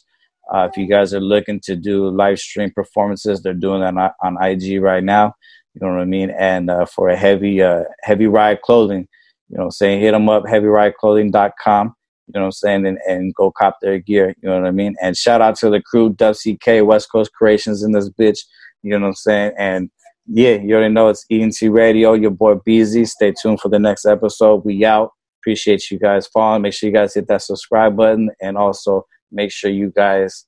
Uh, 0.53 0.69
if 0.71 0.77
you 0.77 0.87
guys 0.87 1.13
are 1.13 1.19
looking 1.19 1.59
to 1.61 1.75
do 1.75 2.07
live 2.09 2.39
stream 2.39 2.71
performances, 2.73 3.41
they're 3.41 3.53
doing 3.53 3.81
that 3.81 3.93
on, 4.21 4.37
on 4.37 4.43
IG 4.43 4.81
right 4.81 5.03
now. 5.03 5.33
You 5.73 5.85
know 5.85 5.93
what 5.93 6.01
I 6.01 6.05
mean? 6.05 6.31
And 6.31 6.69
uh, 6.69 6.85
for 6.85 7.09
a 7.09 7.17
heavy 7.17 7.61
heavy 8.03 8.27
ride 8.27 8.61
clothing, 8.61 9.07
you 9.49 9.57
know 9.57 9.69
saying? 9.69 10.01
Hit 10.01 10.11
them 10.11 10.29
up, 10.29 10.43
heavyrideclothing.com. 10.43 11.95
You 12.27 12.33
know 12.33 12.41
what 12.41 12.45
I'm 12.45 12.51
saying? 12.51 12.85
And, 12.85 12.97
and 13.07 13.33
go 13.35 13.51
cop 13.51 13.77
their 13.81 13.99
gear. 13.99 14.33
You 14.41 14.49
know 14.49 14.59
what 14.59 14.67
I 14.67 14.71
mean? 14.71 14.95
And 15.01 15.15
shout 15.15 15.41
out 15.41 15.55
to 15.57 15.69
the 15.69 15.81
crew, 15.81 16.09
Dub 16.09 16.35
CK, 16.35 16.85
West 16.85 17.09
Coast 17.11 17.31
Creations 17.33 17.83
in 17.83 17.93
this 17.93 18.09
bitch. 18.09 18.39
You 18.83 18.91
know 18.91 18.99
what 18.99 19.07
I'm 19.07 19.15
saying? 19.15 19.53
And 19.57 19.89
yeah, 20.27 20.55
you 20.55 20.75
already 20.75 20.93
know 20.93 21.07
it's 21.07 21.25
ENT 21.31 21.57
Radio, 21.61 22.13
your 22.13 22.31
boy 22.31 22.55
BZ. 22.55 23.07
Stay 23.07 23.33
tuned 23.41 23.61
for 23.61 23.69
the 23.69 23.79
next 23.79 24.05
episode. 24.05 24.65
We 24.65 24.83
out. 24.83 25.11
Appreciate 25.41 25.89
you 25.91 25.99
guys 25.99 26.27
following. 26.27 26.61
Make 26.61 26.73
sure 26.73 26.89
you 26.89 26.95
guys 26.95 27.13
hit 27.13 27.27
that 27.27 27.41
subscribe 27.41 27.95
button 27.95 28.29
and 28.41 28.57
also 28.57 29.05
make 29.31 29.51
sure 29.51 29.69
you 29.69 29.91
guys 29.95 30.45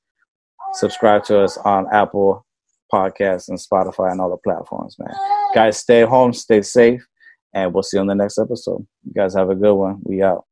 subscribe 0.73 1.23
to 1.25 1.39
us 1.39 1.57
on 1.57 1.87
Apple 1.93 2.45
Podcasts 2.91 3.49
and 3.49 3.59
Spotify 3.59 4.11
and 4.11 4.19
all 4.19 4.29
the 4.29 4.37
platforms, 4.37 4.97
man. 4.99 5.13
Guys, 5.53 5.77
stay 5.77 6.01
home, 6.01 6.33
stay 6.33 6.61
safe, 6.61 7.05
and 7.53 7.73
we'll 7.73 7.83
see 7.83 7.97
you 7.97 8.01
on 8.01 8.07
the 8.07 8.15
next 8.15 8.37
episode. 8.37 8.85
You 9.05 9.13
guys 9.15 9.35
have 9.35 9.49
a 9.49 9.55
good 9.55 9.75
one. 9.75 9.99
We 10.03 10.23
out. 10.23 10.45